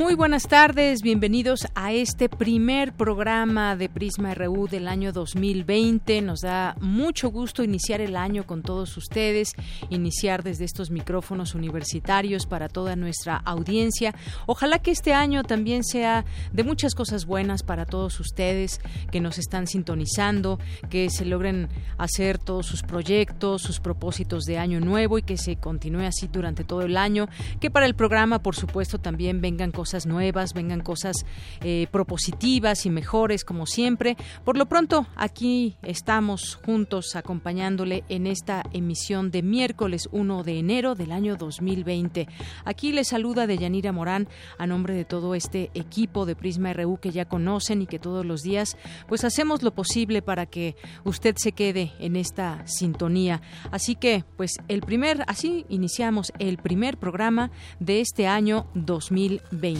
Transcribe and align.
Muy 0.00 0.14
buenas 0.14 0.48
tardes, 0.48 1.02
bienvenidos 1.02 1.66
a 1.74 1.92
este 1.92 2.30
primer 2.30 2.94
programa 2.94 3.76
de 3.76 3.90
Prisma 3.90 4.32
RU 4.32 4.66
del 4.66 4.88
año 4.88 5.12
2020. 5.12 6.22
Nos 6.22 6.40
da 6.40 6.74
mucho 6.80 7.30
gusto 7.30 7.62
iniciar 7.62 8.00
el 8.00 8.16
año 8.16 8.46
con 8.46 8.62
todos 8.62 8.96
ustedes, 8.96 9.52
iniciar 9.90 10.42
desde 10.42 10.64
estos 10.64 10.90
micrófonos 10.90 11.54
universitarios 11.54 12.46
para 12.46 12.70
toda 12.70 12.96
nuestra 12.96 13.36
audiencia. 13.36 14.14
Ojalá 14.46 14.78
que 14.78 14.90
este 14.90 15.12
año 15.12 15.42
también 15.42 15.84
sea 15.84 16.24
de 16.50 16.64
muchas 16.64 16.94
cosas 16.94 17.26
buenas 17.26 17.62
para 17.62 17.84
todos 17.84 18.20
ustedes 18.20 18.80
que 19.12 19.20
nos 19.20 19.36
están 19.36 19.66
sintonizando, 19.66 20.58
que 20.88 21.10
se 21.10 21.26
logren 21.26 21.68
hacer 21.98 22.38
todos 22.38 22.64
sus 22.64 22.82
proyectos, 22.82 23.60
sus 23.60 23.80
propósitos 23.80 24.44
de 24.44 24.56
año 24.56 24.80
nuevo 24.80 25.18
y 25.18 25.22
que 25.22 25.36
se 25.36 25.56
continúe 25.56 26.06
así 26.06 26.26
durante 26.26 26.64
todo 26.64 26.80
el 26.80 26.96
año, 26.96 27.28
que 27.60 27.70
para 27.70 27.84
el 27.84 27.94
programa, 27.94 28.42
por 28.42 28.56
supuesto, 28.56 28.98
también 28.98 29.42
vengan 29.42 29.72
cosas 29.72 29.89
nuevas, 30.06 30.54
vengan 30.54 30.80
cosas 30.80 31.26
eh, 31.62 31.86
propositivas 31.90 32.86
y 32.86 32.90
mejores 32.90 33.44
como 33.44 33.66
siempre. 33.66 34.16
Por 34.44 34.56
lo 34.56 34.66
pronto, 34.66 35.06
aquí 35.16 35.76
estamos 35.82 36.58
juntos 36.64 37.16
acompañándole 37.16 38.04
en 38.08 38.26
esta 38.26 38.62
emisión 38.72 39.30
de 39.30 39.42
miércoles 39.42 40.08
1 40.12 40.42
de 40.44 40.58
enero 40.58 40.94
del 40.94 41.12
año 41.12 41.36
2020. 41.36 42.28
Aquí 42.64 42.92
le 42.92 43.04
saluda 43.04 43.46
Deyanira 43.46 43.92
Morán 43.92 44.28
a 44.58 44.66
nombre 44.66 44.94
de 44.94 45.04
todo 45.04 45.34
este 45.34 45.70
equipo 45.74 46.26
de 46.26 46.36
Prisma 46.36 46.72
RU 46.72 46.98
que 46.98 47.10
ya 47.10 47.24
conocen 47.24 47.82
y 47.82 47.86
que 47.86 47.98
todos 47.98 48.24
los 48.24 48.42
días 48.42 48.76
pues 49.08 49.24
hacemos 49.24 49.62
lo 49.62 49.74
posible 49.74 50.22
para 50.22 50.46
que 50.46 50.76
usted 51.04 51.34
se 51.36 51.52
quede 51.52 51.92
en 51.98 52.16
esta 52.16 52.66
sintonía. 52.66 53.42
Así 53.70 53.96
que 53.96 54.24
pues 54.36 54.52
el 54.68 54.82
primer, 54.82 55.24
así 55.26 55.66
iniciamos 55.68 56.32
el 56.38 56.58
primer 56.58 56.98
programa 56.98 57.50
de 57.80 58.00
este 58.00 58.26
año 58.26 58.66
2020 58.74 59.79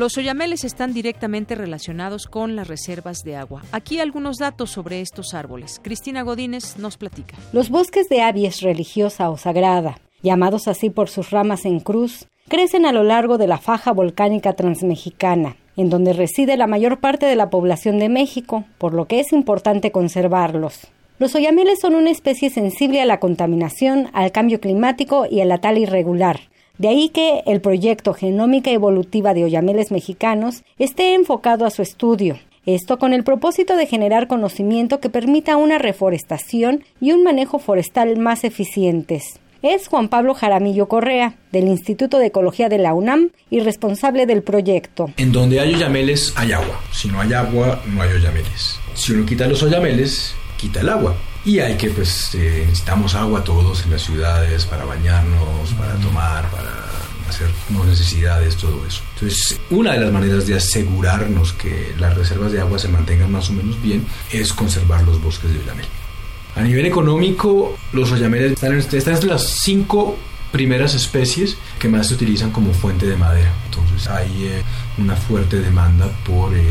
Los 0.00 0.16
oyameles 0.16 0.64
están 0.64 0.94
directamente 0.94 1.54
relacionados 1.54 2.26
con 2.26 2.56
las 2.56 2.68
reservas 2.68 3.22
de 3.22 3.36
agua. 3.36 3.64
Aquí 3.70 4.00
algunos 4.00 4.38
datos 4.38 4.70
sobre 4.70 5.02
estos 5.02 5.34
árboles. 5.34 5.78
Cristina 5.82 6.22
Godínez 6.22 6.78
nos 6.78 6.96
platica. 6.96 7.36
Los 7.52 7.68
bosques 7.68 8.08
de 8.08 8.22
avies 8.22 8.62
religiosa 8.62 9.28
o 9.28 9.36
sagrada, 9.36 10.00
llamados 10.22 10.68
así 10.68 10.88
por 10.88 11.10
sus 11.10 11.28
ramas 11.28 11.66
en 11.66 11.80
cruz, 11.80 12.28
crecen 12.48 12.86
a 12.86 12.92
lo 12.92 13.02
largo 13.02 13.36
de 13.36 13.46
la 13.46 13.58
faja 13.58 13.92
volcánica 13.92 14.54
transmexicana, 14.54 15.56
en 15.76 15.90
donde 15.90 16.14
reside 16.14 16.56
la 16.56 16.66
mayor 16.66 17.00
parte 17.00 17.26
de 17.26 17.36
la 17.36 17.50
población 17.50 17.98
de 17.98 18.08
México, 18.08 18.64
por 18.78 18.94
lo 18.94 19.04
que 19.04 19.20
es 19.20 19.34
importante 19.34 19.92
conservarlos. 19.92 20.86
Los 21.18 21.34
oyameles 21.34 21.78
son 21.78 21.94
una 21.94 22.10
especie 22.10 22.48
sensible 22.48 23.02
a 23.02 23.04
la 23.04 23.20
contaminación, 23.20 24.08
al 24.14 24.32
cambio 24.32 24.60
climático 24.60 25.26
y 25.30 25.42
a 25.42 25.44
la 25.44 25.58
tala 25.58 25.80
irregular, 25.80 26.40
de 26.80 26.88
ahí 26.88 27.10
que 27.10 27.42
el 27.44 27.60
proyecto 27.60 28.14
Genómica 28.14 28.70
Evolutiva 28.70 29.34
de 29.34 29.44
Oyameles 29.44 29.90
Mexicanos 29.90 30.62
esté 30.78 31.12
enfocado 31.12 31.66
a 31.66 31.70
su 31.70 31.82
estudio. 31.82 32.38
Esto 32.64 32.98
con 32.98 33.12
el 33.12 33.22
propósito 33.22 33.76
de 33.76 33.84
generar 33.84 34.28
conocimiento 34.28 34.98
que 34.98 35.10
permita 35.10 35.58
una 35.58 35.76
reforestación 35.76 36.82
y 36.98 37.12
un 37.12 37.22
manejo 37.22 37.58
forestal 37.58 38.18
más 38.18 38.44
eficientes. 38.44 39.40
Es 39.60 39.88
Juan 39.88 40.08
Pablo 40.08 40.32
Jaramillo 40.32 40.88
Correa, 40.88 41.34
del 41.52 41.68
Instituto 41.68 42.18
de 42.18 42.28
Ecología 42.28 42.70
de 42.70 42.78
la 42.78 42.94
UNAM 42.94 43.28
y 43.50 43.60
responsable 43.60 44.24
del 44.24 44.42
proyecto. 44.42 45.10
En 45.18 45.32
donde 45.32 45.60
hay 45.60 45.74
oyameles 45.74 46.32
hay 46.34 46.52
agua. 46.52 46.80
Si 46.94 47.08
no 47.08 47.20
hay 47.20 47.34
agua, 47.34 47.82
no 47.88 48.00
hay 48.00 48.10
oyameles. 48.10 48.80
Si 48.94 49.12
uno 49.12 49.26
quita 49.26 49.46
los 49.46 49.62
oyameles, 49.62 50.34
quita 50.56 50.80
el 50.80 50.88
agua. 50.88 51.14
Y 51.44 51.58
hay 51.58 51.76
que, 51.76 51.88
pues, 51.90 52.34
eh, 52.34 52.64
necesitamos 52.66 53.14
agua 53.14 53.42
todos 53.42 53.84
en 53.84 53.92
las 53.92 54.02
ciudades 54.02 54.66
para 54.66 54.84
bañarnos, 54.84 55.72
para 55.78 55.94
tomar, 55.94 56.50
para 56.50 56.70
hacer 57.28 57.48
necesidades, 57.86 58.56
todo 58.56 58.84
eso. 58.86 59.00
Entonces, 59.14 59.58
una 59.70 59.92
de 59.92 60.00
las 60.00 60.12
maneras 60.12 60.46
de 60.46 60.56
asegurarnos 60.56 61.52
que 61.54 61.94
las 61.98 62.14
reservas 62.14 62.52
de 62.52 62.60
agua 62.60 62.78
se 62.78 62.88
mantengan 62.88 63.32
más 63.32 63.48
o 63.48 63.52
menos 63.54 63.80
bien 63.80 64.04
es 64.30 64.52
conservar 64.52 65.02
los 65.02 65.22
bosques 65.22 65.52
de 65.52 65.60
oyamel. 65.60 65.86
A 66.56 66.62
nivel 66.62 66.84
económico, 66.84 67.78
los 67.92 68.10
oyameles 68.12 68.52
están, 68.52 68.76
están 68.76 69.14
entre 69.14 69.30
las 69.30 69.60
cinco 69.62 70.18
primeras 70.50 70.94
especies 70.94 71.56
que 71.78 71.88
más 71.88 72.08
se 72.08 72.14
utilizan 72.14 72.50
como 72.50 72.74
fuente 72.74 73.06
de 73.06 73.16
madera. 73.16 73.52
Entonces, 73.66 74.08
hay 74.08 74.46
eh, 74.46 74.62
una 74.98 75.16
fuerte 75.16 75.60
demanda 75.60 76.08
por 76.26 76.54
eh, 76.54 76.69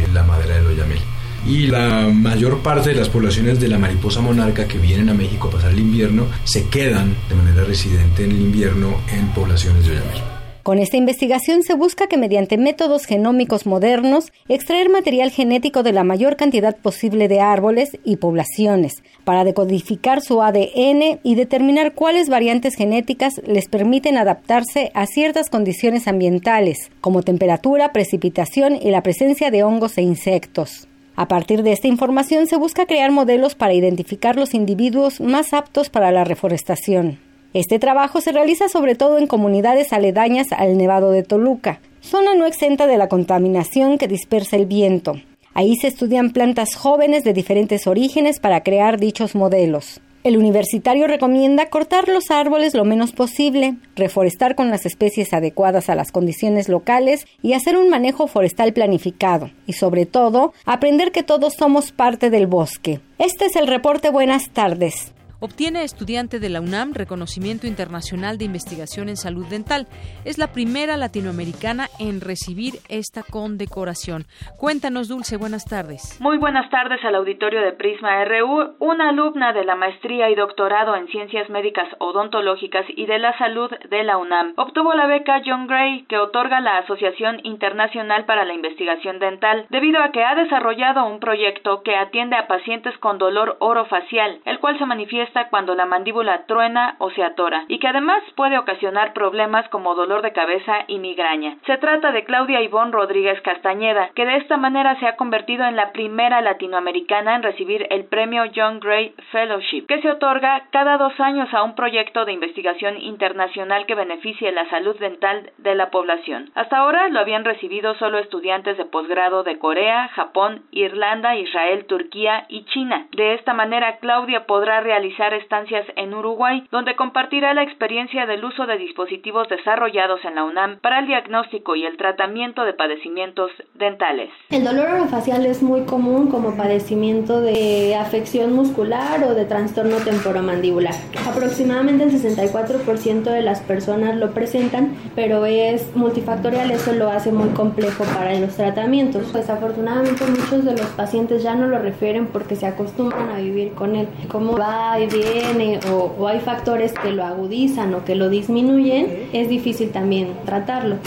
y 1.49 1.65
la 1.65 2.07
mayor 2.13 2.59
parte 2.59 2.89
de 2.89 2.95
las 2.95 3.09
poblaciones 3.09 3.59
de 3.59 3.67
la 3.67 3.79
mariposa 3.79 4.21
monarca 4.21 4.67
que 4.67 4.77
vienen 4.77 5.09
a 5.09 5.15
México 5.15 5.47
a 5.47 5.51
pasar 5.51 5.71
el 5.71 5.79
invierno 5.79 6.27
se 6.43 6.69
quedan 6.69 7.15
de 7.27 7.33
manera 7.33 7.63
residente 7.63 8.23
en 8.23 8.31
el 8.31 8.41
invierno 8.41 8.97
en 9.11 9.29
poblaciones 9.29 9.83
de 9.85 9.93
Oyamel. 9.93 10.21
Con 10.61 10.77
esta 10.77 10.97
investigación 10.97 11.63
se 11.63 11.73
busca 11.73 12.05
que 12.05 12.17
mediante 12.17 12.59
métodos 12.59 13.05
genómicos 13.05 13.65
modernos 13.65 14.31
extraer 14.47 14.89
material 14.89 15.31
genético 15.31 15.81
de 15.81 15.91
la 15.91 16.03
mayor 16.03 16.35
cantidad 16.35 16.77
posible 16.77 17.27
de 17.27 17.39
árboles 17.39 17.97
y 18.03 18.17
poblaciones 18.17 19.01
para 19.23 19.43
decodificar 19.43 20.21
su 20.21 20.43
ADN 20.43 21.19
y 21.23 21.33
determinar 21.33 21.95
cuáles 21.95 22.29
variantes 22.29 22.75
genéticas 22.75 23.41
les 23.47 23.67
permiten 23.67 24.17
adaptarse 24.17 24.91
a 24.93 25.07
ciertas 25.07 25.49
condiciones 25.49 26.07
ambientales, 26.07 26.91
como 27.01 27.23
temperatura, 27.23 27.91
precipitación 27.91 28.75
y 28.79 28.91
la 28.91 29.01
presencia 29.01 29.49
de 29.49 29.63
hongos 29.63 29.97
e 29.97 30.03
insectos. 30.03 30.88
A 31.19 31.27
partir 31.27 31.63
de 31.63 31.73
esta 31.73 31.89
información 31.89 32.47
se 32.47 32.55
busca 32.55 32.85
crear 32.85 33.11
modelos 33.11 33.53
para 33.53 33.73
identificar 33.73 34.37
los 34.37 34.53
individuos 34.53 35.19
más 35.19 35.51
aptos 35.51 35.89
para 35.89 36.13
la 36.13 36.23
reforestación. 36.23 37.19
Este 37.53 37.77
trabajo 37.77 38.21
se 38.21 38.31
realiza 38.31 38.69
sobre 38.69 38.95
todo 38.95 39.17
en 39.17 39.27
comunidades 39.27 39.91
aledañas 39.91 40.53
al 40.53 40.77
Nevado 40.77 41.11
de 41.11 41.23
Toluca, 41.23 41.81
zona 41.99 42.35
no 42.35 42.45
exenta 42.45 42.87
de 42.87 42.97
la 42.97 43.09
contaminación 43.09 43.97
que 43.97 44.07
dispersa 44.07 44.55
el 44.55 44.65
viento. 44.65 45.19
Ahí 45.53 45.75
se 45.75 45.87
estudian 45.87 46.31
plantas 46.31 46.75
jóvenes 46.75 47.25
de 47.25 47.33
diferentes 47.33 47.85
orígenes 47.85 48.39
para 48.39 48.63
crear 48.63 48.97
dichos 48.97 49.35
modelos. 49.35 49.99
El 50.23 50.35
universitario 50.35 51.07
recomienda 51.07 51.69
cortar 51.69 52.09
los 52.09 52.29
árboles 52.29 52.73
lo 52.73 52.83
menos 52.83 53.13
posible, 53.13 53.75
reforestar 53.95 54.55
con 54.55 54.69
las 54.69 54.85
especies 54.85 55.33
adecuadas 55.33 55.89
a 55.89 55.95
las 55.95 56.11
condiciones 56.11 56.67
locales 56.67 57.25
y 57.41 57.53
hacer 57.53 57.77
un 57.77 57.89
manejo 57.89 58.27
forestal 58.27 58.73
planificado. 58.73 59.49
Y 59.65 59.73
sobre 59.73 60.05
todo, 60.05 60.53
aprender 60.65 61.13
que 61.13 61.23
todos 61.23 61.53
somos 61.53 61.93
parte 61.93 62.29
del 62.29 62.47
bosque. 62.47 62.99
Este 63.17 63.45
es 63.45 63.55
el 63.55 63.67
reporte. 63.67 64.09
Buenas 64.09 64.49
tardes. 64.49 65.13
Obtiene 65.41 65.83
estudiante 65.83 66.41
de 66.41 66.49
la 66.49 66.59
UNAM 66.59 66.93
reconocimiento 66.93 67.65
internacional 67.65 68.37
de 68.37 68.43
investigación 68.43 69.07
en 69.07 69.15
salud 69.15 69.45
dental. 69.47 69.87
Es 70.25 70.37
la 70.37 70.51
primera 70.51 70.97
latinoamericana 70.97 71.87
en 71.97 72.19
recibir 72.19 72.73
esta 72.89 73.23
condecoración. 73.23 74.25
Cuéntanos, 74.57 75.07
Dulce, 75.07 75.37
buenas 75.37 75.63
tardes. 75.63 76.19
Muy 76.19 76.37
buenas 76.37 76.69
tardes 76.69 76.99
al 77.05 77.15
auditorio 77.15 77.61
de 77.61 77.71
Prisma 77.71 78.25
RU. 78.25 78.75
Una 78.79 79.09
alumna 79.09 79.53
de 79.53 79.63
la 79.63 79.75
maestría 79.75 80.29
y 80.29 80.35
doctorado 80.35 80.97
en 80.97 81.07
ciencias 81.07 81.49
médicas 81.49 81.87
odontológicas 81.99 82.85
y 82.89 83.05
de 83.05 83.19
la 83.19 83.37
salud 83.37 83.71
de 83.89 84.03
la 84.03 84.17
UNAM 84.17 84.55
obtuvo 84.57 84.93
la 84.93 85.07
beca 85.07 85.41
John 85.45 85.67
Gray 85.67 86.03
que 86.09 86.17
otorga 86.17 86.59
la 86.59 86.79
Asociación 86.79 87.39
Internacional 87.43 88.25
para 88.25 88.43
la 88.43 88.53
Investigación 88.53 89.19
Dental 89.19 89.67
debido 89.69 90.03
a 90.03 90.11
que 90.11 90.21
ha 90.21 90.35
desarrollado 90.35 91.05
un 91.05 91.21
proyecto 91.21 91.81
que 91.83 91.95
atiende 91.95 92.35
a 92.35 92.47
pacientes 92.47 92.97
con 92.97 93.17
dolor 93.19 93.55
orofacial, 93.61 94.41
el 94.43 94.59
cual 94.59 94.77
se 94.77 94.85
manifiesta 94.85 95.28
cuando 95.49 95.75
la 95.75 95.85
mandíbula 95.85 96.45
truena 96.45 96.95
o 96.99 97.09
se 97.11 97.23
atora 97.23 97.65
y 97.67 97.79
que 97.79 97.87
además 97.87 98.23
puede 98.35 98.57
ocasionar 98.57 99.13
problemas 99.13 99.67
como 99.69 99.95
dolor 99.95 100.21
de 100.21 100.33
cabeza 100.33 100.85
y 100.87 100.99
migraña. 100.99 101.57
Se 101.65 101.77
trata 101.77 102.11
de 102.11 102.23
Claudia 102.23 102.61
Ivonne 102.61 102.91
Rodríguez 102.91 103.41
Castañeda, 103.41 104.09
que 104.15 104.25
de 104.25 104.37
esta 104.37 104.57
manera 104.57 104.99
se 104.99 105.07
ha 105.07 105.15
convertido 105.15 105.65
en 105.65 105.75
la 105.75 105.91
primera 105.91 106.41
latinoamericana 106.41 107.35
en 107.35 107.43
recibir 107.43 107.87
el 107.89 108.05
premio 108.05 108.43
John 108.55 108.79
Gray 108.79 109.13
Fellowship, 109.31 109.85
que 109.87 110.01
se 110.01 110.11
otorga 110.11 110.63
cada 110.71 110.97
dos 110.97 111.19
años 111.19 111.53
a 111.53 111.63
un 111.63 111.75
proyecto 111.75 112.25
de 112.25 112.33
investigación 112.33 112.97
internacional 112.97 113.85
que 113.85 113.95
beneficie 113.95 114.51
la 114.51 114.69
salud 114.69 114.97
dental 114.99 115.51
de 115.57 115.75
la 115.75 115.89
población. 115.91 116.51
Hasta 116.55 116.77
ahora 116.77 117.09
lo 117.09 117.19
habían 117.19 117.45
recibido 117.45 117.95
solo 117.95 118.17
estudiantes 118.19 118.77
de 118.77 118.85
posgrado 118.85 119.43
de 119.43 119.59
Corea, 119.59 120.09
Japón, 120.09 120.63
Irlanda, 120.71 121.35
Israel, 121.35 121.85
Turquía 121.85 122.45
y 122.49 122.65
China. 122.65 123.07
De 123.11 123.33
esta 123.33 123.53
manera, 123.53 123.97
Claudia 123.97 124.45
podrá 124.45 124.81
realizar 124.81 125.18
estancias 125.27 125.85
en 125.95 126.13
Uruguay, 126.13 126.65
donde 126.71 126.95
compartirá 126.95 127.53
la 127.53 127.63
experiencia 127.63 128.25
del 128.25 128.43
uso 128.43 128.65
de 128.65 128.77
dispositivos 128.77 129.49
desarrollados 129.49 130.23
en 130.23 130.35
la 130.35 130.43
UNAM 130.45 130.79
para 130.79 130.99
el 130.99 131.07
diagnóstico 131.07 131.75
y 131.75 131.85
el 131.85 131.97
tratamiento 131.97 132.63
de 132.63 132.73
padecimientos 132.73 133.51
dentales. 133.75 134.29
El 134.49 134.63
dolor 134.63 134.89
orofacial 134.89 135.45
es 135.45 135.61
muy 135.61 135.85
común 135.85 136.29
como 136.29 136.55
padecimiento 136.55 137.41
de 137.41 137.95
afección 137.95 138.53
muscular 138.53 139.23
o 139.23 139.33
de 139.35 139.45
trastorno 139.45 139.97
temporomandibular. 139.97 140.93
Aproximadamente 141.27 142.05
el 142.05 142.11
64% 142.11 143.23
de 143.23 143.41
las 143.41 143.61
personas 143.61 144.15
lo 144.15 144.31
presentan, 144.31 144.95
pero 145.15 145.45
es 145.45 145.95
multifactorial, 145.95 146.71
eso 146.71 146.93
lo 146.93 147.09
hace 147.09 147.31
muy 147.31 147.49
complejo 147.49 148.03
para 148.15 148.33
los 148.39 148.55
tratamientos. 148.55 149.33
Desafortunadamente 149.33 150.25
muchos 150.25 150.63
de 150.63 150.71
los 150.71 150.87
pacientes 150.87 151.43
ya 151.43 151.55
no 151.55 151.67
lo 151.67 151.79
refieren 151.79 152.27
porque 152.27 152.55
se 152.55 152.65
acostumbran 152.65 153.29
a 153.29 153.37
vivir 153.37 153.73
con 153.73 153.95
él. 153.95 154.07
Como 154.29 154.57
va 154.57 154.99
y 154.99 155.08
viene 155.09 155.79
o, 155.91 156.15
o 156.17 156.27
hay 156.27 156.39
factores 156.39 156.93
que 156.93 157.11
lo 157.11 157.23
agudizan 157.23 157.93
o 157.93 158.03
que 158.05 158.15
lo 158.15 158.29
disminuyen, 158.29 159.29
es 159.33 159.49
difícil 159.49 159.91
también 159.91 160.33
tratarlo. 160.45 160.97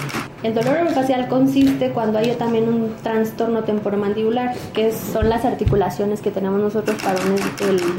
El 0.43 0.55
dolor 0.55 0.79
orofacial 0.79 1.29
consiste 1.29 1.91
cuando 1.91 2.19
hay 2.19 2.33
también 2.33 2.69
un 2.69 2.93
trastorno 3.01 3.63
temporomandibular, 3.63 4.57
que 4.75 4.91
son 4.91 5.29
las 5.29 5.45
articulaciones 5.45 6.21
que 6.21 6.33
tenemos 6.33 6.61
nosotros 6.61 7.01
para 7.01 7.21
unir 7.25 7.41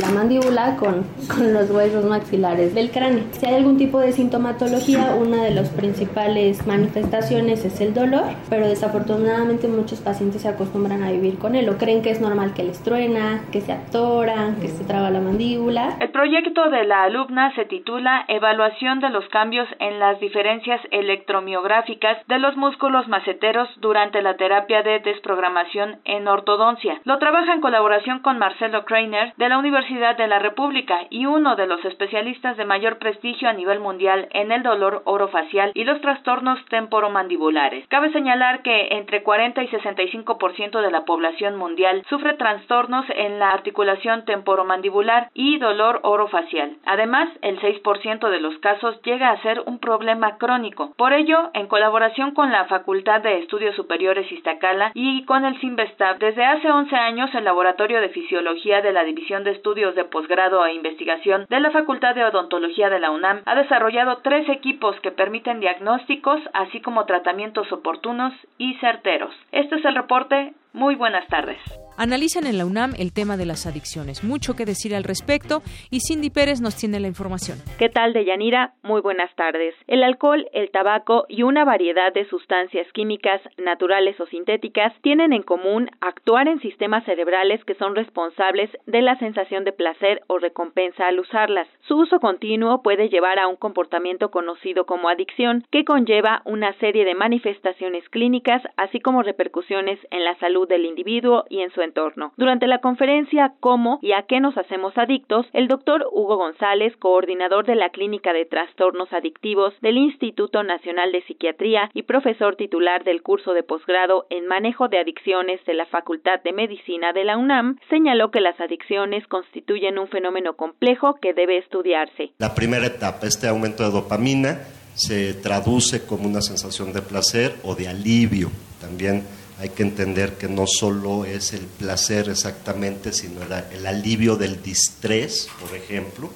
la 0.02 0.10
mandíbula 0.10 0.76
con, 0.76 1.06
con, 1.34 1.54
los 1.54 1.70
huesos 1.70 2.04
maxilares 2.04 2.76
del 2.76 2.92
cráneo. 2.92 3.24
Si 3.40 3.46
hay 3.46 3.56
algún 3.56 3.78
tipo 3.78 4.00
de 4.00 4.12
sintomatología, 4.12 5.16
una 5.16 5.42
de 5.42 5.52
las 5.52 5.70
principales 5.70 6.68
manifestaciones 6.68 7.64
es 7.64 7.80
el 7.80 7.94
dolor, 7.94 8.26
pero 8.50 8.68
desafortunadamente 8.68 9.70
muchos 9.70 10.02
pacientes 10.02 10.42
se 10.42 10.50
acostumbran 10.50 11.02
a 11.02 11.12
vivir 11.12 11.38
con 11.38 11.56
él 11.56 11.70
o 11.70 11.78
creen 11.78 12.02
que 12.02 12.12
es 12.12 12.20
normal 12.20 12.54
que 12.54 12.64
les 12.64 12.80
truena, 12.80 13.46
que 13.54 13.62
se 13.62 13.72
atoran, 13.72 14.58
que 14.58 14.68
se 14.68 14.84
traba 14.84 15.10
la 15.12 15.22
mandíbula. 15.22 15.93
El 16.00 16.10
proyecto 16.10 16.70
de 16.70 16.86
la 16.86 17.04
alumna 17.04 17.54
se 17.56 17.66
titula 17.66 18.26
Evaluación 18.28 19.00
de 19.00 19.10
los 19.10 19.28
cambios 19.30 19.68
en 19.80 20.00
las 20.00 20.20
diferencias 20.20 20.82
electromiográficas 20.92 22.26
de 22.28 22.40
los 22.40 22.56
músculos 22.58 23.08
maceteros 23.08 23.70
durante 23.80 24.22
la 24.22 24.36
terapia 24.36 24.82
de 24.84 25.00
desprogramación 25.00 26.00
en 26.06 26.28
ortodoncia. 26.28 27.00
Lo 27.04 27.20
trabaja 27.20 27.54
en 27.54 27.62
colaboración 27.62 28.20
con 28.20 28.40
Marcelo 28.40 28.86
Kreiner 28.86 29.34
de 29.38 29.50
la 29.50 29.58
Universidad 29.58 30.18
de 30.18 30.28
la 30.28 30.40
República 30.40 31.02
y 31.10 31.26
uno 31.26 31.56
de 31.56 31.68
los 31.68 31.84
especialistas 31.86 32.58
de 32.58 32.66
mayor 32.66 32.98
prestigio 32.98 33.50
a 33.50 33.54
nivel 33.54 33.80
mundial 33.80 34.28
en 34.32 34.52
el 34.52 34.64
dolor 34.64 35.04
orofacial 35.06 35.72
y 35.74 35.84
los 35.84 36.02
trastornos 36.02 36.64
temporomandibulares. 36.66 37.88
Cabe 37.88 38.12
señalar 38.12 38.62
que 38.64 38.90
entre 38.92 39.24
40 39.24 39.64
y 39.64 39.68
65% 39.68 40.82
de 40.82 40.92
la 40.92 41.06
población 41.06 41.56
mundial 41.56 42.04
sufre 42.10 42.34
trastornos 42.34 43.06
en 43.10 43.40
la 43.40 43.50
articulación 43.50 44.26
temporomandibular 44.26 45.30
y 45.34 45.58
dolor 45.58 45.83
orofacial. 46.04 46.78
Además, 46.86 47.30
el 47.42 47.60
6% 47.60 48.30
de 48.30 48.40
los 48.40 48.58
casos 48.60 49.02
llega 49.04 49.32
a 49.32 49.42
ser 49.42 49.62
un 49.66 49.80
problema 49.80 50.38
crónico. 50.38 50.94
Por 50.98 51.14
ello, 51.14 51.50
en 51.54 51.68
colaboración 51.68 52.32
con 52.32 52.52
la 52.52 52.66
Facultad 52.66 53.22
de 53.22 53.40
Estudios 53.40 53.76
Superiores 53.76 54.32
Iztacala 54.32 54.92
y 54.94 55.26
con 55.26 55.46
el 55.46 55.60
CIMBESTAB, 55.60 56.20
desde 56.20 56.46
hace 56.46 56.72
11 56.72 56.96
años 56.96 57.34
el 57.34 57.44
Laboratorio 57.44 58.02
de 58.02 58.10
Fisiología 58.10 58.82
de 58.82 58.94
la 58.94 59.04
División 59.04 59.44
de 59.44 59.52
Estudios 59.52 59.96
de 59.96 60.06
Posgrado 60.06 60.66
e 60.66 60.74
Investigación 60.74 61.46
de 61.50 61.60
la 61.60 61.72
Facultad 61.72 62.16
de 62.16 62.26
Odontología 62.26 62.90
de 62.90 63.00
la 63.00 63.12
UNAM 63.12 63.42
ha 63.46 63.56
desarrollado 63.56 64.18
tres 64.24 64.48
equipos 64.50 65.00
que 65.02 65.12
permiten 65.12 65.60
diagnósticos, 65.60 66.40
así 66.54 66.82
como 66.82 67.06
tratamientos 67.06 67.72
oportunos 67.72 68.34
y 68.58 68.76
certeros. 68.76 69.34
Este 69.52 69.76
es 69.76 69.86
el 69.86 69.96
reporte. 69.96 70.54
Muy 70.74 70.96
buenas 70.96 71.28
tardes. 71.28 71.60
Analizan 71.96 72.48
en 72.48 72.58
la 72.58 72.66
UNAM 72.66 72.94
el 72.98 73.14
tema 73.14 73.38
de 73.38 73.46
las 73.46 73.68
adicciones. 73.68 74.24
Mucho 74.24 74.56
que 74.56 74.66
decir 74.66 74.96
al 74.96 75.04
respecto 75.04 75.62
y 75.92 76.00
Cindy 76.00 76.32
Pérez 76.32 76.60
nos 76.60 76.76
tiene 76.76 77.00
la 77.00 77.08
información. 77.08 77.60
¿Qué 77.78 77.90
tal, 77.90 78.14
Deyanira? 78.14 78.74
Muy 78.82 79.02
buenas 79.02 79.34
tardes. 79.36 79.76
El 79.86 80.04
alcohol, 80.04 80.48
el 80.54 80.72
tabaco 80.72 81.26
y 81.30 81.44
una 81.44 81.66
variedad 81.66 82.12
de 82.12 82.28
sustancias 82.28 82.88
químicas, 82.94 83.42
naturales 83.58 84.20
o 84.20 84.26
sintéticas, 84.26 84.92
tienen 85.02 85.34
en 85.34 85.44
común 85.44 85.92
actuar 86.02 86.48
en 86.48 86.60
sistemas 86.62 87.06
cerebrales 87.06 87.64
que 87.66 87.76
son 87.76 87.96
responsables 87.96 88.72
de 88.88 89.02
la 89.02 89.18
sensación 89.20 89.64
de 89.64 89.72
placer 89.72 90.22
o 90.28 90.40
recompensa 90.40 91.08
al 91.08 91.20
usarlas. 91.20 91.68
Su 91.88 91.98
uso 91.98 92.20
continuo 92.20 92.82
puede 92.82 93.10
llevar 93.10 93.38
a 93.38 93.48
un 93.48 93.56
comportamiento 93.56 94.32
conocido 94.32 94.88
como 94.88 95.10
adicción, 95.10 95.64
que 95.70 95.86
conlleva 95.86 96.42
una 96.46 96.74
serie 96.80 97.06
de 97.06 97.14
manifestaciones 97.14 98.08
clínicas, 98.10 98.64
así 98.78 99.00
como 99.00 99.22
repercusiones 99.22 100.00
en 100.10 100.24
la 100.24 100.36
salud 100.40 100.63
del 100.66 100.86
individuo 100.86 101.46
y 101.50 101.62
en 101.62 101.72
su 101.72 101.82
entorno. 101.82 102.34
Durante 102.38 102.68
la 102.68 102.80
conferencia 102.80 103.54
¿Cómo 103.60 104.00
y 104.02 104.14
a 104.14 104.24
qué 104.24 104.40
nos 104.40 104.58
hacemos 104.58 104.98
adictos?, 104.98 105.46
el 105.54 105.68
doctor 105.68 106.08
Hugo 106.12 106.38
González, 106.38 106.96
coordinador 106.98 107.66
de 107.66 107.76
la 107.76 107.90
Clínica 107.90 108.34
de 108.34 108.46
Trastornos 108.46 109.12
Adictivos 109.14 109.74
del 109.82 109.98
Instituto 109.98 110.64
Nacional 110.64 111.12
de 111.12 111.22
Psiquiatría 111.24 111.90
y 111.94 112.04
profesor 112.04 112.56
titular 112.56 113.04
del 113.04 113.22
curso 113.22 113.54
de 113.54 113.64
posgrado 113.64 114.26
en 114.30 114.48
manejo 114.48 114.88
de 114.88 115.00
adicciones 115.00 115.64
de 115.66 115.74
la 115.74 115.86
Facultad 115.86 116.42
de 116.44 116.54
Medicina 116.54 117.14
de 117.14 117.24
la 117.24 117.38
UNAM, 117.38 117.78
señaló 117.90 118.32
que 118.32 118.42
las 118.42 118.60
adicciones 118.60 119.26
constituyen 119.28 119.98
un 120.00 120.08
fenómeno 120.08 120.56
complejo 120.56 121.16
que 121.22 121.34
debe 121.34 121.58
estudiarse. 121.58 122.32
La 122.38 122.54
primera 122.56 122.86
etapa, 122.86 123.28
este 123.28 123.48
aumento 123.48 123.84
de 123.84 123.92
dopamina, 123.92 124.60
se 124.96 125.34
traduce 125.34 126.06
como 126.06 126.28
una 126.28 126.42
sensación 126.42 126.94
de 126.94 127.02
placer 127.02 127.54
o 127.64 127.76
de 127.76 127.88
alivio. 127.88 128.50
También 128.80 129.24
hay 129.64 129.70
que 129.70 129.84
entender 129.84 130.34
que 130.34 130.50
no 130.50 130.66
solo 130.68 131.24
es 131.24 131.54
el 131.54 131.62
placer 131.62 132.28
exactamente, 132.28 133.14
sino 133.14 133.40
el, 133.72 133.86
alivio 133.88 134.36
del 134.36 134.62
distrés, 134.62 135.48
por 135.58 135.74
ejemplo, 135.74 136.30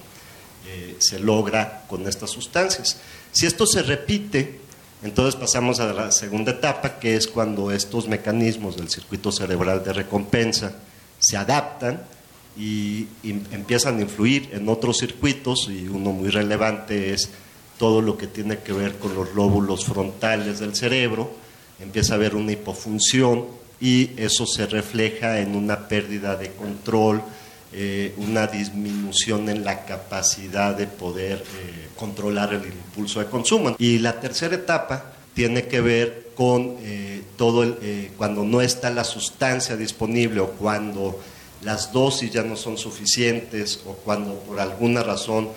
eh, 0.66 0.96
se 1.00 1.20
logra 1.20 1.84
con 1.90 2.08
estas 2.08 2.30
sustancias. 2.30 3.02
Si 3.34 3.46
esto 3.46 3.66
se 3.68 3.84
repite, 3.84 4.62
entonces 5.04 5.36
pasamos 5.36 5.82
a 5.82 5.92
la 5.92 6.10
segunda 6.14 6.54
etapa, 6.54 7.00
que 7.00 7.18
es 7.18 7.28
cuando 7.28 7.70
estos 7.74 8.08
mecanismos 8.08 8.78
del 8.78 8.90
circuito 8.90 9.30
cerebral 9.30 9.84
de 9.84 9.92
recompensa 9.92 10.78
se 11.20 11.36
adaptan 11.36 12.02
y, 12.58 13.08
y 13.24 13.32
empiezan 13.52 13.98
a 13.98 14.04
influir 14.04 14.52
en 14.54 14.70
otros 14.70 15.00
circuitos, 15.00 15.68
y 15.70 15.90
uno 15.90 16.14
muy 16.14 16.30
relevante 16.30 17.14
es 17.14 17.30
todo 17.78 18.02
lo 18.02 18.18
que 18.18 18.28
tiene 18.28 18.60
que 18.60 18.72
ver 18.72 18.98
con 18.98 19.14
los 19.14 19.36
lóbulos 19.36 19.84
frontales 19.84 20.60
del 20.60 20.78
cerebro, 20.78 21.46
empieza 21.80 22.14
a 22.14 22.16
haber 22.16 22.36
una 22.36 22.52
hipofunción 22.52 23.46
y 23.80 24.12
eso 24.18 24.46
se 24.46 24.66
refleja 24.66 25.40
en 25.40 25.56
una 25.56 25.88
pérdida 25.88 26.36
de 26.36 26.52
control, 26.52 27.22
eh, 27.74 28.14
una 28.18 28.48
disminución 28.48 29.50
en 29.50 29.64
la 29.64 29.86
capacidad 29.86 30.76
de 30.76 30.88
poder 30.88 31.38
eh, 31.38 31.88
controlar 31.96 32.54
el 32.54 32.66
impulso 32.66 33.20
de 33.20 33.28
consumo. 33.28 33.76
Y 33.78 34.00
la 34.00 34.20
tercera 34.20 34.56
etapa 34.56 35.14
tiene 35.34 35.68
que 35.68 35.82
ver 35.82 36.30
con 36.36 36.78
eh, 36.82 37.22
todo 37.36 37.64
el, 37.64 38.12
cuando 38.18 38.44
no 38.44 38.62
está 38.62 38.90
la 38.90 39.04
sustancia 39.04 39.76
disponible 39.76 40.40
o 40.40 40.52
cuando 40.52 41.20
las 41.62 41.92
dosis 41.92 42.32
ya 42.32 42.44
no 42.44 42.56
son 42.56 42.78
suficientes 42.78 43.82
o 43.86 43.94
cuando 43.94 44.36
por 44.40 44.60
alguna 44.60 45.04
razón 45.04 45.50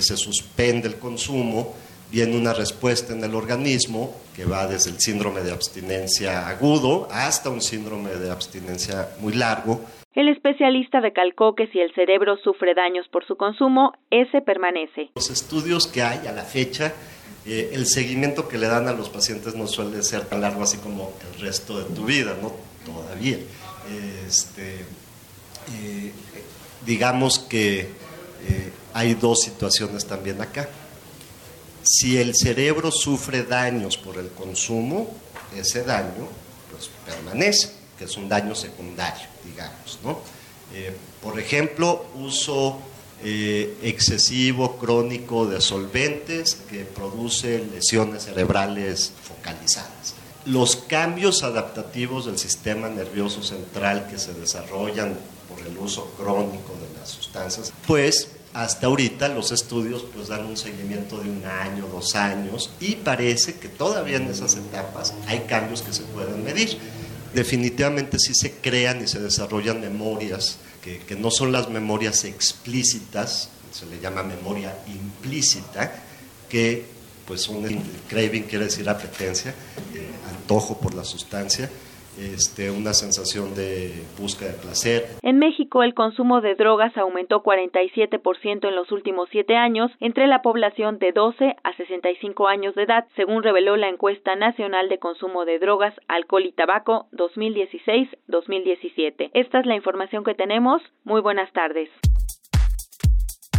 se 0.00 0.16
suspende 0.16 0.88
el 0.88 0.96
consumo, 0.96 1.74
viene 2.14 2.36
una 2.36 2.54
respuesta 2.54 3.12
en 3.12 3.24
el 3.24 3.34
organismo 3.34 4.14
que 4.36 4.44
va 4.44 4.68
desde 4.68 4.90
el 4.90 5.00
síndrome 5.00 5.40
de 5.40 5.50
abstinencia 5.50 6.46
agudo 6.46 7.08
hasta 7.10 7.50
un 7.50 7.60
síndrome 7.60 8.10
de 8.10 8.30
abstinencia 8.30 9.08
muy 9.18 9.32
largo. 9.34 9.80
El 10.14 10.28
especialista 10.28 11.00
recalcó 11.00 11.56
que 11.56 11.66
si 11.66 11.80
el 11.80 11.92
cerebro 11.92 12.36
sufre 12.36 12.72
daños 12.72 13.08
por 13.08 13.26
su 13.26 13.34
consumo, 13.34 13.94
ese 14.12 14.42
permanece. 14.42 15.10
Los 15.16 15.28
estudios 15.28 15.88
que 15.88 16.02
hay 16.02 16.28
a 16.28 16.32
la 16.32 16.44
fecha, 16.44 16.94
eh, 17.46 17.70
el 17.72 17.86
seguimiento 17.86 18.46
que 18.46 18.58
le 18.58 18.68
dan 18.68 18.86
a 18.86 18.92
los 18.92 19.08
pacientes 19.08 19.56
no 19.56 19.66
suele 19.66 20.00
ser 20.04 20.24
tan 20.26 20.40
largo 20.40 20.62
así 20.62 20.78
como 20.78 21.12
el 21.32 21.40
resto 21.40 21.80
de 21.80 21.96
tu 21.96 22.04
vida, 22.04 22.36
¿no? 22.40 22.52
Todavía. 22.86 23.38
Este, 24.24 24.76
eh, 25.72 26.12
digamos 26.86 27.40
que 27.40 27.80
eh, 27.80 28.72
hay 28.92 29.14
dos 29.14 29.40
situaciones 29.42 30.06
también 30.06 30.40
acá. 30.40 30.68
Si 31.84 32.16
el 32.16 32.34
cerebro 32.34 32.90
sufre 32.90 33.44
daños 33.44 33.96
por 33.98 34.18
el 34.18 34.30
consumo, 34.30 35.14
ese 35.54 35.84
daño 35.84 36.28
pues, 36.70 36.90
permanece, 37.04 37.70
que 37.98 38.04
es 38.04 38.16
un 38.16 38.28
daño 38.28 38.54
secundario, 38.54 39.26
digamos. 39.44 39.98
Eh, 40.72 40.96
por 41.22 41.38
ejemplo, 41.38 42.06
uso 42.16 42.78
eh, 43.22 43.78
excesivo 43.82 44.76
crónico 44.76 45.46
de 45.46 45.60
solventes 45.60 46.56
que 46.68 46.84
produce 46.84 47.64
lesiones 47.72 48.24
cerebrales 48.24 49.12
focalizadas. 49.22 50.14
Los 50.46 50.76
cambios 50.76 51.42
adaptativos 51.42 52.26
del 52.26 52.38
sistema 52.38 52.88
nervioso 52.88 53.42
central 53.42 54.08
que 54.10 54.18
se 54.18 54.34
desarrollan 54.34 55.16
por 55.48 55.66
el 55.66 55.78
uso 55.78 56.12
crónico 56.18 56.74
de 56.74 56.98
las 56.98 57.10
sustancias, 57.10 57.72
pues 57.86 58.28
hasta 58.54 58.86
ahorita 58.86 59.28
los 59.28 59.50
estudios 59.50 60.06
pues 60.14 60.28
dan 60.28 60.46
un 60.46 60.56
seguimiento 60.56 61.20
de 61.20 61.28
un 61.28 61.44
año, 61.44 61.88
dos 61.88 62.14
años 62.14 62.70
y 62.80 62.94
parece 62.94 63.54
que 63.54 63.68
todavía 63.68 64.16
en 64.16 64.30
esas 64.30 64.54
etapas 64.54 65.12
hay 65.26 65.40
cambios 65.40 65.82
que 65.82 65.92
se 65.92 66.02
pueden 66.04 66.42
medir. 66.44 66.78
Definitivamente 67.34 68.16
sí 68.20 68.32
se 68.32 68.52
crean 68.52 69.02
y 69.02 69.08
se 69.08 69.18
desarrollan 69.18 69.80
memorias 69.80 70.58
que, 70.80 71.16
no 71.16 71.30
son 71.30 71.50
las 71.50 71.68
memorias 71.68 72.24
explícitas, 72.24 73.48
se 73.72 73.86
le 73.86 73.98
llama 74.00 74.22
memoria 74.22 74.76
implícita, 74.86 75.92
que 76.48 76.84
pues 77.26 77.48
un 77.48 77.66
craving 78.08 78.44
quiere 78.44 78.66
decir 78.66 78.88
apetencia, 78.88 79.54
antojo 80.28 80.78
por 80.78 80.94
la 80.94 81.04
sustancia, 81.04 81.68
este, 82.18 82.70
una 82.70 82.92
sensación 82.92 83.54
de 83.54 83.92
búsqueda 84.18 84.52
de 84.52 84.58
placer. 84.58 85.06
En 85.22 85.38
México, 85.38 85.82
el 85.82 85.94
consumo 85.94 86.40
de 86.40 86.54
drogas 86.54 86.96
aumentó 86.96 87.42
47% 87.42 88.68
en 88.68 88.76
los 88.76 88.92
últimos 88.92 89.28
siete 89.30 89.56
años 89.56 89.90
entre 90.00 90.26
la 90.26 90.42
población 90.42 90.98
de 90.98 91.12
12 91.12 91.56
a 91.62 91.76
65 91.76 92.48
años 92.48 92.74
de 92.74 92.84
edad, 92.84 93.06
según 93.16 93.42
reveló 93.42 93.76
la 93.76 93.88
encuesta 93.88 94.36
nacional 94.36 94.88
de 94.88 94.98
consumo 94.98 95.44
de 95.44 95.58
drogas, 95.58 95.94
alcohol 96.08 96.46
y 96.46 96.52
tabaco 96.52 97.08
2016-2017. 97.12 99.30
Esta 99.34 99.60
es 99.60 99.66
la 99.66 99.76
información 99.76 100.24
que 100.24 100.34
tenemos. 100.34 100.80
Muy 101.04 101.20
buenas 101.20 101.52
tardes. 101.52 101.90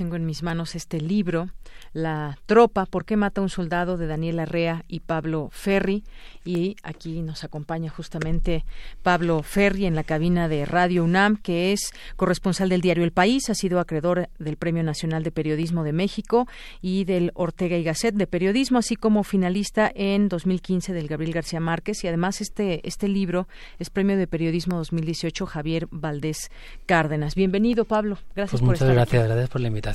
Tengo 0.00 0.16
en 0.16 0.24
mis 0.24 0.42
manos 0.42 0.76
este 0.76 0.98
libro 0.98 1.50
la 1.92 2.38
tropa, 2.46 2.86
¿por 2.86 3.04
qué 3.04 3.16
mata 3.16 3.40
un 3.40 3.48
soldado? 3.48 3.96
de 3.96 4.06
Daniel 4.06 4.38
Arrea 4.38 4.84
y 4.88 5.00
Pablo 5.00 5.48
Ferri. 5.52 6.04
Y 6.44 6.76
aquí 6.82 7.22
nos 7.22 7.44
acompaña 7.44 7.90
justamente 7.90 8.64
Pablo 9.02 9.42
Ferri 9.42 9.86
en 9.86 9.94
la 9.94 10.04
cabina 10.04 10.48
de 10.48 10.64
Radio 10.64 11.04
UNAM, 11.04 11.36
que 11.36 11.72
es 11.72 11.90
corresponsal 12.16 12.68
del 12.68 12.80
diario 12.80 13.04
El 13.04 13.12
País, 13.12 13.50
ha 13.50 13.54
sido 13.54 13.80
acreedor 13.80 14.28
del 14.38 14.56
Premio 14.56 14.82
Nacional 14.82 15.22
de 15.22 15.32
Periodismo 15.32 15.84
de 15.84 15.92
México 15.92 16.46
y 16.80 17.04
del 17.04 17.32
Ortega 17.34 17.76
y 17.76 17.82
Gasset 17.82 18.14
de 18.14 18.26
Periodismo, 18.26 18.78
así 18.78 18.96
como 18.96 19.24
finalista 19.24 19.90
en 19.94 20.28
2015 20.28 20.92
del 20.92 21.08
Gabriel 21.08 21.34
García 21.34 21.60
Márquez. 21.60 22.02
Y 22.04 22.08
además 22.08 22.40
este, 22.40 22.86
este 22.86 23.08
libro 23.08 23.48
es 23.78 23.90
Premio 23.90 24.16
de 24.16 24.26
Periodismo 24.26 24.76
2018 24.76 25.46
Javier 25.46 25.88
Valdés 25.90 26.50
Cárdenas. 26.86 27.34
Bienvenido, 27.34 27.84
Pablo. 27.84 28.18
Gracias 28.34 28.50
pues 28.52 28.60
por 28.60 28.68
muchas 28.70 28.88
gracias, 28.88 29.24
gracias 29.24 29.48
por 29.50 29.60
la 29.60 29.68
invitación. 29.68 29.89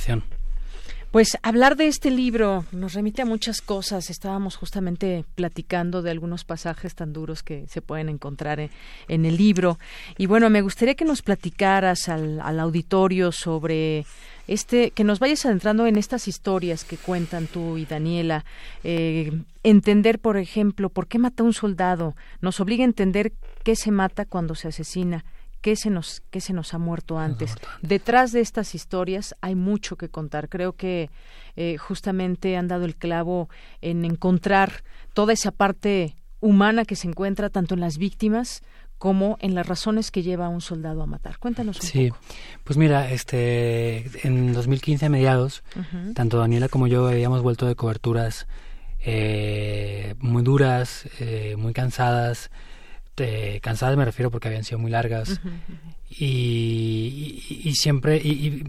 Pues 1.16 1.38
hablar 1.42 1.76
de 1.76 1.86
este 1.86 2.10
libro 2.10 2.66
nos 2.72 2.92
remite 2.92 3.22
a 3.22 3.24
muchas 3.24 3.62
cosas. 3.62 4.10
Estábamos 4.10 4.56
justamente 4.56 5.24
platicando 5.34 6.02
de 6.02 6.10
algunos 6.10 6.44
pasajes 6.44 6.94
tan 6.94 7.14
duros 7.14 7.42
que 7.42 7.66
se 7.68 7.80
pueden 7.80 8.10
encontrar 8.10 8.60
en, 8.60 9.24
el 9.24 9.36
libro. 9.36 9.78
Y 10.18 10.26
bueno, 10.26 10.50
me 10.50 10.60
gustaría 10.60 10.94
que 10.94 11.06
nos 11.06 11.22
platicaras 11.22 12.10
al, 12.10 12.60
auditorio 12.60 13.32
sobre 13.32 14.04
este, 14.46 14.90
que 14.90 15.04
nos 15.04 15.18
vayas 15.18 15.46
adentrando 15.46 15.86
en 15.86 15.96
estas 15.96 16.28
historias 16.28 16.84
que 16.84 16.98
cuentan 16.98 17.46
tú 17.46 17.78
y 17.78 17.86
Daniela. 17.86 18.44
Eh, 18.84 19.32
entender, 19.62 20.18
por 20.18 20.36
ejemplo, 20.36 20.90
por 20.90 21.06
qué 21.06 21.18
mata 21.18 21.44
un 21.44 21.54
soldado. 21.54 22.14
Nos 22.42 22.60
obliga 22.60 22.82
a 22.82 22.92
entender 22.92 23.32
qué 23.64 23.74
se 23.74 23.90
mata 23.90 24.26
cuando 24.26 24.54
se 24.54 24.68
asesina 24.68 25.24
qué 25.60 25.76
se 25.76 25.90
nos 25.90 26.22
qué 26.30 26.40
se 26.40 26.52
nos 26.52 26.74
ha 26.74 26.78
muerto 26.78 27.18
antes. 27.18 27.54
Detrás 27.82 28.32
de 28.32 28.40
estas 28.40 28.74
historias 28.74 29.34
hay 29.40 29.54
mucho 29.54 29.96
que 29.96 30.08
contar. 30.08 30.48
Creo 30.48 30.74
que 30.74 31.10
eh, 31.56 31.76
justamente 31.76 32.56
han 32.56 32.68
dado 32.68 32.84
el 32.84 32.96
clavo 32.96 33.48
en 33.80 34.04
encontrar 34.04 34.84
toda 35.14 35.32
esa 35.32 35.50
parte 35.50 36.16
humana 36.40 36.84
que 36.84 36.96
se 36.96 37.08
encuentra 37.08 37.50
tanto 37.50 37.74
en 37.74 37.80
las 37.80 37.98
víctimas 37.98 38.62
como 38.98 39.36
en 39.40 39.54
las 39.54 39.66
razones 39.66 40.10
que 40.10 40.22
lleva 40.22 40.46
a 40.46 40.48
un 40.48 40.60
soldado 40.60 41.02
a 41.02 41.06
matar. 41.06 41.38
Cuéntanos 41.38 41.80
un 41.80 41.86
sí, 41.86 42.10
pues 42.64 42.78
mira, 42.78 43.10
este, 43.10 44.26
en 44.26 44.52
2015 44.54 45.06
a 45.06 45.08
mediados, 45.10 45.62
tanto 46.14 46.38
Daniela 46.38 46.68
como 46.68 46.86
yo 46.86 47.06
habíamos 47.08 47.42
vuelto 47.42 47.66
de 47.66 47.74
coberturas 47.74 48.46
eh, 49.00 50.14
muy 50.18 50.42
duras, 50.42 51.08
eh, 51.20 51.56
muy 51.58 51.72
cansadas, 51.72 52.50
este, 53.16 53.60
cansadas 53.60 53.96
me 53.96 54.04
refiero 54.04 54.30
porque 54.30 54.48
habían 54.48 54.64
sido 54.64 54.78
muy 54.78 54.90
largas. 54.90 55.40
Y, 56.08 57.72
siempre 57.74 58.16
y, 58.18 58.62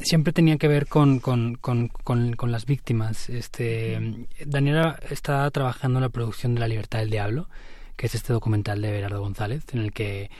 siempre 0.00 0.32
tenían 0.32 0.58
que 0.58 0.68
ver 0.68 0.86
con, 0.86 1.18
con, 1.18 1.56
con, 1.56 1.88
con, 1.88 2.52
las 2.52 2.66
víctimas. 2.66 3.28
Este 3.28 4.26
Daniela 4.44 5.00
está 5.10 5.50
trabajando 5.50 5.98
en 5.98 6.02
la 6.02 6.08
producción 6.10 6.54
de 6.54 6.60
La 6.60 6.68
Libertad 6.68 7.00
del 7.00 7.10
Diablo 7.10 7.48
que 7.96 8.06
es 8.06 8.14
este 8.14 8.32
documental 8.32 8.82
de 8.82 8.90
Berardo 8.90 9.20
González 9.20 9.64
en 9.72 9.80
el 9.80 9.92
que 9.92 10.30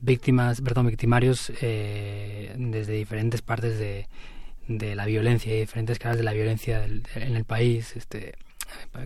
víctimas 0.00 0.60
perdón 0.60 0.86
victimarios 0.86 1.52
eh, 1.60 2.52
desde 2.56 2.94
diferentes 2.94 3.40
partes 3.40 3.78
de, 3.78 4.08
de 4.66 4.96
la 4.96 5.06
violencia 5.06 5.54
y 5.54 5.60
diferentes 5.60 5.98
caras 5.98 6.18
de 6.18 6.24
la 6.24 6.32
violencia 6.32 6.84
en 6.84 7.36
el 7.36 7.44
país 7.44 7.94
este 7.96 8.34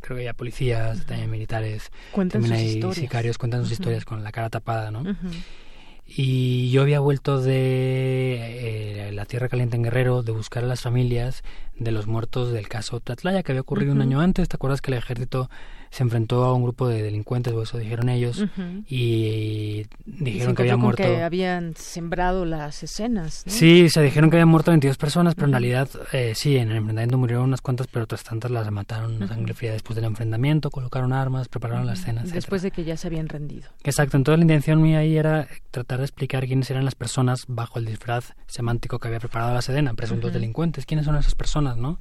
creo 0.00 0.18
que 0.18 0.28
hay 0.28 0.32
policías, 0.34 1.06
también 1.06 1.30
militares, 1.30 1.90
también 2.14 2.52
hay 2.52 2.82
sicarios, 2.92 3.38
cuentan 3.38 3.62
sus 3.62 3.72
historias 3.72 4.04
con 4.04 4.22
la 4.22 4.32
cara 4.32 4.50
tapada, 4.50 4.90
¿no? 4.90 5.04
Y 6.10 6.70
yo 6.70 6.80
había 6.80 7.00
vuelto 7.00 7.38
de 7.40 9.08
eh, 9.08 9.12
la 9.12 9.26
Tierra 9.26 9.50
Caliente 9.50 9.76
en 9.76 9.82
Guerrero, 9.82 10.22
de 10.22 10.32
buscar 10.32 10.64
a 10.64 10.66
las 10.66 10.80
familias 10.80 11.42
de 11.78 11.92
los 11.92 12.06
muertos 12.06 12.50
del 12.50 12.66
caso 12.66 13.00
Tatlaya, 13.00 13.42
que 13.42 13.52
había 13.52 13.60
ocurrido 13.60 13.92
un 13.92 14.00
año 14.00 14.20
antes. 14.20 14.48
¿Te 14.48 14.56
acuerdas 14.56 14.80
que 14.80 14.90
el 14.90 14.96
ejército 14.96 15.50
se 15.90 16.02
enfrentó 16.02 16.44
a 16.44 16.54
un 16.54 16.62
grupo 16.62 16.88
de 16.88 17.02
delincuentes, 17.02 17.52
o 17.52 17.62
eso 17.62 17.78
dijeron 17.78 18.08
ellos, 18.08 18.44
y 18.88 19.86
dijeron 20.04 20.54
que 20.54 20.62
habían 20.62 20.80
muerto... 20.80 21.02
que 21.02 21.22
habían 21.22 21.74
sembrado 21.76 22.44
las 22.44 22.82
escenas. 22.82 23.44
Sí, 23.46 23.88
se 23.88 24.02
dijeron 24.02 24.30
que 24.30 24.36
habían 24.36 24.48
muerto 24.48 24.70
22 24.70 24.96
personas, 24.96 25.34
pero 25.34 25.46
en 25.46 25.52
realidad 25.52 25.88
eh, 26.12 26.32
sí, 26.34 26.56
en 26.56 26.70
el 26.70 26.76
enfrentamiento 26.78 27.18
murieron 27.18 27.44
unas 27.44 27.60
cuantas, 27.60 27.86
pero 27.86 28.04
otras 28.04 28.24
tantas 28.24 28.50
las 28.50 28.70
mataron 28.70 29.22
a 29.22 29.28
sangre 29.28 29.54
fría 29.54 29.72
después 29.72 29.96
del 29.96 30.04
enfrentamiento, 30.04 30.70
colocaron 30.70 31.12
armas, 31.12 31.48
prepararon 31.48 31.86
las 31.86 32.00
escenas. 32.00 32.32
Después 32.32 32.62
de 32.62 32.70
que 32.70 32.84
ya 32.84 32.96
se 32.96 33.06
habían 33.06 33.28
rendido. 33.28 33.68
Exacto, 33.84 34.16
entonces 34.16 34.38
la 34.38 34.44
intención 34.44 34.82
mía 34.82 34.98
ahí 34.98 35.16
era 35.16 35.48
tratar 35.70 35.98
de 35.98 36.04
explicar 36.04 36.46
quiénes 36.46 36.70
eran 36.70 36.84
las 36.84 36.94
personas 36.94 37.44
bajo 37.48 37.78
el 37.78 37.86
disfraz 37.86 38.34
semántico 38.46 38.98
que 38.98 39.08
había 39.08 39.20
preparado 39.20 39.54
la 39.54 39.62
Sedena, 39.62 39.94
presuntos 39.94 40.32
delincuentes, 40.32 40.86
quiénes 40.86 41.06
son 41.06 41.16
esas 41.16 41.34
personas, 41.34 41.76
¿no? 41.76 41.98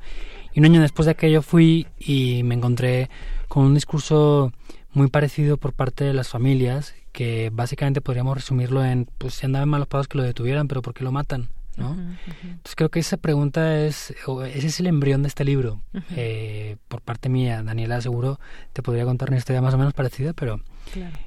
Y 0.58 0.60
un 0.60 0.66
año 0.66 0.82
después 0.82 1.06
de 1.06 1.12
aquello 1.12 1.44
fui 1.44 1.86
y 2.00 2.42
me 2.42 2.56
encontré 2.56 3.12
con 3.48 3.64
un 3.64 3.76
discurso 3.76 4.52
muy 4.92 5.08
parecido 5.08 5.58
por 5.58 5.72
parte 5.72 6.04
de 6.04 6.16
las 6.16 6.30
familias, 6.30 6.96
que 7.12 7.52
básicamente 7.54 8.02
podríamos 8.02 8.36
resumirlo 8.36 8.84
en, 8.84 9.08
pues 9.20 9.36
si 9.36 9.46
andaban 9.46 9.70
malos 9.70 9.88
pagos 9.88 10.08
que 10.08 10.18
lo 10.18 10.24
detuvieran, 10.24 10.68
pero 10.68 10.82
¿por 10.82 10.96
qué 10.96 11.04
lo 11.04 11.12
matan? 11.12 11.50
¿no? 11.76 11.92
Entonces 11.92 12.76
creo 12.76 12.90
que 12.90 13.00
esa 13.00 13.18
pregunta 13.18 13.80
es, 13.86 14.16
ese 14.52 14.68
es 14.68 14.80
el 14.80 14.88
embrión 14.88 15.22
de 15.22 15.28
este 15.28 15.46
libro. 15.46 15.84
eh, 16.16 16.78
por 16.88 17.02
parte 17.02 17.30
mía, 17.30 17.62
Daniela 17.62 18.02
seguro 18.02 18.40
te 18.74 18.82
podría 18.82 19.06
contar 19.06 19.30
una 19.30 19.38
historia 19.38 19.62
más 19.62 19.76
o 19.76 19.78
menos 19.78 19.94
parecida, 19.94 20.34
pero 20.34 20.60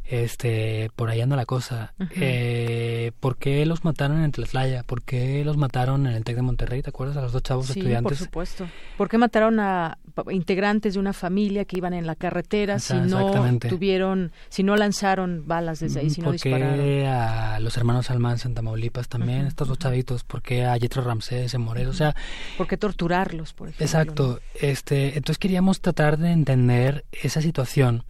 este, 0.05 0.91
por 0.97 1.11
ahí 1.11 1.21
anda 1.21 1.37
la 1.37 1.47
cosa. 1.47 1.95
eh, 2.17 3.13
¿Por 3.21 3.37
qué 3.37 3.65
los 3.67 3.85
mataron 3.85 4.23
en 4.23 4.33
Tlatlaya? 4.33 4.83
¿Por 4.83 5.03
qué 5.03 5.45
los 5.45 5.57
mataron 5.57 6.07
en 6.07 6.15
el 6.15 6.25
TEC 6.25 6.37
de 6.37 6.43
Monterrey? 6.43 6.83
¿Te 6.83 6.91
acuerdas? 6.91 7.17
A 7.17 7.23
los 7.23 7.33
dos 7.33 7.43
chavos 7.43 7.67
sí, 7.67 7.79
estudiantes. 7.79 8.19
por 8.19 8.27
supuesto. 8.27 8.69
¿Por 8.97 9.09
qué 9.09 9.19
mataron 9.19 9.61
a 9.61 9.99
integrantes 10.31 10.95
de 10.95 11.01
una 11.01 11.13
familia 11.13 11.65
que 11.65 11.79
iban 11.79 11.93
en 11.95 12.07
la 12.07 12.15
carretera 12.15 12.79
si 12.79 12.95
no 12.95 13.59
tuvieron, 13.59 14.33
si 14.49 14.63
no 14.63 14.77
lanzaron 14.77 15.45
balas 15.47 15.81
desde 15.81 16.01
ahí, 16.01 16.11
si 16.11 16.21
no 16.21 16.27
¿Por 16.27 16.33
dispararon? 16.35 16.77
qué 16.77 17.07
a 17.07 17.59
los 17.61 17.77
hermanos 17.77 18.07
Salman 18.07 18.33
en 18.33 18.39
Santa 18.39 18.63
Maulipas 18.63 19.09
también, 19.09 19.47
estos 19.47 19.69
dos 19.69 19.79
chavitos? 19.79 20.25
¿Por 20.25 20.43
qué 20.43 20.65
a 20.65 20.77
Yetro 20.77 21.03
Ramsés 21.03 21.55
en 21.55 21.61
Morelos? 21.61 21.95
O 21.95 21.99
sea... 21.99 22.15
¿Por 22.59 22.67
qué 22.67 22.77
torturarlos, 22.77 23.53
por 23.53 23.69
ejemplo? 23.69 23.85
Exacto. 23.87 24.41
Este, 24.55 25.17
entonces 25.17 25.39
queríamos 25.39 25.81
tratar 25.81 26.19
de 26.19 26.33
entender 26.33 27.05
esa 27.13 27.41
situación 27.41 28.05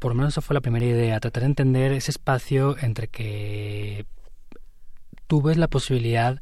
por 0.00 0.12
lo 0.12 0.16
menos 0.16 0.34
esa 0.34 0.40
fue 0.40 0.54
la 0.54 0.60
primera 0.60 0.84
idea, 0.84 1.20
tratar 1.20 1.42
de 1.42 1.48
entender 1.48 1.92
ese 1.92 2.10
espacio 2.10 2.76
entre 2.80 3.06
que 3.06 4.06
tú 5.26 5.42
ves 5.42 5.56
la 5.56 5.68
posibilidad 5.68 6.40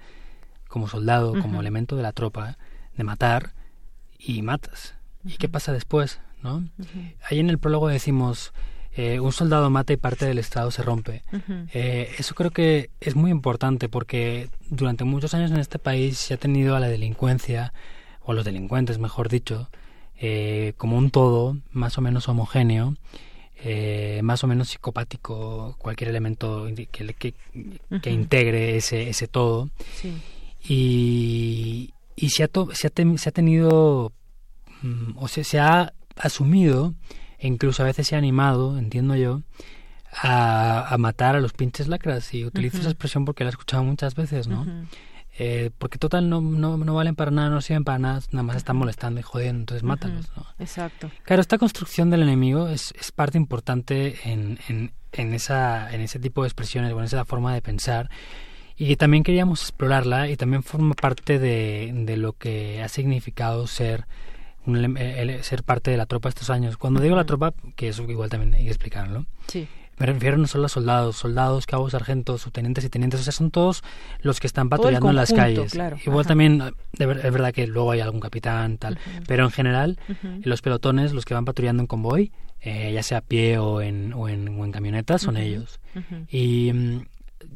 como 0.68 0.88
soldado, 0.88 1.38
como 1.40 1.60
elemento 1.60 1.96
de 1.96 2.02
la 2.02 2.12
tropa, 2.12 2.56
de 2.96 3.04
matar 3.04 3.52
y 4.18 4.40
matas. 4.42 4.94
¿Y 5.24 5.36
qué 5.36 5.48
pasa 5.48 5.72
después? 5.72 6.20
¿no? 6.42 6.68
Ahí 7.28 7.40
en 7.40 7.50
el 7.50 7.58
prólogo 7.58 7.88
decimos, 7.88 8.52
eh, 8.92 9.20
un 9.20 9.32
soldado 9.32 9.70
mata 9.70 9.92
y 9.92 9.96
parte 9.96 10.26
del 10.26 10.38
Estado 10.38 10.70
se 10.70 10.82
rompe. 10.82 11.22
Eh, 11.72 12.14
eso 12.18 12.34
creo 12.34 12.50
que 12.50 12.90
es 13.00 13.16
muy 13.16 13.30
importante 13.30 13.88
porque 13.88 14.50
durante 14.70 15.04
muchos 15.04 15.34
años 15.34 15.50
en 15.50 15.58
este 15.58 15.78
país 15.78 16.16
se 16.18 16.34
ha 16.34 16.36
tenido 16.36 16.76
a 16.76 16.80
la 16.80 16.88
delincuencia, 16.88 17.72
o 18.22 18.32
a 18.32 18.34
los 18.34 18.44
delincuentes, 18.44 18.98
mejor 18.98 19.28
dicho, 19.28 19.68
eh, 20.16 20.74
como 20.76 20.98
un 20.98 21.10
todo 21.10 21.56
más 21.72 21.96
o 21.96 22.00
menos 22.02 22.28
homogéneo, 22.28 22.94
más 24.22 24.44
o 24.44 24.46
menos 24.46 24.68
psicopático, 24.68 25.76
cualquier 25.78 26.10
elemento 26.10 26.66
que, 26.92 27.14
que, 27.14 27.34
que 28.00 28.10
integre 28.10 28.76
ese, 28.76 29.08
ese 29.08 29.28
todo. 29.28 29.70
Y, 30.68 31.94
y 32.16 32.30
se, 32.30 32.44
ha 32.44 32.50
se, 32.72 32.86
ha 32.86 33.18
se 33.18 33.28
ha 33.28 33.32
tenido, 33.32 34.12
mm, 34.82 35.16
o 35.16 35.28
sea, 35.28 35.44
se 35.44 35.58
ha 35.58 35.92
asumido 36.16 36.94
e 37.38 37.46
incluso 37.46 37.82
a 37.82 37.86
veces 37.86 38.06
se 38.08 38.16
ha 38.16 38.18
animado, 38.18 38.78
entiendo 38.78 39.14
yo, 39.14 39.42
a, 40.12 40.96
matar 40.98 41.36
a 41.36 41.40
los 41.40 41.52
pinches 41.52 41.86
lacras. 41.88 42.34
Y 42.34 42.44
utilizo 42.44 42.78
esa 42.78 42.90
expresión 42.90 43.24
porque 43.24 43.44
la 43.44 43.50
he 43.50 43.52
escuchado 43.52 43.84
muchas 43.84 44.14
veces, 44.14 44.48
¿no? 44.48 44.66
Eh, 45.38 45.71
porque 45.78 45.99
total 45.99 46.28
no, 46.28 46.40
no, 46.40 46.76
no, 46.76 46.95
valen 46.95 47.14
para 47.14 47.30
nada, 47.30 47.49
no 47.49 47.61
sirven 47.61 47.85
para 47.85 47.99
nada, 47.99 48.21
nada 48.33 48.42
más 48.42 48.57
están 48.57 48.76
molestando 48.76 49.21
y 49.21 49.23
jodiendo, 49.23 49.61
entonces 49.61 49.83
mátalos, 49.85 50.30
¿no? 50.37 50.47
Exacto. 50.59 51.11
Claro, 51.23 51.40
esta 51.40 51.59
construcción 51.59 52.11
del 52.11 52.23
enemigo 52.23 52.68
es, 52.68 52.92
es 52.99 53.12
parte 53.12 53.38
importante 53.38 54.18
en, 54.25 54.59
en, 54.68 54.92
en, 55.12 55.35
esa, 55.35 55.92
en 55.95 56.00
ese 56.00 56.18
tipo 56.18 56.42
de 56.42 56.49
expresiones, 56.49 56.92
o 56.92 56.99
en 56.99 57.04
esa 57.04 57.25
forma 57.25 57.54
de 57.54 57.62
pensar 57.62 58.11
y 58.80 58.95
también 58.95 59.25
queríamos 59.25 59.62
explorarla 59.62 60.28
y 60.28 60.37
también 60.37 60.62
forma 60.62 60.95
parte 60.95 61.40
de, 61.40 61.90
de 61.92 62.16
lo 62.16 62.35
que 62.35 62.80
ha 62.80 62.88
significado 62.88 63.66
ser 63.66 64.07
ser 65.42 65.62
parte 65.62 65.90
de 65.90 65.97
la 65.97 66.07
tropa 66.07 66.28
estos 66.28 66.50
años. 66.50 66.76
Cuando 66.76 67.00
digo 67.00 67.16
la 67.16 67.25
tropa, 67.25 67.54
que 67.75 67.88
eso 67.88 68.02
igual 68.04 68.28
también 68.28 68.54
hay 68.54 68.64
que 68.64 68.68
explicarlo. 68.68 69.26
Sí. 69.47 69.66
Me 69.99 70.07
refiero 70.07 70.37
no 70.38 70.47
solo 70.47 70.67
a 70.67 70.69
soldados, 70.69 71.17
soldados, 71.17 71.67
cabos, 71.67 71.93
sargentos, 71.93 72.43
subtenientes 72.43 72.85
y 72.85 72.88
tenientes, 72.88 73.21
o 73.21 73.23
sea, 73.23 73.33
son 73.33 73.50
todos 73.50 73.83
los 74.23 74.40
que 74.40 74.47
están 74.47 74.69
patrullando 74.69 75.11
en 75.11 75.17
las 75.17 75.33
calles. 75.33 75.76
Igual 76.07 76.26
también, 76.26 76.62
es 76.99 77.33
verdad 77.33 77.52
que 77.52 77.67
luego 77.67 77.90
hay 77.90 78.00
algún 78.00 78.21
capitán, 78.21 78.78
tal, 78.78 78.99
pero 79.26 79.45
en 79.45 79.50
general, 79.50 79.99
los 80.43 80.62
pelotones, 80.62 81.12
los 81.12 81.25
que 81.25 81.35
van 81.35 81.45
patrullando 81.45 81.83
en 81.83 81.87
convoy, 81.87 82.33
eh, 82.61 82.93
ya 82.93 83.02
sea 83.02 83.19
a 83.19 83.21
pie 83.23 83.59
o 83.59 83.81
en, 83.81 84.12
o 84.14 84.28
en, 84.28 84.49
en 84.49 84.73
camionetas, 84.73 85.23
son 85.23 85.37
ellos. 85.37 85.81
Y 86.31 86.73
mm, 86.73 87.07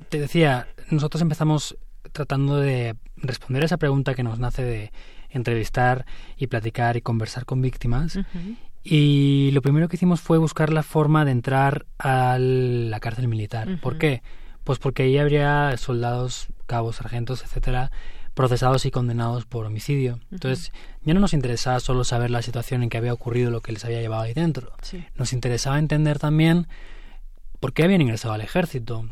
te 0.08 0.18
decía, 0.18 0.68
nosotros 0.90 1.22
empezamos 1.22 1.76
tratando 2.12 2.56
de 2.56 2.96
responder 3.16 3.62
a 3.62 3.66
esa 3.66 3.76
pregunta 3.78 4.14
que 4.14 4.22
nos 4.22 4.38
nace 4.38 4.62
de 4.64 4.92
entrevistar 5.30 6.06
y 6.36 6.46
platicar 6.48 6.96
y 6.96 7.00
conversar 7.00 7.44
con 7.44 7.62
víctimas. 7.62 8.18
Y 8.84 9.50
lo 9.52 9.62
primero 9.62 9.88
que 9.88 9.96
hicimos 9.96 10.20
fue 10.20 10.38
buscar 10.38 10.72
la 10.72 10.82
forma 10.82 11.24
de 11.24 11.30
entrar 11.30 11.86
a 11.98 12.36
la 12.38 13.00
cárcel 13.00 13.28
militar. 13.28 13.78
¿Por 13.80 13.98
qué? 13.98 14.22
Pues 14.64 14.78
porque 14.78 15.04
ahí 15.04 15.18
habría 15.18 15.76
soldados, 15.76 16.48
cabos, 16.66 16.96
sargentos, 16.96 17.42
etcétera, 17.42 17.90
procesados 18.34 18.86
y 18.86 18.90
condenados 18.90 19.44
por 19.44 19.66
homicidio. 19.66 20.18
Entonces, 20.30 20.72
ya 21.02 21.14
no 21.14 21.20
nos 21.20 21.34
interesaba 21.34 21.80
solo 21.80 22.04
saber 22.04 22.30
la 22.30 22.42
situación 22.42 22.82
en 22.82 22.88
que 22.88 22.98
había 22.98 23.12
ocurrido 23.12 23.50
lo 23.50 23.60
que 23.60 23.72
les 23.72 23.84
había 23.84 24.00
llevado 24.00 24.22
ahí 24.22 24.34
dentro. 24.34 24.72
Nos 25.16 25.32
interesaba 25.32 25.78
entender 25.78 26.18
también 26.18 26.66
por 27.60 27.72
qué 27.72 27.84
habían 27.84 28.00
ingresado 28.00 28.34
al 28.34 28.40
ejército, 28.40 29.08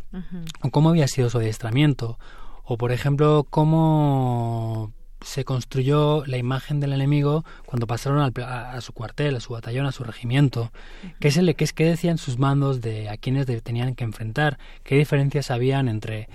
o 0.63 0.71
cómo 0.71 0.89
había 0.89 1.07
sido 1.07 1.31
su 1.31 1.39
adiestramiento, 1.39 2.19
o 2.65 2.77
por 2.77 2.93
ejemplo, 2.93 3.47
cómo 3.49 4.93
se 5.23 5.45
construyó 5.45 6.25
la 6.27 6.39
imagen 6.39 6.81
del 6.81 6.93
enemigo 6.93 7.45
cuando 7.67 7.87
pasaron 7.87 8.21
a, 8.21 8.81
su 8.81 8.93
cuartel, 8.93 9.37
a 9.37 9.41
su 9.41 9.53
batallón, 9.53 9.87
a 9.87 9.93
su 9.93 10.05
regimiento. 10.05 10.73
¿Qué, 11.19 11.29
es 11.29 11.37
el, 11.37 11.55
qué, 11.55 11.65
es, 11.65 11.73
qué 11.73 11.85
decían 11.85 12.19
sus 12.19 12.39
mandos 12.39 12.81
de 12.81 13.09
a 13.09 13.17
quienes 13.17 13.47
tenían 13.63 13.95
que 13.95 14.05
enfrentar? 14.05 14.59
¿Qué 14.83 14.97
diferencias 14.97 15.51
habían 15.51 15.89
entre 15.89 16.29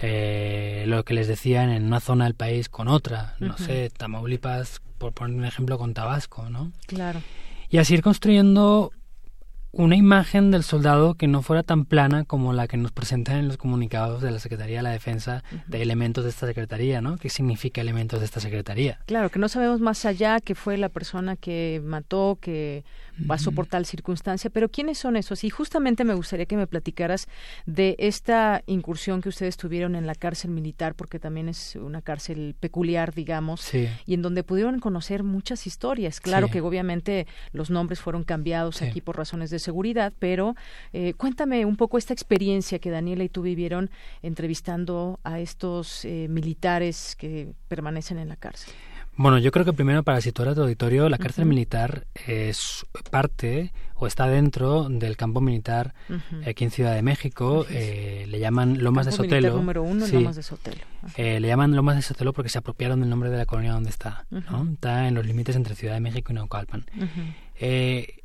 eh, 0.00 0.84
lo 0.86 1.04
que 1.04 1.14
les 1.14 1.28
decían 1.28 1.70
en 1.70 1.84
una 1.84 2.00
zona 2.00 2.24
del 2.24 2.34
país 2.34 2.68
con 2.68 2.88
otra? 2.88 3.36
No 3.40 3.56
sé, 3.56 3.90
Tamaulipas, 3.96 4.80
por 4.98 5.12
poner 5.12 5.36
un 5.36 5.44
ejemplo, 5.44 5.78
con 5.78 5.94
Tabasco, 5.94 6.50
¿no? 6.50 6.72
Claro. 6.86 7.22
Y 7.70 7.78
así 7.78 7.94
ir 7.94 8.02
construyendo 8.02 8.92
una 9.78 9.94
imagen 9.94 10.50
del 10.50 10.62
soldado 10.62 11.14
que 11.14 11.28
no 11.28 11.42
fuera 11.42 11.62
tan 11.62 11.84
plana 11.84 12.24
como 12.24 12.54
la 12.54 12.66
que 12.66 12.78
nos 12.78 12.92
presentan 12.92 13.36
en 13.36 13.48
los 13.48 13.58
comunicados 13.58 14.22
de 14.22 14.30
la 14.30 14.38
Secretaría 14.38 14.78
de 14.78 14.82
la 14.82 14.90
Defensa 14.90 15.44
de 15.66 15.82
elementos 15.82 16.24
de 16.24 16.30
esta 16.30 16.46
Secretaría, 16.46 17.02
¿no? 17.02 17.18
¿Qué 17.18 17.28
significa 17.28 17.82
elementos 17.82 18.20
de 18.20 18.24
esta 18.24 18.40
Secretaría? 18.40 19.00
Claro, 19.04 19.30
que 19.30 19.38
no 19.38 19.48
sabemos 19.48 19.80
más 19.80 20.06
allá 20.06 20.40
que 20.40 20.54
fue 20.54 20.78
la 20.78 20.88
persona 20.88 21.36
que 21.36 21.82
mató, 21.84 22.38
que 22.40 22.84
pasó 23.26 23.52
por 23.52 23.66
tal 23.66 23.84
circunstancia, 23.84 24.48
pero 24.48 24.70
¿quiénes 24.70 24.98
son 24.98 25.16
esos? 25.16 25.44
Y 25.44 25.50
justamente 25.50 26.04
me 26.04 26.14
gustaría 26.14 26.46
que 26.46 26.56
me 26.56 26.66
platicaras 26.66 27.28
de 27.66 27.96
esta 27.98 28.62
incursión 28.66 29.20
que 29.20 29.28
ustedes 29.28 29.58
tuvieron 29.58 29.94
en 29.94 30.06
la 30.06 30.14
cárcel 30.14 30.52
militar, 30.52 30.94
porque 30.94 31.18
también 31.18 31.50
es 31.50 31.76
una 31.76 32.00
cárcel 32.00 32.56
peculiar, 32.58 33.14
digamos, 33.14 33.74
y 33.74 34.14
en 34.14 34.22
donde 34.22 34.42
pudieron 34.42 34.80
conocer 34.80 35.22
muchas 35.22 35.66
historias. 35.66 36.20
Claro 36.20 36.48
que 36.48 36.62
obviamente 36.62 37.26
los 37.52 37.68
nombres 37.68 38.00
fueron 38.00 38.24
cambiados 38.24 38.80
aquí 38.80 39.02
por 39.02 39.18
razones 39.18 39.50
de 39.50 39.65
seguridad, 39.66 40.12
pero 40.18 40.54
eh, 40.92 41.12
cuéntame 41.14 41.64
un 41.64 41.76
poco 41.76 41.98
esta 41.98 42.14
experiencia 42.14 42.78
que 42.78 42.90
Daniela 42.90 43.24
y 43.24 43.28
tú 43.28 43.42
vivieron 43.42 43.90
entrevistando 44.22 45.20
a 45.24 45.40
estos 45.40 46.04
eh, 46.04 46.28
militares 46.30 47.16
que 47.16 47.52
permanecen 47.68 48.18
en 48.18 48.28
la 48.28 48.36
cárcel. 48.36 48.72
Bueno, 49.18 49.38
yo 49.38 49.50
creo 49.50 49.64
que 49.64 49.72
primero 49.72 50.02
para 50.02 50.20
situar 50.20 50.48
a 50.48 50.54
tu 50.54 50.60
auditorio, 50.60 51.08
la 51.08 51.16
cárcel 51.16 51.46
militar 51.46 52.06
es 52.26 52.84
parte 53.10 53.72
o 53.94 54.06
está 54.06 54.28
dentro 54.28 54.90
del 54.90 55.16
campo 55.16 55.40
militar 55.40 55.94
aquí 56.46 56.64
en 56.64 56.70
Ciudad 56.70 56.94
de 56.94 57.00
México. 57.00 57.64
Eh, 57.70 58.26
le 58.28 58.38
llaman 58.38 58.84
Lomas 58.84 59.06
de 59.06 59.12
Sotelo. 59.12 59.54
número 59.54 59.82
uno, 59.82 60.06
Lomas 60.06 60.36
de 60.36 60.42
Sotelo. 60.42 60.82
Eh, 61.16 61.40
le 61.40 61.48
llaman 61.48 61.74
Lomas 61.74 61.96
de 61.96 62.02
Sotelo 62.02 62.34
porque 62.34 62.50
se 62.50 62.58
apropiaron 62.58 63.00
del 63.00 63.08
nombre 63.08 63.30
de 63.30 63.38
la 63.38 63.46
colonia 63.46 63.72
donde 63.72 63.88
está. 63.88 64.26
¿no? 64.30 64.68
Está 64.70 65.08
en 65.08 65.14
los 65.14 65.24
límites 65.24 65.56
entre 65.56 65.74
Ciudad 65.74 65.94
de 65.94 66.00
México 66.00 66.32
y 66.32 66.34
Naucalpan. 66.34 66.84
Eh, 67.58 68.22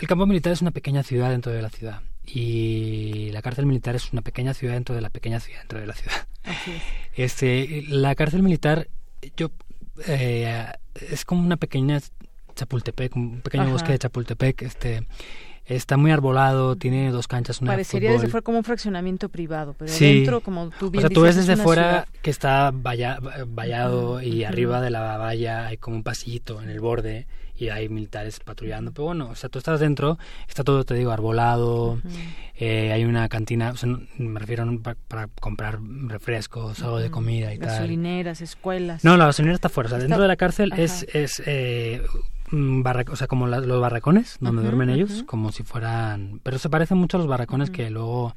el 0.00 0.06
campo 0.06 0.26
militar 0.26 0.52
es 0.52 0.62
una 0.62 0.70
pequeña 0.70 1.02
ciudad 1.02 1.30
dentro 1.30 1.52
de 1.52 1.62
la 1.62 1.70
ciudad 1.70 2.02
y 2.24 3.30
la 3.32 3.42
cárcel 3.42 3.66
militar 3.66 3.96
es 3.96 4.12
una 4.12 4.22
pequeña 4.22 4.54
ciudad 4.54 4.74
dentro 4.74 4.94
de 4.94 5.00
la 5.00 5.10
pequeña 5.10 5.40
ciudad 5.40 5.60
dentro 5.60 5.80
de 5.80 5.86
la 5.86 5.94
ciudad. 5.94 6.26
Así 6.44 6.72
es. 6.72 6.82
Este, 7.18 7.84
la 7.88 8.14
cárcel 8.14 8.44
militar 8.44 8.86
yo 9.36 9.50
eh, 10.06 10.66
es 11.10 11.24
como 11.24 11.42
una 11.42 11.56
pequeña 11.56 12.00
Chapultepec, 12.54 13.16
un 13.16 13.40
pequeño 13.40 13.70
bosque 13.70 13.92
de 13.92 13.98
Chapultepec, 13.98 14.62
este 14.62 15.06
está 15.64 15.96
muy 15.96 16.10
arbolado, 16.10 16.76
tiene 16.76 17.10
dos 17.10 17.28
canchas, 17.28 17.60
una 17.60 17.72
Parecería 17.72 18.10
de 18.10 18.16
desde 18.16 18.28
fuera 18.28 18.42
como 18.42 18.58
un 18.58 18.64
fraccionamiento 18.64 19.28
privado, 19.28 19.74
pero 19.78 19.92
dentro, 19.92 20.40
como 20.40 20.70
tú 20.70 20.90
bien 20.90 21.04
O 21.04 21.08
sea, 21.08 21.14
tú 21.14 21.22
ves 21.22 21.36
desde 21.36 21.56
fuera 21.56 22.06
que 22.22 22.30
está 22.30 22.72
vallado 22.72 24.22
y 24.22 24.44
arriba 24.44 24.80
de 24.80 24.90
la 24.90 25.18
valla 25.18 25.66
hay 25.66 25.76
como 25.76 25.96
un 25.96 26.02
pasillito 26.02 26.62
en 26.62 26.70
el 26.70 26.80
borde 26.80 27.26
y 27.58 27.68
hay 27.68 27.88
militares 27.88 28.40
patrullando. 28.40 28.92
Pero 28.92 29.06
bueno, 29.06 29.28
o 29.30 29.34
sea, 29.34 29.48
tú 29.48 29.58
estás 29.58 29.80
dentro, 29.80 30.18
está 30.48 30.64
todo, 30.64 30.84
te 30.84 30.94
digo, 30.94 31.10
arbolado, 31.10 32.00
eh, 32.54 32.92
hay 32.92 33.04
una 33.04 33.28
cantina, 33.28 33.70
o 33.70 33.76
sea, 33.76 33.90
me 34.16 34.38
refiero 34.40 34.66
para, 35.08 35.28
comprar 35.40 35.80
refrescos, 36.06 36.82
algo 36.82 36.98
de 36.98 37.10
comida 37.10 37.52
y 37.52 37.58
tal. 37.58 37.68
Gasolineras, 37.68 38.40
escuelas. 38.40 39.04
No, 39.04 39.16
la 39.16 39.26
gasolinera 39.26 39.56
está 39.56 39.68
fuera, 39.68 39.88
o 39.88 39.90
sea, 39.90 39.98
dentro 39.98 40.22
de 40.22 40.28
la 40.28 40.36
cárcel 40.36 40.72
es, 40.76 41.06
es 41.12 41.42
eh, 41.46 42.02
o 42.50 43.16
sea, 43.16 43.26
como 43.26 43.46
los 43.46 43.80
barracones 43.80 44.36
donde 44.40 44.62
duermen 44.62 44.90
ellos, 44.90 45.22
como 45.26 45.52
si 45.52 45.62
fueran... 45.62 46.40
Pero 46.42 46.58
se 46.58 46.70
parecen 46.70 46.98
mucho 46.98 47.16
a 47.16 47.20
los 47.20 47.28
barracones 47.28 47.70
que 47.70 47.90
luego 47.90 48.34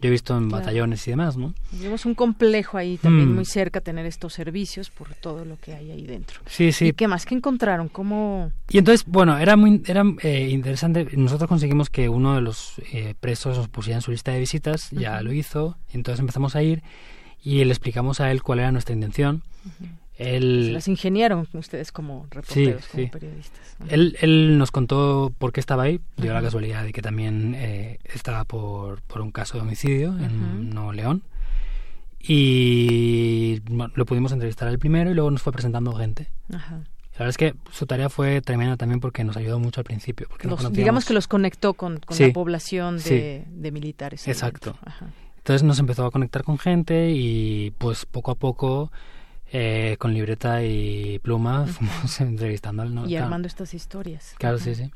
yo 0.00 0.08
he 0.08 0.10
visto 0.10 0.36
en 0.36 0.48
batallones 0.48 1.06
y 1.08 1.10
demás, 1.10 1.36
¿no? 1.36 1.54
Tenemos 1.70 2.06
un 2.06 2.14
complejo 2.14 2.78
ahí 2.78 2.98
también 2.98 3.32
mm. 3.32 3.34
muy 3.34 3.44
cerca 3.44 3.80
tener 3.80 4.06
estos 4.06 4.32
servicios 4.32 4.90
por 4.90 5.14
todo 5.14 5.44
lo 5.44 5.58
que 5.58 5.74
hay 5.74 5.90
ahí 5.90 6.06
dentro. 6.06 6.40
Sí, 6.46 6.70
sí. 6.70 6.88
¿Y 6.88 6.92
qué 6.92 7.08
más? 7.08 7.26
¿Qué 7.26 7.34
encontraron? 7.34 7.88
¿Cómo...? 7.88 8.52
Y 8.70 8.78
entonces, 8.78 9.04
bueno, 9.06 9.38
era 9.38 9.56
muy 9.56 9.82
era 9.86 10.04
eh, 10.22 10.48
interesante. 10.50 11.08
Nosotros 11.16 11.48
conseguimos 11.48 11.90
que 11.90 12.08
uno 12.08 12.36
de 12.36 12.42
los 12.42 12.74
eh, 12.92 13.14
presos 13.18 13.56
nos 13.56 13.68
pusiera 13.68 13.96
en 13.96 14.02
su 14.02 14.12
lista 14.12 14.32
de 14.32 14.38
visitas, 14.38 14.90
ya 14.90 15.20
lo 15.20 15.32
hizo, 15.32 15.76
entonces 15.92 16.20
empezamos 16.20 16.54
a 16.54 16.62
ir 16.62 16.82
y 17.42 17.64
le 17.64 17.70
explicamos 17.70 18.20
a 18.20 18.30
él 18.30 18.42
cuál 18.42 18.60
era 18.60 18.72
nuestra 18.72 18.94
intención. 18.94 19.42
Él, 20.18 20.64
Se 20.66 20.72
las 20.72 20.88
ingeniaron 20.88 21.48
ustedes 21.52 21.92
como 21.92 22.26
reporteros, 22.30 22.86
como 22.88 23.08
periodistas. 23.08 23.76
Él, 23.88 24.16
él 24.20 24.58
nos 24.58 24.72
contó 24.72 25.32
por 25.38 25.52
qué 25.52 25.60
estaba 25.60 25.84
ahí, 25.84 26.00
dio 26.16 26.34
la 26.34 26.42
casualidad 26.42 26.82
de 26.82 26.92
que 26.92 27.02
también 27.02 27.54
eh, 27.56 28.00
estaba 28.04 28.44
por, 28.44 29.00
por 29.02 29.20
un 29.20 29.30
caso 29.30 29.56
de 29.56 29.62
homicidio 29.62 30.18
en 30.18 30.70
Nuevo 30.70 30.92
León. 30.92 31.22
Y 32.20 33.62
lo 33.68 34.04
pudimos 34.06 34.32
entrevistar 34.32 34.66
al 34.66 34.80
primero 34.80 35.10
y 35.10 35.14
luego 35.14 35.30
nos 35.30 35.40
fue 35.40 35.52
presentando 35.52 35.92
gente. 35.94 36.28
Ajá. 36.52 36.80
La 37.18 37.24
verdad 37.24 37.30
es 37.30 37.36
que 37.36 37.54
su 37.72 37.86
tarea 37.86 38.08
fue 38.08 38.40
tremenda 38.40 38.76
también 38.76 39.00
porque 39.00 39.24
nos 39.24 39.36
ayudó 39.36 39.58
mucho 39.58 39.80
al 39.80 39.84
principio. 39.84 40.26
Porque 40.28 40.48
digamos 40.70 41.04
que 41.04 41.14
los 41.14 41.26
conectó 41.26 41.74
con, 41.74 41.98
con 41.98 42.18
la 42.18 42.32
población 42.32 42.98
de, 42.98 43.44
de 43.48 43.72
militares. 43.72 44.26
Exacto. 44.26 44.76
Entonces 45.38 45.62
nos 45.62 45.78
empezó 45.78 46.06
a 46.06 46.10
conectar 46.10 46.44
con 46.44 46.58
gente 46.58 47.10
y 47.10 47.72
pues 47.78 48.04
poco 48.04 48.30
a 48.30 48.34
poco 48.34 48.92
eh, 49.52 49.96
con 49.98 50.14
libreta 50.14 50.62
y 50.62 51.18
pluma, 51.20 51.66
fuimos 51.66 52.20
entrevistando 52.20 52.82
al... 52.82 53.08
Y 53.08 53.16
armando 53.16 53.48
estas 53.48 53.74
historias. 53.74 54.34
Claro, 54.38 54.58
sí, 54.58 54.74
sí. 54.74 54.90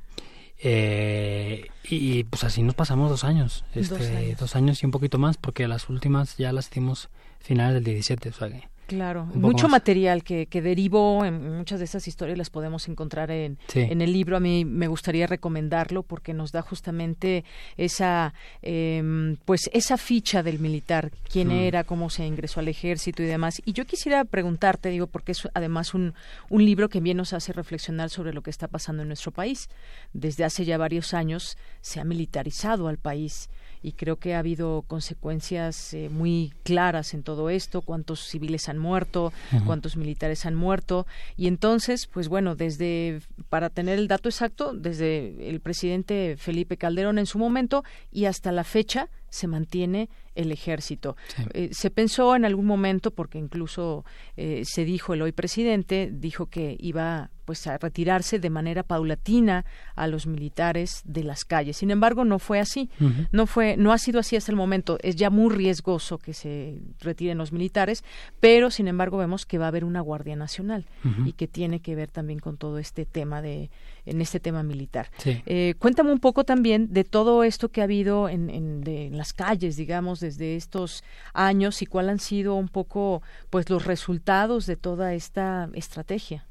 Eh, 0.64 1.66
y 1.84 2.22
pues 2.24 2.44
así 2.44 2.62
nos 2.62 2.74
pasamos 2.76 3.10
dos 3.10 3.24
años, 3.24 3.64
este, 3.74 4.36
dos 4.38 4.54
años, 4.54 4.82
y 4.82 4.86
un 4.86 4.92
poquito 4.92 5.18
más, 5.18 5.36
porque 5.36 5.66
las 5.66 5.88
últimas 5.88 6.36
ya 6.36 6.52
las 6.52 6.68
hicimos 6.68 7.08
finales 7.40 7.74
del 7.74 7.84
17, 7.84 8.28
o 8.28 8.32
sea 8.32 8.48
que 8.48 8.71
Claro, 8.92 9.24
mucho 9.24 9.70
material 9.70 10.22
que, 10.22 10.44
que 10.48 10.60
derivó 10.60 11.24
en 11.24 11.56
muchas 11.56 11.78
de 11.78 11.86
esas 11.86 12.06
historias 12.06 12.36
las 12.36 12.50
podemos 12.50 12.88
encontrar 12.88 13.30
en, 13.30 13.56
en 13.74 14.02
el 14.02 14.12
libro. 14.12 14.36
A 14.36 14.40
mí 14.40 14.66
me 14.66 14.86
gustaría 14.86 15.26
recomendarlo 15.26 16.02
porque 16.02 16.34
nos 16.34 16.52
da 16.52 16.60
justamente 16.60 17.42
esa, 17.78 18.34
em, 18.60 19.36
pues 19.46 19.70
esa 19.72 19.96
ficha 19.96 20.42
del 20.42 20.58
militar, 20.58 21.10
quién 21.30 21.48
mm. 21.48 21.52
era, 21.52 21.84
cómo 21.84 22.10
se 22.10 22.26
ingresó 22.26 22.60
al 22.60 22.68
ejército 22.68 23.22
y 23.22 23.26
demás. 23.26 23.62
Y 23.64 23.72
yo 23.72 23.86
quisiera 23.86 24.26
preguntarte, 24.26 24.90
digo, 24.90 25.06
porque 25.06 25.32
es 25.32 25.48
además 25.54 25.94
un, 25.94 26.12
un 26.50 26.62
libro 26.62 26.90
que 26.90 27.00
bien 27.00 27.16
nos 27.16 27.32
hace 27.32 27.54
reflexionar 27.54 28.10
sobre 28.10 28.34
lo 28.34 28.42
que 28.42 28.50
está 28.50 28.68
pasando 28.68 29.00
en 29.00 29.08
nuestro 29.08 29.30
país. 29.30 29.70
Desde 30.12 30.44
hace 30.44 30.66
ya 30.66 30.76
varios 30.76 31.14
años 31.14 31.56
se 31.80 31.98
ha 31.98 32.04
militarizado 32.04 32.88
al 32.88 32.98
país 32.98 33.48
y 33.82 33.92
creo 33.92 34.16
que 34.16 34.34
ha 34.34 34.38
habido 34.38 34.84
consecuencias 34.86 35.92
eh, 35.94 36.08
muy 36.08 36.52
claras 36.62 37.14
en 37.14 37.22
todo 37.22 37.50
esto, 37.50 37.82
cuántos 37.82 38.20
civiles 38.20 38.68
han 38.68 38.78
muerto, 38.78 39.32
cuántos 39.66 39.96
militares 39.96 40.46
han 40.46 40.54
muerto. 40.54 41.06
Y 41.36 41.48
entonces, 41.48 42.06
pues 42.06 42.28
bueno, 42.28 42.54
desde 42.54 43.20
para 43.48 43.70
tener 43.70 43.98
el 43.98 44.08
dato 44.08 44.28
exacto, 44.28 44.72
desde 44.72 45.48
el 45.48 45.60
presidente 45.60 46.36
Felipe 46.38 46.76
Calderón 46.76 47.18
en 47.18 47.26
su 47.26 47.38
momento 47.38 47.84
y 48.10 48.26
hasta 48.26 48.52
la 48.52 48.64
fecha 48.64 49.08
se 49.32 49.48
mantiene 49.48 50.10
el 50.34 50.52
ejército. 50.52 51.16
Eh, 51.54 51.70
se 51.72 51.90
pensó 51.90 52.36
en 52.36 52.44
algún 52.44 52.66
momento, 52.66 53.10
porque 53.10 53.38
incluso 53.38 54.04
eh, 54.36 54.62
se 54.64 54.84
dijo 54.84 55.14
el 55.14 55.22
hoy 55.22 55.32
presidente, 55.32 56.10
dijo 56.12 56.46
que 56.46 56.76
iba 56.78 57.30
pues 57.44 57.66
a 57.66 57.76
retirarse 57.76 58.38
de 58.38 58.50
manera 58.50 58.82
paulatina 58.82 59.64
a 59.96 60.06
los 60.06 60.26
militares 60.26 61.02
de 61.04 61.24
las 61.24 61.44
calles. 61.44 61.78
Sin 61.78 61.90
embargo, 61.90 62.24
no 62.24 62.38
fue 62.38 62.60
así. 62.60 62.88
No 63.32 63.46
fue 63.46 63.76
no 63.76 63.92
ha 63.92 63.98
sido 63.98 64.20
así 64.20 64.36
hasta 64.36 64.52
el 64.52 64.56
momento. 64.56 64.98
Es 65.02 65.16
ya 65.16 65.28
muy 65.28 65.52
riesgoso 65.52 66.18
que 66.18 66.34
se 66.34 66.78
retiren 67.00 67.38
los 67.38 67.52
militares, 67.52 68.04
pero 68.38 68.70
sin 68.70 68.86
embargo 68.86 69.16
vemos 69.16 69.44
que 69.44 69.58
va 69.58 69.64
a 69.64 69.68
haber 69.68 69.84
una 69.84 70.00
Guardia 70.00 70.36
Nacional 70.36 70.86
y 71.24 71.32
que 71.32 71.48
tiene 71.48 71.80
que 71.80 71.96
ver 71.96 72.10
también 72.10 72.38
con 72.38 72.58
todo 72.58 72.78
este 72.78 73.06
tema 73.06 73.42
de 73.42 73.70
en 74.06 74.20
este 74.20 74.40
tema 74.40 74.62
militar. 74.62 75.10
Eh, 75.24 75.74
cuéntame 75.78 76.12
un 76.12 76.20
poco 76.20 76.44
también 76.44 76.92
de 76.92 77.04
todo 77.04 77.44
esto 77.44 77.70
que 77.70 77.80
ha 77.80 77.84
habido 77.84 78.28
en, 78.28 78.50
en 78.50 79.16
las 79.16 79.32
calles, 79.32 79.76
digamos, 79.76 80.20
desde 80.20 80.56
estos 80.56 81.04
años 81.34 81.82
y 81.82 81.86
cuáles 81.86 82.12
han 82.12 82.18
sido 82.18 82.54
un 82.54 82.68
poco 82.68 83.22
pues 83.50 83.70
los 83.70 83.84
resultados 83.84 84.66
de 84.66 84.76
toda 84.76 85.14
esta 85.14 85.68
estrategia. 85.74 86.46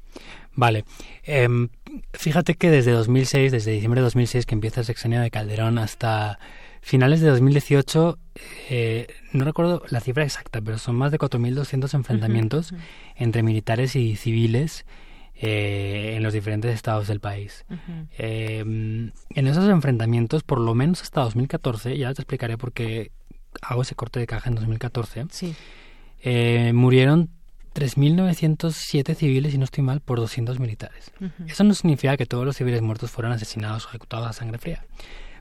Vale. 0.54 0.84
Em, 1.22 1.68
fíjate 2.12 2.54
que 2.54 2.70
desde 2.70 2.92
2006, 2.92 3.52
desde 3.52 3.72
diciembre 3.72 4.00
de 4.00 4.04
2006 4.04 4.46
que 4.46 4.54
empieza 4.54 4.80
el 4.80 4.86
sexenio 4.86 5.20
de 5.20 5.30
Calderón 5.30 5.78
hasta 5.78 6.38
finales 6.82 7.20
de 7.20 7.28
2018, 7.28 8.18
eh, 8.68 9.06
no 9.32 9.44
recuerdo 9.44 9.82
la 9.88 10.00
cifra 10.00 10.24
exacta, 10.24 10.60
pero 10.60 10.78
son 10.78 10.96
más 10.96 11.12
de 11.12 11.18
4.200 11.18 11.94
enfrentamientos 11.94 12.74
entre 13.16 13.42
militares 13.42 13.96
y 13.96 14.16
civiles 14.16 14.84
eh, 15.44 16.14
en 16.16 16.22
los 16.22 16.32
diferentes 16.32 16.72
estados 16.72 17.08
del 17.08 17.18
país. 17.18 17.64
Em, 18.16 19.10
en 19.30 19.46
esos 19.48 19.68
enfrentamientos, 19.68 20.44
por 20.44 20.60
lo 20.60 20.72
menos 20.72 21.02
hasta 21.02 21.22
2014, 21.22 21.98
ya 21.98 22.14
te 22.14 22.22
explicaré 22.22 22.56
por 22.56 22.72
qué 22.72 23.10
hago 23.60 23.82
ese 23.82 23.96
corte 23.96 24.20
de 24.20 24.28
caja 24.28 24.48
en 24.48 24.54
2014, 24.54 25.26
sí. 25.30 25.56
eh, 26.20 26.72
murieron 26.72 27.30
3.907 27.74 29.16
civiles, 29.16 29.52
y 29.52 29.58
no 29.58 29.64
estoy 29.64 29.82
mal, 29.82 30.00
por 30.00 30.20
200 30.20 30.60
militares. 30.60 31.10
Eso 31.48 31.64
no 31.64 31.74
significa 31.74 32.16
que 32.16 32.26
todos 32.26 32.44
los 32.44 32.56
civiles 32.56 32.80
muertos 32.80 33.10
fueran 33.10 33.32
asesinados 33.32 33.86
o 33.86 33.88
ejecutados 33.88 34.28
a 34.28 34.32
sangre 34.32 34.58
fría, 34.58 34.84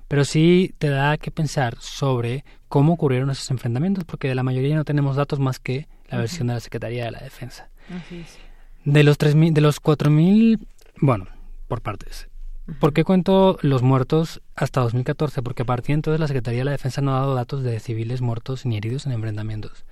pero 0.07 0.25
sí 0.25 0.73
te 0.79 0.89
da 0.89 1.17
que 1.17 1.29
pensar 1.29 1.77
sobre 1.79 2.43
cómo 2.69 2.93
ocurrieron 2.93 3.29
esos 3.29 3.51
enfrentamientos, 3.51 4.03
porque 4.05 4.29
de 4.29 4.33
la 4.35 4.41
mayoría 4.41 4.75
no 4.75 4.83
tenemos 4.83 5.15
datos 5.15 5.39
más 5.39 5.59
que 5.59 5.87
la 6.09 6.17
versión 6.17 6.47
de 6.47 6.55
la 6.55 6.59
Secretaría 6.59 7.05
de 7.05 7.11
la 7.11 7.19
Defensa. 7.19 7.69
De 8.85 9.03
los 9.03 9.19
3.000, 9.19 9.53
de 9.53 9.61
los 9.61 9.81
4.000, 9.81 10.59
bueno, 10.99 11.27
por 11.67 11.81
partes. 11.81 12.27
¿Por 12.79 12.93
qué 12.93 13.03
cuento 13.03 13.57
los 13.61 13.81
muertos 13.81 14.41
hasta 14.55 14.81
2014? 14.81 15.41
Porque 15.41 15.63
a 15.63 15.65
partir 15.65 15.87
de 15.87 15.93
entonces 15.95 16.19
la 16.19 16.27
Secretaría 16.27 16.59
de 16.59 16.65
la 16.65 16.71
Defensa 16.71 17.01
no 17.01 17.15
ha 17.15 17.19
dado 17.19 17.35
datos 17.35 17.63
de 17.63 17.79
civiles 17.79 18.21
muertos 18.21 18.65
ni 18.65 18.77
heridos 18.77 19.05
en 19.05 19.11
enfrentamientos. 19.11 19.83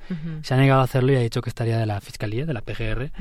Se 0.43 0.53
ha 0.53 0.57
negado 0.57 0.81
a 0.81 0.83
hacerlo 0.85 1.11
y 1.11 1.15
ha 1.15 1.19
dicho 1.19 1.41
que 1.41 1.49
estaría 1.49 1.77
de 1.77 1.85
la 1.85 1.99
Fiscalía, 1.99 2.45
de 2.45 2.53
la 2.53 2.61
PGR, 2.61 3.11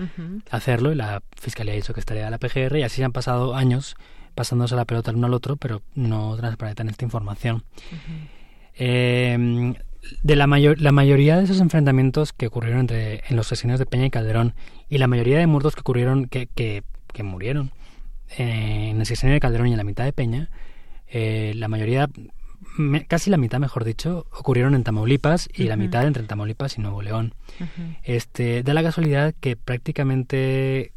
hacerlo 0.51 0.93
y 0.93 0.95
la 0.95 1.23
Fiscalía 1.37 1.73
ha 1.73 1.77
dicho 1.77 1.95
que 1.95 2.01
estaría 2.01 2.25
de 2.25 2.31
la 2.31 2.39
PGR 2.39 2.77
y 2.79 2.83
así 2.83 2.97
se 2.97 3.05
han 3.05 3.13
pasado 3.13 3.55
años 3.55 3.97
pasándose 4.35 4.77
la 4.77 4.85
pelota 4.85 5.11
el 5.11 5.17
uno 5.17 5.27
al 5.27 5.35
otro, 5.35 5.57
pero 5.57 5.83
no 5.95 6.37
transparentan 6.37 6.89
esta 6.89 7.05
información. 7.05 7.65
Eh, 8.75 9.75
de 10.23 10.37
la, 10.37 10.47
mayor, 10.47 10.81
la 10.81 10.93
mayoría 10.93 11.37
de 11.37 11.45
esos 11.45 11.61
enfrentamientos 11.61 12.33
que 12.33 12.47
ocurrieron 12.47 12.81
entre, 12.81 13.23
en 13.29 13.37
los 13.37 13.47
asesinos 13.47 13.79
de 13.79 13.87
Peña 13.87 14.07
y 14.07 14.11
Calderón 14.11 14.55
y 14.89 14.99
la 14.99 15.07
mayoría 15.07 15.39
de 15.39 15.47
muertos 15.47 15.75
que 15.75 15.81
ocurrieron, 15.81 16.27
que, 16.27 16.47
que, 16.47 16.83
que 17.13 17.23
murieron 17.23 17.73
eh, 18.37 18.89
en 18.91 19.01
el 19.01 19.07
sexenio 19.07 19.35
de 19.35 19.41
Calderón 19.41 19.69
y 19.69 19.73
en 19.73 19.79
la 19.79 19.85
mitad 19.85 20.05
de 20.05 20.13
Peña, 20.13 20.51
eh, 21.09 21.53
la 21.57 21.69
mayoría, 21.69 22.09
casi 23.09 23.31
la 23.31 23.37
mitad, 23.37 23.59
mejor 23.59 23.85
dicho, 23.85 24.27
ocurrieron 24.33 24.75
en 24.75 24.85
Tamaulipas 24.85 25.49
y 25.55 25.65
la 25.65 25.77
mitad 25.77 26.07
entre 26.07 26.23
Tamaulipas 26.25 26.79
y 26.79 26.83
Nuevo 26.83 27.03
León. 27.03 27.35
este, 28.03 28.63
da 28.63 28.75
la 28.75 28.83
casualidad 28.83 29.35
que 29.41 29.57
prácticamente 29.57 30.93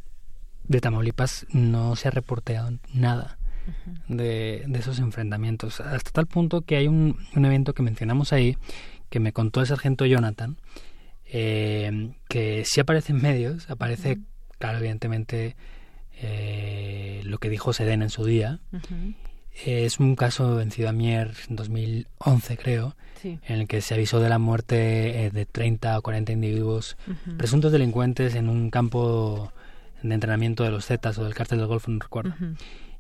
de 0.64 0.82
Tamaulipas 0.82 1.46
no 1.52 1.96
se 1.96 2.08
ha 2.08 2.12
reporteado 2.12 2.72
nada. 2.94 3.38
De, 4.08 4.66
esos 4.74 5.00
enfrentamientos, 5.00 5.80
hasta 5.80 6.12
tal 6.12 6.28
punto 6.28 6.62
que 6.62 6.76
hay 6.76 6.88
un, 6.88 7.18
evento 7.36 7.74
que 7.74 7.84
mencionamos 7.84 8.34
ahí, 8.34 8.58
que 9.10 9.20
me 9.20 9.34
contó 9.34 9.62
el 9.62 9.68
sargento 9.68 10.06
Jonathan, 10.06 10.58
eh, 11.26 12.12
que 12.28 12.64
sí 12.66 12.80
aparece 12.80 13.14
en 13.14 13.22
medios, 13.22 13.70
aparece, 13.70 14.20
claro, 14.58 14.80
evidentemente, 14.80 15.56
eh, 16.22 17.22
lo 17.26 17.38
que 17.38 17.50
dijo 17.50 17.74
Sedena 17.74 18.06
en 18.06 18.10
su 18.10 18.26
día. 18.26 18.60
Es 19.66 20.00
un 20.00 20.16
caso 20.16 20.62
en 20.62 20.72
Ciudad 20.72 20.94
Mier 20.94 21.34
en 21.50 21.56
2011, 21.56 22.58
creo, 22.58 22.96
en 23.24 23.42
el 23.48 23.68
que 23.68 23.82
se 23.82 23.94
avisó 23.94 24.20
de 24.20 24.30
la 24.30 24.40
muerte 24.40 25.26
eh, 25.26 25.30
de 25.30 25.46
30 25.46 26.00
o 26.00 26.02
40 26.02 26.32
individuos 26.32 26.98
presuntos 27.38 27.72
delincuentes 27.72 28.36
en 28.36 28.50
un 28.50 28.70
campo 28.70 29.52
de 30.02 30.14
entrenamiento 30.14 30.64
de 30.64 30.72
los 30.72 30.86
Zetas 30.86 31.18
o 31.18 31.24
del 31.24 31.34
cártel 31.34 31.60
del 31.60 31.68
Golfo, 31.68 31.92
no 31.92 32.00
recuerdo. 32.00 32.34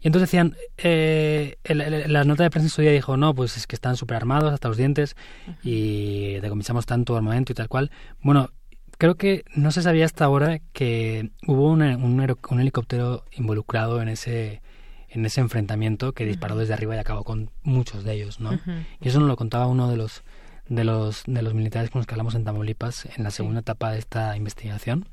Y 0.01 0.07
entonces 0.07 0.29
decían, 0.29 0.55
eh, 0.77 1.57
la 1.63 2.23
nota 2.23 2.43
de 2.43 2.49
prensa 2.49 2.65
en 2.65 2.71
su 2.71 2.81
día 2.81 2.91
dijo, 2.91 3.17
no, 3.17 3.35
pues 3.35 3.55
es 3.55 3.67
que 3.67 3.75
están 3.75 3.95
súper 3.95 4.17
armados 4.17 4.51
hasta 4.51 4.67
los 4.67 4.77
dientes 4.77 5.15
y 5.63 6.39
decomisamos 6.39 6.87
tanto 6.87 7.15
armamento 7.15 7.51
y 7.51 7.55
tal 7.55 7.69
cual. 7.69 7.91
Bueno, 8.21 8.49
creo 8.97 9.15
que 9.15 9.45
no 9.55 9.71
se 9.71 9.83
sabía 9.83 10.05
hasta 10.05 10.25
ahora 10.25 10.59
que 10.73 11.31
hubo 11.47 11.69
un, 11.69 11.81
un, 11.81 12.59
helicóptero 12.59 13.25
involucrado 13.31 14.01
en 14.01 14.09
ese 14.09 14.61
en 15.09 15.25
ese 15.25 15.41
enfrentamiento 15.41 16.13
que 16.13 16.25
disparó 16.25 16.55
desde 16.55 16.73
arriba 16.73 16.95
y 16.95 16.99
acabó 16.99 17.23
con 17.23 17.51
muchos 17.63 18.03
de 18.03 18.13
ellos, 18.13 18.39
¿no? 18.39 18.59
Y 19.01 19.09
eso 19.09 19.19
nos 19.19 19.27
lo 19.27 19.35
contaba 19.35 19.67
uno 19.67 19.89
de 19.89 19.97
los 19.97 20.23
de 20.69 20.83
los 20.83 21.23
de 21.27 21.41
los 21.41 21.53
militares 21.53 21.89
con 21.89 21.99
los 21.99 22.07
que 22.07 22.13
hablamos 22.13 22.33
en 22.33 22.45
Tamaulipas 22.45 23.07
en 23.17 23.23
la 23.23 23.31
segunda 23.31 23.59
etapa 23.59 23.91
de 23.91 23.99
esta 23.99 24.37
investigación. 24.37 25.09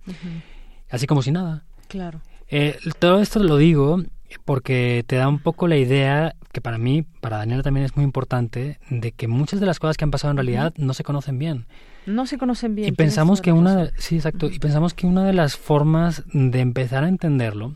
Así 0.88 1.06
como 1.06 1.20
si 1.20 1.32
nada. 1.32 1.64
Claro. 1.88 2.20
Eh, 2.48 2.78
todo 2.98 3.20
esto 3.20 3.42
lo 3.42 3.56
digo 3.56 4.02
porque 4.44 5.04
te 5.06 5.16
da 5.16 5.28
un 5.28 5.38
poco 5.38 5.68
la 5.68 5.76
idea 5.76 6.34
que 6.52 6.60
para 6.60 6.78
mí, 6.78 7.04
para 7.20 7.38
Daniela 7.38 7.62
también 7.62 7.84
es 7.84 7.96
muy 7.96 8.04
importante, 8.04 8.78
de 8.90 9.12
que 9.12 9.28
muchas 9.28 9.60
de 9.60 9.66
las 9.66 9.78
cosas 9.78 9.96
que 9.96 10.04
han 10.04 10.10
pasado 10.10 10.30
en 10.30 10.36
realidad 10.36 10.72
no 10.76 10.94
se 10.94 11.04
conocen 11.04 11.38
bien. 11.38 11.66
No 12.06 12.26
se 12.26 12.38
conocen 12.38 12.74
bien. 12.74 12.88
Y 12.88 12.92
pensamos 12.92 13.40
que 13.40 13.52
una, 13.52 13.90
sí, 13.98 14.16
exacto, 14.16 14.46
y 14.46 14.58
pensamos 14.58 14.94
que 14.94 15.06
una 15.06 15.24
de 15.24 15.32
las 15.32 15.56
formas 15.56 16.24
de 16.32 16.60
empezar 16.60 17.04
a 17.04 17.08
entenderlo 17.08 17.74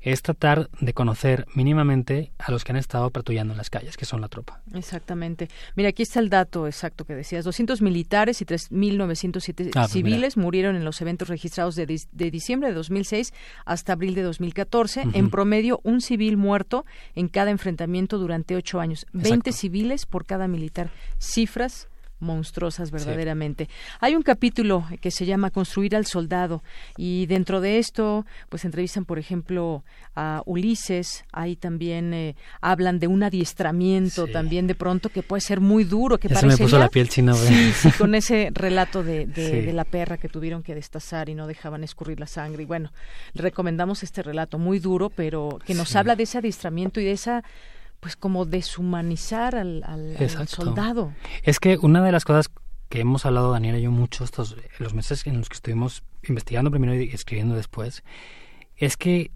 es 0.00 0.22
tratar 0.22 0.70
de 0.80 0.94
conocer 0.94 1.46
mínimamente 1.54 2.32
a 2.38 2.50
los 2.50 2.64
que 2.64 2.72
han 2.72 2.76
estado 2.76 3.10
patrullando 3.10 3.52
en 3.52 3.58
las 3.58 3.70
calles, 3.70 3.96
que 3.96 4.04
son 4.04 4.20
la 4.20 4.28
tropa. 4.28 4.62
Exactamente. 4.74 5.48
Mira, 5.76 5.90
aquí 5.90 6.02
está 6.02 6.20
el 6.20 6.30
dato 6.30 6.66
exacto 6.66 7.04
que 7.04 7.14
decías. 7.14 7.44
200 7.44 7.82
militares 7.82 8.40
y 8.40 8.46
3.907 8.46 9.70
ah, 9.74 9.82
pues 9.82 9.92
civiles 9.92 10.36
murieron 10.36 10.76
en 10.76 10.84
los 10.84 11.00
eventos 11.00 11.28
registrados 11.28 11.76
de, 11.76 11.86
de, 11.86 12.30
diciembre 12.30 12.68
de 12.70 12.74
2006 12.74 13.32
hasta 13.64 13.92
abril 13.92 14.14
de 14.14 14.22
2014. 14.22 15.04
En 15.12 15.30
promedio, 15.30 15.80
un 15.82 16.00
civil 16.00 16.36
muerto 16.36 16.84
en 17.14 17.28
cada 17.28 17.50
enfrentamiento 17.50 18.18
durante 18.18 18.56
ocho 18.56 18.80
años. 18.80 19.06
20 19.12 19.52
civiles 19.52 20.06
por 20.06 20.24
cada 20.24 20.48
militar. 20.48 20.90
Cifras 21.18 21.88
monstruosas 22.20 22.90
verdaderamente. 22.90 23.68
Hay 24.00 24.14
un 24.14 24.22
capítulo 24.22 24.86
que 25.00 25.10
se 25.10 25.26
llama 25.26 25.50
Construir 25.50 25.96
al 25.96 26.06
soldado 26.06 26.62
y 26.96 27.26
dentro 27.26 27.60
de 27.60 27.78
esto 27.78 28.26
pues 28.48 28.64
entrevistan 28.64 29.04
por 29.04 29.18
ejemplo 29.18 29.84
a 30.14 30.42
Ulises, 30.46 31.24
ahí 31.32 31.56
también 31.56 32.12
eh, 32.14 32.36
hablan 32.60 32.98
de 32.98 33.06
un 33.06 33.22
adiestramiento 33.22 34.26
también 34.26 34.66
de 34.66 34.74
pronto 34.74 35.08
que 35.08 35.22
puede 35.22 35.40
ser 35.40 35.60
muy 35.60 35.84
duro, 35.84 36.18
que 36.18 36.28
parece 36.28 36.46
me 36.46 36.56
puso 36.56 36.78
la 36.78 36.88
piel 36.88 37.08
china. 37.08 37.34
Sí, 37.34 37.72
sí, 37.72 37.90
con 37.92 38.14
ese 38.14 38.50
relato 38.52 39.02
de, 39.02 39.26
de, 39.26 39.72
la 39.72 39.84
perra 39.84 40.16
que 40.16 40.28
tuvieron 40.28 40.62
que 40.62 40.74
destazar 40.74 41.28
y 41.28 41.34
no 41.34 41.46
dejaban 41.46 41.84
escurrir 41.84 42.20
la 42.20 42.26
sangre. 42.26 42.64
Y 42.64 42.66
bueno, 42.66 42.92
recomendamos 43.34 44.02
este 44.02 44.22
relato 44.22 44.58
muy 44.58 44.78
duro, 44.78 45.10
pero 45.10 45.58
que 45.64 45.74
nos 45.74 45.94
habla 45.96 46.16
de 46.16 46.24
ese 46.24 46.38
adiestramiento 46.38 47.00
y 47.00 47.04
de 47.04 47.12
esa 47.12 47.44
pues 48.00 48.16
como 48.16 48.46
deshumanizar 48.46 49.54
al, 49.54 49.84
soldado. 50.48 51.12
Es 51.42 51.60
que 51.60 51.78
una 51.78 52.02
de 52.02 52.12
las 52.12 52.24
cosas 52.24 52.50
que 52.88 53.00
hemos 53.00 53.24
hablado 53.24 53.52
Daniela 53.52 53.78
y 53.78 53.82
yo 53.82 53.90
mucho 53.90 54.24
estos 54.24 54.56
los 54.78 54.94
meses 54.94 55.26
en 55.26 55.38
los 55.38 55.48
que 55.48 55.54
estuvimos 55.54 56.02
investigando 56.24 56.70
primero 56.70 56.94
y 56.94 57.10
escribiendo 57.10 57.54
después 57.54 58.02
es 58.76 58.96
que 58.96 59.30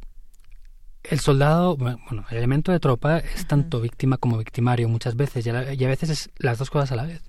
el 1.05 1.21
soldado, 1.21 1.77
bueno, 1.77 1.99
el 2.31 2.37
elemento 2.37 2.73
de 2.73 2.81
tropa 2.81 3.19
es 3.19 3.47
tanto 3.47 3.81
víctima 3.81 4.17
como 4.17 4.39
victimario 4.39 4.89
muchas 4.89 5.17
veces 5.17 5.47
y 5.47 5.51
a, 5.51 5.89
veces 5.89 6.09
es 6.09 6.31
las 6.39 6.59
dos 6.59 6.71
cosas 6.71 6.93
a 6.93 6.97
la 6.97 7.05
vez. 7.05 7.23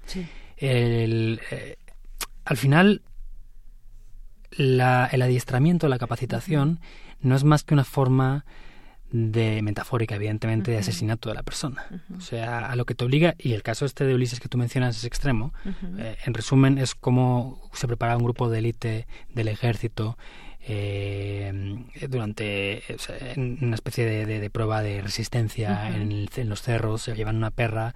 El, 0.56 1.42
eh, 1.52 1.76
al 2.46 2.56
final, 2.56 3.02
la, 4.52 5.10
el 5.12 5.22
adiestramiento, 5.22 5.90
la 5.90 6.00
capacitación, 6.00 6.80
no 7.20 7.36
es 7.36 7.44
más 7.44 7.64
que 7.64 7.74
una 7.74 7.84
forma 7.84 8.46
de 9.16 9.62
metafórica, 9.62 10.16
evidentemente, 10.16 10.72
de 10.72 10.78
asesinato 10.80 11.30
de 11.30 11.36
la 11.36 11.44
persona. 11.44 11.86
O 12.18 12.20
sea, 12.20 12.70
a 12.70 12.76
lo 12.76 12.86
que 12.86 12.96
te 12.96 13.06
obliga, 13.06 13.34
y 13.38 13.54
el 13.54 13.64
caso 13.64 13.86
este 13.86 14.04
de 14.04 14.14
Ulises 14.14 14.42
que 14.42 14.50
tú 14.50 14.58
mencionas 14.58 14.98
es 14.98 15.06
extremo, 15.06 15.54
eh, 15.98 16.18
en 16.26 16.34
resumen 16.34 16.78
es 16.78 16.96
como 16.96 17.70
se 17.74 17.88
prepara 17.88 18.18
un 18.18 18.24
grupo 18.24 18.50
de 18.50 18.60
élite 18.60 19.08
del 19.30 19.48
ejército 19.48 20.18
eh, 20.68 21.80
durante 22.10 22.84
en 23.36 23.60
una 23.62 23.76
especie 23.76 24.06
de, 24.06 24.50
prueba 24.50 24.82
de 24.82 25.02
resistencia 25.02 25.96
en, 25.96 26.28
en, 26.36 26.50
los 26.50 26.62
cerros, 26.62 27.04
se 27.04 27.16
llevan 27.16 27.38
una 27.38 27.52
perra 27.52 27.96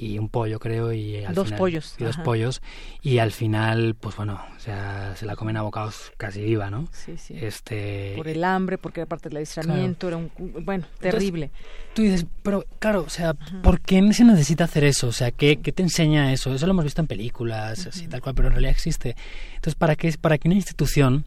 y 0.00 0.18
un 0.18 0.30
pollo 0.30 0.58
creo 0.58 0.92
y 0.92 1.22
al 1.22 1.34
dos 1.34 1.52
pollos 1.52 1.94
y 1.98 2.04
dos 2.04 2.16
pollos. 2.16 2.62
Y 3.02 3.18
al 3.18 3.32
final 3.32 3.94
pues 3.94 4.16
bueno 4.16 4.42
o 4.56 4.60
sea 4.60 5.14
se 5.14 5.26
la 5.26 5.36
comen 5.36 5.58
a 5.58 5.62
bocados 5.62 6.12
casi 6.16 6.42
viva 6.42 6.70
no 6.70 6.88
sí 6.92 7.16
sí. 7.18 7.34
Este 7.40 8.14
por 8.16 8.28
el 8.28 8.42
hambre 8.42 8.78
porque 8.78 9.02
aparte 9.02 9.28
del 9.28 9.38
aislamiento 9.38 10.08
era 10.08 10.16
un 10.16 10.30
bueno 10.64 10.86
terrible. 10.98 11.50
tú 11.94 12.02
dices 12.02 12.24
pero 12.42 12.64
claro 12.78 13.02
o 13.02 13.10
sea 13.10 13.34
por 13.34 13.80
qué 13.80 14.00
se 14.14 14.24
necesita 14.24 14.64
hacer 14.64 14.84
eso 14.84 15.08
o 15.08 15.12
sea 15.12 15.30
qué, 15.30 15.58
qué 15.58 15.72
te 15.72 15.82
enseña 15.82 16.32
eso 16.32 16.54
eso 16.54 16.66
lo 16.66 16.72
hemos 16.72 16.84
visto 16.84 17.02
en 17.02 17.06
películas 17.06 17.86
así 17.86 18.08
tal 18.08 18.22
cual 18.22 18.34
pero 18.34 18.48
en 18.48 18.54
realidad 18.54 18.72
existe. 18.72 19.16
Entonces 19.54 19.74
para 19.74 19.96
qué 19.96 20.10
para 20.18 20.38
que 20.38 20.48
una 20.48 20.56
institución 20.56 21.26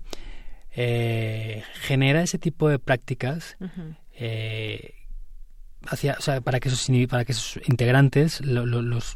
eh, 0.76 1.64
genera 1.82 2.24
ese 2.24 2.40
tipo 2.40 2.68
de 2.70 2.80
prácticas 2.80 3.56
eh, 4.16 4.96
hacia, 5.88 6.16
o 6.18 6.22
sea, 6.22 6.42
para 6.42 6.60
que 6.60 6.70
esos 6.70 6.88
para 7.10 7.26
que 7.26 7.34
sus 7.34 7.60
integrantes 7.68 8.42
lo, 8.42 8.66
los, 8.66 9.16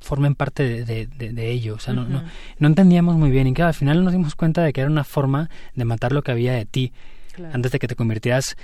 formen 0.00 0.34
parte 0.34 0.84
de, 0.84 1.06
de, 1.06 1.50
ello. 1.50 1.74
O 1.74 1.78
sea, 1.78 1.94
no, 1.94 2.04
no, 2.04 2.24
no, 2.58 2.66
entendíamos 2.66 3.16
muy 3.16 3.30
bien. 3.30 3.46
Y 3.46 3.54
que 3.54 3.62
al 3.62 3.74
final 3.74 4.04
nos 4.04 4.12
dimos 4.12 4.34
cuenta 4.34 4.62
de 4.62 4.72
que 4.72 4.80
era 4.80 4.90
una 4.90 5.04
forma 5.04 5.50
de 5.74 5.84
matar 5.84 6.12
lo 6.12 6.22
que 6.22 6.32
había 6.32 6.52
de 6.52 6.66
ti. 6.66 6.92
Antes 7.52 7.72
de 7.72 7.78
que 7.78 7.88
te 7.88 7.96
convirtieras 7.96 8.56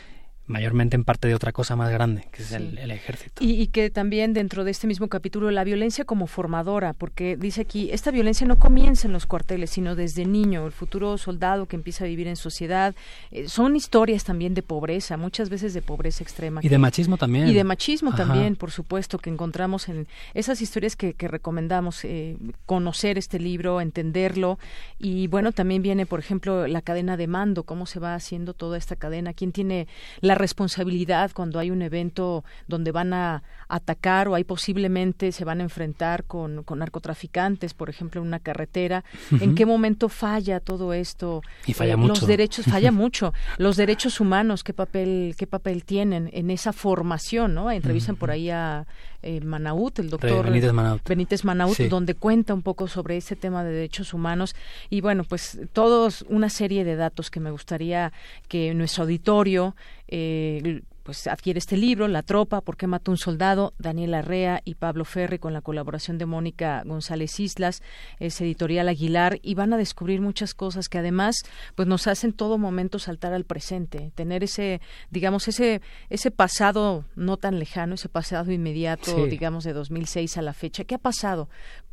mayormente 0.49 0.97
en 0.97 1.05
parte 1.05 1.29
de 1.29 1.35
otra 1.35 1.53
cosa 1.53 1.77
más 1.77 1.91
grande, 1.91 2.27
que 2.33 2.43
es 2.43 2.53
el, 2.53 2.91
ejército. 2.91 3.45
Y, 3.45 3.69
que 3.69 3.91
también 3.91 4.33
dentro 4.33 4.65
de 4.65 4.71
este 4.71 4.87
mismo 4.87 5.09
capítulo 5.09 5.51
la 5.51 5.63
violencia 5.63 6.05
como 6.05 6.27
formadora, 6.27 6.95
porque 6.95 7.37
dice 7.37 7.61
aquí, 7.61 7.91
esta 7.93 8.11
violencia 8.11 8.47
no 8.47 8.59
comienza 8.59 9.07
en 9.07 9.13
los 9.13 9.27
cuarteles, 9.27 9.71
sino 9.71 9.95
desde 9.95 10.25
niño, 10.25 10.67
el 10.67 10.73
futuro 10.73 11.19
soldado 11.19 11.67
que 11.67 11.77
empieza 11.77 12.05
a 12.05 12.09
vivir 12.09 12.27
en 12.27 12.37
sociedad. 12.37 12.95
Eh, 13.31 13.49
son 13.49 13.77
historias 13.77 14.25
también 14.25 14.55
de 14.55 14.63
pobreza, 14.63 15.17
muchas 15.17 15.51
veces 15.51 15.75
de 15.75 15.83
pobreza 15.83 16.25
extrema. 16.25 16.61
Y 16.63 16.69
de 16.69 16.79
machismo 16.79 17.19
también. 17.19 17.49
Y 17.49 17.55
de 17.55 17.65
machismo 17.65 18.15
también, 18.15 18.57
por 18.57 18.71
supuesto, 18.71 19.19
que 19.19 19.31
encontramos 19.31 19.89
en 19.89 20.07
esas 20.35 20.63
historias 20.63 20.97
que, 20.97 21.15
recomendamos 21.29 22.07
eh, 22.07 22.39
conocer 22.65 23.19
este 23.19 23.39
libro, 23.39 23.83
entenderlo. 23.83 24.59
Y 24.99 25.27
bueno, 25.27 25.53
también 25.53 25.83
viene, 25.83 26.07
por 26.07 26.21
ejemplo, 26.21 26.67
la 26.67 26.81
cadena 26.81 27.19
de 27.19 27.27
mando, 27.27 27.65
cómo 27.65 27.85
se 27.85 28.01
va 28.01 28.15
haciendo 28.15 28.55
toda 28.55 28.79
esta 28.79 28.97
cadena, 28.97 29.35
quién 29.35 29.53
tiene 29.53 29.87
la 30.21 30.38
responsabilidad 30.39 31.33
cuando 31.35 31.59
hay 31.59 31.71
un 31.71 31.83
evento 31.83 32.45
donde 32.67 32.93
van 32.93 33.13
a 33.13 33.43
atacar 33.69 34.29
o 34.29 34.35
hay 34.35 34.45
posiblemente 34.45 35.33
se 35.33 35.45
van 35.45 35.61
a 35.61 35.63
enfrentar 35.63 36.25
con, 36.25 36.65
narcotraficantes, 36.77 37.75
por 37.75 37.91
ejemplo, 37.91 38.21
en 38.21 38.27
una 38.27 38.41
carretera. 38.41 39.05
¿En 39.41 39.55
qué 39.55 39.67
momento 39.67 40.09
falla 40.09 40.61
todo 40.61 40.93
esto? 40.93 41.43
Y 41.67 41.75
falla 41.75 41.93
eh, 41.93 41.97
mucho. 41.97 42.21
Los 42.21 42.27
derechos, 42.27 42.67
falla 42.67 42.91
mucho. 42.91 43.33
Los 43.59 43.77
derechos 43.77 44.21
humanos, 44.21 44.65
¿qué 44.65 44.73
papel, 44.73 45.35
qué 45.37 45.47
papel 45.47 45.85
tienen 45.85 46.31
en 46.33 46.51
esa 46.51 46.73
formación? 46.73 47.55
¿no? 47.55 47.71
Entrevistan 47.71 48.17
por 48.17 48.31
ahí 48.31 48.51
a 48.51 48.87
eh, 49.23 49.41
Manaut, 49.41 49.99
el 49.99 50.11
doctor 50.11 50.45
Benítez 50.45 50.73
Manaut, 50.73 51.09
Benítez 51.09 51.45
Manaut 51.45 51.77
donde 51.77 52.15
cuenta 52.15 52.55
un 52.55 52.63
poco 52.63 52.87
sobre 52.87 53.17
ese 53.17 53.35
tema 53.35 53.65
de 53.65 53.73
derechos 53.73 54.15
humanos 54.15 54.55
y 54.91 55.01
bueno, 55.01 55.25
pues 55.25 55.59
todos 55.73 56.25
una 56.29 56.49
serie 56.49 56.85
de 56.85 56.95
datos 56.95 57.29
que 57.31 57.41
me 57.41 57.51
gustaría 57.51 58.13
que 58.47 58.73
nuestro 58.75 59.03
auditorio 59.03 59.75
eh, 60.07 60.83
pues 61.09 61.27
adquiere 61.27 61.59
este 61.59 61.79
libro, 61.79 62.07
La 62.07 62.23
Tropa, 62.23 62.61
¿Por 62.61 62.77
qué 62.77 62.87
mató 62.87 63.11
un 63.11 63.17
soldado? 63.17 63.73
Daniel 63.79 64.13
Arrea 64.13 64.61
y 64.67 64.75
Pablo 64.75 65.07
Ferri 65.07 65.39
con 65.39 65.55
la 65.55 65.63
colaboración 65.63 66.19
de 66.19 66.27
Mónica 66.27 66.83
González 66.85 67.41
Islas, 67.41 67.83
es 68.19 68.39
editorial 68.43 68.91
Aguilar 68.91 69.39
y 69.41 69.55
van 69.55 69.73
a 69.73 69.79
descubrir 69.79 70.21
muchas 70.21 70.53
cosas 70.53 70.91
que 70.91 70.99
además 70.99 71.37
pues 71.77 71.89
nos 71.89 72.07
hacen 72.09 72.35
todo 72.35 72.59
momento 72.59 72.99
saltar 72.99 73.33
al 73.33 73.45
presente, 73.45 74.13
tener 74.17 74.45
ese 74.45 74.83
digamos 75.09 75.49
ese 75.49 75.81
ese 76.11 76.31
pasado 76.31 77.07
no 77.17 77.39
tan 77.39 77.59
lejano, 77.59 77.95
ese 77.95 78.11
pasado 78.11 78.53
inmediato, 78.53 79.25
digamos 79.29 79.65
de 79.65 79.73
2006 79.73 80.37
a 80.37 80.43
la 80.43 80.53
fecha. 80.53 80.85
¿Qué 80.85 80.97
ha 80.97 80.99
pasado? 80.99 81.49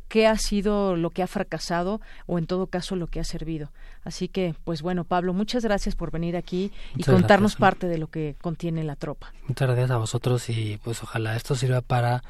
Qué 0.08 0.26
ha 0.26 0.36
sido 0.36 0.96
lo 0.96 1.10
que 1.10 1.22
ha 1.22 1.26
fracasado 1.26 2.00
o 2.26 2.38
en 2.38 2.46
todo 2.46 2.66
caso 2.66 2.96
lo 2.96 3.06
que 3.06 3.20
ha 3.20 3.24
servido. 3.24 3.70
Así 4.04 4.28
que, 4.28 4.54
pues 4.64 4.82
bueno, 4.82 5.04
Pablo, 5.04 5.32
muchas 5.32 5.64
gracias 5.64 5.96
por 5.96 6.10
venir 6.10 6.36
aquí 6.36 6.72
y 6.96 7.02
contarnos 7.02 7.56
parte 7.56 7.88
de 7.88 7.98
lo 7.98 8.08
que 8.08 8.36
contiene 8.40 8.84
la 8.84 8.96
tropa. 8.96 9.32
Muchas 9.48 9.68
gracias 9.68 9.90
a 9.90 9.96
vosotros 9.96 10.48
y 10.48 10.78
pues 10.82 11.02
ojalá 11.02 11.36
esto 11.36 11.54
sirva 11.54 11.80
para 11.80 12.22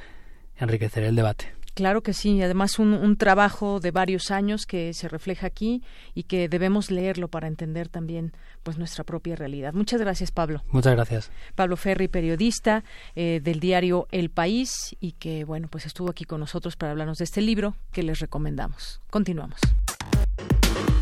enriquecer 0.57 1.05
el 1.05 1.17
debate. 1.17 1.53
Claro 1.77 2.03
que 2.03 2.15
sí, 2.15 2.41
además 2.41 2.79
un, 2.79 2.95
un, 2.95 3.19
trabajo 3.19 3.81
de 3.81 3.91
varios 3.91 4.31
años 4.31 4.65
que 4.65 4.95
se 4.95 5.09
refleja 5.09 5.47
aquí 5.47 5.83
y 6.15 6.23
que 6.23 6.49
debemos 6.49 6.91
leerlo 6.91 7.29
para 7.29 7.49
entender 7.49 7.91
también 7.91 8.33
pues 8.63 8.79
nuestra 8.79 9.05
propia 9.05 9.37
realidad. 9.37 9.75
Muchas 9.75 10.01
gracias, 10.01 10.31
Pablo. 10.31 10.63
Muchas 10.71 10.95
gracias. 10.95 11.31
Pablo 11.55 11.77
Ferri, 11.77 12.09
periodista 12.09 12.83
eh, 13.15 13.43
del 13.45 13.61
diario 13.61 14.09
El 14.11 14.31
País 14.31 14.97
y 15.01 15.13
que 15.13 15.45
bueno 15.45 15.69
pues 15.69 15.85
estuvo 15.85 16.09
aquí 16.09 16.25
con 16.25 16.41
nosotros 16.41 16.77
para 16.77 16.93
hablarnos 16.93 17.19
de 17.19 17.25
este 17.25 17.43
libro 17.43 17.77
que 17.93 18.03
les 18.03 18.21
recomendamos. 18.21 19.03
Continuamos. 19.11 19.61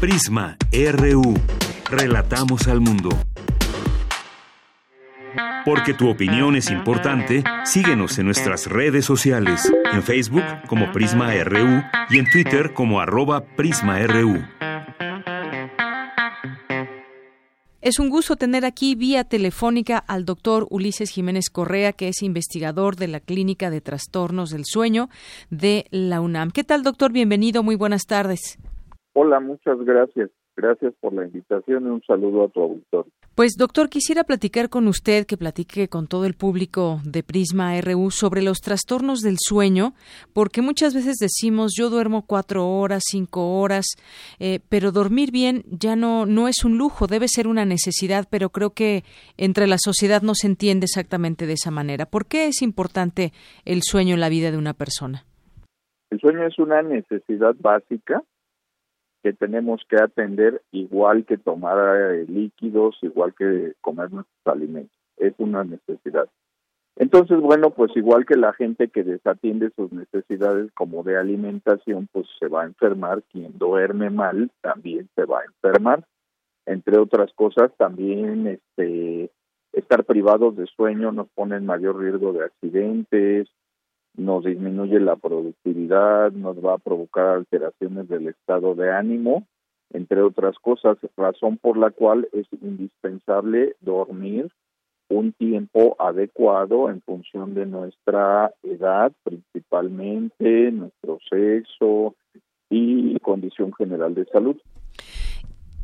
Prisma 0.00 0.56
RU. 0.72 1.34
Relatamos 1.88 2.66
al 2.66 2.80
mundo. 2.80 3.10
Porque 5.64 5.94
tu 5.94 6.08
opinión 6.08 6.56
es 6.56 6.70
importante, 6.70 7.42
síguenos 7.64 8.18
en 8.18 8.26
nuestras 8.26 8.66
redes 8.66 9.04
sociales, 9.04 9.72
en 9.92 10.02
Facebook 10.02 10.44
como 10.68 10.92
Prisma 10.92 11.32
RU 11.44 11.82
y 12.10 12.18
en 12.18 12.30
Twitter 12.30 12.72
como 12.74 13.00
arroba 13.00 13.44
PrismaRU. 13.56 14.42
Es 17.84 17.98
un 17.98 18.08
gusto 18.08 18.36
tener 18.36 18.64
aquí 18.64 18.94
vía 18.94 19.24
telefónica 19.24 19.98
al 19.98 20.24
doctor 20.24 20.66
Ulises 20.70 21.10
Jiménez 21.10 21.50
Correa, 21.52 21.92
que 21.92 22.08
es 22.08 22.22
investigador 22.22 22.96
de 22.96 23.08
la 23.08 23.20
Clínica 23.20 23.68
de 23.68 23.82
Trastornos 23.82 24.48
del 24.48 24.64
Sueño 24.64 25.08
de 25.50 25.84
la 25.90 26.22
UNAM. 26.22 26.50
¿Qué 26.50 26.64
tal, 26.64 26.82
doctor? 26.82 27.12
Bienvenido, 27.12 27.62
muy 27.62 27.76
buenas 27.76 28.06
tardes. 28.06 28.58
Hola, 29.12 29.38
muchas 29.38 29.78
gracias. 29.80 30.30
Gracias 30.56 30.94
por 31.00 31.12
la 31.12 31.24
invitación 31.24 31.84
y 31.84 31.88
un 31.88 32.02
saludo 32.02 32.44
a 32.44 32.48
tu 32.48 32.60
auditor. 32.60 33.06
Pues 33.34 33.56
doctor, 33.58 33.88
quisiera 33.88 34.22
platicar 34.22 34.68
con 34.68 34.86
usted, 34.86 35.26
que 35.26 35.36
platique 35.36 35.88
con 35.88 36.06
todo 36.06 36.26
el 36.26 36.34
público 36.34 37.00
de 37.04 37.24
Prisma 37.24 37.80
RU 37.80 38.12
sobre 38.12 38.40
los 38.40 38.60
trastornos 38.60 39.18
del 39.18 39.36
sueño, 39.40 39.94
porque 40.32 40.62
muchas 40.62 40.94
veces 40.94 41.16
decimos 41.16 41.72
yo 41.76 41.90
duermo 41.90 42.24
cuatro 42.24 42.68
horas, 42.68 43.02
cinco 43.04 43.58
horas, 43.58 43.86
eh, 44.38 44.60
pero 44.68 44.92
dormir 44.92 45.32
bien 45.32 45.64
ya 45.68 45.96
no, 45.96 46.24
no 46.24 46.46
es 46.46 46.64
un 46.64 46.78
lujo, 46.78 47.08
debe 47.08 47.26
ser 47.26 47.48
una 47.48 47.64
necesidad, 47.64 48.28
pero 48.30 48.50
creo 48.50 48.70
que 48.70 49.02
entre 49.36 49.66
la 49.66 49.78
sociedad 49.78 50.22
no 50.22 50.36
se 50.36 50.46
entiende 50.46 50.84
exactamente 50.84 51.46
de 51.46 51.54
esa 51.54 51.72
manera. 51.72 52.06
¿Por 52.06 52.26
qué 52.26 52.46
es 52.46 52.62
importante 52.62 53.32
el 53.64 53.82
sueño 53.82 54.14
en 54.14 54.20
la 54.20 54.28
vida 54.28 54.52
de 54.52 54.58
una 54.58 54.74
persona? 54.74 55.24
El 56.10 56.20
sueño 56.20 56.46
es 56.46 56.56
una 56.60 56.80
necesidad 56.82 57.56
básica 57.58 58.22
que 59.24 59.32
tenemos 59.32 59.80
que 59.88 59.96
atender 59.96 60.60
igual 60.70 61.24
que 61.24 61.38
tomar 61.38 61.78
eh, 62.12 62.26
líquidos, 62.28 62.98
igual 63.00 63.34
que 63.34 63.72
comer 63.80 64.12
nuestros 64.12 64.54
alimentos. 64.54 64.94
Es 65.16 65.32
una 65.38 65.64
necesidad. 65.64 66.28
Entonces, 66.96 67.40
bueno, 67.40 67.70
pues 67.70 67.90
igual 67.96 68.26
que 68.26 68.36
la 68.36 68.52
gente 68.52 68.88
que 68.88 69.02
desatiende 69.02 69.70
sus 69.74 69.90
necesidades 69.92 70.70
como 70.74 71.02
de 71.04 71.16
alimentación, 71.16 72.06
pues 72.12 72.26
se 72.38 72.48
va 72.48 72.64
a 72.64 72.66
enfermar. 72.66 73.22
Quien 73.32 73.56
duerme 73.56 74.10
mal 74.10 74.50
también 74.60 75.08
se 75.16 75.24
va 75.24 75.40
a 75.40 75.44
enfermar. 75.46 76.04
Entre 76.66 76.98
otras 76.98 77.32
cosas, 77.32 77.72
también 77.78 78.46
este 78.46 79.30
estar 79.72 80.04
privados 80.04 80.54
de 80.54 80.66
sueño 80.66 81.12
nos 81.12 81.28
pone 81.30 81.56
en 81.56 81.64
mayor 81.64 81.98
riesgo 81.98 82.34
de 82.34 82.44
accidentes, 82.44 83.48
nos 84.16 84.44
disminuye 84.44 85.00
la 85.00 85.16
productividad, 85.16 86.32
nos 86.32 86.56
va 86.64 86.74
a 86.74 86.78
provocar 86.78 87.36
alteraciones 87.36 88.08
del 88.08 88.28
estado 88.28 88.74
de 88.74 88.92
ánimo, 88.92 89.46
entre 89.92 90.22
otras 90.22 90.56
cosas, 90.58 90.98
razón 91.16 91.58
por 91.58 91.76
la 91.76 91.90
cual 91.90 92.28
es 92.32 92.46
indispensable 92.60 93.76
dormir 93.80 94.50
un 95.08 95.32
tiempo 95.32 95.96
adecuado 95.98 96.90
en 96.90 97.00
función 97.02 97.54
de 97.54 97.66
nuestra 97.66 98.52
edad, 98.62 99.12
principalmente 99.22 100.72
nuestro 100.72 101.18
sexo 101.28 102.14
y 102.70 103.18
condición 103.20 103.72
general 103.74 104.14
de 104.14 104.24
salud. 104.26 104.56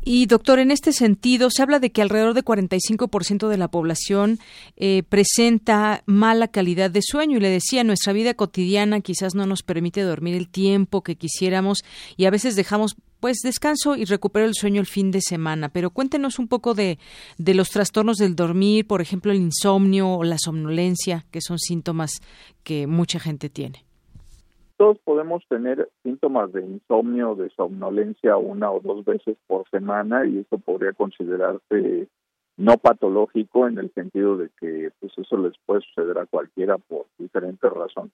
Y 0.03 0.25
doctor, 0.25 0.57
en 0.59 0.71
este 0.71 0.93
sentido, 0.93 1.49
se 1.51 1.61
habla 1.61 1.79
de 1.79 1.91
que 1.91 2.01
alrededor 2.01 2.33
de 2.33 2.43
45% 2.43 3.47
de 3.47 3.57
la 3.57 3.69
población 3.69 4.39
eh, 4.75 5.03
presenta 5.07 6.03
mala 6.07 6.47
calidad 6.47 6.89
de 6.89 7.01
sueño. 7.03 7.37
Y 7.37 7.41
le 7.41 7.49
decía, 7.49 7.83
nuestra 7.83 8.11
vida 8.11 8.33
cotidiana 8.33 9.01
quizás 9.01 9.35
no 9.35 9.45
nos 9.45 9.61
permite 9.61 10.01
dormir 10.01 10.35
el 10.35 10.49
tiempo 10.49 11.03
que 11.03 11.15
quisiéramos 11.15 11.83
y 12.17 12.25
a 12.25 12.31
veces 12.31 12.55
dejamos 12.55 12.95
pues 13.19 13.37
descanso 13.43 13.95
y 13.95 14.05
recupero 14.05 14.47
el 14.47 14.55
sueño 14.55 14.81
el 14.81 14.87
fin 14.87 15.11
de 15.11 15.21
semana. 15.21 15.69
Pero 15.69 15.91
cuéntenos 15.91 16.39
un 16.39 16.47
poco 16.47 16.73
de, 16.73 16.97
de 17.37 17.53
los 17.53 17.69
trastornos 17.69 18.17
del 18.17 18.35
dormir, 18.35 18.87
por 18.87 19.01
ejemplo, 19.01 19.31
el 19.31 19.37
insomnio 19.37 20.09
o 20.09 20.23
la 20.23 20.39
somnolencia, 20.39 21.27
que 21.29 21.41
son 21.41 21.59
síntomas 21.59 22.13
que 22.63 22.87
mucha 22.87 23.19
gente 23.19 23.49
tiene 23.49 23.85
todos 24.81 24.97
podemos 25.03 25.47
tener 25.47 25.89
síntomas 26.01 26.51
de 26.53 26.61
insomnio, 26.65 27.35
de 27.35 27.51
somnolencia 27.51 28.37
una 28.37 28.71
o 28.71 28.79
dos 28.79 29.05
veces 29.05 29.37
por 29.45 29.69
semana 29.69 30.25
y 30.25 30.39
eso 30.39 30.57
podría 30.57 30.91
considerarse 30.93 32.07
no 32.57 32.77
patológico 32.77 33.67
en 33.67 33.77
el 33.77 33.93
sentido 33.93 34.37
de 34.37 34.49
que 34.59 34.89
pues 34.99 35.15
eso 35.19 35.37
les 35.37 35.53
puede 35.67 35.81
suceder 35.81 36.17
a 36.17 36.25
cualquiera 36.25 36.79
por 36.79 37.05
diferentes 37.19 37.71
razones. 37.71 38.11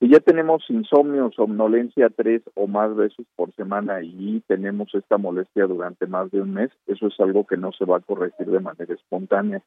Si 0.00 0.08
ya 0.08 0.18
tenemos 0.18 0.68
insomnio, 0.70 1.30
somnolencia 1.36 2.10
tres 2.10 2.42
o 2.56 2.66
más 2.66 2.96
veces 2.96 3.24
por 3.36 3.54
semana 3.54 4.02
y 4.02 4.42
tenemos 4.48 4.92
esta 4.92 5.18
molestia 5.18 5.68
durante 5.68 6.08
más 6.08 6.32
de 6.32 6.40
un 6.40 6.52
mes, 6.52 6.72
eso 6.88 7.06
es 7.06 7.20
algo 7.20 7.46
que 7.46 7.56
no 7.56 7.70
se 7.70 7.84
va 7.84 7.98
a 7.98 8.00
corregir 8.00 8.50
de 8.50 8.58
manera 8.58 8.92
espontánea. 8.92 9.62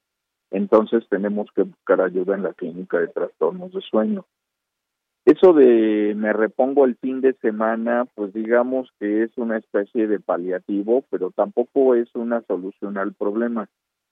Entonces 0.51 1.07
tenemos 1.09 1.47
que 1.55 1.63
buscar 1.63 2.01
ayuda 2.01 2.35
en 2.35 2.43
la 2.43 2.51
clínica 2.51 2.99
de 2.99 3.07
trastornos 3.07 3.71
de 3.71 3.79
sueño. 3.79 4.25
Eso 5.25 5.53
de 5.53 6.15
me 6.17 6.33
repongo 6.33 6.83
el 6.83 6.95
fin 6.95 7.21
de 7.21 7.33
semana, 7.35 8.05
pues 8.13 8.33
digamos 8.33 8.89
que 8.99 9.23
es 9.23 9.31
una 9.37 9.57
especie 9.57 10.07
de 10.07 10.19
paliativo, 10.19 11.05
pero 11.09 11.31
tampoco 11.31 11.95
es 11.95 12.13
una 12.13 12.41
solución 12.41 12.97
al 12.97 13.13
problema. 13.13 13.69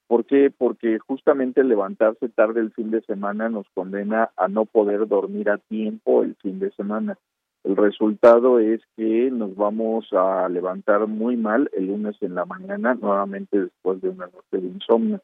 ¿Por 0.08 0.26
qué? 0.26 0.52
Porque 0.58 1.00
justamente 1.00 1.63
levantarse 1.63 2.30
tarde 2.30 2.62
el 2.62 2.71
fin 2.71 2.91
de 2.91 3.02
semana 3.02 3.50
nos 3.50 3.67
condena 3.74 4.32
a 4.38 4.47
no 4.47 4.65
poder 4.65 5.08
dormir 5.08 5.50
a 5.50 5.58
tiempo 5.58 6.24
el 6.24 6.36
fin 6.36 6.60
de 6.60 6.71
semana. 6.71 7.17
El 7.63 7.76
resultado 7.76 8.60
es 8.60 8.82
que 8.95 9.30
nos 9.32 9.56
vamos 9.56 10.08
a 10.13 10.47
levantar 10.50 11.08
muy 11.08 11.36
mal 11.38 11.69
el 11.74 11.88
lunes 11.88 12.15
en 12.21 12.36
la 12.36 12.45
mañana, 12.45 12.95
nuevamente 12.95 13.60
después 13.60 14.02
de 14.02 14.10
una 14.10 14.26
noche 14.26 14.65
de 14.65 14.67
insomnio. 14.67 15.21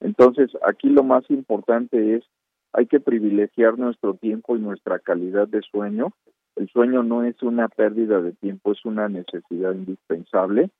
Entonces, 0.00 0.50
aquí 0.66 0.88
lo 0.88 1.02
más 1.02 1.24
importante 1.30 2.16
es 2.16 2.24
hay 2.72 2.86
que 2.86 3.00
privilegiar 3.00 3.78
nuestro 3.78 4.14
tiempo 4.14 4.56
y 4.56 4.60
nuestra 4.60 4.98
calidad 4.98 5.48
de 5.48 5.62
sueño. 5.62 6.12
El 6.56 6.68
sueño 6.68 7.02
no 7.02 7.24
es 7.24 7.42
una 7.42 7.68
pérdida 7.68 8.20
de 8.20 8.32
tiempo, 8.32 8.72
es 8.72 8.84
una 8.84 9.08
necesidad 9.08 9.72
indispensable. 9.72 10.70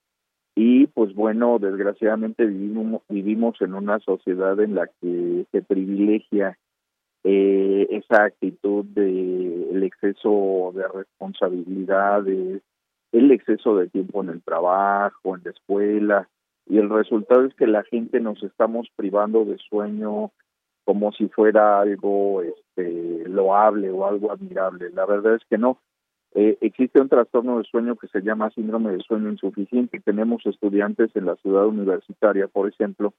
Y 0.54 0.86
pues 0.88 1.14
bueno, 1.14 1.58
desgraciadamente 1.58 2.44
vivimos, 2.44 3.02
vivimos 3.08 3.60
en 3.60 3.74
una 3.74 3.98
sociedad 4.00 4.58
en 4.60 4.74
la 4.74 4.86
que 5.00 5.46
se 5.50 5.62
privilegia 5.62 6.58
eh, 7.24 7.86
esa 7.90 8.24
actitud 8.24 8.84
de 8.84 9.70
el 9.70 9.82
exceso 9.82 10.72
de 10.74 10.86
responsabilidades, 10.88 12.62
el 13.12 13.30
exceso 13.30 13.76
de 13.76 13.88
tiempo 13.88 14.22
en 14.22 14.30
el 14.30 14.42
trabajo, 14.42 15.36
en 15.36 15.42
la 15.44 15.50
escuela, 15.50 16.28
y 16.66 16.78
el 16.78 16.90
resultado 16.90 17.44
es 17.44 17.54
que 17.54 17.66
la 17.66 17.84
gente 17.84 18.20
nos 18.20 18.42
estamos 18.42 18.88
privando 18.96 19.44
de 19.44 19.58
sueño, 19.58 20.32
como 20.84 21.12
si 21.12 21.28
fuera 21.28 21.80
algo 21.80 22.42
este, 22.42 23.28
loable 23.28 23.90
o 23.90 24.06
algo 24.06 24.32
admirable. 24.32 24.90
La 24.90 25.06
verdad 25.06 25.34
es 25.34 25.42
que 25.48 25.58
no. 25.58 25.78
Eh, 26.34 26.56
existe 26.62 27.00
un 27.00 27.08
trastorno 27.08 27.58
de 27.58 27.64
sueño 27.64 27.96
que 27.96 28.08
se 28.08 28.22
llama 28.22 28.50
síndrome 28.50 28.92
de 28.92 29.00
sueño 29.00 29.30
insuficiente. 29.30 30.00
Tenemos 30.00 30.44
estudiantes 30.46 31.14
en 31.14 31.26
la 31.26 31.36
ciudad 31.36 31.66
universitaria, 31.66 32.48
por 32.48 32.68
ejemplo, 32.68 33.12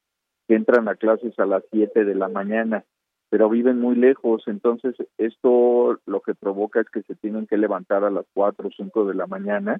que 0.47 0.55
entran 0.55 0.87
a 0.87 0.95
clases 0.95 1.37
a 1.39 1.45
las 1.45 1.63
7 1.71 2.05
de 2.05 2.15
la 2.15 2.27
mañana, 2.27 2.83
pero 3.29 3.49
viven 3.49 3.79
muy 3.79 3.95
lejos. 3.95 4.43
Entonces, 4.47 4.95
esto 5.17 5.99
lo 6.05 6.21
que 6.21 6.33
provoca 6.33 6.81
es 6.81 6.89
que 6.89 7.03
se 7.03 7.15
tienen 7.15 7.45
que 7.45 7.57
levantar 7.57 8.03
a 8.03 8.09
las 8.09 8.25
4 8.33 8.67
o 8.67 8.71
5 8.71 9.05
de 9.05 9.13
la 9.13 9.27
mañana, 9.27 9.79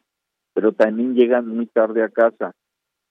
pero 0.54 0.72
también 0.72 1.15
llegan 1.15 1.48
muy 1.48 1.65
tarde 1.65 2.04
a 2.04 2.10
casa 2.10 2.54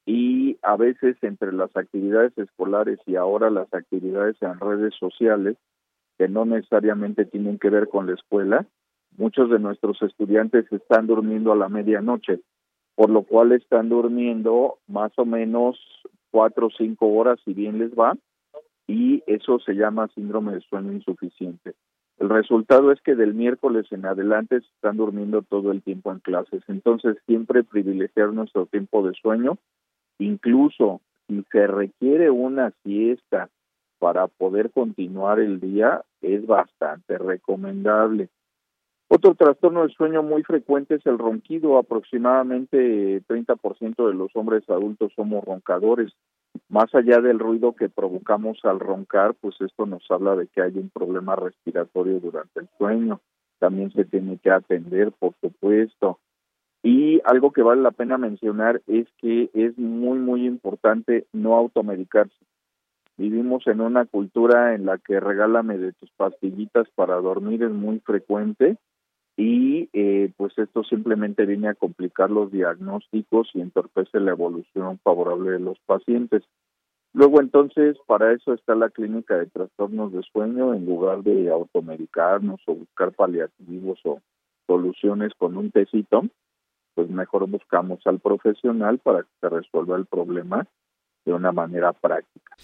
y 0.05 0.59
a 0.63 0.77
veces 0.77 1.17
entre 1.23 1.53
las 1.53 1.77
actividades 1.77 2.37
escolares 2.37 2.99
y 3.07 3.17
ahora 3.17 3.51
las 3.51 3.73
actividades 3.73 4.37
en 4.41 4.59
redes 4.59 4.95
sociales, 4.99 5.57
que 6.19 6.29
no 6.29 6.45
necesariamente 6.45 7.25
tienen 7.25 7.59
que 7.59 7.71
ver 7.71 7.89
con 7.89 8.07
la 8.07 8.15
escuela, 8.15 8.67
muchos 9.17 9.51
de 9.51 9.59
nuestros 9.59 10.01
estudiantes 10.03 10.71
están 10.73 11.07
durmiendo 11.07 11.53
a 11.53 11.57
la 11.57 11.69
medianoche, 11.69 12.41
por 12.95 13.11
lo 13.11 13.23
cual 13.23 13.53
están 13.53 13.89
durmiendo 13.89 14.79
más 14.87 15.13
o 15.17 15.25
menos 15.25 15.79
cuatro 16.31 16.67
o 16.67 16.71
cinco 16.71 17.09
horas 17.09 17.39
si 17.45 17.53
bien 17.55 17.79
les 17.79 17.93
va, 17.93 18.17
y 18.87 19.23
eso 19.27 19.59
se 19.61 19.75
llama 19.75 20.09
síndrome 20.15 20.55
de 20.55 20.61
sueño 20.63 20.93
insuficiente. 20.93 21.75
El 22.19 22.29
resultado 22.29 22.93
es 22.93 23.01
que 23.01 23.15
del 23.15 23.35
miércoles 23.35 23.87
en 23.91 24.05
adelante 24.05 24.57
están 24.57 24.97
durmiendo 24.97 25.43
todo 25.43 25.73
el 25.73 25.83
tiempo 25.83 26.13
en 26.13 26.21
clases. 26.21 26.63
Entonces, 26.69 27.17
siempre 27.27 27.65
privilegiar 27.65 28.33
nuestro 28.33 28.67
tiempo 28.67 29.07
de 29.07 29.15
sueño 29.15 29.59
Incluso 30.19 31.01
si 31.27 31.45
se 31.51 31.67
requiere 31.67 32.31
una 32.31 32.73
siesta 32.83 33.49
para 33.99 34.27
poder 34.27 34.71
continuar 34.71 35.39
el 35.39 35.61
día, 35.61 36.03
es 36.21 36.47
bastante 36.47 37.19
recomendable. 37.19 38.29
Otro 39.15 39.35
trastorno 39.35 39.83
del 39.83 39.93
sueño 39.93 40.23
muy 40.23 40.43
frecuente 40.43 40.95
es 40.95 41.07
el 41.07 41.19
ronquido. 41.19 41.77
Aproximadamente 41.77 43.23
30% 43.27 44.09
de 44.09 44.15
los 44.15 44.35
hombres 44.35 44.69
adultos 44.71 45.13
somos 45.15 45.45
roncadores. 45.45 46.13
Más 46.71 46.95
allá 46.95 47.21
del 47.21 47.39
ruido 47.39 47.75
que 47.75 47.91
provocamos 47.91 48.59
al 48.65 48.81
roncar, 48.81 49.35
pues 49.35 49.55
esto 49.61 49.85
nos 49.85 50.03
habla 50.11 50.35
de 50.35 50.47
que 50.47 50.63
hay 50.63 50.79
un 50.79 50.89
problema 50.89 51.37
respiratorio 51.37 52.21
durante 52.21 52.61
el 52.61 52.69
sueño. 52.79 53.21
También 53.59 53.93
se 53.93 54.07
tiene 54.07 54.39
que 54.39 54.51
atender, 54.51 55.13
por 55.13 55.35
supuesto. 55.43 56.19
Y 56.83 57.21
algo 57.25 57.53
que 57.53 57.63
vale 57.63 57.81
la 57.81 57.93
pena 57.93 58.19
mencionar 58.19 58.83
es 58.89 59.07
que 59.19 59.51
es 59.55 59.79
muy, 59.79 60.19
muy 60.19 60.47
importante 60.47 61.27
no 61.33 61.55
automedicarse. 61.57 62.35
Vivimos 63.17 63.67
en 63.69 63.81
una 63.81 64.05
cultura 64.07 64.75
en 64.75 64.87
la 64.87 64.99
que 64.99 65.21
regálame 65.21 65.79
de 65.79 65.93
tus 65.93 66.11
pastillitas 66.13 66.89
para 66.95 67.17
dormir 67.17 67.63
es 67.63 67.71
muy 67.71 68.01
frecuente 68.01 68.79
y 69.37 69.89
eh, 69.93 70.33
pues 70.37 70.59
esto 70.59 70.83
simplemente 70.83 71.47
viene 71.47 71.69
a 71.69 71.75
complicar 71.75 72.31
los 72.31 72.51
diagnósticos 72.51 73.51
y 73.55 73.61
entorpece 73.61 74.19
la 74.19 74.33
evolución 74.33 74.99
favorable 75.05 75.53
de 75.53 75.61
los 75.61 75.79
pacientes. 75.87 76.43
Luego 77.15 77.41
entonces 77.41 77.97
para 78.07 78.33
eso 78.33 78.55
está 78.55 78.75
la 78.75 78.91
clínica 78.91 79.37
de 79.37 79.47
trastornos 79.47 80.13
de 80.13 80.23
sueño 80.23 80.75
en 80.75 80.87
lugar 80.87 81.23
de 81.23 81.51
automedicarnos 81.51 82.61
o 82.67 82.75
buscar 82.75 83.13
paliativos 83.13 84.01
o 84.05 84.21
soluciones 84.67 85.33
con 85.39 85.57
un 85.57 85.71
tecito 85.71 86.25
pues 86.95 87.09
mejor 87.11 87.49
buscamos 87.49 88.01
al 88.07 88.21
profesional 88.21 88.99
para 88.99 89.23
que 89.23 89.31
se 89.41 89.49
resuelva 89.49 89.97
el 89.97 90.07
problema 90.07 90.67
de 91.25 91.33
una 91.33 91.53
manera 91.53 91.93
práctica. 91.93 92.57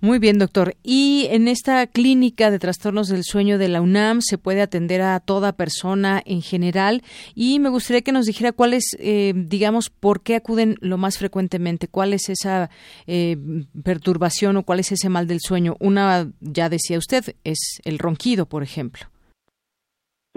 Muy 0.00 0.20
bien, 0.20 0.38
doctor. 0.38 0.76
Y 0.84 1.26
en 1.30 1.48
esta 1.48 1.84
clínica 1.88 2.52
de 2.52 2.60
trastornos 2.60 3.08
del 3.08 3.24
sueño 3.24 3.58
de 3.58 3.66
la 3.66 3.80
UNAM 3.80 4.20
se 4.20 4.38
puede 4.38 4.62
atender 4.62 5.02
a 5.02 5.18
toda 5.18 5.56
persona 5.56 6.22
en 6.24 6.40
general. 6.40 7.02
Y 7.34 7.58
me 7.58 7.68
gustaría 7.68 8.02
que 8.02 8.12
nos 8.12 8.26
dijera 8.26 8.52
cuál 8.52 8.74
es, 8.74 8.96
eh, 9.00 9.32
digamos, 9.34 9.90
por 9.90 10.22
qué 10.22 10.36
acuden 10.36 10.76
lo 10.80 10.98
más 10.98 11.18
frecuentemente, 11.18 11.88
cuál 11.88 12.12
es 12.12 12.28
esa 12.28 12.70
eh, 13.08 13.36
perturbación 13.82 14.56
o 14.56 14.62
cuál 14.62 14.78
es 14.78 14.92
ese 14.92 15.08
mal 15.08 15.26
del 15.26 15.40
sueño. 15.40 15.74
Una, 15.80 16.30
ya 16.40 16.68
decía 16.68 16.96
usted, 16.96 17.34
es 17.42 17.80
el 17.84 17.98
ronquido, 17.98 18.46
por 18.46 18.62
ejemplo. 18.62 19.06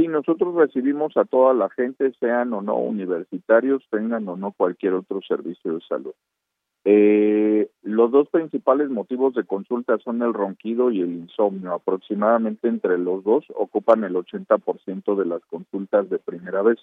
Sí, 0.02 0.08
nosotros 0.08 0.56
recibimos 0.56 1.16
a 1.16 1.26
toda 1.26 1.54
la 1.54 1.70
gente, 1.70 2.12
sean 2.20 2.54
o 2.54 2.64
no 2.64 2.76
universitarios, 2.76 3.84
tengan 3.92 4.28
o 4.28 4.36
no 4.36 4.52
cualquier 4.52 4.96
otro 4.96 5.22
servicio 5.22 5.76
de 5.76 5.82
salud. 5.82 6.14
Eh, 6.86 7.70
los 7.84 8.10
dos 8.10 8.28
principales 8.30 8.90
motivos 8.90 9.36
de 9.36 9.44
consulta 9.44 10.00
son 10.00 10.24
el 10.24 10.34
ronquido 10.34 10.90
y 10.90 11.02
el 11.02 11.12
insomnio. 11.12 11.74
Aproximadamente 11.74 12.68
entre 12.68 12.98
los 12.98 13.24
dos 13.24 13.46
ocupan 13.54 14.04
el 14.04 14.16
80% 14.16 15.16
de 15.16 15.26
las 15.26 15.46
consultas 15.46 16.10
de 16.10 16.18
primera 16.18 16.64
vez. 16.64 16.80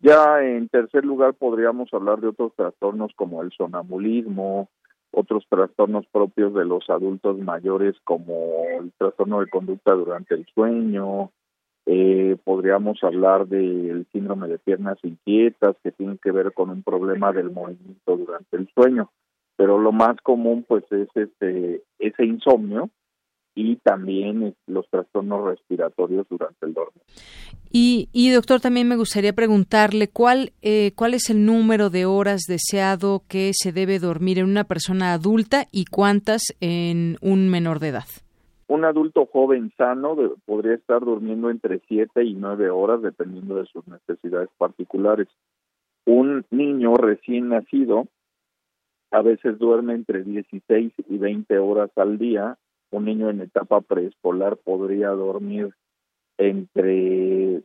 Ya 0.00 0.42
en 0.42 0.70
tercer 0.70 1.04
lugar 1.04 1.34
podríamos 1.34 1.92
hablar 1.92 2.22
de 2.22 2.28
otros 2.28 2.54
trastornos 2.56 3.12
como 3.14 3.42
el 3.42 3.52
sonambulismo, 3.52 4.70
otros 5.10 5.44
trastornos 5.50 6.06
propios 6.06 6.54
de 6.54 6.64
los 6.64 6.88
adultos 6.88 7.36
mayores 7.40 7.94
como 8.04 8.64
el 8.80 8.90
trastorno 8.96 9.40
de 9.40 9.50
conducta 9.50 9.92
durante 9.92 10.34
el 10.34 10.46
sueño, 10.54 11.30
eh, 11.86 12.36
podríamos 12.44 13.02
hablar 13.02 13.48
del 13.48 14.06
síndrome 14.12 14.48
de 14.48 14.58
piernas 14.58 14.98
inquietas 15.02 15.76
que 15.82 15.90
tiene 15.90 16.16
que 16.22 16.30
ver 16.30 16.52
con 16.52 16.70
un 16.70 16.82
problema 16.82 17.32
del 17.32 17.50
movimiento 17.50 18.16
durante 18.16 18.56
el 18.56 18.68
sueño, 18.72 19.10
pero 19.56 19.78
lo 19.78 19.90
más 19.90 20.16
común 20.22 20.64
pues 20.66 20.84
es 20.92 21.08
este 21.14 21.82
ese 21.98 22.24
insomnio 22.24 22.90
y 23.54 23.76
también 23.76 24.54
los 24.66 24.88
trastornos 24.88 25.44
respiratorios 25.44 26.26
durante 26.30 26.64
el 26.64 26.72
dormir. 26.72 27.02
Y, 27.70 28.08
y 28.12 28.30
doctor, 28.30 28.60
también 28.60 28.88
me 28.88 28.96
gustaría 28.96 29.32
preguntarle 29.32 30.08
cuál 30.08 30.52
eh, 30.62 30.92
cuál 30.94 31.14
es 31.14 31.30
el 31.30 31.44
número 31.44 31.90
de 31.90 32.06
horas 32.06 32.42
deseado 32.46 33.24
que 33.28 33.50
se 33.54 33.72
debe 33.72 33.98
dormir 33.98 34.38
en 34.38 34.46
una 34.46 34.64
persona 34.64 35.14
adulta 35.14 35.66
y 35.72 35.86
cuántas 35.86 36.42
en 36.60 37.16
un 37.20 37.48
menor 37.48 37.80
de 37.80 37.88
edad. 37.88 38.06
Un 38.68 38.84
adulto 38.84 39.26
joven 39.26 39.72
sano 39.76 40.16
podría 40.46 40.74
estar 40.74 41.00
durmiendo 41.00 41.50
entre 41.50 41.80
7 41.88 42.24
y 42.24 42.34
9 42.34 42.70
horas 42.70 43.02
dependiendo 43.02 43.56
de 43.56 43.66
sus 43.66 43.86
necesidades 43.86 44.48
particulares. 44.56 45.28
Un 46.04 46.44
niño 46.50 46.96
recién 46.96 47.48
nacido 47.48 48.06
a 49.10 49.20
veces 49.20 49.58
duerme 49.58 49.94
entre 49.94 50.24
16 50.24 50.92
y 51.06 51.18
20 51.18 51.58
horas 51.58 51.90
al 51.96 52.18
día. 52.18 52.56
Un 52.90 53.04
niño 53.04 53.30
en 53.30 53.42
etapa 53.42 53.80
preescolar 53.82 54.56
podría 54.56 55.10
dormir 55.10 55.74
entre 56.38 57.62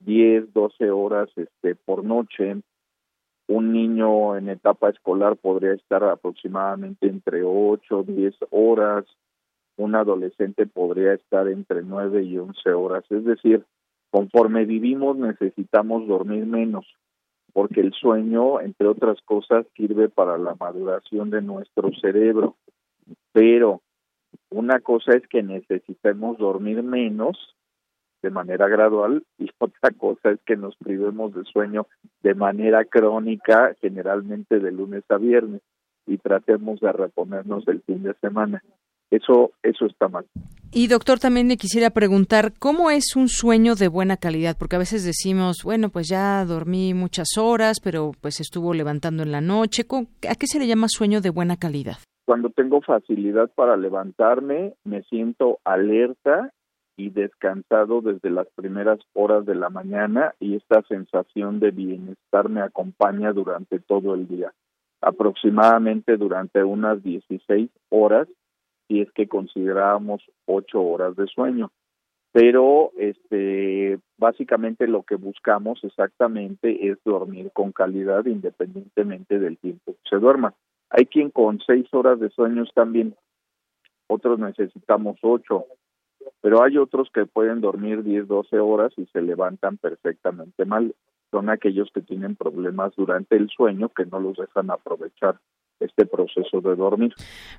10, 0.00 0.52
12 0.52 0.90
horas 0.90 1.30
este, 1.36 1.74
por 1.74 2.04
noche. 2.04 2.60
Un 3.48 3.72
niño 3.72 4.36
en 4.36 4.50
etapa 4.50 4.90
escolar 4.90 5.36
podría 5.36 5.72
estar 5.72 6.04
aproximadamente 6.04 7.08
entre 7.08 7.42
8, 7.44 8.04
10 8.06 8.34
horas 8.50 9.06
un 9.80 9.94
adolescente 9.94 10.66
podría 10.66 11.14
estar 11.14 11.48
entre 11.48 11.82
9 11.82 12.22
y 12.22 12.36
11 12.36 12.70
horas. 12.70 13.04
Es 13.10 13.24
decir, 13.24 13.64
conforme 14.10 14.66
vivimos 14.66 15.16
necesitamos 15.16 16.06
dormir 16.06 16.44
menos, 16.44 16.86
porque 17.52 17.80
el 17.80 17.92
sueño, 17.92 18.60
entre 18.60 18.88
otras 18.88 19.20
cosas, 19.22 19.66
sirve 19.74 20.08
para 20.08 20.36
la 20.36 20.54
maduración 20.54 21.30
de 21.30 21.40
nuestro 21.40 21.90
cerebro. 22.00 22.56
Pero 23.32 23.80
una 24.50 24.80
cosa 24.80 25.12
es 25.12 25.26
que 25.28 25.42
necesitemos 25.42 26.36
dormir 26.36 26.82
menos 26.82 27.56
de 28.22 28.30
manera 28.30 28.68
gradual 28.68 29.24
y 29.38 29.50
otra 29.58 29.92
cosa 29.96 30.32
es 30.32 30.40
que 30.44 30.56
nos 30.56 30.76
privemos 30.76 31.34
de 31.34 31.44
sueño 31.44 31.86
de 32.22 32.34
manera 32.34 32.84
crónica, 32.84 33.74
generalmente 33.80 34.58
de 34.58 34.72
lunes 34.72 35.04
a 35.08 35.16
viernes, 35.16 35.62
y 36.06 36.18
tratemos 36.18 36.80
de 36.80 36.92
reponernos 36.92 37.66
el 37.68 37.80
fin 37.82 38.02
de 38.02 38.12
semana. 38.14 38.62
Eso, 39.10 39.52
eso 39.62 39.86
está 39.86 40.08
mal. 40.08 40.24
Y 40.72 40.86
doctor, 40.86 41.18
también 41.18 41.48
le 41.48 41.56
quisiera 41.56 41.90
preguntar, 41.90 42.52
¿cómo 42.58 42.92
es 42.92 43.16
un 43.16 43.28
sueño 43.28 43.74
de 43.74 43.88
buena 43.88 44.16
calidad? 44.16 44.56
Porque 44.56 44.76
a 44.76 44.78
veces 44.78 45.04
decimos, 45.04 45.64
bueno, 45.64 45.88
pues 45.88 46.08
ya 46.08 46.44
dormí 46.44 46.94
muchas 46.94 47.36
horas, 47.36 47.80
pero 47.82 48.12
pues 48.20 48.38
estuvo 48.40 48.72
levantando 48.72 49.24
en 49.24 49.32
la 49.32 49.40
noche. 49.40 49.82
¿A 50.28 50.34
qué 50.36 50.46
se 50.46 50.60
le 50.60 50.68
llama 50.68 50.86
sueño 50.88 51.20
de 51.20 51.30
buena 51.30 51.56
calidad? 51.56 51.96
Cuando 52.24 52.50
tengo 52.50 52.80
facilidad 52.80 53.50
para 53.56 53.76
levantarme, 53.76 54.74
me 54.84 55.02
siento 55.02 55.58
alerta 55.64 56.52
y 56.96 57.10
descansado 57.10 58.02
desde 58.02 58.30
las 58.30 58.46
primeras 58.54 59.00
horas 59.14 59.44
de 59.46 59.56
la 59.56 59.70
mañana 59.70 60.34
y 60.38 60.54
esta 60.54 60.82
sensación 60.82 61.58
de 61.58 61.72
bienestar 61.72 62.48
me 62.48 62.60
acompaña 62.60 63.32
durante 63.32 63.80
todo 63.80 64.14
el 64.14 64.28
día. 64.28 64.52
Aproximadamente 65.00 66.16
durante 66.16 66.62
unas 66.62 67.02
16 67.02 67.70
horas 67.88 68.28
si 68.90 69.00
es 69.00 69.12
que 69.12 69.28
consideramos 69.28 70.20
ocho 70.46 70.82
horas 70.82 71.14
de 71.14 71.28
sueño. 71.28 71.70
Pero 72.32 72.90
este 72.98 74.00
básicamente 74.18 74.88
lo 74.88 75.04
que 75.04 75.14
buscamos 75.14 75.82
exactamente 75.84 76.88
es 76.88 76.98
dormir 77.04 77.50
con 77.52 77.70
calidad 77.70 78.26
independientemente 78.26 79.38
del 79.38 79.58
tiempo 79.58 79.92
que 79.92 80.10
se 80.10 80.16
duerma. 80.16 80.54
Hay 80.90 81.06
quien 81.06 81.30
con 81.30 81.60
seis 81.60 81.86
horas 81.92 82.18
de 82.18 82.30
sueño 82.30 82.64
bien, 82.88 83.14
otros 84.08 84.40
necesitamos 84.40 85.18
ocho, 85.22 85.66
pero 86.40 86.64
hay 86.64 86.76
otros 86.76 87.10
que 87.14 87.26
pueden 87.26 87.60
dormir 87.60 88.02
10, 88.02 88.26
12 88.26 88.58
horas 88.58 88.92
y 88.96 89.06
se 89.06 89.22
levantan 89.22 89.76
perfectamente 89.76 90.64
mal. 90.64 90.94
Son 91.30 91.48
aquellos 91.48 91.90
que 91.94 92.00
tienen 92.00 92.34
problemas 92.34 92.92
durante 92.96 93.36
el 93.36 93.48
sueño 93.50 93.88
que 93.90 94.04
no 94.06 94.18
los 94.18 94.36
dejan 94.36 94.70
aprovechar 94.70 95.38
este 95.80 96.06
proceso 96.06 96.60
de 96.60 96.76
dormir. 96.76 97.14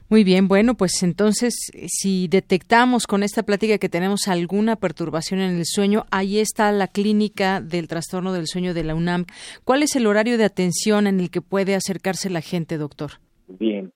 Muy 0.10 0.24
bien, 0.24 0.48
bueno, 0.48 0.76
pues 0.76 1.04
entonces 1.04 1.54
si 1.88 2.28
detectamos 2.28 3.08
con 3.08 3.24
esta 3.24 3.44
plática 3.44 3.78
que 3.78 3.90
tenemos 3.90 4.28
alguna 4.28 4.76
perturbación 4.76 5.40
en 5.40 5.58
el 5.58 5.66
sueño, 5.66 6.06
ahí 6.12 6.40
está 6.40 6.72
la 6.72 6.88
clínica 6.88 7.62
del 7.62 7.88
trastorno 7.88 8.34
del 8.34 8.48
sueño 8.48 8.74
de 8.74 8.84
la 8.84 8.96
UNAM. 8.96 9.26
¿Cuál 9.64 9.84
es 9.84 9.96
el 9.96 10.08
horario 10.08 10.38
de 10.38 10.46
atención 10.46 11.08
en 11.08 11.20
el 11.20 11.30
que 11.30 11.42
puede 11.42 11.76
acercarse 11.76 12.30
la 12.30 12.42
gente, 12.42 12.78
doctor? 12.78 13.12
Bien, 13.48 13.92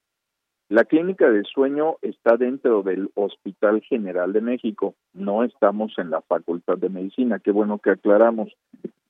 la 0.70 0.86
clínica 0.86 1.30
del 1.30 1.46
sueño 1.46 1.98
está 2.02 2.38
dentro 2.38 2.82
del 2.82 3.10
Hospital 3.14 3.82
General 3.82 4.34
de 4.34 4.42
México, 4.42 4.96
no 5.14 5.44
estamos 5.44 5.94
en 5.98 6.10
la 6.10 6.22
Facultad 6.22 6.78
de 6.78 6.90
Medicina, 6.90 7.40
qué 7.40 7.52
bueno 7.52 7.78
que 7.78 7.92
aclaramos 7.92 8.52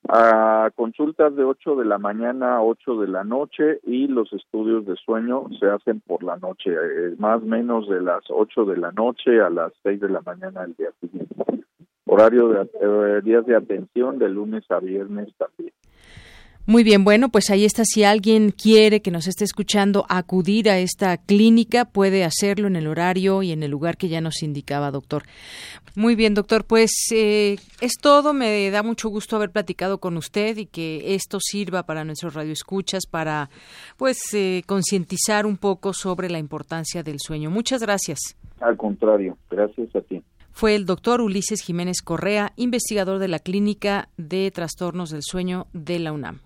a 0.08 0.70
consultas 0.76 1.34
de 1.34 1.44
8 1.44 1.76
de 1.76 1.84
la 1.84 1.98
mañana 1.98 2.56
a 2.56 2.62
8 2.62 3.00
de 3.00 3.08
la 3.08 3.24
noche 3.24 3.80
y 3.84 4.06
los 4.06 4.32
estudios 4.32 4.86
de 4.86 4.96
sueño 4.96 5.46
se 5.58 5.66
hacen 5.66 6.00
por 6.00 6.22
la 6.22 6.36
noche, 6.36 6.70
eh, 6.70 7.14
más 7.18 7.42
o 7.42 7.46
menos 7.46 7.88
de 7.88 8.00
las 8.00 8.22
8 8.28 8.66
de 8.66 8.76
la 8.76 8.92
noche 8.92 9.40
a 9.40 9.50
las 9.50 9.72
6 9.82 10.00
de 10.00 10.08
la 10.08 10.20
mañana 10.20 10.62
del 10.62 10.74
día 10.76 10.90
siguiente. 11.00 11.34
Horario 12.04 12.48
de 12.48 12.70
eh, 12.80 13.20
días 13.24 13.44
de 13.46 13.56
atención 13.56 14.18
de 14.18 14.28
lunes 14.28 14.64
a 14.70 14.78
viernes 14.78 15.28
también. 15.36 15.72
Muy 16.68 16.82
bien, 16.82 17.04
bueno, 17.04 17.28
pues 17.28 17.50
ahí 17.50 17.64
está. 17.64 17.84
Si 17.84 18.02
alguien 18.02 18.50
quiere 18.50 19.00
que 19.00 19.12
nos 19.12 19.28
esté 19.28 19.44
escuchando 19.44 20.04
acudir 20.08 20.68
a 20.68 20.80
esta 20.80 21.16
clínica, 21.16 21.84
puede 21.84 22.24
hacerlo 22.24 22.66
en 22.66 22.74
el 22.74 22.88
horario 22.88 23.44
y 23.44 23.52
en 23.52 23.62
el 23.62 23.70
lugar 23.70 23.96
que 23.96 24.08
ya 24.08 24.20
nos 24.20 24.42
indicaba, 24.42 24.90
doctor. 24.90 25.22
Muy 25.94 26.16
bien, 26.16 26.34
doctor, 26.34 26.64
pues 26.64 26.90
eh, 27.14 27.58
es 27.80 27.92
todo. 28.02 28.32
Me 28.32 28.68
da 28.72 28.82
mucho 28.82 29.08
gusto 29.08 29.36
haber 29.36 29.52
platicado 29.52 29.98
con 29.98 30.16
usted 30.16 30.56
y 30.56 30.66
que 30.66 31.14
esto 31.14 31.38
sirva 31.40 31.84
para 31.84 32.04
nuestros 32.04 32.34
radioescuchas, 32.34 33.06
para 33.06 33.48
pues 33.96 34.18
eh, 34.34 34.64
concientizar 34.66 35.46
un 35.46 35.58
poco 35.58 35.92
sobre 35.92 36.28
la 36.28 36.40
importancia 36.40 37.04
del 37.04 37.20
sueño. 37.20 37.48
Muchas 37.48 37.80
gracias. 37.80 38.18
Al 38.58 38.76
contrario, 38.76 39.38
gracias 39.48 39.94
a 39.94 40.00
ti 40.00 40.20
fue 40.50 40.74
el 40.74 40.86
doctor 40.86 41.20
Ulises 41.20 41.60
Jiménez 41.60 42.00
Correa, 42.02 42.54
investigador 42.56 43.18
de 43.18 43.28
la 43.28 43.40
Clínica 43.40 44.08
de 44.16 44.50
Trastornos 44.50 45.10
del 45.10 45.20
Sueño 45.22 45.66
de 45.74 45.98
la 45.98 46.12
UNAM. 46.12 46.45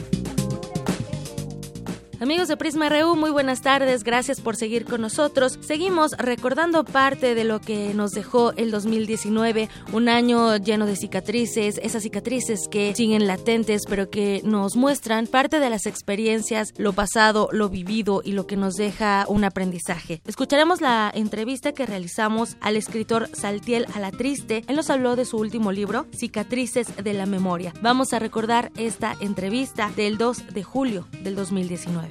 Amigos 2.21 2.47
de 2.47 2.55
Prisma 2.55 2.87
RU, 2.87 3.15
muy 3.15 3.31
buenas 3.31 3.63
tardes, 3.63 4.03
gracias 4.03 4.41
por 4.41 4.55
seguir 4.55 4.85
con 4.85 5.01
nosotros. 5.01 5.57
Seguimos 5.59 6.11
recordando 6.19 6.83
parte 6.83 7.33
de 7.33 7.43
lo 7.43 7.59
que 7.59 7.95
nos 7.95 8.11
dejó 8.11 8.53
el 8.57 8.69
2019, 8.69 9.69
un 9.91 10.07
año 10.07 10.55
lleno 10.57 10.85
de 10.85 10.95
cicatrices, 10.95 11.79
esas 11.81 12.03
cicatrices 12.03 12.67
que 12.69 12.93
siguen 12.93 13.25
latentes 13.25 13.85
pero 13.89 14.11
que 14.11 14.41
nos 14.43 14.75
muestran 14.75 15.25
parte 15.25 15.59
de 15.59 15.71
las 15.71 15.87
experiencias, 15.87 16.75
lo 16.77 16.93
pasado, 16.93 17.49
lo 17.53 17.69
vivido 17.69 18.21
y 18.23 18.33
lo 18.33 18.45
que 18.45 18.55
nos 18.55 18.75
deja 18.75 19.25
un 19.27 19.43
aprendizaje. 19.43 20.21
Escucharemos 20.27 20.79
la 20.79 21.09
entrevista 21.15 21.71
que 21.71 21.87
realizamos 21.87 22.55
al 22.61 22.75
escritor 22.75 23.29
Saltiel 23.33 23.87
Alatriste. 23.95 24.63
Él 24.67 24.75
nos 24.75 24.91
habló 24.91 25.15
de 25.15 25.25
su 25.25 25.37
último 25.37 25.71
libro, 25.71 26.05
Cicatrices 26.15 27.03
de 27.03 27.13
la 27.13 27.25
Memoria. 27.25 27.73
Vamos 27.81 28.13
a 28.13 28.19
recordar 28.19 28.71
esta 28.77 29.15
entrevista 29.21 29.89
del 29.95 30.19
2 30.19 30.53
de 30.53 30.61
julio 30.61 31.07
del 31.23 31.35
2019 31.35 32.10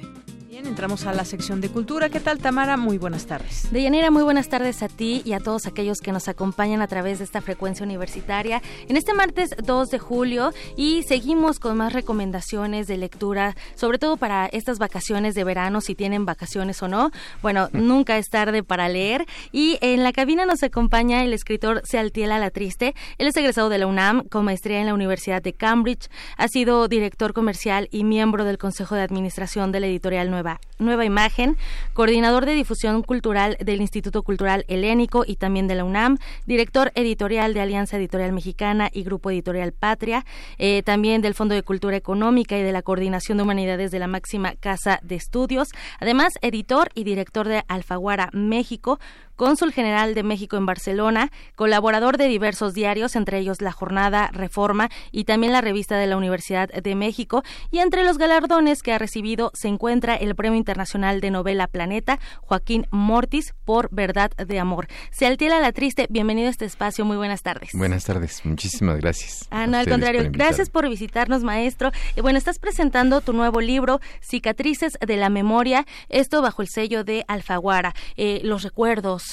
Bien, 0.61 0.73
entramos 0.73 1.07
a 1.07 1.13
la 1.13 1.25
sección 1.25 1.59
de 1.59 1.69
cultura. 1.69 2.09
¿Qué 2.09 2.19
tal, 2.19 2.37
Tamara? 2.37 2.77
Muy 2.77 2.99
buenas 2.99 3.25
tardes. 3.25 3.67
Deyanira, 3.71 4.11
muy 4.11 4.21
buenas 4.21 4.47
tardes 4.47 4.83
a 4.83 4.89
ti 4.89 5.23
y 5.25 5.33
a 5.33 5.39
todos 5.39 5.65
aquellos 5.65 6.01
que 6.01 6.11
nos 6.11 6.27
acompañan 6.27 6.83
a 6.83 6.87
través 6.87 7.17
de 7.17 7.23
esta 7.25 7.41
frecuencia 7.41 7.83
universitaria 7.83 8.61
en 8.87 8.95
este 8.95 9.15
martes 9.15 9.55
2 9.63 9.89
de 9.89 9.97
julio 9.97 10.51
y 10.77 11.01
seguimos 11.01 11.57
con 11.57 11.77
más 11.77 11.93
recomendaciones 11.93 12.85
de 12.85 12.97
lectura, 12.97 13.55
sobre 13.73 13.97
todo 13.97 14.17
para 14.17 14.45
estas 14.45 14.77
vacaciones 14.77 15.33
de 15.33 15.43
verano, 15.43 15.81
si 15.81 15.95
tienen 15.95 16.25
vacaciones 16.25 16.83
o 16.83 16.87
no. 16.87 17.09
Bueno, 17.41 17.69
nunca 17.73 18.17
es 18.17 18.29
tarde 18.29 18.61
para 18.61 18.87
leer 18.87 19.25
y 19.51 19.79
en 19.81 20.03
la 20.03 20.11
cabina 20.11 20.45
nos 20.45 20.61
acompaña 20.61 21.23
el 21.23 21.33
escritor 21.33 21.81
Sealtiela 21.85 22.37
La 22.37 22.51
Triste. 22.51 22.93
Él 23.17 23.27
es 23.27 23.35
egresado 23.35 23.69
de 23.69 23.79
la 23.79 23.87
UNAM 23.87 24.27
con 24.27 24.45
maestría 24.45 24.79
en 24.79 24.85
la 24.85 24.93
Universidad 24.93 25.41
de 25.41 25.53
Cambridge, 25.53 26.07
ha 26.37 26.47
sido 26.47 26.87
director 26.87 27.33
comercial 27.33 27.87
y 27.89 28.03
miembro 28.03 28.45
del 28.45 28.59
Consejo 28.59 28.93
de 28.93 29.01
Administración 29.01 29.71
de 29.71 29.79
la 29.79 29.87
editorial 29.87 30.29
Nueva 30.29 30.50
Nueva, 30.79 31.05
Imagen, 31.05 31.57
coordinador 31.93 32.45
de 32.45 32.53
difusión 32.53 33.03
cultural 33.03 33.55
del 33.59 33.81
Instituto 33.81 34.23
Cultural 34.23 34.65
Helénico 34.67 35.23
y 35.25 35.35
también 35.35 35.67
de 35.67 35.75
la 35.75 35.83
UNAM, 35.83 36.17
director 36.47 36.91
editorial 36.95 37.53
de 37.53 37.61
Alianza 37.61 37.97
Editorial 37.97 38.33
Mexicana 38.33 38.89
y 38.91 39.03
Grupo 39.03 39.29
Editorial 39.29 39.73
Patria, 39.73 40.25
eh, 40.57 40.81
también 40.83 41.21
del 41.21 41.35
Fondo 41.35 41.53
de 41.53 41.63
Cultura 41.63 41.95
Económica 41.95 42.57
y 42.57 42.63
de 42.63 42.71
la 42.71 42.81
Coordinación 42.81 43.37
de 43.37 43.43
Humanidades 43.43 43.91
de 43.91 43.99
la 43.99 44.07
máxima 44.07 44.55
Casa 44.55 44.99
de 45.03 45.15
Estudios, 45.15 45.69
además 45.99 46.33
editor 46.41 46.89
y 46.95 47.03
director 47.03 47.47
de 47.47 47.63
Alfaguara 47.67 48.29
México, 48.33 48.99
cónsul 49.41 49.73
general 49.73 50.13
de 50.13 50.21
México 50.21 50.55
en 50.55 50.67
Barcelona, 50.67 51.31
colaborador 51.55 52.19
de 52.19 52.27
diversos 52.27 52.75
diarios, 52.75 53.15
entre 53.15 53.39
ellos 53.39 53.59
La 53.59 53.71
Jornada, 53.71 54.29
Reforma 54.31 54.91
y 55.11 55.23
también 55.23 55.51
la 55.51 55.61
revista 55.61 55.97
de 55.97 56.05
la 56.05 56.15
Universidad 56.15 56.69
de 56.69 56.93
México. 56.93 57.41
Y 57.71 57.79
entre 57.79 58.03
los 58.03 58.19
galardones 58.19 58.83
que 58.83 58.93
ha 58.93 58.99
recibido 58.99 59.49
se 59.55 59.67
encuentra 59.67 60.13
el 60.13 60.35
Premio 60.35 60.59
Internacional 60.59 61.21
de 61.21 61.31
Novela 61.31 61.65
Planeta, 61.65 62.19
Joaquín 62.41 62.85
Mortis, 62.91 63.55
por 63.65 63.89
Verdad 63.91 64.29
de 64.37 64.59
Amor. 64.59 64.87
Se 65.09 65.25
altiera 65.25 65.59
la 65.59 65.71
triste, 65.71 66.05
bienvenido 66.11 66.47
a 66.47 66.51
este 66.51 66.65
espacio, 66.65 67.03
muy 67.03 67.17
buenas 67.17 67.41
tardes. 67.41 67.71
Buenas 67.73 68.05
tardes, 68.05 68.45
muchísimas 68.45 68.97
gracias. 68.97 69.47
Ah, 69.49 69.65
no, 69.65 69.77
al 69.77 69.89
contrario, 69.89 70.21
gracias 70.29 70.69
por 70.69 70.87
visitarnos, 70.87 71.43
maestro. 71.43 71.89
Y 72.15 72.21
bueno, 72.21 72.37
estás 72.37 72.59
presentando 72.59 73.21
tu 73.21 73.33
nuevo 73.33 73.59
libro, 73.59 74.01
Cicatrices 74.21 74.99
de 75.03 75.17
la 75.17 75.29
Memoria, 75.29 75.87
esto 76.09 76.43
bajo 76.43 76.61
el 76.61 76.67
sello 76.67 77.03
de 77.03 77.25
Alfaguara. 77.27 77.95
Eh, 78.17 78.41
los 78.43 78.61
recuerdos, 78.61 79.30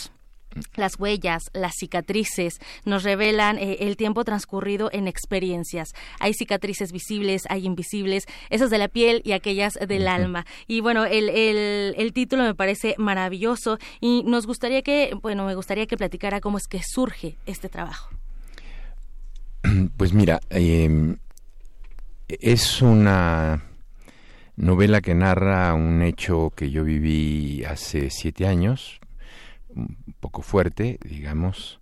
las 0.75 0.99
huellas, 0.99 1.43
las 1.53 1.75
cicatrices 1.79 2.59
nos 2.85 3.03
revelan 3.03 3.59
eh, 3.59 3.79
el 3.81 3.97
tiempo 3.97 4.25
transcurrido 4.25 4.91
en 4.93 5.09
experiencias. 5.09 5.91
Hay 6.21 6.35
cicatrices 6.35 6.93
visibles, 6.93 7.43
hay 7.49 7.67
invisibles, 7.67 8.25
esas 8.51 8.71
de 8.71 8.79
la 8.79 8.89
piel 8.89 9.23
y 9.25 9.33
aquellas 9.33 9.75
del 9.75 10.09
alma. 10.09 10.47
Y 10.67 10.81
bueno, 10.81 11.05
el, 11.05 11.29
el, 11.29 12.13
título 12.13 12.43
me 12.43 12.55
parece 12.55 12.95
maravilloso 12.99 13.79
y 14.01 14.23
nos 14.25 14.47
gustaría 14.47 14.83
que, 14.83 15.15
bueno, 15.23 15.45
me 15.45 15.55
gustaría 15.55 15.87
que 15.87 15.97
platicara 15.97 16.41
cómo 16.41 16.59
es 16.59 16.67
que 16.67 16.81
surge 16.83 17.37
este 17.47 17.69
trabajo. 17.69 18.11
Pues 19.97 20.13
mira, 20.13 20.41
em, 20.51 21.17
es 22.29 22.81
una 22.81 23.63
novela 24.57 25.01
que 25.01 25.15
narra 25.15 25.75
un 25.75 26.03
hecho 26.03 26.53
que 26.55 26.71
yo 26.71 26.85
viví 26.85 27.65
hace 27.65 28.11
siete 28.11 28.47
años, 28.47 29.01
un 29.79 30.15
poco 30.21 30.43
fuerte, 30.43 30.99
digamos, 31.03 31.81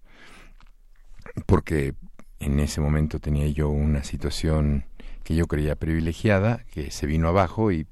porque 1.47 1.95
en 2.41 2.61
ese 2.61 2.81
momento 2.81 3.21
tenía 3.21 3.49
yo 3.49 3.69
una 3.69 4.05
situación 4.05 4.85
que 5.25 5.35
yo 5.35 5.47
creía 5.47 5.77
privilegiada, 5.77 6.65
que 6.71 6.91
se 6.91 7.07
vino 7.07 7.29
abajo 7.29 7.73
y, 7.73 7.87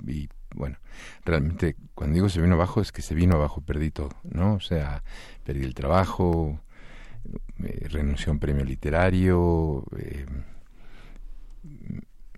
bueno, 0.55 0.78
realmente 1.24 1.76
cuando 1.94 2.14
digo 2.14 2.28
se 2.28 2.40
vino 2.40 2.55
abajo 2.55 2.80
es 2.80 2.92
que 2.92 3.02
se 3.02 3.14
vino 3.14 3.34
abajo, 3.34 3.61
perdí 3.61 3.90
todo, 3.90 4.11
¿no? 4.22 4.55
O 4.55 4.61
sea, 4.61 5.02
perdí 5.44 5.64
el 5.64 5.74
trabajo, 5.74 6.61
renuncié 7.59 8.28
a 8.28 8.32
un 8.32 8.38
premio 8.38 8.64
literario, 8.64 9.84
eh, 9.98 10.26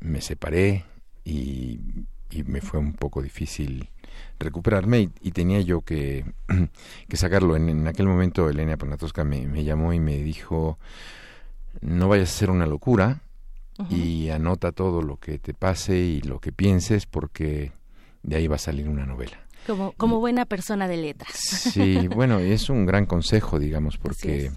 me 0.01 0.21
separé 0.21 0.85
y 1.25 1.81
me 2.47 2.61
fue 2.61 2.81
un 2.81 2.93
poco 2.95 3.23
difícil 3.23 3.91
recuperarme 4.39 5.11
y, 5.21 5.31
tenía 5.31 5.61
yo 5.61 5.81
que, 5.81 6.25
que 7.09 7.17
sacarlo. 7.17 7.57
En, 7.57 7.87
aquel 7.87 8.07
momento 8.07 8.49
Elena 8.49 8.77
Panatosca 8.77 9.25
me, 9.25 9.47
me, 9.47 9.65
llamó 9.65 9.93
y 9.93 10.01
me 10.01 10.19
dijo, 10.19 10.79
no 11.81 12.09
vayas 12.09 12.31
a 12.31 12.35
hacer 12.35 12.51
una 12.51 12.67
locura 12.67 13.21
y 13.91 14.31
anota 14.31 14.73
todo 14.73 15.03
lo 15.03 15.19
que 15.19 15.39
te 15.39 15.53
pase 15.53 15.99
y 15.99 16.21
lo 16.23 16.41
que 16.41 16.51
pienses 16.51 17.05
porque 17.05 17.73
de 18.23 18.37
ahí 18.37 18.47
va 18.47 18.57
a 18.57 18.61
salir 18.61 18.89
una 18.89 19.07
novela. 19.07 19.39
Como, 19.67 19.93
como 19.93 20.21
buena 20.21 20.45
persona 20.45 20.87
de 20.87 20.97
letras. 20.97 21.37
Sí, 21.37 22.09
bueno, 22.09 22.39
es 22.39 22.71
un 22.71 22.87
gran 22.87 23.05
consejo, 23.05 23.59
digamos, 23.59 23.99
porque 23.99 24.53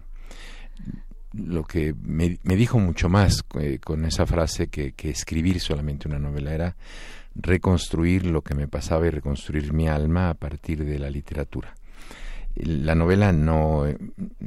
lo 1.33 1.63
que 1.63 1.95
me, 2.01 2.39
me, 2.43 2.55
dijo 2.55 2.79
mucho 2.79 3.09
más 3.09 3.43
eh, 3.59 3.79
con 3.79 4.05
esa 4.05 4.25
frase 4.25 4.67
que, 4.67 4.93
que 4.93 5.09
escribir 5.09 5.59
solamente 5.59 6.07
una 6.07 6.19
novela 6.19 6.53
era 6.53 6.75
reconstruir 7.35 8.25
lo 8.25 8.41
que 8.41 8.55
me 8.55 8.67
pasaba 8.67 9.07
y 9.07 9.09
reconstruir 9.09 9.73
mi 9.73 9.87
alma 9.87 10.29
a 10.29 10.33
partir 10.33 10.83
de 10.83 10.99
la 10.99 11.09
literatura. 11.09 11.75
La 12.55 12.95
novela 12.95 13.31
no, 13.31 13.85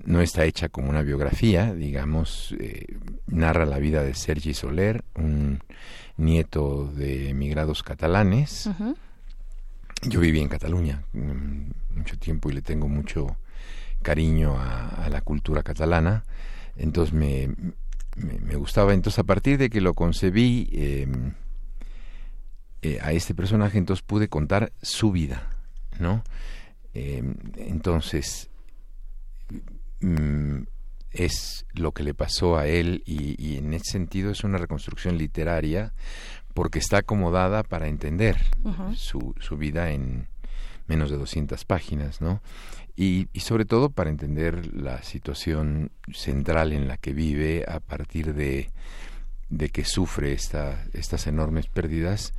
no 0.04 0.20
está 0.20 0.44
hecha 0.44 0.68
como 0.68 0.90
una 0.90 1.02
biografía, 1.02 1.72
digamos, 1.72 2.54
eh, 2.58 2.98
narra 3.26 3.64
la 3.64 3.78
vida 3.78 4.02
de 4.02 4.14
Sergi 4.14 4.54
Soler, 4.54 5.02
un 5.14 5.60
nieto 6.16 6.86
de 6.94 7.30
emigrados 7.30 7.82
catalanes. 7.82 8.68
Yo 10.02 10.20
viví 10.20 10.40
en 10.40 10.48
Cataluña 10.48 11.04
mm, 11.12 11.96
mucho 11.96 12.18
tiempo 12.18 12.50
y 12.50 12.54
le 12.54 12.62
tengo 12.62 12.88
mucho 12.88 13.36
cariño 14.02 14.56
a, 14.58 15.08
la 15.08 15.20
cultura 15.20 15.62
catalana, 15.62 16.24
entonces 16.76 17.14
me, 17.14 17.54
me, 18.16 18.56
gustaba. 18.56 18.92
Entonces 18.92 19.20
a 19.20 19.24
partir 19.24 19.58
de 19.58 19.70
que 19.70 19.80
lo 19.80 19.94
concebí, 19.94 20.68
em, 20.72 21.34
eh, 22.82 22.98
a 23.00 23.12
este 23.12 23.32
personaje, 23.32 23.78
entonces 23.78 24.02
pude 24.02 24.28
contar 24.28 24.72
su 24.82 25.12
vida, 25.12 25.48
¿no? 26.00 26.24
Em, 26.94 27.36
entonces, 27.56 28.50
mm, 30.00 30.62
es 31.12 31.64
lo 31.74 31.92
que 31.92 32.02
le 32.02 32.12
pasó 32.12 32.56
a 32.56 32.66
él 32.66 33.04
y, 33.06 33.56
en 33.56 33.72
ese 33.72 33.92
sentido 33.92 34.32
es 34.32 34.42
una 34.42 34.58
reconstrucción 34.58 35.16
literaria 35.16 35.92
porque 36.54 36.80
está 36.80 36.98
acomodada 36.98 37.62
para 37.62 37.86
entender 37.86 38.36
su, 38.96 39.34
su, 39.38 39.56
vida 39.56 39.90
en 39.90 40.26
menos 40.88 41.10
de 41.10 41.18
200 41.18 41.64
páginas, 41.64 42.20
¿no? 42.20 42.42
Y, 42.96 43.28
y, 43.32 43.40
sobre 43.40 43.64
todo 43.64 43.90
para 43.90 44.10
entender 44.10 44.74
la 44.74 45.02
situación 45.02 45.92
central 46.12 46.72
en 46.72 46.88
la 46.88 46.96
que 46.96 47.12
vive 47.12 47.64
a 47.68 47.78
partir 47.78 48.34
de, 48.34 48.70
de 49.52 49.68
que 49.68 49.84
sufre 49.84 50.32
esta, 50.32 50.84
estas 50.94 51.26
enormes 51.26 51.66
pérdidas 51.68 52.32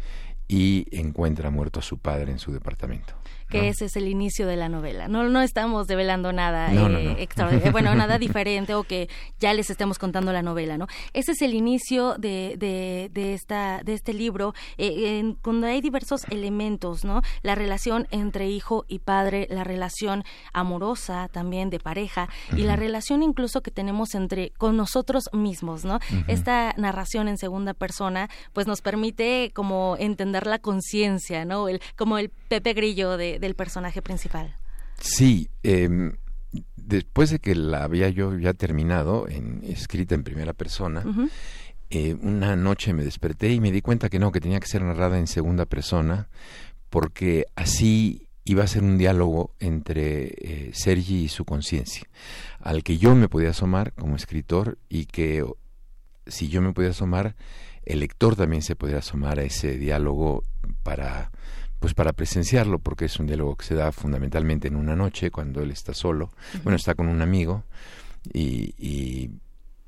y 0.48 0.88
encuentra 0.91 1.50
muerto 1.50 1.80
a 1.80 1.84
su 1.84 1.98
padre 1.98 2.32
en 2.32 2.39
su 2.39 2.52
departamento 2.52 3.14
que 3.50 3.70
ese 3.70 3.86
es 3.86 3.96
el 3.96 4.08
inicio 4.08 4.48
de 4.48 4.56
la 4.56 4.70
novela. 4.70 5.08
No, 5.08 5.30
no 5.30 5.41
estamos 5.41 5.88
develando 5.88 6.34
nada 6.34 6.74
eh, 6.74 7.16
extraordinario, 7.20 7.72
bueno, 7.72 7.96
nada 7.96 8.18
diferente 8.18 8.74
o 8.76 8.84
que 8.84 9.10
ya 9.39 9.54
les 9.54 9.70
estemos 9.70 10.00
contando 10.00 10.34
la 10.34 10.41
novela, 10.41 10.78
¿no? 10.78 10.88
Ese 11.14 11.34
es 11.34 11.41
el 11.41 11.54
inicio 11.54 12.16
de, 12.18 12.56
de, 12.58 13.34
esta, 13.34 13.82
de 13.84 13.94
este 13.94 14.14
libro, 14.14 14.54
eh, 14.78 15.20
en, 15.20 15.34
cuando 15.34 15.68
hay 15.68 15.82
diversos 15.82 16.26
elementos, 16.30 17.06
¿no? 17.06 17.22
La 17.41 17.56
relación 17.56 18.08
entre 18.12 18.50
hijo 18.50 18.86
y 18.88 19.00
padre, 19.00 19.48
la 19.50 19.64
relación 19.64 20.24
amorosa 20.54 21.30
también 21.32 21.70
de 21.70 21.80
pareja 21.80 22.30
y 22.56 22.64
la 22.64 22.76
relación 22.76 23.24
incluso 23.24 23.62
que 23.62 23.72
tenemos 23.72 24.16
entre 24.16 24.52
con 24.58 24.78
nosotros 24.78 25.30
mismos, 25.34 25.86
¿no? 25.86 26.00
Esta 26.28 26.74
narración 26.78 27.28
en 27.28 27.38
segunda 27.38 27.74
persona, 27.74 28.30
pues 28.54 28.68
nos 28.68 28.82
permite 28.82 29.52
como 29.54 29.96
entender 30.00 30.48
la 30.48 30.60
conciencia, 30.60 31.46
¿no? 31.46 31.68
El, 31.68 31.82
como 31.96 32.18
el 32.18 32.30
Pepe 32.30 32.74
Grillo 32.74 33.18
de, 33.18 33.32
del 33.39 33.55
personaje 33.55 34.01
principal. 34.01 34.55
Sí, 34.99 35.49
em, 35.63 36.13
después 36.75 37.29
de 37.29 37.39
que 37.39 37.55
la 37.55 37.84
había 37.84 38.09
yo 38.09 38.38
ya 38.38 38.53
terminado, 38.53 39.27
en, 39.27 39.61
escrita 39.63 40.15
en 40.15 40.23
primera 40.23 40.53
persona, 40.53 41.03
eh, 41.89 42.15
una 42.21 42.55
noche 42.55 42.93
me 42.93 43.03
desperté 43.03 43.51
y 43.51 43.59
me 43.59 43.71
di 43.71 43.81
cuenta 43.81 44.09
que 44.09 44.19
no, 44.19 44.31
que 44.31 44.41
tenía 44.41 44.59
que 44.59 44.67
ser 44.67 44.81
narrada 44.81 45.17
en 45.17 45.27
segunda 45.27 45.65
persona, 45.65 46.29
porque 46.89 47.45
así 47.55 48.27
iba 48.45 48.63
a 48.63 48.67
ser 48.67 48.84
un 48.84 48.97
diálogo 48.97 49.55
entre 49.59 50.34
eh, 50.38 50.71
Sergi 50.73 51.23
y 51.23 51.29
su 51.29 51.45
conciencia, 51.45 52.07
al 52.59 52.84
que 52.84 52.97
yo 52.97 53.15
me 53.15 53.29
podía 53.29 53.51
asomar 53.51 53.93
como 53.93 54.15
escritor 54.15 54.77
y 54.89 55.05
que 55.05 55.45
si 56.27 56.49
yo 56.49 56.61
me 56.61 56.73
podía 56.73 56.91
asomar, 56.91 57.36
el 57.86 57.99
lector 57.99 58.36
también 58.36 58.61
se 58.61 58.75
podía 58.75 58.97
asomar 58.97 59.39
a 59.39 59.43
ese 59.43 59.77
diálogo 59.77 60.43
para 60.84 61.31
pues 61.84 61.93
para 61.93 62.13
presenciarlo, 62.13 62.79
porque 62.79 63.03
es 63.03 63.19
un 63.19 63.27
diálogo 63.27 63.57
que 63.57 63.65
se 63.65 63.75
da 63.75 63.91
fundamentalmente 63.91 64.69
en 64.69 64.77
una 64.77 64.95
noche, 64.95 65.31
cuando 65.31 65.61
él 65.61 65.69
está 65.69 65.93
solo, 65.93 66.31
bueno, 66.63 66.77
está 66.77 66.95
con 66.95 67.09
un 67.09 67.21
amigo, 67.21 67.65
y, 68.31 68.73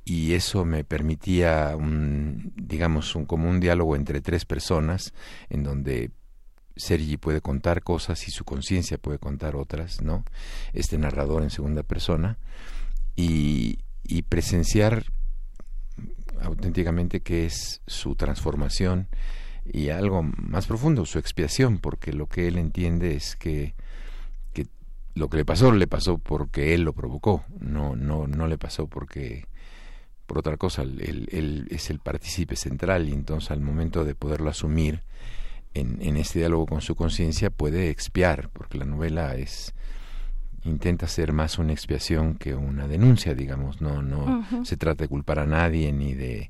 y, 0.03 0.33
eso 0.33 0.65
me 0.65 0.83
permitía, 0.83 1.73
un, 1.77 2.51
digamos, 2.57 3.15
un, 3.15 3.23
como 3.23 3.49
un 3.49 3.61
diálogo 3.61 3.95
entre 3.95 4.19
tres 4.19 4.43
personas, 4.43 5.13
en 5.49 5.63
donde 5.63 6.11
Sergi 6.75 7.15
puede 7.15 7.39
contar 7.39 7.81
cosas 7.81 8.27
y 8.27 8.31
su 8.31 8.43
conciencia 8.43 8.97
puede 8.97 9.17
contar 9.17 9.55
otras, 9.55 10.01
¿no? 10.01 10.25
Este 10.73 10.97
narrador 10.97 11.43
en 11.43 11.49
segunda 11.49 11.83
persona. 11.83 12.37
Y, 13.15 13.79
y 14.03 14.23
presenciar 14.23 15.05
auténticamente 16.41 17.21
qué 17.21 17.45
es 17.45 17.79
su 17.87 18.15
transformación 18.15 19.07
y 19.65 19.89
algo 19.89 20.23
más 20.23 20.67
profundo, 20.67 21.05
su 21.05 21.19
expiación, 21.19 21.79
porque 21.79 22.13
lo 22.13 22.27
que 22.27 22.47
él 22.47 22.57
entiende 22.57 23.15
es 23.15 23.35
que, 23.35 23.73
que 24.53 24.67
lo 25.15 25.29
que 25.29 25.37
le 25.37 25.45
pasó 25.45 25.71
le 25.71 25.87
pasó 25.87 26.17
porque 26.17 26.73
él 26.73 26.83
lo 26.83 26.93
provocó, 26.93 27.43
no, 27.59 27.95
no, 27.95 28.27
no 28.27 28.47
le 28.47 28.57
pasó 28.57 28.87
porque 28.87 29.45
por 30.25 30.39
otra 30.39 30.57
cosa, 30.57 30.81
él, 30.81 31.27
él 31.31 31.67
es 31.69 31.89
el 31.89 31.99
partícipe 31.99 32.55
central 32.55 33.09
y 33.09 33.13
entonces 33.13 33.51
al 33.51 33.61
momento 33.61 34.03
de 34.03 34.15
poderlo 34.15 34.49
asumir 34.49 35.01
en, 35.73 36.01
en 36.01 36.17
este 36.17 36.39
diálogo 36.39 36.65
con 36.65 36.81
su 36.81 36.95
conciencia 36.95 37.49
puede 37.49 37.89
expiar, 37.89 38.49
porque 38.49 38.77
la 38.77 38.85
novela 38.85 39.35
es 39.35 39.73
intenta 40.63 41.07
ser 41.07 41.31
más 41.31 41.59
una 41.59 41.73
expiación 41.73 42.35
que 42.35 42.55
una 42.55 42.87
denuncia, 42.87 43.35
digamos, 43.35 43.81
no 43.81 44.01
no 44.01 44.45
se 44.63 44.77
trata 44.77 45.03
de 45.03 45.07
culpar 45.07 45.37
a 45.37 45.45
nadie 45.45 45.91
ni 45.93 46.15
de 46.15 46.49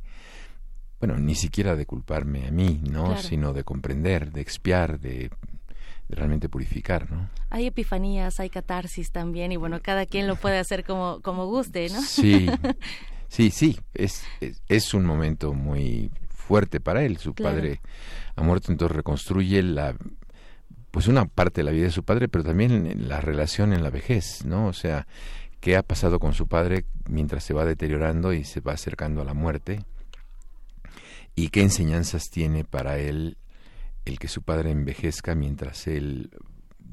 bueno, 1.00 1.18
ni 1.18 1.36
siquiera 1.36 1.76
de 1.76 1.86
culparme 1.86 2.48
a 2.48 2.52
mí, 2.52 2.82
¿no? 2.90 3.18
Sino 3.18 3.54
de 3.54 3.64
comprender, 3.64 4.32
de 4.32 4.42
expiar, 4.42 5.00
de, 5.00 5.30
realmente 6.10 6.50
purificar, 6.50 7.12
¿no? 7.12 7.30
Hay 7.50 7.66
epifanías, 7.66 8.40
hay 8.40 8.50
catarsis 8.50 9.12
también 9.12 9.52
y 9.52 9.58
bueno, 9.58 9.80
cada 9.82 10.06
quien 10.06 10.28
lo 10.28 10.36
puede 10.36 10.60
hacer 10.60 10.84
como 10.84 11.20
como 11.22 11.46
guste, 11.48 11.90
¿no? 11.90 12.02
Sí. 12.02 12.48
Sí, 13.28 13.50
sí, 13.50 13.78
es, 13.96 14.24
es, 14.70 14.94
un 14.94 15.04
momento 15.04 15.52
muy 15.54 16.12
fuerte 16.30 16.80
para 16.80 17.04
él. 17.04 17.18
Su 17.18 17.34
padre 17.34 17.82
ha 18.36 18.44
muerto, 18.44 18.72
entonces 18.72 18.96
reconstruye 18.96 19.62
la 19.64 19.96
pues 20.92 21.08
una 21.08 21.26
parte 21.26 21.60
de 21.60 21.66
la 21.66 21.72
vida 21.72 21.86
de 21.86 21.92
su 21.92 22.04
padre, 22.04 22.30
pero 22.30 22.46
también 22.46 23.10
la 23.10 23.20
relación 23.20 23.74
en 23.74 23.84
la 23.84 23.90
vejez, 23.90 24.46
¿no? 24.46 24.68
O 24.68 24.74
sea, 24.74 25.08
qué 25.60 25.76
ha 25.76 25.84
pasado 25.84 26.20
con 26.20 26.34
su 26.34 26.48
padre 26.48 26.86
mientras 27.10 27.44
se 27.44 27.54
va 27.54 27.66
deteriorando 27.66 28.32
y 28.32 28.46
se 28.46 28.62
va 28.62 28.74
acercando 28.74 29.22
a 29.22 29.26
la 29.26 29.34
muerte 29.34 29.84
y 31.36 31.50
qué 31.50 31.62
enseñanzas 31.62 32.30
tiene 32.30 32.64
para 32.64 32.98
él 32.98 33.38
el 34.06 34.20
que 34.20 34.28
su 34.28 34.44
padre 34.44 34.72
envejezca 34.72 35.36
mientras 35.36 35.88
él 35.88 36.30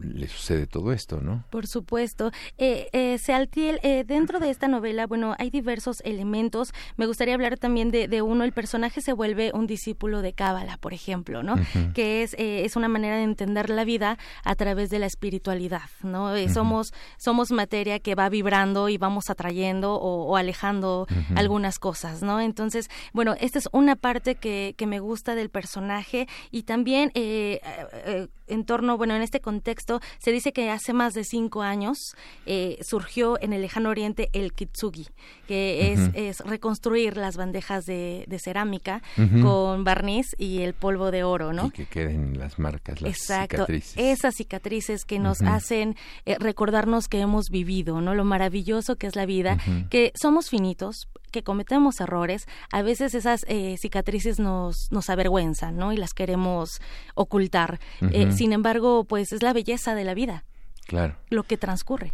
le 0.01 0.29
sucede 0.29 0.67
todo 0.67 0.93
esto, 0.93 1.21
¿no? 1.21 1.45
Por 1.51 1.67
supuesto. 1.67 2.33
Eh, 2.59 2.89
eh, 2.93 3.19
Sealtiel, 3.19 3.79
eh, 3.83 4.05
dentro 4.07 4.41
de 4.41 4.51
esta 4.51 4.69
novela, 4.69 5.07
bueno, 5.07 5.35
hay 5.39 5.51
diversos 5.51 6.01
elementos. 6.05 6.73
Me 6.97 7.07
gustaría 7.07 7.35
hablar 7.35 7.59
también 7.59 7.91
de, 7.91 8.23
uno. 8.23 8.45
El 8.45 8.53
personaje 8.53 9.01
se 9.01 9.13
vuelve 9.13 9.53
un 9.55 9.67
discípulo 9.67 10.23
de 10.23 10.33
Cábala, 10.33 10.77
por 10.79 10.93
ejemplo, 10.93 11.43
¿no? 11.43 11.55
Que 11.95 12.23
es, 12.23 12.35
eh, 12.35 12.65
es 12.65 12.77
una 12.77 12.89
manera 12.89 13.17
de 13.17 13.23
entender 13.23 13.71
la 13.71 13.85
vida 13.85 14.19
a 14.45 14.55
través 14.55 14.91
de 14.91 14.99
la 14.99 15.07
espiritualidad, 15.07 15.83
¿no? 16.03 16.33
somos, 16.49 16.93
somos 17.17 17.51
materia 17.51 17.99
que 17.99 18.15
va 18.15 18.29
vibrando 18.29 18.89
y 18.89 18.99
vamos 18.99 19.31
atrayendo 19.31 19.95
o, 19.95 20.37
alejando 20.37 21.07
algunas 21.35 21.79
cosas, 21.79 22.23
¿no? 22.23 22.41
Entonces, 22.41 22.89
bueno, 23.13 23.35
esta 23.41 23.59
es 23.59 23.69
una 23.73 23.97
parte 23.97 24.35
que, 24.35 24.75
que 24.77 24.87
me 24.87 25.01
gusta 25.01 25.35
del 25.35 25.51
personaje 25.51 26.27
y 26.51 26.63
también 26.63 27.11
en 27.15 28.65
torno, 28.65 28.97
bueno, 28.99 29.15
en 29.15 29.23
este 29.23 29.41
contexto, 29.41 29.82
se 30.19 30.33
dice 30.33 30.53
que 30.53 30.71
hace 30.71 30.93
más 30.93 31.15
de 31.15 31.25
cinco 31.25 31.63
años 31.63 31.99
eh, 32.47 32.79
surgió 32.83 33.41
en 33.41 33.53
el 33.53 33.63
lejano 33.63 33.91
oriente 33.91 34.29
el 34.33 34.53
kitsugi, 34.53 35.07
que 35.47 35.93
es, 35.93 36.41
reconstruir 36.41 37.17
las 37.17 37.37
bandejas 37.37 37.85
de, 37.87 38.27
cerámica 38.43 39.03
con 39.43 39.85
barniz 39.85 40.27
y 40.39 40.61
el 40.63 40.75
polvo 40.75 41.11
de 41.11 41.25
oro, 41.25 41.53
¿no? 41.53 41.67
Y 41.67 41.71
que 41.71 41.87
queden 41.87 42.39
las 42.39 42.59
marcas, 42.59 43.01
las 43.01 43.13
Exacto, 43.13 43.57
cicatrices. 43.57 43.95
esas 43.97 44.35
cicatrices 44.35 45.05
que 45.05 45.19
nos 45.19 45.43
hacen 45.43 45.97
eh, 46.27 46.37
recordarnos 46.39 47.09
que 47.09 47.21
hemos 47.21 47.47
vivido, 47.51 48.01
¿no? 48.01 48.15
Lo 48.15 48.25
maravilloso 48.25 48.97
que 48.97 49.07
es 49.07 49.17
la 49.17 49.27
vida, 49.27 49.59
que 49.91 50.13
somos 50.21 50.49
finitos, 50.49 51.09
que 51.33 51.43
cometemos 51.43 52.01
errores, 52.01 52.47
a 52.71 52.83
veces 52.83 53.15
esas 53.15 53.45
eh, 53.49 53.77
cicatrices 53.79 54.39
nos, 54.39 54.93
nos 54.93 55.11
avergüenzan, 55.11 55.77
¿no? 55.77 55.93
Y 55.93 55.97
las 55.97 56.15
queremos 56.15 56.81
ocultar. 57.17 57.81
Eh, 58.13 58.31
sin 58.31 58.53
embargo, 58.53 59.05
pues 59.05 59.33
es 59.33 59.43
la 59.43 59.53
belleza 59.53 59.97
de 59.97 60.05
la 60.05 60.15
vida. 60.15 60.45
Claro. 60.87 61.17
Lo 61.31 61.43
que 61.43 61.57
transcurre. 61.57 62.13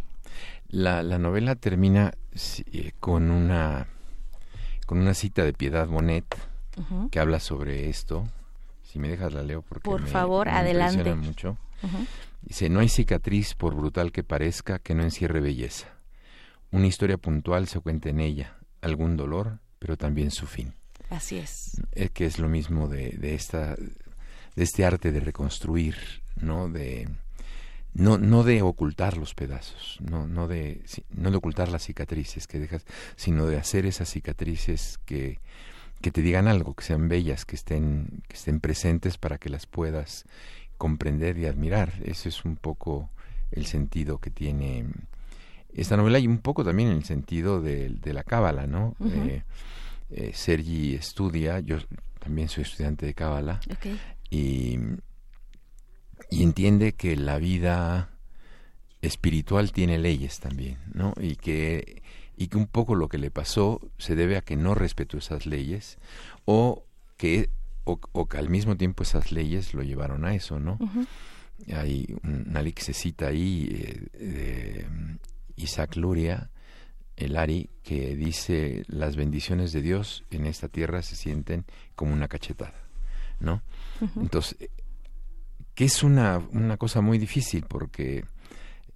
La, 0.69 1.03
la 1.03 1.19
novela 1.19 1.55
termina 1.55 2.13
eh, 2.71 2.91
con 2.99 3.29
una 3.29 3.87
con 4.85 4.99
una 4.99 5.13
cita 5.13 5.43
de 5.43 5.53
Piedad 5.53 5.87
Bonet 5.87 6.25
que 7.11 7.19
habla 7.19 7.39
sobre 7.39 7.89
esto. 7.89 8.27
Si 8.81 8.97
me 8.97 9.09
dejas 9.09 9.33
la 9.33 9.43
leo 9.43 9.61
porque 9.61 9.83
por 9.83 10.07
favor 10.07 10.49
adelante 10.49 11.13
mucho. 11.13 11.57
Dice 12.41 12.69
no 12.69 12.79
hay 12.79 12.89
cicatriz 12.89 13.53
por 13.53 13.75
brutal 13.75 14.11
que 14.11 14.23
parezca 14.23 14.79
que 14.79 14.95
no 14.95 15.03
encierre 15.03 15.41
belleza. 15.41 15.89
Una 16.71 16.87
historia 16.87 17.17
puntual 17.17 17.67
se 17.67 17.79
cuenta 17.79 18.09
en 18.09 18.19
ella 18.19 18.58
algún 18.81 19.17
dolor, 19.17 19.59
pero 19.79 19.97
también 19.97 20.31
su 20.31 20.45
fin. 20.45 20.73
Así 21.09 21.37
es. 21.37 21.81
es 21.91 22.11
que 22.11 22.25
es 22.25 22.37
lo 22.37 22.49
mismo 22.49 22.87
de, 22.87 23.11
de, 23.11 23.33
esta, 23.33 23.75
de 23.75 24.63
este 24.63 24.85
arte 24.85 25.11
de 25.11 25.19
reconstruir, 25.19 25.95
¿no? 26.35 26.69
De, 26.69 27.09
no, 27.93 28.17
no 28.17 28.43
de 28.43 28.61
ocultar 28.61 29.17
los 29.17 29.33
pedazos, 29.33 29.97
no, 30.01 30.27
no, 30.27 30.47
de, 30.47 30.83
no 31.09 31.31
de 31.31 31.37
ocultar 31.37 31.69
las 31.69 31.83
cicatrices 31.83 32.45
que 32.45 32.59
dejas, 32.59 32.85
sino 33.15 33.47
de 33.47 33.57
hacer 33.57 33.85
esas 33.85 34.09
cicatrices 34.09 34.99
que, 35.05 35.39
que 36.01 36.11
te 36.11 36.21
digan 36.21 36.47
algo, 36.47 36.75
que 36.75 36.83
sean 36.83 37.09
bellas, 37.09 37.45
que 37.45 37.55
estén, 37.55 38.21
que 38.27 38.35
estén 38.35 38.59
presentes 38.59 39.17
para 39.17 39.39
que 39.39 39.49
las 39.49 39.65
puedas 39.65 40.25
comprender 40.77 41.37
y 41.39 41.47
admirar. 41.47 41.93
Ese 42.05 42.29
es 42.29 42.45
un 42.45 42.55
poco 42.55 43.09
el 43.51 43.65
sentido 43.65 44.19
que 44.19 44.29
tiene 44.29 44.85
esta 45.73 45.97
novela 45.97 46.19
y 46.19 46.27
un 46.27 46.39
poco 46.39 46.63
también 46.63 46.89
en 46.89 46.97
el 46.97 47.05
sentido 47.05 47.61
de, 47.61 47.99
la 48.03 48.23
cábala, 48.23 48.67
¿no? 48.67 48.95
Eh, 49.05 49.43
eh, 50.09 50.31
Sergi 50.33 50.95
estudia, 50.95 51.59
yo 51.59 51.77
también 52.19 52.49
soy 52.49 52.63
estudiante 52.63 53.05
de 53.05 53.13
cábala 53.13 53.59
y, 54.29 54.79
y 56.29 56.43
entiende 56.43 56.93
que 56.93 57.15
la 57.15 57.37
vida 57.37 58.09
espiritual 59.01 59.71
tiene 59.71 59.97
leyes 59.97 60.39
también, 60.39 60.77
¿no? 60.93 61.13
Y 61.19 61.35
que 61.35 62.01
y 62.35 62.47
que 62.47 62.57
un 62.57 62.67
poco 62.67 62.95
lo 62.95 63.09
que 63.09 63.17
le 63.17 63.31
pasó 63.31 63.81
se 63.97 64.15
debe 64.15 64.37
a 64.37 64.41
que 64.41 64.55
no 64.55 64.73
respetó 64.73 65.17
esas 65.17 65.45
leyes 65.45 65.97
o 66.45 66.85
que 67.17 67.49
o, 67.83 68.27
que 68.27 68.37
al 68.37 68.49
mismo 68.49 68.77
tiempo 68.77 69.03
esas 69.03 69.31
leyes 69.31 69.73
lo 69.73 69.81
llevaron 69.81 70.23
a 70.23 70.35
eso, 70.35 70.59
¿no? 70.59 70.77
Hay 71.73 72.15
una 72.23 72.61
ley 72.61 72.71
que 72.71 72.83
se 72.83 72.93
cita 72.93 73.27
ahí 73.27 73.67
eh, 74.13 74.87
Isaac 75.59 75.95
Luria, 75.95 76.49
el 77.15 77.37
Ari, 77.37 77.69
que 77.83 78.15
dice 78.15 78.83
las 78.87 79.15
bendiciones 79.15 79.71
de 79.71 79.81
Dios 79.81 80.23
en 80.31 80.45
esta 80.45 80.69
tierra 80.69 81.01
se 81.01 81.15
sienten 81.15 81.65
como 81.95 82.13
una 82.13 82.27
cachetada, 82.27 82.87
¿no? 83.39 83.61
Entonces, 84.15 84.69
que 85.75 85.85
es 85.85 86.03
una, 86.03 86.39
una 86.51 86.77
cosa 86.77 87.01
muy 87.01 87.17
difícil 87.17 87.65
porque 87.67 88.25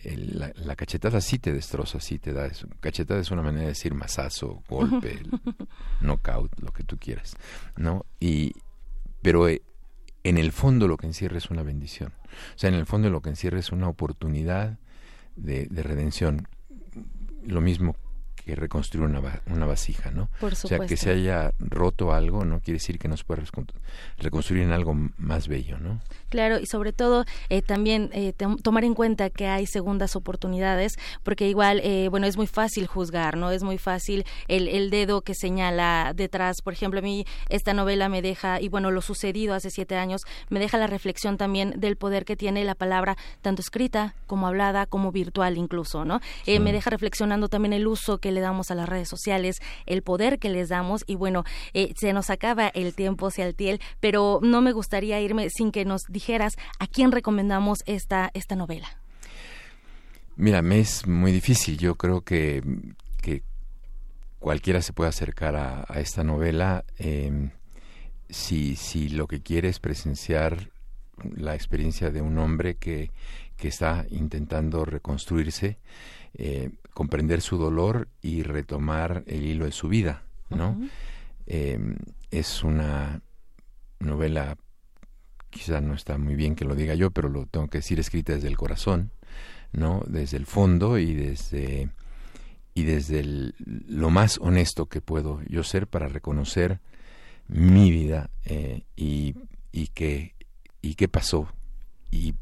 la, 0.04 0.76
cachetada 0.76 1.22
sí 1.22 1.40
te 1.40 1.54
destroza, 1.54 2.00
sí 2.00 2.20
te 2.20 2.34
da. 2.34 2.46
Eso. 2.46 2.68
Cachetada 2.80 3.20
es 3.20 3.32
una 3.32 3.42
manera 3.42 3.64
de 3.64 3.70
decir 3.70 3.94
masazo, 3.94 4.64
golpe, 4.68 5.22
knockout, 6.02 6.60
lo 6.60 6.72
que 6.72 6.84
tú 6.84 6.98
quieras, 6.98 7.36
¿no? 7.78 8.06
Y, 8.20 8.54
pero 9.22 9.48
eh, 9.48 9.62
en 10.24 10.38
el 10.38 10.52
fondo 10.52 10.88
lo 10.88 10.98
que 10.98 11.08
encierra 11.08 11.38
es 11.38 11.50
una 11.50 11.64
bendición. 11.64 12.14
O 12.56 12.58
sea, 12.58 12.70
en 12.70 12.76
el 12.76 12.86
fondo 12.86 13.10
lo 13.10 13.22
que 13.22 13.30
encierra 13.30 13.60
es 13.60 13.72
una 13.72 13.88
oportunidad 13.88 14.78
de, 15.36 15.68
de 15.68 15.84
redención. 15.84 16.48
Lo 17.46 17.62
mismo 17.62 17.96
que 18.46 18.56
reconstruir 18.56 19.06
una, 19.06 19.42
una 19.48 19.66
vasija, 19.66 20.12
¿no? 20.12 20.30
o 20.42 20.56
sea, 20.56 20.80
que 20.80 20.98
se 20.98 21.12
haya 21.12 21.54
roto 21.60 22.14
algo 22.14 22.44
no 22.46 22.60
quiere 22.60 22.80
decir 22.80 23.00
que 23.00 23.08
no 23.08 23.16
se 23.16 23.24
pueda 23.24 23.42
reconstruir 24.18 24.64
en 24.64 24.72
algo 24.72 24.94
más 25.18 25.48
bello, 25.48 25.78
¿no? 25.80 26.02
Claro, 26.30 26.60
y 26.60 26.66
sobre 26.66 26.94
todo 26.94 27.26
eh, 27.50 27.62
también 27.62 28.10
eh, 28.14 28.34
tomar 28.62 28.84
en 28.84 28.96
cuenta 28.96 29.30
que 29.30 29.48
hay 29.48 29.66
segundas 29.66 30.16
oportunidades, 30.16 30.94
porque 31.24 31.48
igual, 31.48 31.80
eh, 31.84 32.08
bueno, 32.10 32.28
es 32.28 32.38
muy 32.38 32.48
fácil 32.48 32.88
juzgar, 32.88 33.38
¿no? 33.38 33.52
Es 33.52 33.64
muy 33.64 33.78
fácil 33.78 34.26
el, 34.48 34.68
el 34.68 34.90
dedo 34.90 35.22
que 35.22 35.36
señala 35.36 36.14
detrás. 36.16 36.62
Por 36.64 36.74
ejemplo, 36.74 37.00
a 37.00 37.04
mí 37.04 37.26
esta 37.50 37.74
novela 37.74 38.10
me 38.10 38.22
deja, 38.22 38.60
y 38.60 38.68
bueno, 38.68 38.92
lo 38.92 39.02
sucedido 39.02 39.54
hace 39.54 39.70
siete 39.70 39.96
años, 39.96 40.22
me 40.50 40.60
deja 40.60 40.78
la 40.78 40.88
reflexión 40.88 41.38
también 41.38 41.74
del 41.78 41.96
poder 41.96 42.26
que 42.26 42.36
tiene 42.36 42.64
la 42.64 42.76
palabra, 42.76 43.16
tanto 43.42 43.62
escrita 43.62 44.16
como 44.28 44.48
hablada, 44.48 44.86
como 44.86 45.12
virtual 45.12 45.58
incluso, 45.58 46.06
¿no? 46.06 46.20
me 46.64 46.72
deja 46.72 46.90
reflexionando 46.90 47.50
también 47.50 47.74
el 47.74 47.88
uso 47.88 48.20
que 48.20 48.32
le 48.34 48.42
damos 48.42 48.72
a 48.72 48.76
las 48.76 48.90
redes 48.90 49.08
sociales, 49.08 49.62
el 49.86 50.04
poder 50.04 50.40
que 50.40 50.50
les 50.50 50.70
damos 50.70 51.04
y 51.08 51.16
bueno, 51.16 51.44
eh, 51.74 51.94
se 51.98 52.14
nos 52.14 52.30
acaba 52.30 52.68
el 52.70 52.94
tiempo, 52.94 53.32
Sealtiel, 53.32 53.80
pero 54.00 54.40
no 54.42 54.62
me 54.62 54.72
gustaría 54.72 55.22
irme 55.22 55.50
sin 55.50 55.72
que 55.72 55.86
nos 55.86 56.04
dijeras 56.10 56.56
a 56.80 56.88
quién 56.88 57.12
recomendamos 57.12 57.80
esta, 57.86 58.32
esta 58.34 58.56
novela. 58.56 58.88
Mira, 60.36 60.62
me 60.62 60.80
es 60.80 61.06
muy 61.08 61.32
difícil. 61.32 61.78
Yo 61.78 61.96
creo 61.96 62.22
que, 62.22 62.64
que 63.22 63.44
cualquiera 64.40 64.82
se 64.82 64.94
puede 64.94 65.10
acercar 65.10 65.56
a, 65.56 65.86
esta 66.00 66.24
novela 66.24 66.86
em, 66.98 67.52
si, 68.30 68.76
si 68.76 69.10
lo 69.10 69.28
que 69.28 69.42
quiere 69.42 69.70
es 69.70 69.80
presenciar 69.80 70.72
la 71.36 71.54
experiencia 71.54 72.10
de 72.10 72.22
un 72.22 72.38
hombre 72.40 72.76
que, 72.76 73.12
que 73.58 73.68
está 73.68 74.06
intentando 74.10 74.86
reconstruirse, 74.86 75.78
eh, 76.34 76.72
comprender 76.94 77.42
su 77.42 77.58
dolor 77.58 78.08
y 78.22 78.44
retomar 78.44 79.24
el 79.28 79.46
hilo 79.46 79.66
de 79.66 79.72
su 79.72 79.88
vida, 79.88 80.24
¿no? 80.50 80.78
Eh, 81.48 81.80
es 82.32 82.64
una 82.64 83.22
novela, 84.00 84.58
quizá 85.50 85.82
no 85.82 85.94
está 85.94 86.18
muy 86.18 86.36
bien 86.36 86.56
que 86.56 86.66
lo 86.66 86.76
diga 86.76 86.96
yo, 86.96 87.12
pero 87.12 87.30
lo 87.30 87.46
tengo 87.46 87.68
que 87.68 87.80
decir 87.80 88.00
escrita 88.00 88.34
desde 88.34 88.48
el 88.48 88.58
corazón, 88.58 89.12
¿no? 89.72 90.04
Desde 90.08 90.38
el 90.38 90.46
fondo 90.46 90.98
y 90.98 91.14
desde 91.14 91.90
y 92.76 92.84
desde 92.84 93.54
lo 93.64 94.10
más 94.10 94.40
honesto 94.40 94.88
que 94.88 95.00
puedo 95.00 95.42
yo 95.48 95.64
ser 95.64 95.86
para 95.86 96.08
reconocer 96.08 96.80
mi 97.48 97.92
vida 97.92 98.32
eh, 98.46 98.84
y, 98.96 99.36
y 99.72 99.88
qué 99.88 100.34
y 100.82 100.96
qué 100.96 101.08
pasó 101.08 101.48
y, 102.10 102.34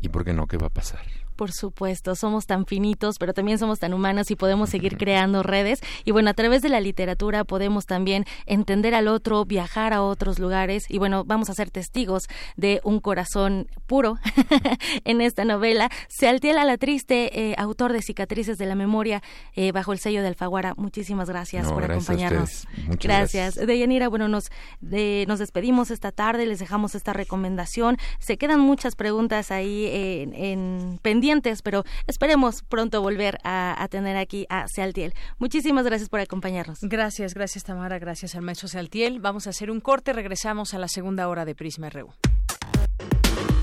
y 0.00 0.08
por 0.08 0.24
qué 0.24 0.32
no 0.32 0.48
qué 0.48 0.56
va 0.56 0.66
a 0.66 0.70
pasar 0.70 1.06
por 1.42 1.50
supuesto, 1.50 2.14
somos 2.14 2.46
tan 2.46 2.66
finitos, 2.66 3.18
pero 3.18 3.34
también 3.34 3.58
somos 3.58 3.80
tan 3.80 3.92
humanos 3.94 4.30
y 4.30 4.36
podemos 4.36 4.70
seguir 4.70 4.96
creando 4.96 5.42
redes. 5.42 5.80
Y 6.04 6.12
bueno, 6.12 6.30
a 6.30 6.34
través 6.34 6.62
de 6.62 6.68
la 6.68 6.78
literatura 6.78 7.42
podemos 7.42 7.84
también 7.84 8.26
entender 8.46 8.94
al 8.94 9.08
otro, 9.08 9.44
viajar 9.44 9.92
a 9.92 10.02
otros 10.02 10.38
lugares. 10.38 10.84
Y 10.88 10.98
bueno, 10.98 11.24
vamos 11.24 11.50
a 11.50 11.54
ser 11.54 11.68
testigos 11.68 12.28
de 12.56 12.80
un 12.84 13.00
corazón 13.00 13.66
puro 13.88 14.18
en 15.04 15.20
esta 15.20 15.44
novela. 15.44 15.90
Se 16.06 16.28
altiela 16.28 16.64
la 16.64 16.78
triste, 16.78 17.50
eh, 17.50 17.56
autor 17.58 17.92
de 17.92 18.02
Cicatrices 18.02 18.56
de 18.56 18.66
la 18.66 18.76
Memoria, 18.76 19.20
eh, 19.56 19.72
bajo 19.72 19.92
el 19.92 19.98
sello 19.98 20.22
de 20.22 20.28
Alfaguara. 20.28 20.74
Muchísimas 20.76 21.28
gracias 21.28 21.66
por 21.72 21.82
acompañarnos. 21.82 22.68
gracias. 22.86 23.02
gracias. 23.02 23.66
Deyanira, 23.66 24.06
bueno, 24.06 24.28
nos, 24.28 24.44
nos 24.80 25.38
despedimos 25.40 25.90
esta 25.90 26.12
tarde, 26.12 26.46
les 26.46 26.60
dejamos 26.60 26.94
esta 26.94 27.12
recomendación. 27.12 27.96
Se 28.20 28.36
quedan 28.36 28.60
muchas 28.60 28.94
preguntas 28.94 29.50
ahí 29.50 29.88
en, 29.90 30.34
en 30.34 31.00
pendiente 31.02 31.31
pero 31.40 31.84
esperemos 32.06 32.62
pronto 32.62 33.00
volver 33.00 33.38
a, 33.44 33.86
tener 33.90 34.16
aquí 34.16 34.46
a 34.50 34.68
Sealtiel. 34.68 35.14
Muchísimas 35.38 35.84
gracias 35.84 36.08
por 36.08 36.20
acompañarnos. 36.20 36.80
Gracias, 36.82 37.34
gracias 37.34 37.64
Tamara, 37.64 37.98
gracias 37.98 38.34
al 38.34 38.42
maestro 38.42 38.68
Sealtiel. 38.68 39.20
Vamos 39.20 39.46
a 39.46 39.50
hacer 39.50 39.70
un 39.70 39.80
corte, 39.80 40.12
regresamos 40.12 40.74
a 40.74 40.78
la 40.78 40.88
segunda 40.88 41.28
hora 41.28 41.44
de 41.44 41.54
Prisma 41.54 41.88
RU. 41.88 42.12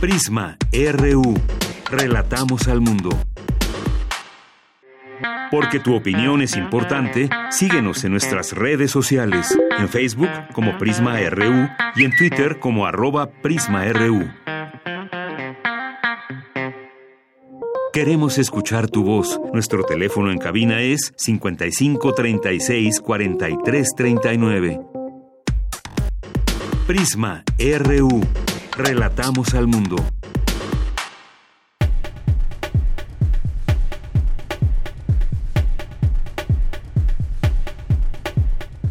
Prisma 0.02 0.58
RU. 0.72 1.34
Relatamos 1.92 2.68
al 2.68 2.82
mundo. 2.82 3.10
Porque 5.52 5.80
tu 5.80 5.96
opinión 5.96 6.42
es 6.42 6.56
importante, 6.56 7.30
síguenos 7.50 8.04
en 8.04 8.12
nuestras 8.12 8.54
redes 8.54 8.92
sociales, 8.92 9.58
en 9.78 9.90
Facebook 9.90 10.30
como 10.54 10.78
Prisma 10.78 11.20
RU 11.30 11.68
y 11.96 12.06
en 12.06 12.16
Twitter 12.16 12.60
como 12.60 12.86
arroba 12.86 13.32
PrismaRU. 13.32 14.30
Queremos 17.92 18.38
escuchar 18.38 18.88
tu 18.88 19.04
voz. 19.04 19.42
Nuestro 19.52 19.84
teléfono 19.84 20.32
en 20.32 20.38
cabina 20.38 20.80
es 20.80 21.12
55 21.18 22.14
36 22.14 23.00
43 23.00 23.90
39. 23.96 24.82
Prisma 26.86 27.44
RU. 27.58 28.22
Relatamos 28.78 29.56
al 29.56 29.66
mundo. 29.66 29.96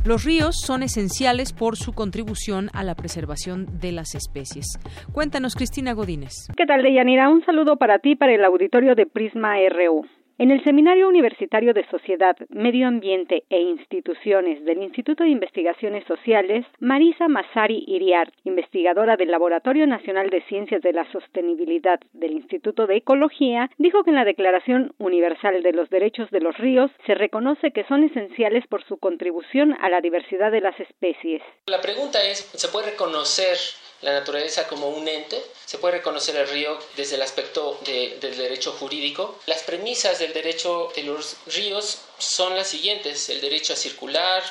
Los 0.09 0.24
ríos 0.24 0.56
son 0.59 0.82
esenciales 0.82 1.52
por 1.52 1.76
su 1.76 1.92
contribución 1.92 2.70
a 2.72 2.82
la 2.82 2.94
preservación 2.94 3.66
de 3.78 3.92
las 3.92 4.14
especies. 4.14 4.64
Cuéntanos, 5.12 5.54
Cristina 5.54 5.92
Godínez. 5.92 6.32
¿Qué 6.56 6.64
tal, 6.64 6.82
Deyanira? 6.82 7.28
Un 7.28 7.44
saludo 7.44 7.76
para 7.76 7.98
ti, 7.98 8.16
para 8.16 8.32
el 8.32 8.42
auditorio 8.42 8.94
de 8.94 9.04
Prisma 9.04 9.56
RU. 9.68 10.06
En 10.41 10.53
el 10.53 10.62
Seminario 10.62 11.09
Universitario 11.09 11.74
de 11.74 11.84
Sociedad, 11.91 12.36
Medio 12.49 12.86
Ambiente 12.86 13.43
e 13.51 13.61
Instituciones 13.61 14.64
del 14.64 14.80
Instituto 14.84 15.24
de 15.24 15.30
Investigaciones 15.30 16.05
Sociales, 16.07 16.64
Marisa 16.78 17.26
Masari 17.26 17.82
Iriart, 17.89 18.32
investigadora 18.45 19.16
del 19.16 19.32
Laboratorio 19.32 19.84
Nacional 19.89 20.30
de 20.30 20.43
Ciencias 20.43 20.80
de 20.82 20.93
la 20.93 21.11
Sostenibilidad 21.11 21.99
del 22.12 22.34
Instituto 22.34 22.86
de 22.86 22.99
Ecología, 22.99 23.68
dijo 23.78 24.05
que 24.05 24.11
en 24.11 24.16
la 24.16 24.24
Declaración 24.24 24.95
Universal 24.99 25.61
de 25.64 25.72
los 25.72 25.91
Derechos 25.91 26.30
de 26.30 26.39
los 26.39 26.57
Ríos 26.57 26.93
se 27.05 27.16
reconoce 27.16 27.72
que 27.72 27.82
son 27.89 28.05
esenciales 28.05 28.64
por 28.68 28.84
su 28.84 28.97
contribución 28.99 29.76
a 29.80 29.89
la 29.89 30.01
diversidad 30.01 30.53
de 30.53 30.61
las 30.61 30.78
especies. 30.78 31.43
La 31.66 31.80
pregunta 31.80 32.22
es, 32.22 32.39
¿se 32.39 32.68
puede 32.68 32.93
reconocer 32.93 33.57
la 34.03 34.12
naturaleza 34.12 34.68
como 34.68 34.88
un 34.88 35.09
ente, 35.09 35.42
se 35.64 35.78
puede 35.78 35.99
reconocer 35.99 36.36
el 36.36 36.49
río 36.49 36.78
desde 36.96 37.16
el 37.16 37.22
aspecto 37.22 37.78
del 37.84 38.36
derecho 38.36 38.72
jurídico. 38.72 39.38
Las 39.46 39.62
premisas 39.62 40.18
del 40.18 40.32
derecho 40.32 40.92
de 40.94 41.03
los 41.03 41.36
ríos 41.46 41.99
son 42.18 42.57
las 42.57 42.68
siguientes, 42.68 43.28
el 43.28 43.40
derecho 43.40 43.72
a 43.72 43.76
circular, 43.76 44.42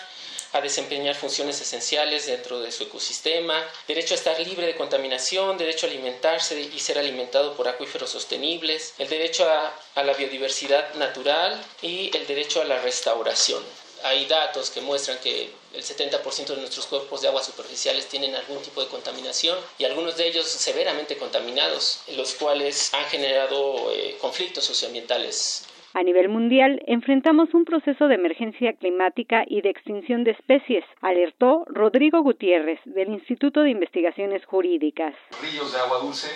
a 0.54 0.62
desempeñar 0.62 1.16
funciones 1.16 1.60
esenciales 1.60 2.26
dentro 2.26 2.60
de 2.60 2.72
su 2.72 2.84
ecosistema, 2.84 3.66
derecho 3.88 4.14
a 4.14 4.18
estar 4.18 4.40
libre 4.40 4.66
de 4.66 4.76
contaminación, 4.76 5.58
derecho 5.58 5.86
a 5.86 5.90
alimentarse 5.90 6.60
y 6.60 6.80
ser 6.80 6.98
alimentado 6.98 7.56
por 7.56 7.68
acuíferos 7.68 8.10
sostenibles, 8.10 8.94
el 8.98 9.10
derecho 9.10 9.48
a 9.50 10.04
la 10.04 10.14
biodiversidad 10.14 10.94
natural 10.96 11.62
y 11.82 12.16
el 12.16 12.26
derecho 12.28 12.62
a 12.62 12.66
la 12.66 12.80
restauración 12.82 13.64
hay 14.04 14.26
datos 14.26 14.70
que 14.70 14.82
muestran 14.82 15.18
que 15.20 15.50
el 15.78 15.84
70% 15.84 16.48
de 16.48 16.58
nuestros 16.58 16.88
cuerpos 16.88 17.22
de 17.22 17.28
agua 17.28 17.44
superficiales 17.44 18.08
tienen 18.08 18.34
algún 18.34 18.62
tipo 18.64 18.82
de 18.82 18.90
contaminación 18.90 19.58
y 19.78 19.86
algunos 19.86 20.18
de 20.18 20.28
ellos 20.28 20.48
severamente 20.48 21.18
contaminados, 21.18 22.04
los 22.18 22.34
cuales 22.34 22.92
han 22.96 23.06
generado 23.06 23.92
eh, 23.92 24.18
conflictos 24.20 24.66
socioambientales. 24.66 25.68
A 25.94 26.04
nivel 26.04 26.30
mundial, 26.30 26.82
enfrentamos 26.86 27.54
un 27.54 27.64
proceso 27.66 28.08
de 28.08 28.16
emergencia 28.16 28.74
climática 28.74 29.44
y 29.48 29.62
de 29.62 29.70
extinción 29.70 30.24
de 30.24 30.32
especies, 30.32 30.84
alertó 31.02 31.64
Rodrigo 31.68 32.22
Gutiérrez, 32.22 32.80
del 32.86 33.10
Instituto 33.10 33.62
de 33.62 33.72
Investigaciones 33.72 34.46
Jurídicas. 34.46 35.14
Ríos 35.42 35.74
de 35.74 35.80
agua 35.80 36.00
dulce, 36.00 36.30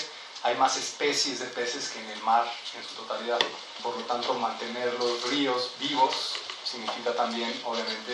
hay 0.43 0.55
más 0.57 0.77
especies 0.77 1.39
de 1.39 1.47
peces 1.47 1.89
que 1.89 1.99
en 1.99 2.17
el 2.17 2.23
mar 2.23 2.45
en 2.75 2.83
su 2.83 2.95
totalidad. 2.95 3.39
Por 3.83 3.95
lo 3.97 4.03
tanto, 4.05 4.33
mantener 4.35 4.93
los 4.99 5.31
ríos 5.31 5.75
vivos 5.79 6.41
significa 6.63 7.13
también, 7.13 7.51
obviamente, 7.65 8.13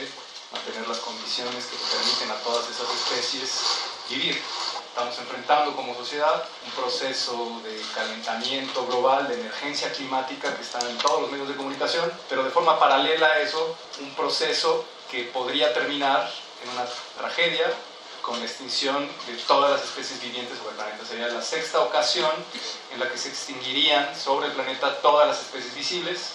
mantener 0.51 0.87
las 0.87 0.99
condiciones 0.99 1.65
que 1.65 1.77
permiten 1.77 2.31
a 2.31 2.43
todas 2.43 2.69
esas 2.69 2.89
especies 2.89 3.61
vivir. 4.09 4.41
Estamos 4.89 5.17
enfrentando 5.19 5.75
como 5.75 5.93
sociedad 5.93 6.43
un 6.65 6.71
proceso 6.71 7.61
de 7.63 7.79
calentamiento 7.93 8.85
global, 8.87 9.27
de 9.27 9.35
emergencia 9.35 9.91
climática 9.91 10.55
que 10.55 10.63
está 10.63 10.79
en 10.89 10.97
todos 10.97 11.21
los 11.21 11.31
medios 11.31 11.47
de 11.47 11.55
comunicación, 11.55 12.11
pero 12.29 12.43
de 12.43 12.49
forma 12.49 12.79
paralela 12.79 13.27
a 13.27 13.39
eso, 13.39 13.75
un 13.99 14.09
proceso 14.15 14.85
que 15.11 15.23
podría 15.25 15.73
terminar 15.73 16.31
en 16.63 16.69
una 16.69 16.85
tragedia 17.17 17.71
con 18.21 18.39
la 18.39 18.45
extinción 18.45 19.07
de 19.27 19.33
todas 19.47 19.71
las 19.71 19.83
especies 19.83 20.21
vivientes 20.21 20.57
sobre 20.57 20.71
el 20.71 20.75
planeta. 20.75 21.05
Sería 21.05 21.27
la 21.27 21.41
sexta 21.41 21.79
ocasión 21.81 22.31
en 22.91 22.99
la 22.99 23.09
que 23.09 23.17
se 23.17 23.29
extinguirían 23.29 24.17
sobre 24.17 24.47
el 24.47 24.53
planeta 24.53 24.99
todas 25.01 25.27
las 25.27 25.39
especies 25.41 25.75
visibles 25.75 26.31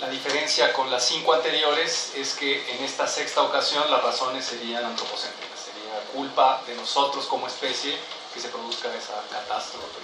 la 0.00 0.10
diferencia 0.10 0.72
con 0.72 0.90
las 0.90 1.06
cinco 1.06 1.32
anteriores 1.32 2.14
es 2.16 2.36
que 2.36 2.52
en 2.74 2.84
esta 2.84 3.06
sexta 3.06 3.42
ocasión 3.42 3.90
las 3.90 4.02
razones 4.02 4.44
serían 4.44 4.84
antropocéntricas, 4.84 5.58
sería 5.58 5.98
culpa 6.12 6.62
de 6.66 6.74
nosotros 6.74 7.26
como 7.26 7.46
especie 7.46 7.94
que 8.34 8.40
se 8.40 8.48
produzca 8.48 8.88
esa 8.94 9.14
catástrofe. 9.30 10.00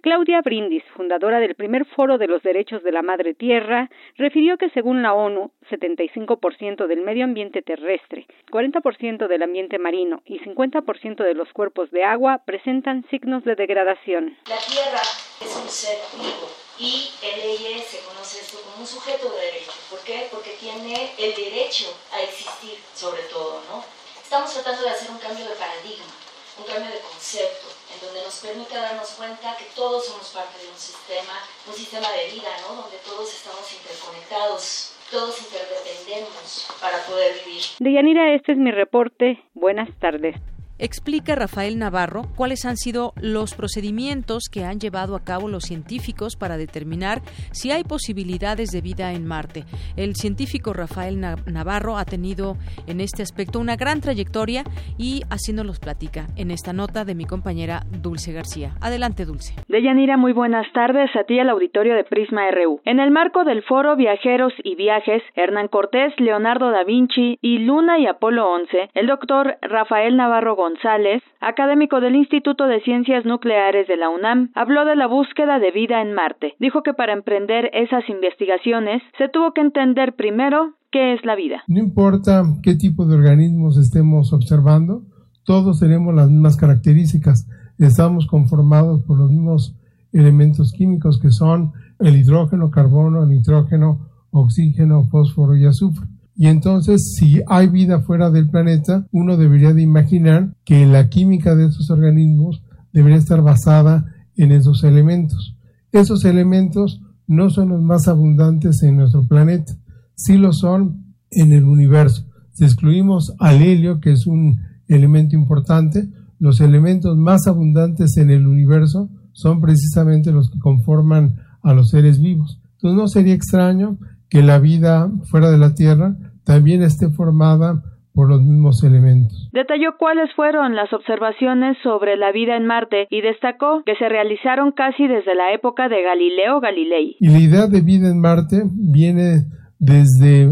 Claudia 0.00 0.42
Brindis, 0.42 0.84
fundadora 0.94 1.40
del 1.40 1.54
primer 1.54 1.86
foro 1.86 2.18
de 2.18 2.26
los 2.26 2.42
derechos 2.42 2.82
de 2.82 2.92
la 2.92 3.00
madre 3.00 3.32
tierra, 3.32 3.90
refirió 4.16 4.58
que 4.58 4.68
según 4.70 5.02
la 5.02 5.14
ONU, 5.14 5.50
75% 5.70 6.86
del 6.86 7.00
medio 7.02 7.24
ambiente 7.24 7.62
terrestre, 7.62 8.26
40% 8.50 9.28
del 9.28 9.42
ambiente 9.42 9.78
marino 9.78 10.22
y 10.26 10.40
50% 10.40 11.24
de 11.24 11.34
los 11.34 11.50
cuerpos 11.54 11.90
de 11.90 12.04
agua 12.04 12.42
presentan 12.44 13.06
signos 13.08 13.44
de 13.44 13.54
degradación. 13.54 14.36
La 14.46 14.58
tierra 14.58 15.00
es 15.40 15.56
un 15.56 15.68
ser 15.68 15.96
vivo 16.18 16.63
y 16.78 17.10
en 17.22 17.40
leyes 17.40 17.86
se 17.86 18.00
conoce 18.00 18.40
esto 18.40 18.60
como 18.62 18.76
un 18.82 18.86
sujeto 18.86 19.30
de 19.30 19.40
derecho. 19.40 19.72
¿Por 19.90 20.00
qué? 20.00 20.28
Porque 20.30 20.56
tiene 20.60 21.12
el 21.18 21.34
derecho 21.34 21.94
a 22.12 22.20
existir 22.22 22.78
sobre 22.94 23.22
todo, 23.24 23.62
¿no? 23.68 23.84
Estamos 24.22 24.52
tratando 24.52 24.82
de 24.82 24.90
hacer 24.90 25.10
un 25.10 25.18
cambio 25.18 25.46
de 25.46 25.54
paradigma, 25.54 26.12
un 26.58 26.64
cambio 26.64 26.90
de 26.90 27.00
concepto, 27.00 27.68
en 27.92 28.00
donde 28.06 28.22
nos 28.22 28.34
permite 28.36 28.74
darnos 28.74 29.10
cuenta 29.10 29.56
que 29.56 29.66
todos 29.76 30.06
somos 30.06 30.28
parte 30.28 30.58
de 30.62 30.68
un 30.68 30.78
sistema, 30.78 31.38
un 31.66 31.74
sistema 31.74 32.10
de 32.10 32.30
vida, 32.30 32.50
¿no? 32.62 32.82
Donde 32.82 32.96
todos 32.98 33.32
estamos 33.32 33.70
interconectados, 33.72 34.92
todos 35.10 35.38
interdependemos 35.40 36.66
para 36.80 37.04
poder 37.06 37.44
vivir. 37.44 37.62
Deyanira, 37.78 38.34
este 38.34 38.52
es 38.52 38.58
mi 38.58 38.72
reporte. 38.72 39.42
Buenas 39.54 39.88
tardes. 40.00 40.36
Explica 40.76 41.36
Rafael 41.36 41.78
Navarro 41.78 42.22
cuáles 42.36 42.64
han 42.64 42.76
sido 42.76 43.12
los 43.20 43.54
procedimientos 43.54 44.48
que 44.52 44.64
han 44.64 44.80
llevado 44.80 45.14
a 45.14 45.22
cabo 45.22 45.48
los 45.48 45.62
científicos 45.62 46.34
para 46.34 46.56
determinar 46.56 47.20
si 47.52 47.70
hay 47.70 47.84
posibilidades 47.84 48.70
de 48.70 48.80
vida 48.80 49.12
en 49.12 49.24
Marte. 49.24 49.62
El 49.96 50.16
científico 50.16 50.72
Rafael 50.72 51.20
Navarro 51.20 51.96
ha 51.96 52.04
tenido 52.04 52.56
en 52.88 53.00
este 53.00 53.22
aspecto 53.22 53.60
una 53.60 53.76
gran 53.76 54.00
trayectoria 54.00 54.64
y 54.98 55.22
así 55.30 55.52
nos 55.52 55.64
los 55.64 55.78
platica 55.78 56.26
en 56.36 56.50
esta 56.50 56.72
nota 56.72 57.04
de 57.04 57.14
mi 57.14 57.24
compañera 57.24 57.82
Dulce 58.02 58.32
García. 58.32 58.72
Adelante, 58.80 59.26
Dulce. 59.26 59.54
Deyanira, 59.68 60.16
muy 60.16 60.32
buenas 60.32 60.66
tardes 60.72 61.08
a 61.14 61.22
ti 61.22 61.38
al 61.38 61.50
auditorio 61.50 61.94
de 61.94 62.02
Prisma 62.02 62.50
RU. 62.50 62.80
En 62.84 62.98
el 62.98 63.12
marco 63.12 63.44
del 63.44 63.62
foro 63.62 63.94
Viajeros 63.94 64.52
y 64.64 64.74
Viajes, 64.74 65.22
Hernán 65.36 65.68
Cortés, 65.68 66.12
Leonardo 66.18 66.72
da 66.72 66.82
Vinci 66.82 67.38
y 67.40 67.58
Luna 67.58 68.00
y 68.00 68.06
Apolo 68.06 68.50
11, 68.50 68.90
el 68.94 69.06
doctor 69.06 69.56
Rafael 69.62 70.16
Navarro 70.16 70.56
González, 70.64 71.22
académico 71.42 72.00
del 72.00 72.16
Instituto 72.16 72.64
de 72.64 72.80
Ciencias 72.80 73.26
Nucleares 73.26 73.86
de 73.86 73.98
la 73.98 74.08
UNAM, 74.08 74.50
habló 74.54 74.86
de 74.86 74.96
la 74.96 75.06
búsqueda 75.06 75.58
de 75.58 75.70
vida 75.70 76.00
en 76.00 76.14
Marte. 76.14 76.54
Dijo 76.58 76.82
que 76.82 76.94
para 76.94 77.12
emprender 77.12 77.70
esas 77.74 78.08
investigaciones 78.08 79.02
se 79.18 79.28
tuvo 79.28 79.52
que 79.52 79.60
entender 79.60 80.14
primero 80.14 80.72
qué 80.90 81.12
es 81.12 81.22
la 81.22 81.34
vida. 81.34 81.62
No 81.68 81.80
importa 81.80 82.44
qué 82.62 82.76
tipo 82.76 83.04
de 83.04 83.14
organismos 83.14 83.76
estemos 83.76 84.32
observando, 84.32 85.02
todos 85.44 85.80
tenemos 85.80 86.14
las 86.14 86.30
mismas 86.30 86.56
características. 86.56 87.46
Estamos 87.78 88.26
conformados 88.26 89.02
por 89.02 89.18
los 89.18 89.30
mismos 89.30 89.76
elementos 90.14 90.72
químicos 90.72 91.20
que 91.20 91.28
son 91.28 91.72
el 91.98 92.16
hidrógeno, 92.16 92.70
carbono, 92.70 93.26
nitrógeno, 93.26 94.08
oxígeno, 94.30 95.04
fósforo 95.10 95.56
y 95.56 95.66
azufre. 95.66 96.06
Y 96.36 96.48
entonces, 96.48 97.14
si 97.16 97.42
hay 97.46 97.68
vida 97.68 98.00
fuera 98.00 98.30
del 98.30 98.48
planeta, 98.48 99.06
uno 99.12 99.36
debería 99.36 99.72
de 99.72 99.82
imaginar 99.82 100.54
que 100.64 100.84
la 100.86 101.08
química 101.08 101.54
de 101.54 101.66
esos 101.66 101.90
organismos 101.90 102.62
debería 102.92 103.18
estar 103.18 103.42
basada 103.42 104.06
en 104.36 104.52
esos 104.52 104.82
elementos. 104.82 105.56
Esos 105.92 106.24
elementos 106.24 107.00
no 107.26 107.50
son 107.50 107.70
los 107.70 107.82
más 107.82 108.08
abundantes 108.08 108.82
en 108.82 108.96
nuestro 108.96 109.26
planeta, 109.26 109.74
sí 110.16 110.36
lo 110.36 110.52
son 110.52 111.14
en 111.30 111.52
el 111.52 111.64
universo. 111.64 112.26
Si 112.52 112.64
excluimos 112.64 113.34
al 113.38 113.62
helio, 113.62 114.00
que 114.00 114.12
es 114.12 114.26
un 114.26 114.60
elemento 114.88 115.36
importante, 115.36 116.08
los 116.38 116.60
elementos 116.60 117.16
más 117.16 117.46
abundantes 117.46 118.16
en 118.16 118.30
el 118.30 118.46
universo 118.46 119.08
son 119.32 119.60
precisamente 119.60 120.32
los 120.32 120.50
que 120.50 120.58
conforman 120.58 121.36
a 121.62 121.74
los 121.74 121.90
seres 121.90 122.20
vivos. 122.20 122.60
Entonces 122.74 122.96
no 122.96 123.08
sería 123.08 123.34
extraño 123.34 123.98
que 124.34 124.42
la 124.42 124.58
vida 124.58 125.12
fuera 125.30 125.48
de 125.48 125.58
la 125.58 125.76
Tierra 125.76 126.16
también 126.42 126.82
esté 126.82 127.08
formada 127.08 127.84
por 128.12 128.28
los 128.28 128.42
mismos 128.42 128.82
elementos. 128.82 129.48
Detalló 129.52 129.96
cuáles 129.96 130.28
fueron 130.34 130.74
las 130.74 130.92
observaciones 130.92 131.76
sobre 131.84 132.16
la 132.16 132.32
vida 132.32 132.56
en 132.56 132.66
Marte 132.66 133.06
y 133.10 133.20
destacó 133.20 133.84
que 133.86 133.94
se 133.94 134.08
realizaron 134.08 134.72
casi 134.72 135.06
desde 135.06 135.36
la 135.36 135.54
época 135.54 135.88
de 135.88 136.02
Galileo 136.02 136.58
Galilei. 136.58 137.16
Y 137.20 137.28
la 137.28 137.38
idea 137.38 137.66
de 137.68 137.80
vida 137.80 138.10
en 138.10 138.20
Marte 138.20 138.64
viene 138.72 139.44
desde 139.78 140.50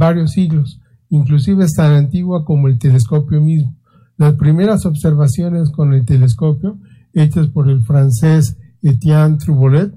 varios 0.00 0.32
siglos, 0.32 0.80
inclusive 1.08 1.62
es 1.62 1.74
tan 1.76 1.92
antigua 1.92 2.44
como 2.44 2.66
el 2.66 2.80
telescopio 2.80 3.40
mismo. 3.40 3.72
Las 4.16 4.34
primeras 4.34 4.84
observaciones 4.84 5.70
con 5.70 5.94
el 5.94 6.04
telescopio, 6.04 6.78
hechas 7.14 7.46
por 7.46 7.70
el 7.70 7.82
francés 7.82 8.58
Etienne 8.82 9.38
Troubolet, 9.38 9.92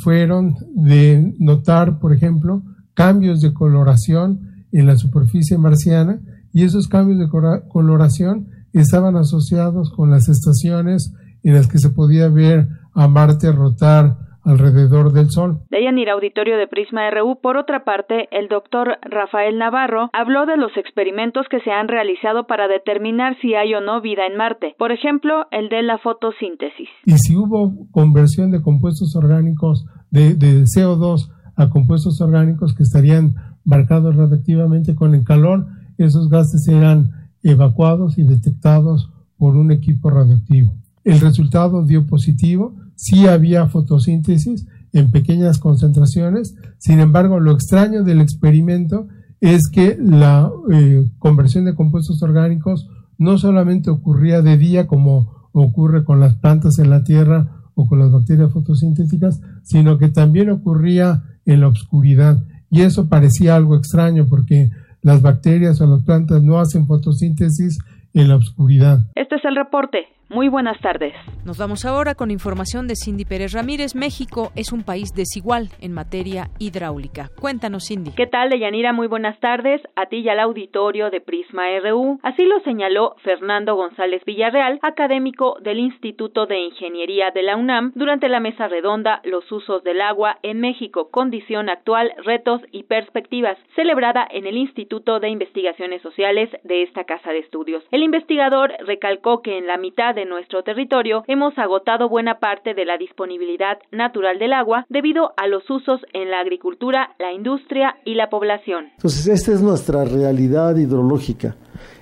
fueron 0.00 0.56
de 0.74 1.34
notar, 1.38 1.98
por 1.98 2.12
ejemplo, 2.12 2.62
cambios 2.94 3.40
de 3.40 3.52
coloración 3.52 4.66
en 4.72 4.86
la 4.86 4.96
superficie 4.96 5.58
marciana 5.58 6.20
y 6.52 6.62
esos 6.62 6.88
cambios 6.88 7.18
de 7.18 7.28
coloración 7.68 8.48
estaban 8.72 9.16
asociados 9.16 9.90
con 9.90 10.10
las 10.10 10.28
estaciones 10.28 11.12
en 11.42 11.54
las 11.54 11.68
que 11.68 11.78
se 11.78 11.90
podía 11.90 12.28
ver 12.28 12.68
a 12.94 13.08
Marte 13.08 13.52
rotar 13.52 14.18
alrededor 14.44 15.12
del 15.12 15.30
Sol. 15.30 15.60
ir 15.70 16.10
Auditorio 16.10 16.56
de 16.56 16.66
Prisma 16.66 17.10
RU. 17.10 17.40
Por 17.40 17.56
otra 17.56 17.84
parte, 17.84 18.28
el 18.30 18.48
doctor 18.48 18.98
Rafael 19.02 19.58
Navarro 19.58 20.10
habló 20.12 20.46
de 20.46 20.56
los 20.56 20.76
experimentos 20.76 21.46
que 21.50 21.60
se 21.60 21.70
han 21.70 21.88
realizado 21.88 22.46
para 22.46 22.68
determinar 22.68 23.36
si 23.40 23.54
hay 23.54 23.74
o 23.74 23.80
no 23.80 24.00
vida 24.00 24.26
en 24.30 24.36
Marte. 24.36 24.74
Por 24.78 24.92
ejemplo, 24.92 25.46
el 25.50 25.68
de 25.68 25.82
la 25.82 25.98
fotosíntesis. 25.98 26.88
Y 27.06 27.12
si 27.18 27.36
hubo 27.36 27.88
conversión 27.90 28.50
de 28.50 28.62
compuestos 28.62 29.16
orgánicos 29.16 29.86
de, 30.10 30.34
de 30.34 30.64
CO2 30.64 31.30
a 31.56 31.70
compuestos 31.70 32.20
orgánicos 32.20 32.74
que 32.74 32.82
estarían 32.82 33.34
marcados 33.64 34.16
radiactivamente 34.16 34.94
con 34.94 35.14
el 35.14 35.24
calor, 35.24 35.66
esos 35.98 36.28
gases 36.28 36.68
eran 36.68 37.10
evacuados 37.42 38.18
y 38.18 38.24
detectados 38.24 39.10
por 39.36 39.56
un 39.56 39.70
equipo 39.70 40.10
radioactivo. 40.10 40.74
El 41.04 41.20
resultado 41.20 41.84
dio 41.84 42.06
positivo, 42.06 42.74
sí 42.96 43.26
había 43.26 43.66
fotosíntesis 43.66 44.66
en 44.92 45.10
pequeñas 45.10 45.58
concentraciones, 45.58 46.54
sin 46.78 47.00
embargo 47.00 47.40
lo 47.40 47.52
extraño 47.52 48.04
del 48.04 48.20
experimento 48.20 49.08
es 49.40 49.68
que 49.70 49.96
la 50.00 50.50
eh, 50.72 51.04
conversión 51.18 51.64
de 51.64 51.74
compuestos 51.74 52.22
orgánicos 52.22 52.88
no 53.18 53.38
solamente 53.38 53.90
ocurría 53.90 54.40
de 54.42 54.56
día 54.56 54.86
como 54.86 55.50
ocurre 55.52 56.04
con 56.04 56.20
las 56.20 56.34
plantas 56.36 56.78
en 56.78 56.90
la 56.90 57.04
tierra 57.04 57.62
o 57.74 57.86
con 57.86 57.98
las 57.98 58.10
bacterias 58.10 58.52
fotosintéticas, 58.52 59.40
sino 59.62 59.98
que 59.98 60.08
también 60.08 60.50
ocurría 60.50 61.22
en 61.44 61.60
la 61.60 61.68
oscuridad. 61.68 62.42
Y 62.70 62.82
eso 62.82 63.08
parecía 63.08 63.56
algo 63.56 63.76
extraño 63.76 64.26
porque 64.28 64.70
las 65.02 65.22
bacterias 65.22 65.80
o 65.80 65.86
las 65.86 66.02
plantas 66.02 66.42
no 66.42 66.58
hacen 66.58 66.86
fotosíntesis 66.86 67.78
en 68.14 68.28
la 68.28 68.36
oscuridad. 68.36 69.06
Este 69.14 69.36
es 69.36 69.44
el 69.44 69.56
reporte. 69.56 69.98
Muy 70.30 70.48
buenas 70.48 70.80
tardes. 70.80 71.14
Nos 71.44 71.58
vamos 71.58 71.84
ahora 71.84 72.14
con 72.14 72.30
información 72.30 72.88
de 72.88 72.96
Cindy 72.96 73.24
Pérez 73.26 73.52
Ramírez. 73.52 73.94
México 73.94 74.50
es 74.56 74.72
un 74.72 74.82
país 74.82 75.14
desigual 75.14 75.68
en 75.80 75.92
materia 75.92 76.48
hidráulica. 76.58 77.28
Cuéntanos, 77.38 77.86
Cindy. 77.88 78.12
¿Qué 78.16 78.26
tal, 78.26 78.48
Deyanira? 78.48 78.94
Muy 78.94 79.06
buenas 79.06 79.38
tardes. 79.40 79.82
A 79.96 80.06
ti 80.06 80.18
y 80.20 80.28
al 80.30 80.40
auditorio 80.40 81.10
de 81.10 81.20
Prisma 81.20 81.64
RU. 81.80 82.18
Así 82.22 82.44
lo 82.44 82.60
señaló 82.60 83.16
Fernando 83.22 83.74
González 83.74 84.24
Villarreal, 84.24 84.78
académico 84.82 85.58
del 85.60 85.78
Instituto 85.78 86.46
de 86.46 86.58
Ingeniería 86.58 87.30
de 87.30 87.42
la 87.42 87.56
UNAM, 87.56 87.92
durante 87.94 88.28
la 88.28 88.40
mesa 88.40 88.66
redonda 88.66 89.20
Los 89.24 89.50
usos 89.52 89.84
del 89.84 90.00
agua 90.00 90.38
en 90.42 90.60
México, 90.60 91.10
condición 91.10 91.68
actual, 91.68 92.12
retos 92.24 92.62
y 92.72 92.84
perspectivas, 92.84 93.58
celebrada 93.76 94.26
en 94.30 94.46
el 94.46 94.56
Instituto 94.56 95.20
de 95.20 95.28
Investigaciones 95.28 96.00
Sociales 96.00 96.48
de 96.62 96.82
esta 96.82 97.04
casa 97.04 97.30
de 97.30 97.40
estudios. 97.40 97.84
El 97.90 98.02
investigador 98.02 98.72
recalcó 98.86 99.42
que 99.42 99.58
en 99.58 99.66
la 99.66 99.76
mitad 99.76 100.14
de 100.14 100.23
nuestro 100.24 100.62
territorio 100.62 101.24
hemos 101.26 101.56
agotado 101.58 102.08
buena 102.08 102.38
parte 102.38 102.74
de 102.74 102.84
la 102.84 102.98
disponibilidad 102.98 103.78
natural 103.90 104.38
del 104.38 104.52
agua 104.52 104.86
debido 104.88 105.32
a 105.36 105.46
los 105.46 105.68
usos 105.70 106.00
en 106.12 106.30
la 106.30 106.40
agricultura, 106.40 107.14
la 107.18 107.32
industria 107.32 107.96
y 108.04 108.14
la 108.14 108.30
población. 108.30 108.86
Entonces, 108.96 109.26
esta 109.26 109.52
es 109.52 109.62
nuestra 109.62 110.04
realidad 110.04 110.76
hidrológica. 110.76 111.56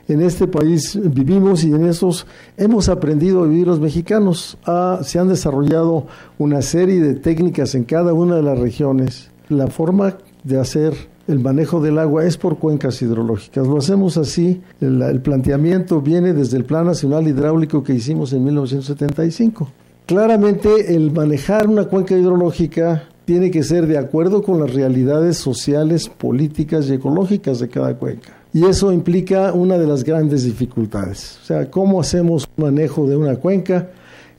En 0.08 0.20
este 0.20 0.48
país 0.48 0.98
vivimos 1.00 1.64
y 1.64 1.72
en 1.72 1.86
esos 1.86 2.26
hemos 2.56 2.88
aprendido 2.88 3.42
a 3.42 3.46
vivir 3.46 3.68
los 3.68 3.80
mexicanos. 3.80 4.58
Ah, 4.66 4.98
se 5.02 5.18
han 5.18 5.28
desarrollado 5.28 6.06
una 6.38 6.60
serie 6.60 7.00
de 7.00 7.14
técnicas 7.14 7.74
en 7.74 7.84
cada 7.84 8.12
una 8.12 8.36
de 8.36 8.42
las 8.42 8.58
regiones. 8.58 9.30
La 9.48 9.68
forma 9.68 10.18
de 10.42 10.58
hacer 10.58 11.11
el 11.28 11.38
manejo 11.38 11.80
del 11.80 11.98
agua 11.98 12.24
es 12.24 12.36
por 12.36 12.58
cuencas 12.58 13.00
hidrológicas. 13.02 13.66
Lo 13.66 13.78
hacemos 13.78 14.16
así. 14.16 14.60
El, 14.80 15.20
planteamiento 15.20 16.00
viene 16.00 16.32
desde 16.32 16.56
el 16.56 16.64
Plan 16.64 16.86
Nacional 16.86 17.26
Hidráulico 17.28 17.82
que 17.82 17.94
hicimos 17.94 18.32
en 18.32 18.44
1975. 18.44 19.68
Claramente 20.06 20.94
el 20.94 21.12
manejar 21.12 21.68
una 21.68 21.84
cuenca 21.84 22.16
hidrológica 22.16 23.04
tiene 23.24 23.50
que 23.50 23.62
ser 23.62 23.86
de 23.86 23.98
acuerdo 23.98 24.42
con 24.42 24.58
las 24.60 24.74
realidades 24.74 25.36
sociales, 25.36 26.08
políticas 26.08 26.88
y 26.88 26.94
ecológicas 26.94 27.60
de 27.60 27.68
cada 27.68 27.96
cuenca. 27.96 28.30
Y 28.52 28.66
eso 28.66 28.92
implica 28.92 29.52
una 29.52 29.78
de 29.78 29.86
las 29.86 30.04
grandes 30.04 30.44
dificultades. 30.44 31.38
O 31.42 31.46
sea, 31.46 31.70
¿cómo 31.70 32.00
hacemos 32.00 32.48
un 32.56 32.64
manejo 32.64 33.06
de 33.06 33.16
una 33.16 33.36
cuenca 33.36 33.88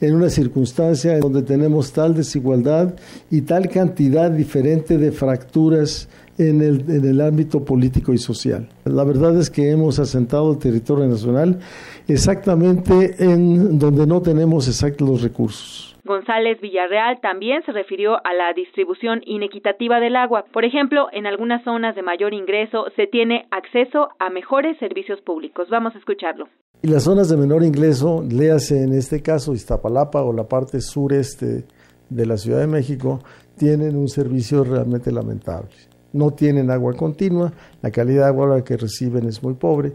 en 0.02 0.16
una 0.16 0.30
circunstancia 0.30 1.18
donde 1.20 1.44
tenemos 1.44 1.94
tal 1.94 2.14
desigualdad 2.14 2.94
y 3.32 3.42
tal 3.42 3.70
cantidad 3.70 4.30
diferente 4.30 4.98
de 4.98 5.12
fracturas 5.12 6.10
en 6.38 6.62
el, 6.62 6.82
en 6.90 7.06
el 7.06 7.22
ámbito 7.22 7.64
político 7.64 8.14
y 8.14 8.18
social. 8.18 8.68
La 8.86 9.04
verdad 9.04 9.38
es 9.38 9.50
que 9.50 9.70
hemos 9.70 10.00
asentado 10.00 10.52
el 10.52 10.60
territorio 10.60 11.06
nacional 11.06 11.60
exactamente 12.08 13.16
en 13.20 13.78
donde 13.78 14.08
no 14.08 14.22
tenemos 14.22 14.68
exactos 14.68 15.08
los 15.08 15.22
recursos. 15.22 15.94
González 16.06 16.60
Villarreal 16.60 17.22
también 17.22 17.64
se 17.66 17.72
refirió 17.72 18.16
a 18.26 18.34
la 18.34 18.52
distribución 18.54 19.22
inequitativa 19.26 20.02
del 20.02 20.18
agua. 20.18 20.44
Por 20.52 20.66
ejemplo, 20.66 21.08
en 21.14 21.26
algunas 21.26 21.64
zonas 21.64 21.96
de 21.96 22.02
mayor 22.02 22.34
ingreso 22.34 22.88
se 22.98 23.08
tiene 23.08 23.48
acceso 23.52 24.10
a 24.20 24.30
mejores 24.30 24.78
servicios 24.80 25.22
públicos. 25.22 25.70
Vamos 25.70 25.96
a 25.96 26.00
escucharlo. 26.00 26.50
Y 26.82 26.90
las 26.90 27.04
zonas 27.04 27.30
de 27.30 27.38
menor 27.38 27.64
ingreso, 27.64 28.22
léase 28.30 28.84
en 28.84 28.92
este 28.94 29.22
caso 29.22 29.54
Iztapalapa 29.54 30.22
o 30.22 30.34
la 30.34 30.44
parte 30.44 30.82
sureste 30.82 31.64
de 32.10 32.26
la 32.26 32.36
Ciudad 32.36 32.60
de 32.60 32.68
México, 32.68 33.20
tienen 33.58 33.96
un 33.96 34.10
servicio 34.10 34.66
realmente 34.66 35.10
lamentable 35.10 35.93
no 36.14 36.32
tienen 36.32 36.72
agua 36.72 36.94
continua, 36.94 37.52
la 37.82 37.92
calidad 37.92 38.24
de 38.24 38.28
agua 38.30 38.64
que 38.64 38.78
reciben 38.78 39.28
es 39.28 39.44
muy 39.44 39.56
pobre 39.56 39.94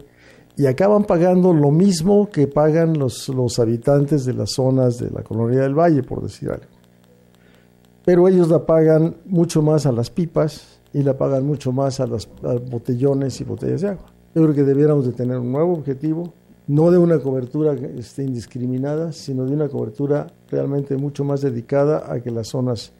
y 0.59 0.67
acaban 0.67 1.05
pagando 1.05 1.53
lo 1.53 1.71
mismo 1.71 2.29
que 2.29 2.47
pagan 2.47 2.99
los, 2.99 3.29
los 3.29 3.59
habitantes 3.59 4.25
de 4.25 4.33
las 4.33 4.51
zonas 4.51 4.97
de 4.99 5.09
la 5.09 5.23
colonia 5.23 5.61
del 5.61 5.73
Valle, 5.73 6.03
por 6.03 6.21
decir 6.21 6.49
algo. 6.49 6.65
Pero 8.03 8.27
ellos 8.27 8.49
la 8.49 8.65
pagan 8.65 9.15
mucho 9.25 9.61
más 9.61 9.85
a 9.85 9.91
las 9.93 10.09
pipas 10.09 10.79
y 10.93 11.03
la 11.03 11.17
pagan 11.17 11.45
mucho 11.45 11.71
más 11.71 11.99
a 11.99 12.07
los 12.07 12.27
botellones 12.69 13.39
y 13.39 13.45
botellas 13.45 13.81
de 13.81 13.89
agua. 13.89 14.05
Yo 14.35 14.43
creo 14.43 14.53
que 14.53 14.63
debiéramos 14.63 15.05
de 15.05 15.13
tener 15.13 15.37
un 15.37 15.51
nuevo 15.51 15.73
objetivo, 15.73 16.33
no 16.67 16.91
de 16.91 16.97
una 16.97 17.19
cobertura 17.19 17.73
este, 17.97 18.23
indiscriminada, 18.23 19.11
sino 19.11 19.45
de 19.45 19.53
una 19.53 19.69
cobertura 19.69 20.27
realmente 20.49 20.97
mucho 20.97 21.23
más 21.23 21.41
dedicada 21.41 22.11
a 22.11 22.19
que 22.19 22.31
las 22.31 22.49
zonas 22.49 22.91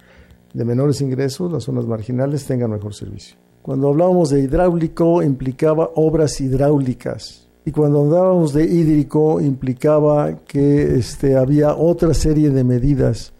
de 0.53 0.65
menores 0.65 1.01
ingresos, 1.01 1.51
las 1.51 1.63
zonas 1.63 1.85
marginales, 1.85 2.45
tengan 2.45 2.71
mejor 2.71 2.93
servicio. 2.93 3.37
Cuando 3.61 3.89
hablábamos 3.89 4.29
de 4.29 4.41
hidráulico 4.41 5.21
implicaba 5.21 5.91
obras 5.95 6.39
hidráulicas 6.41 7.47
y 7.65 7.71
cuando 7.71 8.01
hablábamos 8.01 8.53
de 8.53 8.63
hídrico 8.63 9.41
implicaba 9.41 10.37
que 10.47 10.95
este, 10.95 11.35
había 11.35 11.75
otra 11.75 12.13
serie 12.13 12.49
de 12.49 12.63
medidas 12.63 13.33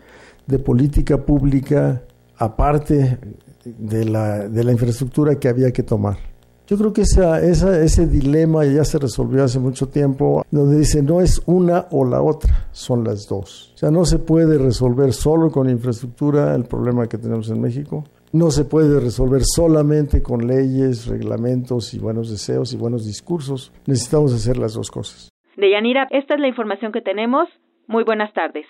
de 0.46 0.60
política 0.60 1.18
pública 1.26 2.04
aparte 2.38 3.18
de 3.66 4.06
la, 4.06 4.48
de 4.48 4.64
la 4.64 4.72
infraestructura 4.72 5.40
que 5.40 5.48
había 5.48 5.72
que 5.72 5.84
tomar. 5.84 6.29
Yo 6.70 6.78
creo 6.78 6.94
que 6.94 7.02
esa, 7.02 7.42
esa, 7.42 7.82
ese 7.82 8.06
dilema 8.06 8.64
ya 8.64 8.84
se 8.84 9.00
resolvió 9.00 9.44
hace 9.44 9.58
mucho 9.58 9.90
tiempo, 9.90 10.46
donde 10.52 10.78
dice 10.78 11.02
no 11.02 11.20
es 11.20 11.42
una 11.48 11.88
o 11.90 12.06
la 12.06 12.22
otra, 12.22 12.68
son 12.72 13.04
las 13.04 13.28
dos. 13.28 13.72
O 13.74 13.78
sea, 13.80 13.90
no 13.90 14.06
se 14.06 14.20
puede 14.20 14.60
resolver 14.60 15.12
solo 15.14 15.50
con 15.50 15.68
infraestructura 15.68 16.54
el 16.54 16.66
problema 16.66 17.08
que 17.08 17.18
tenemos 17.18 17.50
en 17.50 17.60
México. 17.60 18.04
No 18.34 18.52
se 18.52 18.66
puede 18.66 19.00
resolver 19.00 19.42
solamente 19.44 20.22
con 20.22 20.46
leyes, 20.46 21.08
reglamentos 21.08 21.96
y 21.96 21.98
buenos 21.98 22.30
deseos 22.30 22.72
y 22.72 22.78
buenos 22.78 23.04
discursos. 23.04 23.74
Necesitamos 23.88 24.32
hacer 24.36 24.58
las 24.58 24.76
dos 24.76 24.92
cosas. 24.92 25.30
Deyanira, 25.58 26.08
esta 26.12 26.36
es 26.36 26.40
la 26.40 26.50
información 26.50 26.92
que 26.92 27.02
tenemos. 27.02 27.50
Muy 27.88 28.04
buenas 28.04 28.32
tardes. 28.34 28.68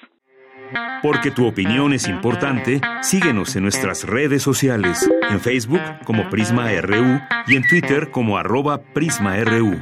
Porque 1.02 1.32
tu 1.32 1.48
opinión 1.48 1.94
es 1.94 2.08
importante, 2.08 2.82
síguenos 3.02 3.56
en 3.56 3.64
nuestras 3.64 4.04
redes 4.04 4.44
sociales, 4.44 5.10
en 5.30 5.40
Facebook 5.40 5.82
como 6.06 6.30
Prisma 6.30 6.70
RU 6.82 7.20
y 7.48 7.56
en 7.56 7.68
Twitter 7.68 8.12
como 8.12 8.38
arroba 8.38 8.82
PrismaRU. 8.94 9.80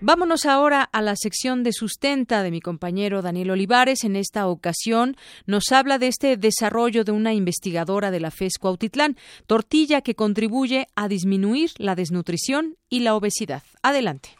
Vámonos 0.00 0.46
ahora 0.46 0.88
a 0.90 1.02
la 1.02 1.16
sección 1.16 1.62
de 1.62 1.72
sustenta 1.72 2.42
de 2.42 2.50
mi 2.50 2.60
compañero 2.60 3.20
Daniel 3.20 3.50
Olivares. 3.50 4.04
En 4.04 4.16
esta 4.16 4.46
ocasión 4.46 5.16
nos 5.44 5.70
habla 5.70 5.98
de 5.98 6.06
este 6.06 6.38
desarrollo 6.38 7.04
de 7.04 7.12
una 7.12 7.34
investigadora 7.34 8.10
de 8.10 8.20
la 8.20 8.30
FES 8.30 8.54
Cuautitlán, 8.58 9.18
tortilla 9.46 10.00
que 10.00 10.14
contribuye 10.14 10.86
a 10.94 11.08
disminuir 11.08 11.72
la 11.76 11.94
desnutrición 11.94 12.76
y 12.88 13.00
la 13.00 13.16
obesidad. 13.16 13.62
Adelante. 13.82 14.37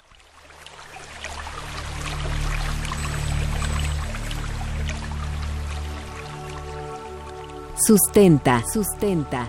Sustenta. 7.81 8.63
Sustenta. 8.73 9.47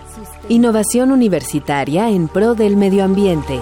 Innovación 0.48 1.10
universitaria 1.10 2.08
en 2.10 2.28
pro 2.28 2.54
del 2.54 2.76
medio 2.76 3.02
ambiente. 3.04 3.60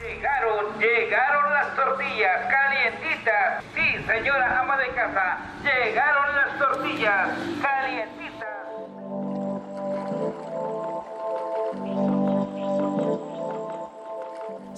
Llegaron, 0.00 0.78
llegaron 0.80 1.52
las 1.52 1.76
tortillas 1.76 2.50
calientitas. 2.50 3.64
Sí, 3.74 4.04
señora 4.06 4.60
ama 4.60 4.76
de 4.76 4.88
casa, 4.88 5.38
llegaron 5.62 6.34
las 6.34 6.58
tortillas 6.58 7.28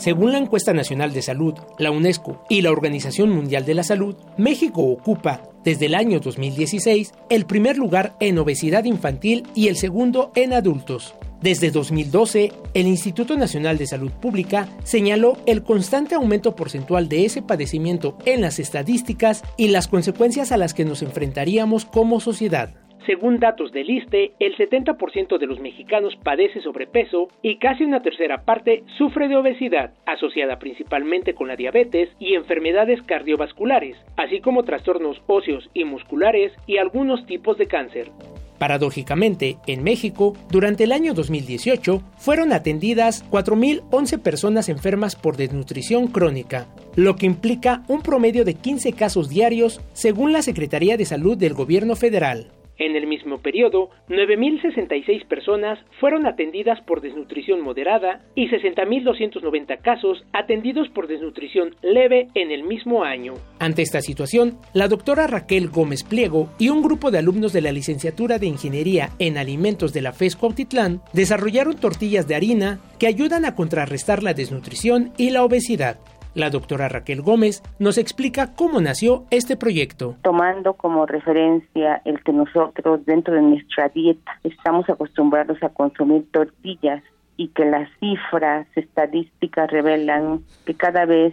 Según 0.06 0.30
la 0.30 0.38
encuesta 0.38 0.72
nacional 0.72 1.12
de 1.12 1.20
salud, 1.20 1.54
la 1.80 1.90
UNESCO 1.90 2.44
y 2.48 2.62
la 2.62 2.70
Organización 2.70 3.30
Mundial 3.30 3.64
de 3.64 3.74
la 3.74 3.82
Salud, 3.82 4.14
México 4.38 4.82
ocupa, 4.82 5.42
desde 5.64 5.86
el 5.86 5.96
año 5.96 6.20
2016, 6.20 7.12
el 7.28 7.44
primer 7.44 7.76
lugar 7.76 8.14
en 8.20 8.38
obesidad 8.38 8.84
infantil 8.84 9.42
y 9.56 9.66
el 9.66 9.74
segundo 9.74 10.30
en 10.36 10.52
adultos. 10.52 11.16
Desde 11.42 11.72
2012, 11.72 12.52
el 12.74 12.86
Instituto 12.86 13.36
Nacional 13.36 13.78
de 13.78 13.88
Salud 13.88 14.12
Pública 14.12 14.68
señaló 14.84 15.38
el 15.44 15.64
constante 15.64 16.14
aumento 16.14 16.54
porcentual 16.54 17.08
de 17.08 17.24
ese 17.24 17.42
padecimiento 17.42 18.16
en 18.26 18.42
las 18.42 18.60
estadísticas 18.60 19.42
y 19.56 19.70
las 19.70 19.88
consecuencias 19.88 20.52
a 20.52 20.56
las 20.56 20.72
que 20.72 20.84
nos 20.84 21.02
enfrentaríamos 21.02 21.84
como 21.84 22.20
sociedad. 22.20 22.85
Según 23.06 23.38
datos 23.38 23.70
del 23.70 23.88
ISTE, 23.88 24.32
el 24.40 24.56
70% 24.56 25.38
de 25.38 25.46
los 25.46 25.60
mexicanos 25.60 26.16
padece 26.24 26.60
sobrepeso 26.60 27.28
y 27.40 27.58
casi 27.58 27.84
una 27.84 28.02
tercera 28.02 28.44
parte 28.44 28.82
sufre 28.98 29.28
de 29.28 29.36
obesidad, 29.36 29.94
asociada 30.06 30.58
principalmente 30.58 31.34
con 31.34 31.46
la 31.46 31.54
diabetes 31.54 32.08
y 32.18 32.34
enfermedades 32.34 33.00
cardiovasculares, 33.02 33.96
así 34.16 34.40
como 34.40 34.64
trastornos 34.64 35.22
óseos 35.28 35.70
y 35.72 35.84
musculares 35.84 36.52
y 36.66 36.78
algunos 36.78 37.24
tipos 37.26 37.56
de 37.58 37.68
cáncer. 37.68 38.10
Paradójicamente, 38.58 39.58
en 39.66 39.84
México, 39.84 40.32
durante 40.50 40.84
el 40.84 40.92
año 40.92 41.14
2018, 41.14 42.02
fueron 42.16 42.52
atendidas 42.52 43.24
4.011 43.30 44.20
personas 44.20 44.68
enfermas 44.68 45.14
por 45.14 45.36
desnutrición 45.36 46.08
crónica, 46.08 46.66
lo 46.96 47.16
que 47.16 47.26
implica 47.26 47.82
un 47.86 48.00
promedio 48.00 48.44
de 48.44 48.54
15 48.54 48.94
casos 48.94 49.28
diarios, 49.28 49.80
según 49.92 50.32
la 50.32 50.42
Secretaría 50.42 50.96
de 50.96 51.04
Salud 51.04 51.36
del 51.36 51.54
Gobierno 51.54 51.94
Federal. 51.96 52.48
En 52.78 52.94
el 52.94 53.06
mismo 53.06 53.38
periodo, 53.38 53.90
9.066 54.08 55.26
personas 55.26 55.78
fueron 55.98 56.26
atendidas 56.26 56.80
por 56.82 57.00
desnutrición 57.00 57.62
moderada 57.62 58.22
y 58.34 58.48
60.290 58.48 59.80
casos 59.80 60.24
atendidos 60.32 60.88
por 60.90 61.06
desnutrición 61.06 61.74
leve 61.82 62.28
en 62.34 62.50
el 62.50 62.64
mismo 62.64 63.04
año. 63.04 63.34
Ante 63.58 63.82
esta 63.82 64.00
situación, 64.00 64.58
la 64.74 64.88
doctora 64.88 65.26
Raquel 65.26 65.68
Gómez 65.68 66.04
Pliego 66.04 66.50
y 66.58 66.68
un 66.68 66.82
grupo 66.82 67.10
de 67.10 67.18
alumnos 67.18 67.52
de 67.52 67.62
la 67.62 67.72
licenciatura 67.72 68.38
de 68.38 68.46
Ingeniería 68.46 69.10
en 69.18 69.38
Alimentos 69.38 69.92
de 69.92 70.02
la 70.02 70.12
FES 70.12 70.36
Cuautitlán 70.36 71.00
desarrollaron 71.12 71.76
tortillas 71.76 72.28
de 72.28 72.34
harina 72.34 72.80
que 72.98 73.06
ayudan 73.06 73.44
a 73.44 73.54
contrarrestar 73.54 74.22
la 74.22 74.34
desnutrición 74.34 75.12
y 75.16 75.30
la 75.30 75.44
obesidad. 75.44 75.98
La 76.36 76.50
doctora 76.50 76.90
Raquel 76.90 77.22
Gómez 77.22 77.62
nos 77.78 77.96
explica 77.96 78.52
cómo 78.54 78.78
nació 78.82 79.24
este 79.30 79.56
proyecto. 79.56 80.16
Tomando 80.20 80.74
como 80.74 81.06
referencia 81.06 82.02
el 82.04 82.22
que 82.22 82.32
nosotros 82.34 83.06
dentro 83.06 83.32
de 83.32 83.40
nuestra 83.40 83.88
dieta 83.88 84.32
estamos 84.44 84.86
acostumbrados 84.90 85.56
a 85.62 85.70
consumir 85.70 86.30
tortillas 86.32 87.02
y 87.38 87.48
que 87.48 87.64
las 87.64 87.88
cifras 88.00 88.66
estadísticas 88.76 89.70
revelan 89.70 90.40
que 90.66 90.74
cada 90.74 91.06
vez 91.06 91.32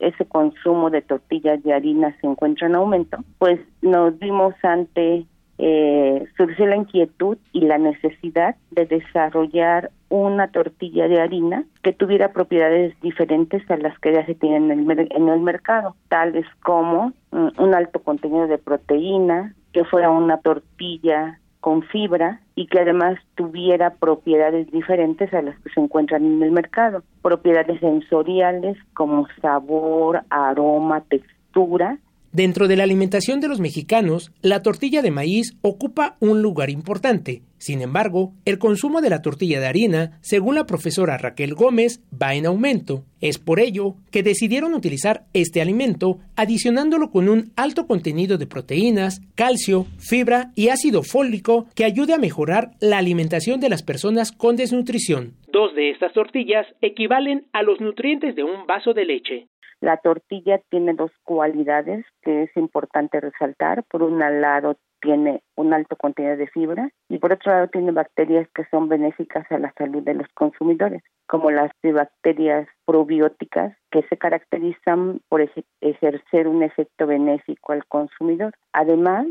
ese 0.00 0.24
consumo 0.24 0.90
de 0.90 1.02
tortillas 1.02 1.62
de 1.62 1.72
harina 1.72 2.16
se 2.20 2.26
encuentra 2.26 2.66
en 2.66 2.74
aumento, 2.74 3.18
pues 3.38 3.60
nos 3.82 4.18
dimos 4.18 4.54
ante 4.64 5.26
eh, 5.62 6.26
surgió 6.38 6.66
la 6.66 6.76
inquietud 6.76 7.36
y 7.52 7.60
la 7.60 7.76
necesidad 7.76 8.56
de 8.70 8.86
desarrollar 8.86 9.90
una 10.08 10.48
tortilla 10.48 11.06
de 11.06 11.20
harina 11.20 11.64
que 11.82 11.92
tuviera 11.92 12.32
propiedades 12.32 12.98
diferentes 13.02 13.70
a 13.70 13.76
las 13.76 13.98
que 13.98 14.14
ya 14.14 14.24
se 14.24 14.34
tienen 14.34 14.70
en 14.70 14.90
el, 14.90 15.08
en 15.10 15.28
el 15.28 15.40
mercado, 15.40 15.96
tales 16.08 16.46
como 16.62 17.12
mm, 17.32 17.48
un 17.58 17.74
alto 17.74 18.00
contenido 18.00 18.46
de 18.46 18.56
proteína, 18.56 19.54
que 19.74 19.84
fuera 19.84 20.08
una 20.08 20.38
tortilla 20.38 21.38
con 21.60 21.82
fibra 21.82 22.40
y 22.54 22.66
que 22.66 22.80
además 22.80 23.18
tuviera 23.34 23.90
propiedades 23.90 24.70
diferentes 24.70 25.32
a 25.34 25.42
las 25.42 25.58
que 25.60 25.68
se 25.68 25.80
encuentran 25.80 26.24
en 26.24 26.42
el 26.42 26.52
mercado, 26.52 27.02
propiedades 27.20 27.80
sensoriales 27.80 28.78
como 28.94 29.28
sabor, 29.42 30.22
aroma, 30.30 31.02
textura 31.02 31.98
Dentro 32.32 32.68
de 32.68 32.76
la 32.76 32.84
alimentación 32.84 33.40
de 33.40 33.48
los 33.48 33.58
mexicanos, 33.58 34.30
la 34.40 34.62
tortilla 34.62 35.02
de 35.02 35.10
maíz 35.10 35.56
ocupa 35.62 36.16
un 36.20 36.42
lugar 36.42 36.70
importante. 36.70 37.42
Sin 37.58 37.82
embargo, 37.82 38.32
el 38.44 38.58
consumo 38.58 39.00
de 39.00 39.10
la 39.10 39.20
tortilla 39.20 39.58
de 39.58 39.66
harina, 39.66 40.18
según 40.22 40.54
la 40.54 40.64
profesora 40.64 41.18
Raquel 41.18 41.54
Gómez, 41.54 42.00
va 42.10 42.34
en 42.34 42.46
aumento. 42.46 43.04
Es 43.20 43.38
por 43.38 43.58
ello 43.58 43.96
que 44.12 44.22
decidieron 44.22 44.74
utilizar 44.74 45.24
este 45.34 45.60
alimento 45.60 46.20
adicionándolo 46.36 47.10
con 47.10 47.28
un 47.28 47.50
alto 47.56 47.88
contenido 47.88 48.38
de 48.38 48.46
proteínas, 48.46 49.20
calcio, 49.34 49.86
fibra 49.98 50.52
y 50.54 50.68
ácido 50.68 51.02
fólico 51.02 51.66
que 51.74 51.84
ayude 51.84 52.14
a 52.14 52.18
mejorar 52.18 52.70
la 52.80 52.98
alimentación 52.98 53.58
de 53.58 53.70
las 53.70 53.82
personas 53.82 54.30
con 54.30 54.54
desnutrición. 54.54 55.34
Dos 55.52 55.74
de 55.74 55.90
estas 55.90 56.12
tortillas 56.12 56.66
equivalen 56.80 57.44
a 57.52 57.64
los 57.64 57.80
nutrientes 57.80 58.36
de 58.36 58.44
un 58.44 58.66
vaso 58.68 58.94
de 58.94 59.04
leche. 59.04 59.49
La 59.80 59.96
tortilla 59.96 60.60
tiene 60.68 60.94
dos 60.94 61.10
cualidades 61.24 62.04
que 62.22 62.42
es 62.42 62.56
importante 62.56 63.20
resaltar. 63.20 63.82
Por 63.84 64.02
un 64.02 64.18
lado, 64.18 64.76
tiene 65.00 65.42
un 65.56 65.72
alto 65.72 65.96
contenido 65.96 66.36
de 66.36 66.46
fibra 66.48 66.90
y 67.08 67.18
por 67.18 67.32
otro 67.32 67.52
lado 67.52 67.68
tiene 67.68 67.90
bacterias 67.90 68.46
que 68.54 68.66
son 68.70 68.88
benéficas 68.88 69.50
a 69.50 69.58
la 69.58 69.72
salud 69.78 70.02
de 70.02 70.14
los 70.14 70.28
consumidores, 70.34 71.02
como 71.26 71.50
las 71.50 71.70
bacterias 71.82 72.68
probióticas 72.84 73.74
que 73.90 74.02
se 74.02 74.18
caracterizan 74.18 75.20
por 75.28 75.40
ejercer 75.80 76.48
un 76.48 76.62
efecto 76.62 77.06
benéfico 77.06 77.72
al 77.72 77.86
consumidor. 77.86 78.52
Además, 78.72 79.26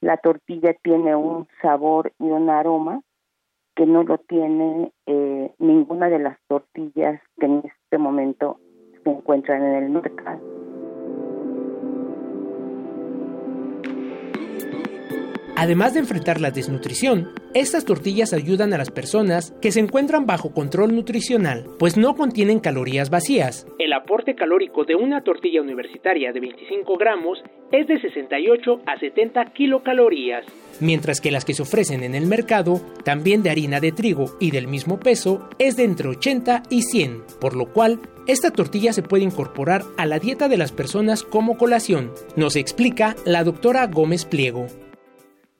La 0.00 0.18
tortilla 0.18 0.74
tiene 0.82 1.16
un 1.16 1.48
sabor 1.62 2.12
y 2.18 2.24
un 2.24 2.50
aroma 2.50 3.00
que 3.74 3.86
no 3.86 4.02
lo 4.02 4.18
tiene 4.18 4.92
eh, 5.06 5.54
ninguna 5.58 6.08
de 6.08 6.18
las 6.18 6.38
tortillas 6.48 7.20
que 7.40 7.46
en 7.46 7.62
este 7.64 7.98
momento 7.98 8.58
se 9.06 9.12
encuentran 9.12 9.62
en 9.62 9.84
el 9.84 9.90
mercado. 9.90 10.40
Además 15.58 15.94
de 15.94 16.00
enfrentar 16.00 16.38
la 16.38 16.50
desnutrición, 16.50 17.30
estas 17.54 17.86
tortillas 17.86 18.34
ayudan 18.34 18.74
a 18.74 18.78
las 18.78 18.90
personas 18.90 19.52
que 19.62 19.72
se 19.72 19.80
encuentran 19.80 20.26
bajo 20.26 20.52
control 20.52 20.94
nutricional, 20.94 21.64
pues 21.78 21.96
no 21.96 22.14
contienen 22.14 22.60
calorías 22.60 23.08
vacías. 23.08 23.66
El 23.78 23.94
aporte 23.94 24.34
calórico 24.34 24.84
de 24.84 24.96
una 24.96 25.22
tortilla 25.22 25.62
universitaria 25.62 26.30
de 26.32 26.40
25 26.40 26.98
gramos 26.98 27.38
es 27.72 27.86
de 27.86 27.98
68 27.98 28.82
a 28.84 28.98
70 29.00 29.46
kilocalorías, 29.54 30.44
mientras 30.80 31.22
que 31.22 31.30
las 31.30 31.46
que 31.46 31.54
se 31.54 31.62
ofrecen 31.62 32.02
en 32.02 32.14
el 32.14 32.26
mercado, 32.26 32.82
también 33.02 33.42
de 33.42 33.48
harina 33.48 33.80
de 33.80 33.92
trigo 33.92 34.36
y 34.38 34.50
del 34.50 34.68
mismo 34.68 35.00
peso, 35.00 35.48
es 35.58 35.78
de 35.78 35.84
entre 35.84 36.08
80 36.08 36.64
y 36.68 36.82
100, 36.82 37.22
por 37.40 37.56
lo 37.56 37.72
cual 37.72 38.00
esta 38.26 38.50
tortilla 38.50 38.92
se 38.92 39.02
puede 39.02 39.24
incorporar 39.24 39.84
a 39.96 40.04
la 40.04 40.18
dieta 40.18 40.48
de 40.48 40.58
las 40.58 40.72
personas 40.72 41.22
como 41.22 41.56
colación, 41.56 42.12
nos 42.36 42.56
explica 42.56 43.16
la 43.24 43.42
doctora 43.42 43.86
Gómez 43.86 44.26
Pliego 44.26 44.66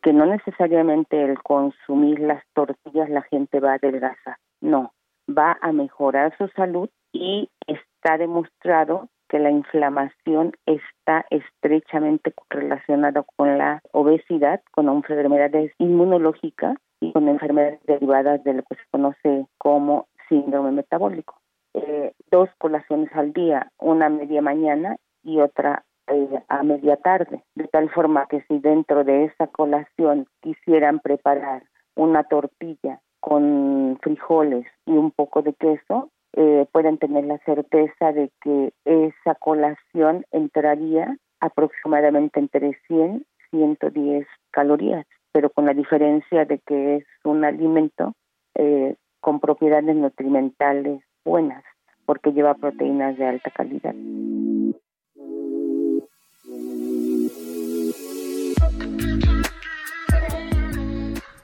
que 0.06 0.12
no 0.12 0.24
necesariamente 0.24 1.20
el 1.20 1.42
consumir 1.42 2.20
las 2.20 2.40
tortillas 2.54 3.10
la 3.10 3.22
gente 3.22 3.58
va 3.58 3.72
a 3.72 3.74
adelgazar, 3.74 4.36
no, 4.60 4.92
va 5.28 5.58
a 5.60 5.72
mejorar 5.72 6.32
su 6.38 6.46
salud 6.50 6.88
y 7.12 7.50
está 7.66 8.16
demostrado 8.16 9.08
que 9.28 9.40
la 9.40 9.50
inflamación 9.50 10.52
está 10.64 11.26
estrechamente 11.30 12.32
relacionada 12.50 13.24
con 13.34 13.58
la 13.58 13.82
obesidad, 13.90 14.62
con 14.70 14.88
enfermedades 14.88 15.72
inmunológicas 15.78 16.76
y 17.00 17.12
con 17.12 17.28
enfermedades 17.28 17.80
derivadas 17.82 18.44
de 18.44 18.54
lo 18.54 18.62
que 18.62 18.76
se 18.76 18.84
conoce 18.92 19.46
como 19.58 20.06
síndrome 20.28 20.70
metabólico. 20.70 21.34
Eh, 21.74 22.12
dos 22.30 22.48
colaciones 22.58 23.10
al 23.12 23.32
día, 23.32 23.72
una 23.80 24.08
media 24.08 24.40
mañana 24.40 24.98
y 25.24 25.40
otra 25.40 25.84
eh, 26.08 26.42
a 26.48 26.62
media 26.62 26.96
tarde, 26.96 27.42
de 27.54 27.68
tal 27.68 27.90
forma 27.90 28.26
que 28.26 28.42
si 28.42 28.58
dentro 28.58 29.04
de 29.04 29.24
esa 29.24 29.46
colación 29.48 30.26
quisieran 30.40 31.00
preparar 31.00 31.64
una 31.94 32.24
tortilla 32.24 33.00
con 33.20 33.98
frijoles 34.02 34.66
y 34.86 34.92
un 34.92 35.10
poco 35.10 35.42
de 35.42 35.54
queso, 35.54 36.10
eh, 36.34 36.66
pueden 36.70 36.98
tener 36.98 37.24
la 37.24 37.38
certeza 37.38 38.12
de 38.12 38.30
que 38.42 38.72
esa 38.84 39.34
colación 39.36 40.24
entraría 40.30 41.16
aproximadamente 41.40 42.38
entre 42.40 42.78
100 42.86 43.24
y 43.52 43.56
110 43.56 44.26
calorías, 44.50 45.06
pero 45.32 45.50
con 45.50 45.66
la 45.66 45.74
diferencia 45.74 46.44
de 46.44 46.58
que 46.58 46.96
es 46.96 47.04
un 47.24 47.44
alimento 47.44 48.12
eh, 48.54 48.96
con 49.20 49.40
propiedades 49.40 49.96
nutrimentales 49.96 51.02
buenas, 51.24 51.64
porque 52.04 52.32
lleva 52.32 52.54
proteínas 52.54 53.16
de 53.16 53.26
alta 53.26 53.50
calidad. 53.50 53.94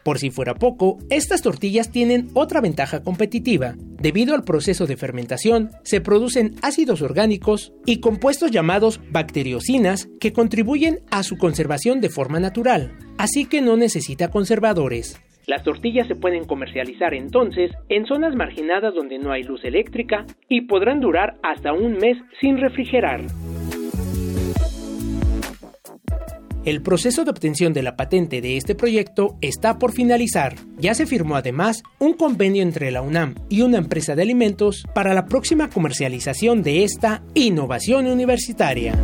Por 0.05 0.19
si 0.19 0.31
fuera 0.31 0.55
poco, 0.55 0.99
estas 1.11 1.43
tortillas 1.43 1.91
tienen 1.91 2.29
otra 2.35 2.61
ventaja 2.61 3.03
competitiva. 3.03 3.75
Debido 3.79 4.35
al 4.35 4.43
proceso 4.43 4.87
de 4.87 4.97
fermentación, 4.97 5.71
se 5.85 6.01
producen 6.01 6.57
ácidos 6.63 7.03
orgánicos 7.03 7.73
y 7.87 8.01
compuestos 8.01 8.51
llamados 8.51 9.01
bacteriocinas 9.11 10.09
que 10.21 10.33
contribuyen 10.33 11.01
a 11.11 11.23
su 11.23 11.37
conservación 11.39 12.01
de 12.01 12.11
forma 12.11 12.41
natural, 12.41 12.93
así 13.17 13.45
que 13.45 13.61
no 13.61 13.77
necesita 13.77 14.29
conservadores. 14.29 15.21
Las 15.47 15.65
tortillas 15.65 16.07
se 16.07 16.15
pueden 16.15 16.45
comercializar 16.45 17.15
entonces 17.15 17.73
en 17.89 18.07
zonas 18.07 18.35
marginadas 18.35 18.95
donde 18.95 19.19
no 19.19 19.33
hay 19.33 19.43
luz 19.43 19.65
eléctrica 19.65 20.25
y 20.49 20.63
podrán 20.63 21.01
durar 21.01 21.37
hasta 21.43 21.73
un 21.73 21.95
mes 21.99 22.17
sin 22.41 22.59
refrigerar. 22.59 23.23
El 26.65 26.81
proceso 26.81 27.25
de 27.25 27.31
obtención 27.33 27.73
de 27.73 27.83
la 27.83 27.97
patente 27.97 28.41
de 28.41 28.57
este 28.57 28.77
proyecto 28.77 29.37
está 29.41 29.81
por 29.81 29.91
finalizar. 29.91 30.55
Ya 30.79 30.95
se 30.95 31.07
firmó 31.07 31.35
además 31.35 31.83
un 31.99 32.13
convenio 32.13 32.63
entre 32.63 32.93
la 32.93 33.03
UNAM 33.03 33.35
y 33.49 33.63
una 33.63 33.79
empresa 33.79 34.15
de 34.15 34.23
alimentos 34.23 34.85
para 34.95 35.13
la 35.13 35.27
próxima 35.27 35.69
comercialización 35.69 36.63
de 36.63 36.85
esta 36.85 37.25
innovación 37.35 38.07
universitaria. 38.07 38.95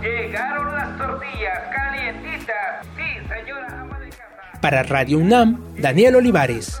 Llegaron, 0.00 0.72
las 0.72 0.96
tortillas 0.96 1.60
calientitas. 1.74 2.86
Sí, 2.96 3.02
señora 3.28 3.80
ama 3.80 3.98
de 3.98 4.10
casa. 4.10 4.60
Para 4.60 4.84
Radio 4.84 5.18
UNAM, 5.18 5.74
Daniel 5.76 6.14
Olivares. 6.14 6.80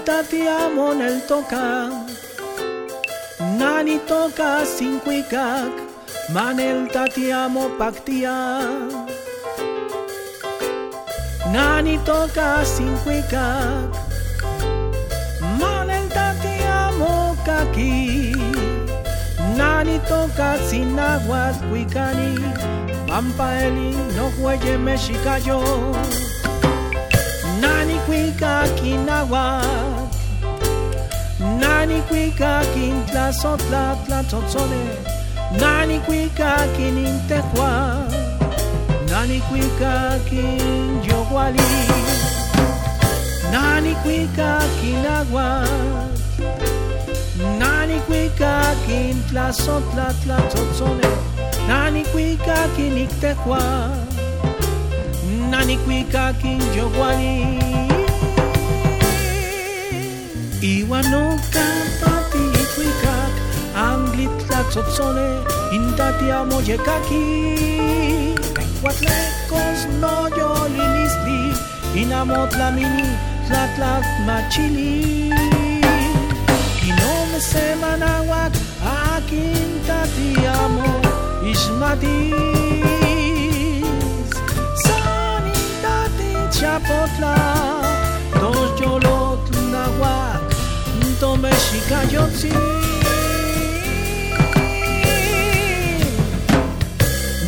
Manel 0.00 0.24
tatiamo 0.24 0.92
nel 0.94 1.26
toca. 1.26 1.90
Nani 3.58 4.00
toca 4.06 4.64
cinquicak 4.64 5.72
Manel 6.32 6.88
tatiamo 6.88 7.68
pactia 7.76 8.64
Nani 11.52 11.98
toca 12.04 12.64
cinquicak 12.64 13.92
Manel 15.58 16.08
tatiamo 16.08 17.36
kaki 17.44 18.32
Nani 19.56 20.00
toca 20.08 20.56
sinaguas 20.64 21.60
cuicani. 21.68 22.40
Pampaeli 23.06 23.92
no 24.16 24.32
hueye 24.38 24.78
mexicayo 24.78 25.60
Nani 27.60 27.98
kwika 28.06 28.64
kinawa? 28.74 29.62
Nani 31.60 32.00
kwika 32.02 32.62
kin 32.74 33.06
tlasotla 33.06 33.96
tlatzotzone 34.06 34.82
Nani 35.60 35.98
kwika 36.00 36.56
kin 36.76 36.98
intekwa 37.06 37.96
Nani 39.10 39.40
kwika 39.40 40.18
kin 40.30 41.04
yoguali 41.10 41.60
Nani 43.52 43.94
kwika 43.94 44.60
kinawa? 44.80 45.66
Nani 47.58 48.00
kwika 48.00 48.62
kin 48.86 49.22
tlasotla 49.30 50.14
tlatzotzone 50.24 51.06
Nani 51.68 52.04
kwika 52.04 52.68
kin 52.76 52.98
intekwa 52.98 53.60
nani 55.50 55.76
qui 55.84 56.04
kakinjo 56.12 56.86
wali 56.98 57.36
Iwa 60.62 61.00
no 61.10 61.22
kampati 61.54 62.44
qui 62.74 62.88
kak 63.02 63.34
Anglit 63.86 64.34
tlaxotzone 64.46 65.28
intati 65.76 66.26
amoye 66.38 66.76
kaki. 66.86 67.24
Kaikuatlekos 68.56 69.80
no 70.00 70.14
yolinisli 70.38 71.40
Inamotlamini 72.00 73.08
tlatlat 73.46 74.06
machili. 74.26 75.32
Inome 76.88 77.40
semanawak 77.50 78.54
akin 78.82 79.70
tati 79.86 80.30
amo 80.46 80.90
Ismati 81.52 82.69
Chapotla, 86.56 87.34
dos 88.40 88.70
yolot 88.80 89.44
nahuac. 89.72 90.42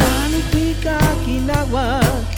Nani 0.00 0.40
cuica 0.50 0.96
quinahuac, 1.24 2.32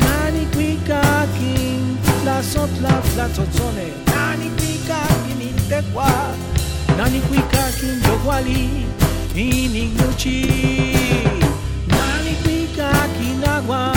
nani 0.00 0.44
cuica 0.54 1.02
quin 1.36 1.98
tlazotla 2.22 2.94
nani 4.14 4.48
cuica 4.58 5.00
quiniltecuac, 5.22 6.36
nani 6.98 7.20
cuica 7.28 7.64
quin 7.78 7.96
yoguali, 8.06 8.86
inignuchi, 9.34 10.38
nani 11.88 12.32
cuica 12.42 12.90
quinahuac. 13.16 13.95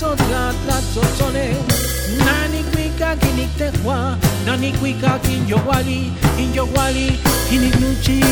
sotra 0.00 0.52
tlatzotzone 0.64 1.54
nanikuika 2.24 3.16
kiniktekua 3.16 4.16
nanikuika 4.46 5.18
kinyowali 5.18 6.12
kinyowali 6.36 7.18
kiniknuchi 7.50 8.24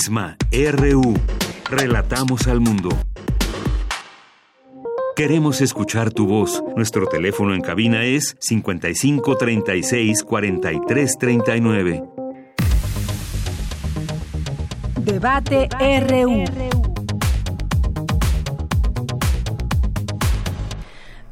Prisma 0.00 0.34
RU. 0.50 1.14
Relatamos 1.70 2.46
al 2.46 2.58
mundo. 2.58 2.88
Queremos 5.14 5.60
escuchar 5.60 6.10
tu 6.10 6.26
voz. 6.26 6.64
Nuestro 6.74 7.06
teléfono 7.06 7.52
en 7.52 7.60
cabina 7.60 8.04
es 8.04 8.34
55 8.40 9.36
36 9.36 10.22
43 10.22 11.18
39. 11.18 12.02
Debate 15.04 15.68
RU. 16.08 16.89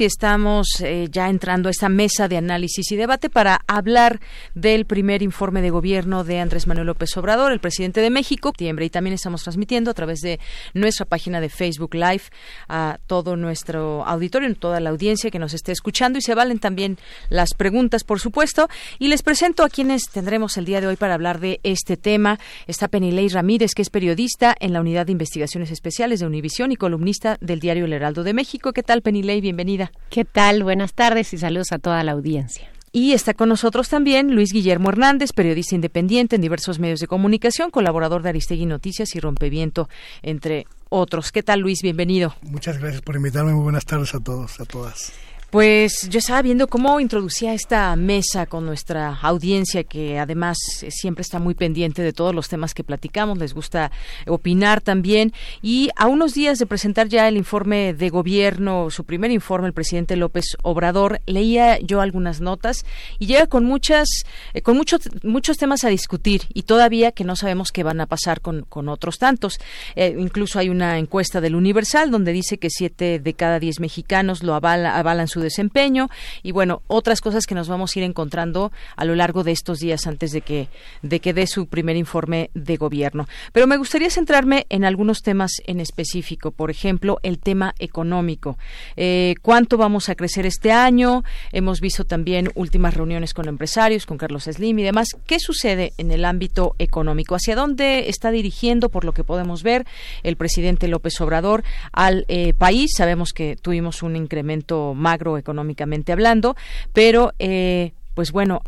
Estamos 0.04 0.68
eh, 0.80 1.08
ya 1.10 1.28
entrando 1.28 1.68
a 1.68 1.70
esta 1.72 1.88
mesa 1.88 2.28
de 2.28 2.36
análisis 2.36 2.92
y 2.92 2.96
debate 2.96 3.28
para 3.28 3.62
hablar 3.66 4.20
del 4.54 4.86
primer 4.86 5.22
informe 5.22 5.60
de 5.60 5.70
gobierno 5.70 6.22
de 6.22 6.38
Andrés 6.38 6.68
Manuel 6.68 6.86
López 6.86 7.16
Obrador, 7.16 7.50
el 7.50 7.58
presidente 7.58 8.00
de 8.00 8.08
México, 8.08 8.52
y 8.56 8.90
también 8.90 9.14
estamos 9.14 9.42
transmitiendo 9.42 9.90
a 9.90 9.94
través 9.94 10.20
de 10.20 10.38
nuestra 10.72 11.04
página 11.04 11.40
de 11.40 11.48
Facebook 11.48 11.94
Live 11.94 12.22
a 12.68 12.98
todo 13.08 13.36
nuestro 13.36 14.06
auditorio, 14.06 14.54
toda 14.54 14.78
la 14.78 14.90
audiencia 14.90 15.32
que 15.32 15.40
nos 15.40 15.52
esté 15.52 15.72
escuchando 15.72 16.18
y 16.18 16.22
se 16.22 16.34
valen 16.34 16.60
también 16.60 16.96
las 17.28 17.54
preguntas, 17.54 18.04
por 18.04 18.20
supuesto. 18.20 18.68
Y 19.00 19.08
les 19.08 19.22
presento 19.22 19.64
a 19.64 19.68
quienes 19.68 20.04
tendremos 20.10 20.56
el 20.58 20.64
día 20.64 20.80
de 20.80 20.86
hoy 20.86 20.96
para 20.96 21.14
hablar 21.14 21.40
de 21.40 21.58
este 21.64 21.96
tema. 21.96 22.38
Está 22.68 22.86
Penilei 22.86 23.28
Ramírez, 23.28 23.72
que 23.74 23.82
es 23.82 23.90
periodista 23.90 24.54
en 24.60 24.72
la 24.72 24.80
Unidad 24.80 25.06
de 25.06 25.12
Investigaciones 25.12 25.72
Especiales 25.72 26.20
de 26.20 26.26
Univisión 26.26 26.70
y 26.70 26.76
columnista 26.76 27.36
del 27.40 27.58
diario 27.58 27.84
El 27.84 27.92
Heraldo 27.92 28.22
de 28.22 28.32
México. 28.32 28.72
¿Qué 28.72 28.84
tal, 28.84 29.02
Penilei? 29.02 29.40
Bienvenida. 29.40 29.87
¿Qué 30.10 30.24
tal? 30.24 30.62
Buenas 30.62 30.94
tardes 30.94 31.32
y 31.32 31.38
saludos 31.38 31.72
a 31.72 31.78
toda 31.78 32.02
la 32.04 32.12
audiencia. 32.12 32.70
Y 32.92 33.12
está 33.12 33.34
con 33.34 33.50
nosotros 33.50 33.88
también 33.88 34.34
Luis 34.34 34.52
Guillermo 34.52 34.88
Hernández, 34.88 35.32
periodista 35.32 35.74
independiente 35.74 36.36
en 36.36 36.42
diversos 36.42 36.78
medios 36.78 37.00
de 37.00 37.06
comunicación, 37.06 37.70
colaborador 37.70 38.22
de 38.22 38.30
Aristegui 38.30 38.66
Noticias 38.66 39.14
y 39.14 39.20
Rompeviento, 39.20 39.88
entre 40.22 40.66
otros. 40.88 41.30
¿Qué 41.30 41.42
tal, 41.42 41.60
Luis? 41.60 41.80
Bienvenido. 41.82 42.34
Muchas 42.42 42.78
gracias 42.78 43.02
por 43.02 43.16
invitarme. 43.16 43.52
Muy 43.52 43.62
buenas 43.62 43.84
tardes 43.84 44.14
a 44.14 44.20
todos, 44.20 44.58
a 44.60 44.64
todas. 44.64 45.12
Pues 45.50 46.10
yo 46.10 46.18
estaba 46.18 46.42
viendo 46.42 46.68
cómo 46.68 47.00
introducía 47.00 47.54
esta 47.54 47.96
mesa 47.96 48.44
con 48.44 48.66
nuestra 48.66 49.18
audiencia, 49.22 49.82
que 49.82 50.18
además 50.18 50.58
eh, 50.82 50.90
siempre 50.90 51.22
está 51.22 51.38
muy 51.38 51.54
pendiente 51.54 52.02
de 52.02 52.12
todos 52.12 52.34
los 52.34 52.50
temas 52.50 52.74
que 52.74 52.84
platicamos, 52.84 53.38
les 53.38 53.54
gusta 53.54 53.90
opinar 54.26 54.82
también. 54.82 55.32
Y 55.62 55.88
a 55.96 56.06
unos 56.06 56.34
días 56.34 56.58
de 56.58 56.66
presentar 56.66 57.08
ya 57.08 57.26
el 57.28 57.38
informe 57.38 57.94
de 57.94 58.10
gobierno, 58.10 58.90
su 58.90 59.04
primer 59.04 59.30
informe, 59.30 59.68
el 59.68 59.72
presidente 59.72 60.16
López 60.16 60.54
Obrador, 60.62 61.22
leía 61.24 61.78
yo 61.78 62.02
algunas 62.02 62.42
notas 62.42 62.84
y 63.18 63.24
llega 63.24 63.46
con 63.46 63.64
muchas, 63.64 64.06
eh, 64.52 64.60
con 64.60 64.76
muchos, 64.76 65.08
muchos 65.22 65.56
temas 65.56 65.82
a 65.82 65.88
discutir 65.88 66.42
y 66.52 66.64
todavía 66.64 67.12
que 67.12 67.24
no 67.24 67.36
sabemos 67.36 67.72
qué 67.72 67.84
van 67.84 68.02
a 68.02 68.06
pasar 68.06 68.42
con, 68.42 68.66
con 68.68 68.90
otros 68.90 69.16
tantos. 69.16 69.58
Eh, 69.96 70.14
incluso 70.18 70.58
hay 70.58 70.68
una 70.68 70.98
encuesta 70.98 71.40
del 71.40 71.54
Universal 71.54 72.10
donde 72.10 72.34
dice 72.34 72.58
que 72.58 72.68
siete 72.68 73.18
de 73.18 73.32
cada 73.32 73.58
diez 73.58 73.80
mexicanos 73.80 74.42
lo 74.42 74.54
avala, 74.54 74.98
avalan 74.98 75.26
su 75.26 75.37
desempeño 75.40 76.08
y 76.42 76.52
bueno, 76.52 76.82
otras 76.86 77.20
cosas 77.20 77.46
que 77.46 77.54
nos 77.54 77.68
vamos 77.68 77.94
a 77.94 77.98
ir 77.98 78.04
encontrando 78.04 78.72
a 78.96 79.04
lo 79.04 79.14
largo 79.14 79.44
de 79.44 79.52
estos 79.52 79.80
días 79.80 80.06
antes 80.06 80.32
de 80.32 80.40
que, 80.40 80.68
de 81.02 81.20
que 81.20 81.32
dé 81.32 81.46
su 81.46 81.66
primer 81.66 81.96
informe 81.96 82.50
de 82.54 82.76
gobierno. 82.76 83.26
Pero 83.52 83.66
me 83.66 83.76
gustaría 83.76 84.10
centrarme 84.10 84.66
en 84.68 84.84
algunos 84.84 85.22
temas 85.22 85.52
en 85.66 85.80
específico, 85.80 86.50
por 86.50 86.70
ejemplo, 86.70 87.18
el 87.22 87.38
tema 87.38 87.74
económico. 87.78 88.58
Eh, 88.96 89.34
¿Cuánto 89.42 89.76
vamos 89.76 90.08
a 90.08 90.14
crecer 90.14 90.46
este 90.46 90.72
año? 90.72 91.24
Hemos 91.52 91.80
visto 91.80 92.04
también 92.04 92.50
últimas 92.54 92.94
reuniones 92.94 93.34
con 93.34 93.48
empresarios, 93.48 94.06
con 94.06 94.18
Carlos 94.18 94.44
Slim 94.44 94.78
y 94.78 94.82
demás. 94.82 95.08
¿Qué 95.26 95.38
sucede 95.38 95.92
en 95.98 96.10
el 96.10 96.24
ámbito 96.24 96.74
económico? 96.78 97.34
¿Hacia 97.34 97.56
dónde 97.56 98.08
está 98.08 98.30
dirigiendo, 98.30 98.88
por 98.88 99.04
lo 99.04 99.12
que 99.12 99.24
podemos 99.24 99.62
ver, 99.62 99.86
el 100.22 100.36
presidente 100.36 100.88
López 100.88 101.20
Obrador 101.20 101.64
al 101.92 102.24
eh, 102.28 102.54
país? 102.54 102.92
Sabemos 102.96 103.32
que 103.32 103.56
tuvimos 103.56 104.02
un 104.02 104.16
incremento 104.16 104.94
magro 104.94 105.27
económicamente 105.36 106.12
hablando, 106.12 106.56
pero 106.92 107.32
eh, 107.38 107.92
pues 108.14 108.32
bueno, 108.32 108.62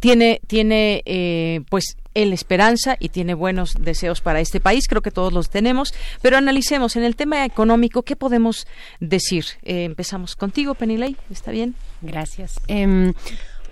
tiene, 0.00 0.40
tiene 0.46 1.02
eh, 1.06 1.60
pues 1.70 1.96
el 2.14 2.32
esperanza 2.32 2.96
y 2.98 3.10
tiene 3.10 3.34
buenos 3.34 3.74
deseos 3.78 4.20
para 4.20 4.40
este 4.40 4.60
país, 4.60 4.88
creo 4.88 5.02
que 5.02 5.10
todos 5.10 5.32
los 5.32 5.50
tenemos, 5.50 5.94
pero 6.20 6.36
analicemos 6.36 6.96
en 6.96 7.04
el 7.04 7.16
tema 7.16 7.44
económico, 7.44 8.02
¿qué 8.02 8.16
podemos 8.16 8.66
decir? 9.00 9.44
Eh, 9.62 9.84
empezamos 9.84 10.34
contigo, 10.34 10.74
Penilei, 10.74 11.16
¿está 11.30 11.52
bien? 11.52 11.74
Gracias. 12.02 12.60
Em, 12.66 13.14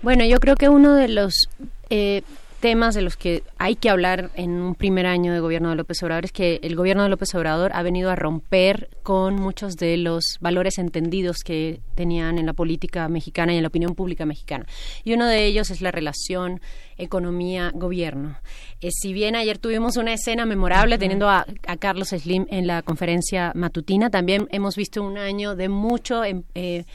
bueno, 0.01 0.25
yo 0.25 0.39
creo 0.39 0.55
que 0.55 0.69
uno 0.69 0.95
de 0.95 1.09
los 1.09 1.49
eh, 1.89 2.21
temas 2.59 2.95
de 2.95 3.01
los 3.01 3.17
que 3.17 3.43
hay 3.57 3.75
que 3.75 3.89
hablar 3.89 4.31
en 4.35 4.51
un 4.51 4.75
primer 4.75 5.05
año 5.05 5.33
de 5.33 5.39
gobierno 5.39 5.69
de 5.69 5.75
López 5.75 6.01
Obrador 6.03 6.25
es 6.25 6.31
que 6.31 6.59
el 6.63 6.75
gobierno 6.75 7.03
de 7.03 7.09
López 7.09 7.33
Obrador 7.35 7.71
ha 7.73 7.83
venido 7.83 8.09
a 8.09 8.15
romper 8.15 8.89
con 9.03 9.35
muchos 9.35 9.75
de 9.77 9.97
los 9.97 10.37
valores 10.39 10.77
entendidos 10.77 11.37
que 11.43 11.81
tenían 11.95 12.37
en 12.39 12.45
la 12.45 12.53
política 12.53 13.07
mexicana 13.09 13.53
y 13.53 13.57
en 13.57 13.63
la 13.63 13.69
opinión 13.69 13.95
pública 13.95 14.25
mexicana. 14.25 14.65
Y 15.03 15.13
uno 15.13 15.27
de 15.27 15.45
ellos 15.45 15.69
es 15.69 15.81
la 15.81 15.91
relación 15.91 16.61
economía-gobierno. 16.97 18.37
Eh, 18.81 18.89
si 18.91 19.13
bien 19.13 19.35
ayer 19.35 19.57
tuvimos 19.57 19.97
una 19.97 20.13
escena 20.13 20.45
memorable 20.45 20.97
teniendo 20.97 21.29
a, 21.29 21.45
a 21.67 21.77
Carlos 21.77 22.09
Slim 22.09 22.47
en 22.49 22.67
la 22.67 22.81
conferencia 22.81 23.51
matutina, 23.55 24.09
también 24.09 24.47
hemos 24.51 24.75
visto 24.75 25.03
un 25.03 25.17
año 25.17 25.55
de 25.55 25.69
mucho... 25.69 26.23
em, 26.23 26.43
eh, 26.55 26.85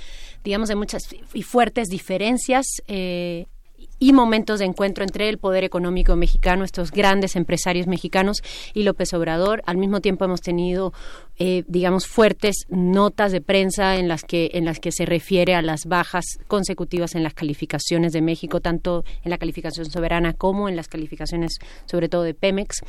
digamos, 0.45 0.69
de 0.69 0.75
muchas 0.75 1.03
y 1.35 1.43
fuertes 1.43 1.89
diferencias 1.89 2.67
eh, 2.89 3.47
y 4.03 4.13
momentos 4.13 4.59
de 4.59 4.65
encuentro 4.65 5.05
entre 5.05 5.29
el 5.29 5.39
poder 5.39 5.63
económico 5.63 6.17
mexicano, 6.17 6.65
estos 6.65 6.91
grandes 6.91 7.37
empresarios 7.37 7.87
mexicanos 7.87 8.43
y 8.75 8.83
López 8.83 9.15
Obrador. 9.15 9.63
Al 9.65 9.77
mismo 9.77 10.01
tiempo 10.01 10.25
hemos 10.25 10.41
tenido, 10.41 10.93
eh, 11.45 11.65
digamos, 11.67 12.07
fuertes 12.07 12.55
notas 12.69 13.33
de 13.33 13.41
prensa 13.41 13.97
en 13.97 14.07
las 14.07 14.23
que 14.23 14.51
en 14.53 14.65
las 14.65 14.79
que 14.79 14.93
se 14.93 15.05
refiere 15.07 15.57
a 15.57 15.63
las 15.63 15.87
bajas 15.87 16.25
consecutivas 16.47 17.17
en 17.17 17.25
las 17.25 17.35
calificaciones 17.35 18.13
de 18.13 18.21
México, 18.21 18.61
tanto 18.61 19.05
en 19.25 19.31
la 19.31 19.39
calificación 19.39 19.91
soberana 19.91 20.35
como 20.35 20.69
en 20.69 20.77
las 20.77 20.87
calificaciones, 20.87 21.59
sobre 21.87 22.09
todo 22.09 22.23
de 22.23 22.35
Pemex. 22.35 22.83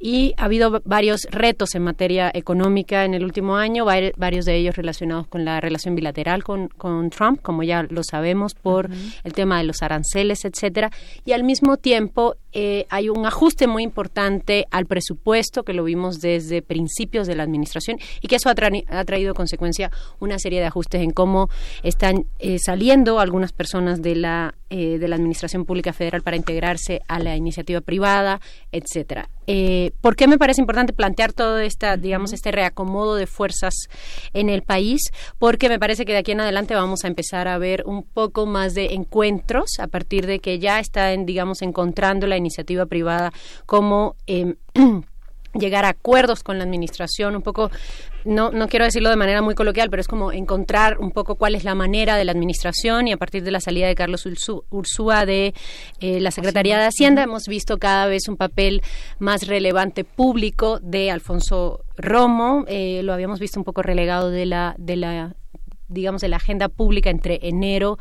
Y 0.00 0.32
ha 0.38 0.44
habido 0.46 0.80
varios 0.86 1.26
retos 1.30 1.74
en 1.74 1.82
materia 1.82 2.30
económica 2.32 3.04
en 3.04 3.12
el 3.12 3.24
último 3.24 3.56
año, 3.56 3.84
vari- 3.84 4.14
varios 4.16 4.46
de 4.46 4.56
ellos 4.56 4.76
relacionados 4.76 5.26
con 5.26 5.44
la 5.44 5.60
relación 5.60 5.94
bilateral 5.94 6.42
con, 6.44 6.68
con 6.68 7.10
Trump, 7.10 7.42
como 7.42 7.62
ya 7.62 7.82
lo 7.90 8.02
sabemos, 8.04 8.54
por 8.54 8.88
el 9.22 9.32
tema 9.34 9.58
de 9.58 9.64
los 9.64 9.82
aranceles, 9.82 10.46
etcétera. 10.46 10.90
Y 11.26 11.32
al 11.32 11.44
mismo 11.44 11.76
tiempo 11.76 12.36
eh, 12.52 12.86
hay 12.88 13.10
un 13.10 13.26
ajuste 13.26 13.66
muy 13.66 13.82
importante 13.82 14.64
al 14.70 14.86
presupuesto 14.86 15.62
que 15.62 15.74
lo 15.74 15.84
vimos 15.84 16.20
desde 16.20 16.62
principios 16.62 17.26
de 17.26 17.34
la 17.34 17.42
administración 17.42 17.97
y 18.20 18.28
que 18.28 18.36
eso 18.36 18.48
ha, 18.48 18.54
tra- 18.54 18.84
ha 18.88 19.04
traído 19.04 19.34
consecuencia 19.34 19.90
una 20.20 20.38
serie 20.38 20.60
de 20.60 20.66
ajustes 20.66 21.02
en 21.02 21.10
cómo 21.10 21.48
están 21.82 22.26
eh, 22.38 22.58
saliendo 22.58 23.20
algunas 23.20 23.52
personas 23.52 24.02
de 24.02 24.16
la 24.16 24.54
eh, 24.70 24.98
de 24.98 25.08
la 25.08 25.16
administración 25.16 25.64
pública 25.64 25.94
federal 25.94 26.20
para 26.20 26.36
integrarse 26.36 27.00
a 27.08 27.18
la 27.20 27.34
iniciativa 27.36 27.80
privada, 27.80 28.38
etcétera. 28.70 29.30
Eh, 29.46 29.92
¿Por 30.02 30.14
qué 30.14 30.28
me 30.28 30.36
parece 30.36 30.60
importante 30.60 30.92
plantear 30.92 31.32
todo 31.32 31.58
esta, 31.58 31.96
digamos, 31.96 32.34
este 32.34 32.52
reacomodo 32.52 33.14
de 33.14 33.26
fuerzas 33.26 33.72
en 34.34 34.50
el 34.50 34.60
país? 34.62 35.00
Porque 35.38 35.70
me 35.70 35.78
parece 35.78 36.04
que 36.04 36.12
de 36.12 36.18
aquí 36.18 36.32
en 36.32 36.42
adelante 36.42 36.74
vamos 36.74 37.02
a 37.04 37.08
empezar 37.08 37.48
a 37.48 37.56
ver 37.56 37.82
un 37.86 38.02
poco 38.02 38.44
más 38.44 38.74
de 38.74 38.92
encuentros 38.92 39.78
a 39.78 39.86
partir 39.86 40.26
de 40.26 40.38
que 40.40 40.58
ya 40.58 40.80
están, 40.80 41.24
digamos, 41.24 41.62
encontrando 41.62 42.26
la 42.26 42.36
iniciativa 42.36 42.84
privada 42.84 43.32
como 43.64 44.16
em, 44.26 44.56
llegar 45.58 45.84
a 45.84 45.90
acuerdos 45.90 46.42
con 46.42 46.58
la 46.58 46.64
administración, 46.64 47.36
un 47.36 47.42
poco, 47.42 47.70
no, 48.24 48.50
no 48.50 48.68
quiero 48.68 48.84
decirlo 48.84 49.10
de 49.10 49.16
manera 49.16 49.42
muy 49.42 49.54
coloquial, 49.54 49.90
pero 49.90 50.00
es 50.00 50.08
como 50.08 50.32
encontrar 50.32 50.98
un 50.98 51.10
poco 51.10 51.36
cuál 51.36 51.54
es 51.54 51.64
la 51.64 51.74
manera 51.74 52.16
de 52.16 52.24
la 52.24 52.32
administración 52.32 53.08
y 53.08 53.12
a 53.12 53.16
partir 53.16 53.42
de 53.42 53.50
la 53.50 53.60
salida 53.60 53.86
de 53.86 53.94
Carlos 53.94 54.26
Ursúa 54.70 55.26
de 55.26 55.54
eh, 56.00 56.20
la 56.20 56.30
Secretaría 56.30 56.78
de 56.78 56.86
Hacienda 56.86 57.22
hemos 57.22 57.44
visto 57.46 57.78
cada 57.78 58.06
vez 58.06 58.28
un 58.28 58.36
papel 58.36 58.82
más 59.18 59.46
relevante 59.46 60.04
público 60.04 60.78
de 60.80 61.10
Alfonso 61.10 61.84
Romo, 61.96 62.64
eh, 62.68 63.02
lo 63.02 63.12
habíamos 63.12 63.40
visto 63.40 63.58
un 63.58 63.64
poco 63.64 63.82
relegado 63.82 64.30
de 64.30 64.46
la, 64.46 64.74
de 64.78 64.96
la 64.96 65.34
digamos, 65.88 66.20
de 66.20 66.28
la 66.28 66.36
agenda 66.36 66.68
pública 66.68 67.10
entre 67.10 67.40
enero 67.42 67.98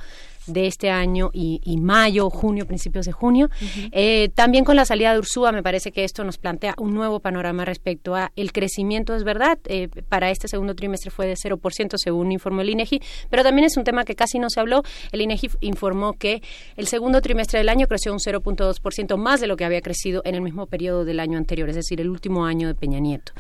de 0.48 0.68
este 0.68 0.90
año 0.90 1.30
y, 1.34 1.62
y 1.64 1.78
mayo, 1.78 2.30
junio, 2.30 2.66
principios 2.66 3.06
de 3.06 3.12
junio. 3.12 3.50
Eh, 3.92 4.30
también 4.36 4.66
con 4.66 4.76
la 4.76 4.86
salida 4.86 5.14
de 5.14 5.20
Ursúa 5.20 5.52
me 5.52 5.64
parece 5.64 5.92
que 5.92 6.04
esto 6.04 6.24
nos 6.24 6.38
plantea 6.38 6.74
un 6.78 6.94
nuevo 6.94 7.20
panorama 7.20 7.66
respecto 7.66 8.16
a 8.16 8.32
el 8.36 8.52
crecimiento, 8.52 9.16
es 9.16 9.24
verdad, 9.24 9.60
eh, 9.66 9.90
para 10.10 10.30
este 10.32 10.48
segundo 10.48 10.76
trimestre 10.76 11.12
fue 11.12 11.28
de 11.28 11.36
0% 11.36 11.98
según 11.98 12.32
informó 12.32 12.62
el 12.62 12.70
INEGI, 12.70 13.02
pero 13.30 13.44
también 13.44 13.66
es 13.66 13.78
un 13.78 13.84
tema 13.84 14.06
que 14.06 14.16
casi 14.16 14.40
no 14.40 14.50
se 14.50 14.60
habló. 14.60 14.84
El 15.12 15.22
INEGI 15.22 15.50
informó 15.62 16.14
que 16.14 16.42
el 16.76 16.88
segundo 16.88 17.22
trimestre 17.22 17.60
del 17.60 17.70
año 17.70 17.88
creció 17.88 18.14
un 18.14 18.20
0.2% 18.20 19.18
más 19.18 19.42
de 19.42 19.48
lo 19.48 19.58
que 19.58 19.66
había 19.66 19.82
crecido 19.82 20.22
en 20.26 20.36
el 20.36 20.42
mismo 20.42 20.68
periodo 20.68 21.06
del 21.06 21.20
año 21.20 21.38
anterior, 21.38 21.70
es 21.70 21.76
decir, 21.76 22.02
el 22.02 22.10
último 22.10 22.46
año 22.46 22.68
de 22.68 22.76
Peña 22.76 23.00
Nieto. 23.00 23.34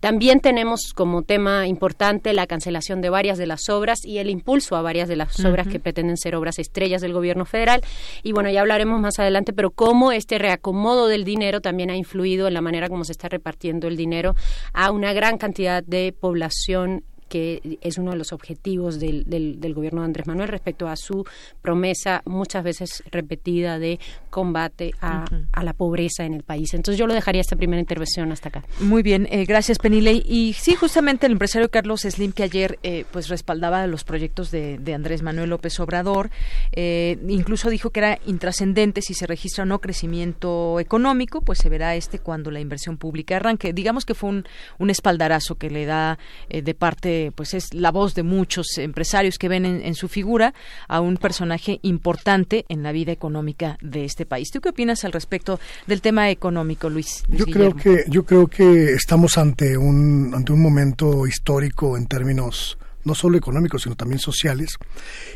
También 0.00 0.40
tenemos 0.40 0.92
como 0.94 1.22
tema 1.22 1.66
importante 1.66 2.32
la 2.32 2.46
cancelación 2.46 3.00
de 3.00 3.10
varias 3.10 3.36
de 3.36 3.46
las 3.46 3.68
obras 3.68 4.04
y 4.04 4.18
el 4.18 4.30
impulso 4.30 4.76
a 4.76 4.82
varias 4.82 5.08
de 5.08 5.16
las 5.16 5.44
obras 5.44 5.66
que 5.66 5.80
pretenden 5.80 6.16
ser 6.16 6.36
obras 6.36 6.58
estrellas 6.58 7.02
del 7.02 7.12
gobierno 7.12 7.44
federal. 7.44 7.82
Y 8.22 8.32
bueno, 8.32 8.50
ya 8.50 8.60
hablaremos 8.60 9.00
más 9.00 9.18
adelante, 9.18 9.52
pero 9.52 9.70
cómo 9.70 10.12
este 10.12 10.38
reacomodo 10.38 11.08
del 11.08 11.24
dinero 11.24 11.60
también 11.60 11.90
ha 11.90 11.96
influido 11.96 12.46
en 12.46 12.54
la 12.54 12.60
manera 12.60 12.88
como 12.88 13.04
se 13.04 13.12
está 13.12 13.28
repartiendo 13.28 13.88
el 13.88 13.96
dinero 13.96 14.36
a 14.72 14.90
una 14.92 15.12
gran 15.12 15.36
cantidad 15.38 15.82
de 15.82 16.14
población 16.18 17.04
que 17.28 17.78
es 17.80 17.98
uno 17.98 18.12
de 18.12 18.16
los 18.16 18.32
objetivos 18.32 18.98
del, 18.98 19.24
del, 19.24 19.60
del 19.60 19.74
gobierno 19.74 20.00
de 20.00 20.06
Andrés 20.06 20.26
Manuel 20.26 20.48
respecto 20.48 20.88
a 20.88 20.96
su 20.96 21.24
promesa 21.62 22.22
muchas 22.24 22.64
veces 22.64 23.02
repetida 23.10 23.78
de 23.78 23.98
combate 24.30 24.92
a, 25.00 25.24
la 25.62 25.72
pobreza 25.72 26.24
en 26.24 26.34
el 26.34 26.44
país. 26.44 26.72
Entonces 26.74 26.98
yo 26.98 27.06
lo 27.06 27.14
dejaría 27.14 27.40
esta 27.40 27.56
primera 27.56 27.80
intervención 27.80 28.30
hasta 28.32 28.48
acá. 28.48 28.64
Muy 28.80 29.02
bien, 29.02 29.26
eh, 29.30 29.44
gracias 29.44 29.78
Penilei. 29.78 30.22
Y 30.26 30.54
sí, 30.54 30.74
justamente 30.74 31.26
el 31.26 31.32
empresario 31.32 31.68
Carlos 31.70 32.02
Slim 32.02 32.32
que 32.32 32.44
ayer 32.44 32.78
eh, 32.82 33.04
pues 33.10 33.28
respaldaba 33.28 33.86
los 33.86 34.04
proyectos 34.04 34.50
de, 34.50 34.78
de 34.78 34.94
Andrés 34.94 35.22
Manuel 35.22 35.50
López 35.50 35.78
Obrador, 35.80 36.30
eh, 36.72 37.18
incluso 37.28 37.70
dijo 37.70 37.90
que 37.90 38.00
era 38.00 38.18
intrascendente 38.26 39.02
si 39.02 39.14
se 39.14 39.26
registra 39.26 39.64
o 39.64 39.66
no 39.66 39.80
crecimiento 39.80 40.78
económico, 40.78 41.40
pues 41.40 41.58
se 41.58 41.68
verá 41.68 41.96
este 41.96 42.18
cuando 42.18 42.50
la 42.50 42.60
inversión 42.60 42.96
pública 42.96 43.36
arranque. 43.36 43.72
Digamos 43.72 44.04
que 44.04 44.14
fue 44.14 44.30
un, 44.30 44.44
un 44.78 44.90
espaldarazo 44.90 45.56
que 45.56 45.70
le 45.70 45.86
da 45.86 46.18
de 46.48 46.74
parte, 46.74 47.17
pues 47.34 47.54
es 47.54 47.74
la 47.74 47.90
voz 47.90 48.14
de 48.14 48.22
muchos 48.22 48.66
empresarios 48.78 49.38
que 49.38 49.48
ven 49.48 49.64
en, 49.64 49.80
en 49.84 49.94
su 49.94 50.08
figura 50.08 50.54
a 50.88 51.00
un 51.00 51.16
personaje 51.16 51.78
importante 51.82 52.64
en 52.68 52.82
la 52.82 52.92
vida 52.92 53.12
económica 53.12 53.76
de 53.80 54.04
este 54.04 54.24
país. 54.26 54.50
¿Tú 54.50 54.60
qué 54.60 54.70
opinas 54.70 55.04
al 55.04 55.12
respecto 55.12 55.58
del 55.86 56.00
tema 56.00 56.30
económico, 56.30 56.88
Luis? 56.90 57.22
Luis 57.28 57.40
Yo 57.40 57.46
creo 57.52 57.74
que 57.74 58.04
yo 58.08 58.24
creo 58.24 58.46
que 58.46 58.92
estamos 58.94 59.36
ante 59.38 59.76
un 59.76 60.32
ante 60.34 60.52
un 60.52 60.62
momento 60.62 61.26
histórico 61.26 61.96
en 61.96 62.06
términos 62.06 62.78
no 63.04 63.14
solo 63.14 63.38
económicos 63.38 63.82
sino 63.82 63.94
también 63.96 64.18
sociales 64.18 64.70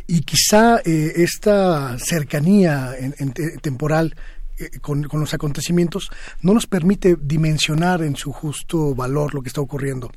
y 0.07 0.21
quizá 0.23 0.81
eh, 0.85 1.13
esta 1.17 1.97
cercanía 1.99 2.93
en- 2.99 3.15
en 3.19 3.33
te- 3.33 3.57
temporal 3.59 4.15
eh, 4.59 4.79
con, 4.81 5.05
con 5.05 5.21
los 5.21 5.33
acontecimientos 5.33 6.11
no 6.43 6.53
nos 6.53 6.67
permite 6.67 7.17
dimensionar 7.21 8.03
en 8.03 8.15
su 8.17 8.33
justo 8.33 8.95
valor 8.95 9.35
lo 9.35 9.41
que 9.43 9.49
está 9.49 9.61
ocurriendo. 9.63 10.11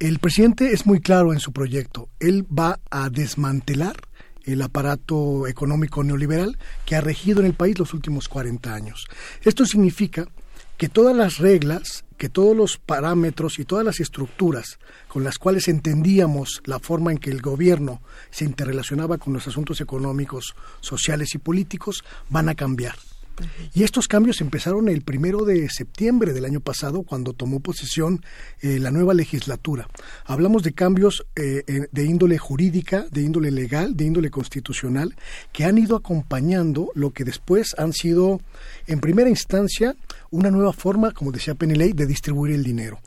El 0.00 0.18
presidente 0.18 0.72
es 0.72 0.86
muy 0.86 1.00
claro 1.00 1.34
en 1.34 1.40
su 1.40 1.52
proyecto. 1.52 2.08
Él 2.20 2.46
va 2.46 2.80
a 2.90 3.10
desmantelar 3.10 3.96
el 4.44 4.62
aparato 4.62 5.46
económico 5.46 6.02
neoliberal 6.02 6.58
que 6.86 6.96
ha 6.96 7.02
regido 7.02 7.40
en 7.40 7.46
el 7.46 7.52
país 7.52 7.78
los 7.78 7.92
últimos 7.92 8.26
40 8.26 8.74
años. 8.74 9.04
Esto 9.42 9.66
significa 9.66 10.26
que 10.78 10.88
todas 10.88 11.14
las 11.14 11.36
reglas, 11.36 12.06
que 12.16 12.30
todos 12.30 12.56
los 12.56 12.78
parámetros 12.78 13.58
y 13.58 13.66
todas 13.66 13.84
las 13.84 14.00
estructuras 14.00 14.78
con 15.06 15.22
las 15.22 15.36
cuales 15.36 15.68
entendíamos 15.68 16.62
la 16.64 16.78
forma 16.78 17.12
en 17.12 17.18
que 17.18 17.28
el 17.28 17.42
gobierno 17.42 18.00
se 18.30 18.46
interrelacionaba 18.46 19.18
con 19.18 19.34
los 19.34 19.46
asuntos 19.48 19.82
económicos, 19.82 20.54
sociales 20.80 21.34
y 21.34 21.38
políticos 21.38 22.04
van 22.30 22.48
a 22.48 22.54
cambiar. 22.54 22.94
Y 23.74 23.84
estos 23.84 24.08
cambios 24.08 24.40
empezaron 24.40 24.88
el 24.88 25.02
primero 25.02 25.44
de 25.44 25.68
septiembre 25.68 26.32
del 26.32 26.44
año 26.44 26.60
pasado, 26.60 27.02
cuando 27.02 27.32
tomó 27.32 27.60
posesión 27.60 28.24
eh, 28.60 28.78
la 28.78 28.90
nueva 28.90 29.14
legislatura. 29.14 29.88
Hablamos 30.24 30.62
de 30.62 30.72
cambios 30.72 31.26
eh, 31.36 31.62
de 31.90 32.04
índole 32.04 32.38
jurídica, 32.38 33.06
de 33.10 33.22
índole 33.22 33.50
legal, 33.50 33.96
de 33.96 34.04
índole 34.04 34.30
constitucional, 34.30 35.14
que 35.52 35.64
han 35.64 35.78
ido 35.78 35.96
acompañando 35.96 36.90
lo 36.94 37.10
que 37.10 37.24
después 37.24 37.74
han 37.78 37.92
sido, 37.92 38.40
en 38.86 39.00
primera 39.00 39.30
instancia, 39.30 39.94
una 40.30 40.50
nueva 40.50 40.72
forma, 40.72 41.12
como 41.12 41.32
decía 41.32 41.54
Penilei, 41.54 41.92
de 41.92 42.06
distribuir 42.06 42.54
el 42.54 42.64
dinero. 42.64 43.00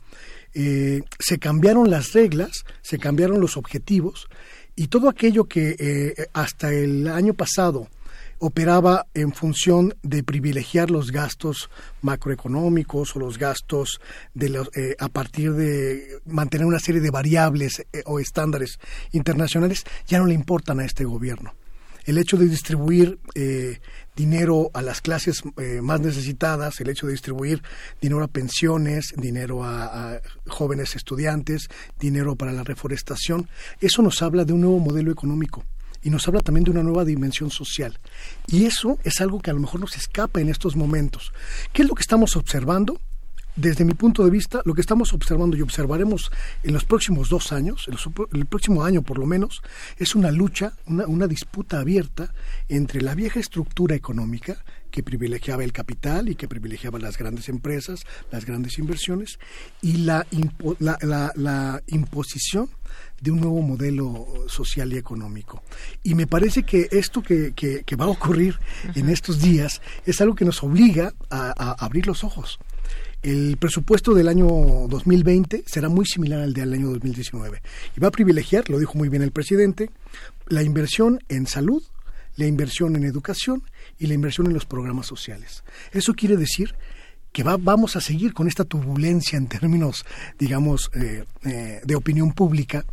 Eh, 0.54 1.02
se 1.18 1.38
cambiaron 1.38 1.90
las 1.90 2.12
reglas, 2.12 2.64
se 2.82 2.98
cambiaron 2.98 3.40
los 3.40 3.56
objetivos 3.56 4.28
y 4.76 4.86
todo 4.86 5.08
aquello 5.08 5.44
que 5.44 6.26
hasta 6.32 6.72
el 6.72 7.06
año 7.08 7.34
pasado 7.34 7.88
operaba 8.46 9.06
en 9.14 9.32
función 9.32 9.94
de 10.02 10.22
privilegiar 10.22 10.90
los 10.90 11.10
gastos 11.10 11.70
macroeconómicos 12.02 13.16
o 13.16 13.18
los 13.18 13.38
gastos 13.38 14.00
de 14.34 14.50
los, 14.50 14.68
eh, 14.76 14.96
a 14.98 15.08
partir 15.08 15.54
de 15.54 16.18
mantener 16.26 16.66
una 16.66 16.78
serie 16.78 17.00
de 17.00 17.10
variables 17.10 17.86
eh, 17.90 18.02
o 18.04 18.20
estándares 18.20 18.78
internacionales, 19.12 19.84
ya 20.06 20.18
no 20.18 20.26
le 20.26 20.34
importan 20.34 20.80
a 20.80 20.84
este 20.84 21.04
gobierno. 21.04 21.54
el 22.04 22.18
hecho 22.18 22.36
de 22.36 22.46
distribuir 22.46 23.18
eh, 23.34 23.78
dinero 24.14 24.70
a 24.74 24.82
las 24.82 25.00
clases 25.00 25.42
eh, 25.56 25.80
más 25.80 26.02
necesitadas, 26.02 26.78
el 26.80 26.90
hecho 26.90 27.06
de 27.06 27.12
distribuir 27.12 27.62
dinero 27.98 28.22
a 28.22 28.28
pensiones, 28.28 29.14
dinero 29.16 29.64
a, 29.64 30.16
a, 30.16 30.20
jóvenes 30.46 30.96
estudiantes, 30.96 31.68
dinero 31.98 32.36
para 32.36 32.52
la 32.52 32.62
reforestación, 32.62 33.48
eso 33.80 34.02
nos 34.02 34.20
habla 34.20 34.44
de 34.44 34.52
un 34.52 34.60
nuevo 34.60 34.80
modelo 34.80 35.10
económico 35.10 35.64
y 36.04 36.10
nos 36.10 36.28
habla 36.28 36.40
también 36.40 36.64
de 36.64 36.70
una 36.70 36.82
nueva 36.82 37.04
dimensión 37.04 37.50
social. 37.50 37.98
Y 38.46 38.66
eso 38.66 38.98
es 39.02 39.20
algo 39.20 39.40
que 39.40 39.50
a 39.50 39.54
lo 39.54 39.60
mejor 39.60 39.80
nos 39.80 39.96
escapa 39.96 40.40
en 40.40 40.50
estos 40.50 40.76
momentos. 40.76 41.32
¿Qué 41.72 41.82
es 41.82 41.88
lo 41.88 41.94
que 41.94 42.02
estamos 42.02 42.36
observando? 42.36 43.00
desde 43.56 43.84
mi 43.84 43.94
punto 43.94 44.24
de 44.24 44.30
vista, 44.30 44.62
lo 44.64 44.74
que 44.74 44.80
estamos 44.80 45.12
observando 45.12 45.56
y 45.56 45.62
observaremos 45.62 46.32
en 46.62 46.74
los 46.74 46.84
próximos 46.84 47.28
dos 47.28 47.52
años, 47.52 47.86
en, 47.88 47.96
el 48.32 48.46
próximo 48.46 48.84
año 48.84 49.02
por 49.02 49.18
lo 49.18 49.26
menos, 49.26 49.62
es 49.96 50.14
una 50.14 50.30
lucha, 50.32 50.72
una, 50.86 51.26
disputa 51.28 51.78
abierta 51.78 52.34
entre 52.68 53.00
la 53.00 53.14
vieja 53.14 53.40
estructura 53.40 53.94
económica 53.94 54.64
que 54.90 55.02
privilegiaba 55.02 55.64
el 55.64 55.72
capital 55.72 56.28
y 56.28 56.34
que 56.34 56.48
privilegiaba 56.48 56.98
las 56.98 57.16
grandes 57.16 57.48
empresas, 57.48 58.04
las 58.30 58.44
grandes 58.44 58.78
inversiones, 58.78 59.38
y 59.80 59.98
la, 59.98 60.26
la, 60.80 61.32
la 61.34 61.82
imposición 61.86 62.68
de 63.20 63.30
un 63.30 63.40
nuevo 63.40 63.62
modelo 63.62 64.26
social 64.48 64.92
y 64.92 64.98
económico. 64.98 65.62
Y 66.02 66.14
me 66.14 66.26
parece 66.26 66.62
que 66.62 66.88
esto 66.90 67.22
que, 67.22 67.52
que, 67.54 67.82
que 67.84 67.96
va 67.96 68.04
a 68.04 68.08
ocurrir 68.08 68.54
uh 68.54 68.88
-huh. 68.88 69.00
en 69.00 69.08
estos 69.08 69.40
días 69.40 69.80
es 70.04 70.20
algo 70.20 70.34
que 70.34 70.44
nos 70.44 70.62
obliga 70.62 71.14
a, 71.30 71.52
a 71.56 71.72
abrir 71.84 72.06
los 72.06 72.24
ojos. 72.24 72.58
El 73.22 73.56
presupuesto 73.56 74.12
del 74.12 74.28
año 74.28 74.46
2020 74.46 75.64
será 75.66 75.88
muy 75.88 76.04
similar 76.04 76.40
al 76.40 76.52
del 76.52 76.74
año 76.74 76.90
2019 76.90 77.62
y 77.96 78.00
va 78.00 78.08
a 78.08 78.10
privilegiar, 78.10 78.68
lo 78.68 78.78
dijo 78.78 78.98
muy 78.98 79.08
bien 79.08 79.22
el 79.22 79.30
presidente, 79.30 79.88
la 80.48 80.62
inversión 80.62 81.20
en 81.30 81.46
salud, 81.46 81.82
la 82.36 82.46
inversión 82.46 82.96
en 82.96 83.04
educación 83.04 83.62
y 83.98 84.08
la 84.08 84.14
inversión 84.14 84.46
en 84.46 84.52
los 84.54 84.66
programas 84.66 85.06
sociales. 85.06 85.64
Eso 85.92 86.12
quiere 86.12 86.36
decir 86.36 86.74
que 87.34 87.42
va, 87.42 87.56
vamos 87.56 87.96
a 87.96 88.00
seguir 88.00 88.32
con 88.32 88.46
esta 88.46 88.64
turbulencia 88.64 89.36
en 89.36 89.48
términos, 89.48 90.06
digamos, 90.38 90.88
eh, 90.94 91.24
eh, 91.42 91.80
de 91.84 91.96
opinión 91.96 92.32
pública, 92.32 92.84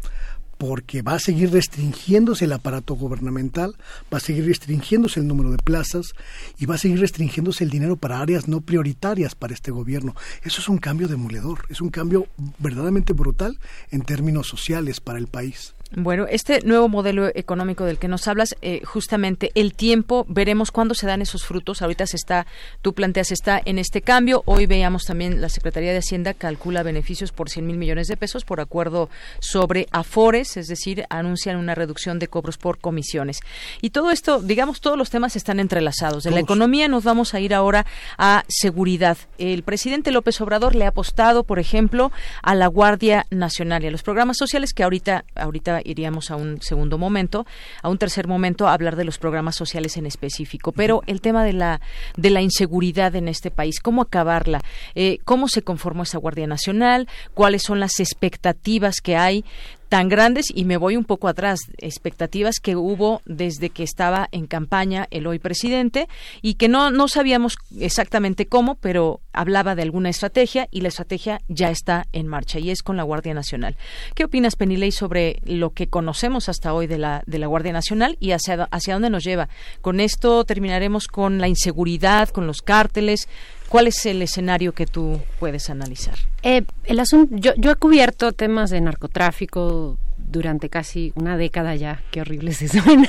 porque 0.58 1.04
va 1.04 1.14
a 1.14 1.20
seguir 1.20 1.52
restringiéndose 1.52 2.46
el 2.46 2.54
aparato 2.54 2.96
gubernamental, 2.96 3.76
va 4.12 4.18
a 4.18 4.20
seguir 4.20 4.48
restringiéndose 4.48 5.20
el 5.20 5.28
número 5.28 5.52
de 5.52 5.58
plazas 5.58 6.14
y 6.58 6.66
va 6.66 6.76
a 6.76 6.80
seguir 6.80 7.00
restringiéndose 7.00 7.64
el 7.64 7.70
dinero 7.70 7.98
para 7.98 8.20
áreas 8.20 8.48
no 8.48 8.62
prioritarias 8.62 9.36
para 9.36 9.54
este 9.54 9.70
gobierno. 9.70 10.16
Eso 10.42 10.60
es 10.60 10.68
un 10.68 10.80
cambio 10.80 11.08
demoledor, 11.08 11.66
es 11.70 11.80
un 11.80 11.90
cambio 11.90 12.28
verdaderamente 12.58 13.14
brutal 13.14 13.60
en 13.92 14.02
términos 14.02 14.48
sociales 14.48 15.02
para 15.02 15.20
el 15.20 15.28
país. 15.28 15.76
Bueno, 15.94 16.26
este 16.30 16.62
nuevo 16.62 16.88
modelo 16.88 17.28
económico 17.36 17.84
del 17.84 18.00
que 18.00 18.08
nos 18.08 18.26
hablas, 18.30 18.56
eh, 18.62 18.82
justamente 18.86 19.52
el 19.56 19.74
tiempo, 19.74 20.26
veremos 20.30 20.72
cuándo 20.72 20.94
se 20.94 21.06
dan 21.06 21.22
esos 21.22 21.44
frutos. 21.44 21.82
Ahorita 21.82 22.06
se 22.08 22.16
está, 22.16 22.48
tú 22.82 22.94
planteas, 22.94 23.34
está 23.34 23.62
en 23.66 23.78
este 23.78 24.02
cambio. 24.02 24.42
Hoy 24.46 24.68
veíamos 24.68 25.04
también 25.04 25.42
la 25.42 25.50
Secretaría 25.50 25.92
de 25.92 25.98
Hacienda 25.98 26.34
calcula 26.34 26.84
beneficios 26.84 27.34
por 27.34 27.50
100 27.50 27.68
mil 27.68 27.76
millones 27.76 28.08
de 28.08 28.16
pesos 28.16 28.46
por 28.46 28.62
acuerdo 28.62 29.10
sobre 29.40 29.88
Afores, 29.92 30.56
es 30.56 30.68
decir, 30.68 31.04
anuncian 31.10 31.58
una 31.58 31.76
reducción 31.76 32.20
de 32.20 32.30
cobros 32.30 32.58
por 32.58 32.80
comisiones. 32.80 33.42
Y 33.82 33.90
todo 33.90 34.12
esto, 34.12 34.42
digamos, 34.42 34.80
todos 34.80 34.98
los 34.98 35.10
temas 35.10 35.36
están 35.36 35.60
entrelazados. 35.60 36.24
De 36.24 36.32
la 36.32 36.40
economía 36.40 36.88
nos 36.88 37.04
vamos 37.04 37.34
a 37.34 37.42
ir 37.42 37.54
ahora 37.54 37.86
a 38.18 38.46
seguridad. 38.48 39.18
El 39.38 39.64
presidente 39.64 40.12
López 40.12 40.40
Obrador 40.40 40.74
le 40.74 40.86
ha 40.86 40.90
apostado, 40.90 41.44
por 41.44 41.60
ejemplo, 41.60 42.14
a 42.42 42.56
la 42.56 42.68
Guardia 42.68 43.26
Nacional 43.30 43.84
y 43.84 43.88
a 43.88 43.92
los 43.92 44.04
programas 44.04 44.38
sociales 44.38 44.72
que 44.74 44.84
ahorita, 44.84 45.26
ahorita 45.36 45.81
iríamos 45.86 46.32
a 46.32 46.36
un 46.36 46.62
segundo 46.62 46.98
momento, 46.98 47.45
a 47.82 47.90
un 47.90 47.98
tercer 47.98 48.28
momento 48.28 48.68
a 48.68 48.74
hablar 48.74 48.95
de 48.95 49.06
los 49.06 49.18
programas 49.18 49.56
sociales 49.56 49.98
en 49.98 50.06
específico. 50.06 50.72
Pero 50.72 51.02
el 51.08 51.22
tema 51.22 51.44
de 51.44 51.53
la 51.53 51.82
de 52.16 52.30
la 52.30 52.41
inseguridad 52.41 53.16
en 53.16 53.28
este 53.28 53.52
país, 53.52 53.80
cómo 53.80 54.02
acabarla, 54.02 54.62
eh, 54.95 55.20
cómo 55.26 55.48
se 55.48 55.62
conformó 55.62 56.03
esa 56.03 56.18
Guardia 56.18 56.48
Nacional, 56.48 57.08
cuáles 57.34 57.64
son 57.64 57.80
las 57.80 57.99
expectativas 57.99 59.02
que 59.02 59.16
hay 59.16 59.45
tan 59.92 60.08
grandes 60.08 60.46
y 60.56 60.64
me 60.64 60.78
voy 60.78 60.96
un 60.96 61.04
poco 61.04 61.28
atrás, 61.28 61.60
expectativas 61.78 62.62
que 62.62 62.78
hubo 62.78 63.22
desde 63.26 63.72
que 63.72 63.84
estaba 63.84 64.30
en 64.32 64.48
campaña 64.48 65.06
el 65.12 65.28
hoy 65.28 65.38
presidente 65.38 66.08
y 66.42 66.54
que 66.54 66.70
no, 66.70 66.92
no 66.92 67.10
sabíamos 67.10 67.58
exactamente 67.78 68.46
cómo, 68.46 68.76
pero 68.76 69.20
hablaba 69.34 69.76
de 69.76 69.82
alguna 69.82 70.08
estrategia 70.08 70.70
y 70.72 70.80
la 70.80 70.88
estrategia 70.88 71.42
ya 71.50 71.72
está 71.72 72.08
en 72.14 72.28
marcha 72.28 72.58
y 72.58 72.70
es 72.70 72.84
con 72.84 72.96
la 72.96 73.04
Guardia 73.04 73.34
Nacional. 73.34 73.76
¿Qué 74.16 74.24
opinas, 74.24 74.56
Penilei, 74.56 74.94
sobre 74.94 75.42
lo 75.44 75.72
que 75.72 75.90
conocemos 75.90 76.48
hasta 76.48 76.74
hoy 76.74 76.88
de 76.88 76.98
la, 76.98 77.24
de 77.26 77.40
la 77.40 77.48
Guardia 77.48 77.74
Nacional 77.74 78.16
y 78.22 78.32
hacia, 78.32 78.70
hacia 78.72 78.94
dónde 78.94 79.10
nos 79.10 79.26
lleva? 79.26 79.50
Con 79.82 80.00
esto 80.00 80.46
terminaremos 80.46 81.08
con 81.08 81.40
la 81.40 81.50
inseguridad, 81.50 82.30
con 82.30 82.48
los 82.48 82.62
cárteles. 82.62 83.28
¿Cuál 83.72 83.88
es 83.88 84.06
el 84.06 84.22
escenario 84.22 84.73
que 84.73 84.85
tú 84.85 85.22
puedes 85.39 85.69
analizar? 85.69 86.15
Eh, 86.43 86.64
el 86.84 86.99
asunto, 86.99 87.34
yo, 87.38 87.53
yo 87.56 87.72
he 87.72 87.76
cubierto 87.76 88.34
temas 88.34 88.69
de 88.69 88.81
narcotráfico 88.81 89.98
durante 90.18 90.69
casi 90.69 91.14
una 91.15 91.38
década 91.38 91.73
ya, 91.76 92.03
qué 92.11 92.19
horrible 92.19 92.52
se 92.52 92.68
suena. 92.81 93.07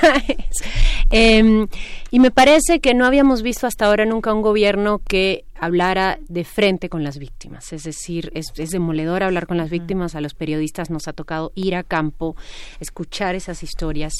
eh, 1.10 1.66
y 2.12 2.20
me 2.20 2.30
parece 2.30 2.78
que 2.78 2.94
no 2.94 3.06
habíamos 3.06 3.42
visto 3.42 3.66
hasta 3.66 3.86
ahora 3.86 4.04
nunca 4.04 4.32
un 4.32 4.40
gobierno 4.40 5.00
que 5.08 5.44
hablara 5.58 6.18
de 6.28 6.44
frente 6.44 6.88
con 6.88 7.02
las 7.04 7.18
víctimas. 7.18 7.72
Es 7.72 7.84
decir, 7.84 8.30
es, 8.34 8.46
es 8.56 8.70
demoledor 8.70 9.22
hablar 9.22 9.46
con 9.46 9.56
las 9.56 9.70
víctimas. 9.70 10.14
A 10.14 10.20
los 10.20 10.34
periodistas 10.34 10.90
nos 10.90 11.06
ha 11.06 11.12
tocado 11.12 11.52
ir 11.54 11.74
a 11.74 11.82
campo, 11.84 12.36
escuchar 12.80 13.34
esas 13.34 13.62
historias. 13.62 14.12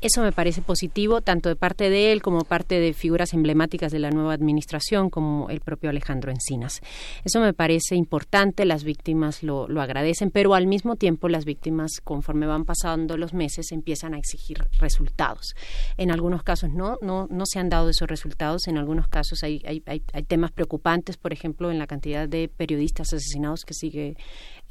Eso 0.00 0.22
me 0.22 0.32
parece 0.32 0.62
positivo, 0.62 1.20
tanto 1.20 1.48
de 1.48 1.56
parte 1.56 1.90
de 1.90 2.12
él 2.12 2.22
como 2.22 2.44
parte 2.44 2.80
de 2.80 2.94
figuras 2.94 3.34
emblemáticas 3.34 3.92
de 3.92 3.98
la 3.98 4.10
nueva 4.10 4.32
administración, 4.32 5.10
como 5.10 5.50
el 5.50 5.60
propio 5.60 5.90
Alejandro 5.90 6.30
Encinas. 6.30 6.80
Eso 7.24 7.40
me 7.40 7.52
parece 7.52 7.96
importante, 7.96 8.64
las 8.64 8.82
víctimas 8.82 9.42
lo, 9.42 9.68
lo 9.68 9.82
agradecen, 9.82 10.30
pero 10.30 10.54
al 10.54 10.66
mismo 10.66 10.96
tiempo 10.96 11.28
las 11.28 11.44
víctimas, 11.44 12.00
conforme 12.02 12.46
van 12.46 12.64
pasando 12.64 13.16
los 13.16 13.34
meses, 13.34 13.72
empiezan 13.72 14.14
a 14.14 14.18
exigir 14.18 14.64
resultados. 14.78 15.54
En 15.98 16.10
algunos 16.10 16.42
casos 16.42 16.70
no, 16.70 16.96
no, 17.02 17.26
no 17.30 17.44
se 17.46 17.58
han 17.58 17.68
dado 17.68 17.90
esos 17.90 18.08
resultados, 18.08 18.68
en 18.68 18.78
algunos 18.78 19.08
casos 19.08 19.42
hay, 19.42 19.62
hay, 19.66 19.82
hay, 19.86 20.22
temas 20.22 20.52
preocupantes, 20.52 21.16
por 21.16 21.32
ejemplo, 21.32 21.70
en 21.70 21.78
la 21.78 21.86
cantidad 21.86 22.28
de 22.28 22.48
periodistas 22.48 23.12
asesinados 23.12 23.64
que 23.64 23.74
sigue 23.74 24.16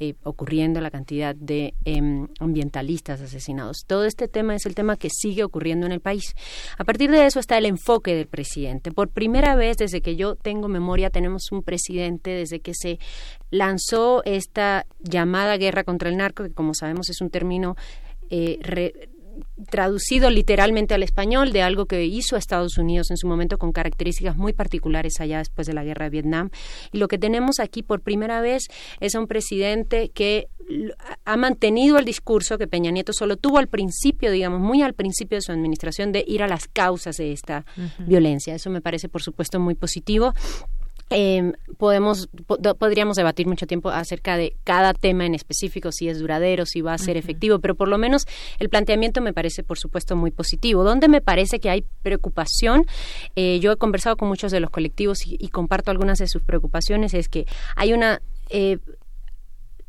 eh, 0.02 0.14
ocurriendo, 0.22 0.80
la 0.80 0.90
cantidad 0.90 1.34
de 1.34 1.74
eh, 1.84 2.00
ambientalistas 2.38 3.20
asesinados. 3.20 3.84
Todo 3.86 4.06
este 4.06 4.28
tema 4.28 4.54
es 4.54 4.64
el 4.64 4.74
tema 4.74 4.96
que 4.96 5.10
sigue 5.10 5.44
ocurriendo 5.44 5.84
en 5.84 5.92
el 5.92 6.00
país. 6.00 6.34
A 6.78 6.84
partir 6.84 7.10
de 7.10 7.26
eso 7.26 7.38
está 7.38 7.58
el 7.58 7.66
enfoque 7.66 8.14
del 8.14 8.26
presidente. 8.26 8.92
Por 8.92 9.10
primera 9.10 9.54
vez 9.56 9.76
desde 9.76 10.00
que 10.00 10.16
yo 10.16 10.36
tengo 10.36 10.68
memoria 10.68 11.10
tenemos 11.10 11.52
un 11.52 11.62
presidente 11.62 12.30
desde 12.30 12.60
que 12.60 12.72
se 12.74 12.98
lanzó 13.50 14.22
esta 14.24 14.86
llamada 15.00 15.58
guerra 15.58 15.84
contra 15.84 16.08
el 16.08 16.16
narco, 16.16 16.44
que 16.44 16.52
como 16.54 16.72
sabemos 16.72 17.10
es 17.10 17.20
un 17.20 17.28
término 17.28 17.76
eh, 18.30 19.08
traducido 19.70 20.30
literalmente 20.30 20.94
al 20.94 21.02
español 21.02 21.52
de 21.52 21.62
algo 21.62 21.86
que 21.86 22.04
hizo 22.04 22.36
Estados 22.36 22.78
Unidos 22.78 23.10
en 23.10 23.16
su 23.16 23.26
momento 23.26 23.58
con 23.58 23.72
características 23.72 24.36
muy 24.36 24.52
particulares 24.52 25.20
allá 25.20 25.38
después 25.38 25.66
de 25.66 25.74
la 25.74 25.84
guerra 25.84 26.06
de 26.06 26.10
Vietnam. 26.10 26.50
Y 26.92 26.98
lo 26.98 27.08
que 27.08 27.18
tenemos 27.18 27.60
aquí 27.60 27.82
por 27.82 28.00
primera 28.00 28.40
vez 28.40 28.68
es 29.00 29.14
a 29.14 29.20
un 29.20 29.26
presidente 29.26 30.10
que 30.10 30.48
ha 31.24 31.36
mantenido 31.36 31.98
el 31.98 32.04
discurso 32.04 32.58
que 32.58 32.68
Peña 32.68 32.90
Nieto 32.90 33.12
solo 33.12 33.36
tuvo 33.36 33.58
al 33.58 33.68
principio, 33.68 34.30
digamos, 34.30 34.60
muy 34.60 34.82
al 34.82 34.94
principio 34.94 35.36
de 35.36 35.42
su 35.42 35.52
administración, 35.52 36.12
de 36.12 36.24
ir 36.26 36.42
a 36.42 36.48
las 36.48 36.68
causas 36.68 37.16
de 37.16 37.32
esta 37.32 37.64
uh 37.76 37.80
-huh. 37.80 38.06
violencia. 38.06 38.54
Eso 38.54 38.70
me 38.70 38.80
parece, 38.80 39.08
por 39.08 39.22
supuesto, 39.22 39.58
muy 39.58 39.74
positivo. 39.74 40.32
Eh, 41.12 41.52
podemos 41.76 42.28
po 42.46 42.56
podríamos 42.78 43.16
debatir 43.16 43.48
mucho 43.48 43.66
tiempo 43.66 43.88
acerca 43.90 44.36
de 44.36 44.54
cada 44.62 44.94
tema 44.94 45.26
en 45.26 45.34
específico 45.34 45.90
si 45.90 46.08
es 46.08 46.20
duradero 46.20 46.66
si 46.66 46.82
va 46.82 46.94
a 46.94 46.98
ser 46.98 47.16
uh 47.16 47.18
-huh. 47.18 47.24
efectivo 47.24 47.58
pero 47.58 47.74
por 47.74 47.88
lo 47.88 47.98
menos 47.98 48.26
el 48.60 48.68
planteamiento 48.68 49.20
me 49.20 49.32
parece 49.32 49.64
por 49.64 49.76
supuesto 49.76 50.14
muy 50.14 50.30
positivo 50.30 50.84
donde 50.84 51.08
me 51.08 51.20
parece 51.20 51.58
que 51.58 51.68
hay 51.68 51.84
preocupación 52.02 52.84
eh, 53.34 53.58
yo 53.58 53.72
he 53.72 53.76
conversado 53.76 54.16
con 54.16 54.28
muchos 54.28 54.52
de 54.52 54.60
los 54.60 54.70
colectivos 54.70 55.26
y, 55.26 55.36
y, 55.40 55.48
comparto 55.48 55.90
algunas 55.90 56.18
de 56.18 56.28
sus 56.28 56.42
preocupaciones 56.42 57.12
es 57.14 57.28
que 57.28 57.44
hay 57.74 57.92
una 57.92 58.22
eh, 58.50 58.78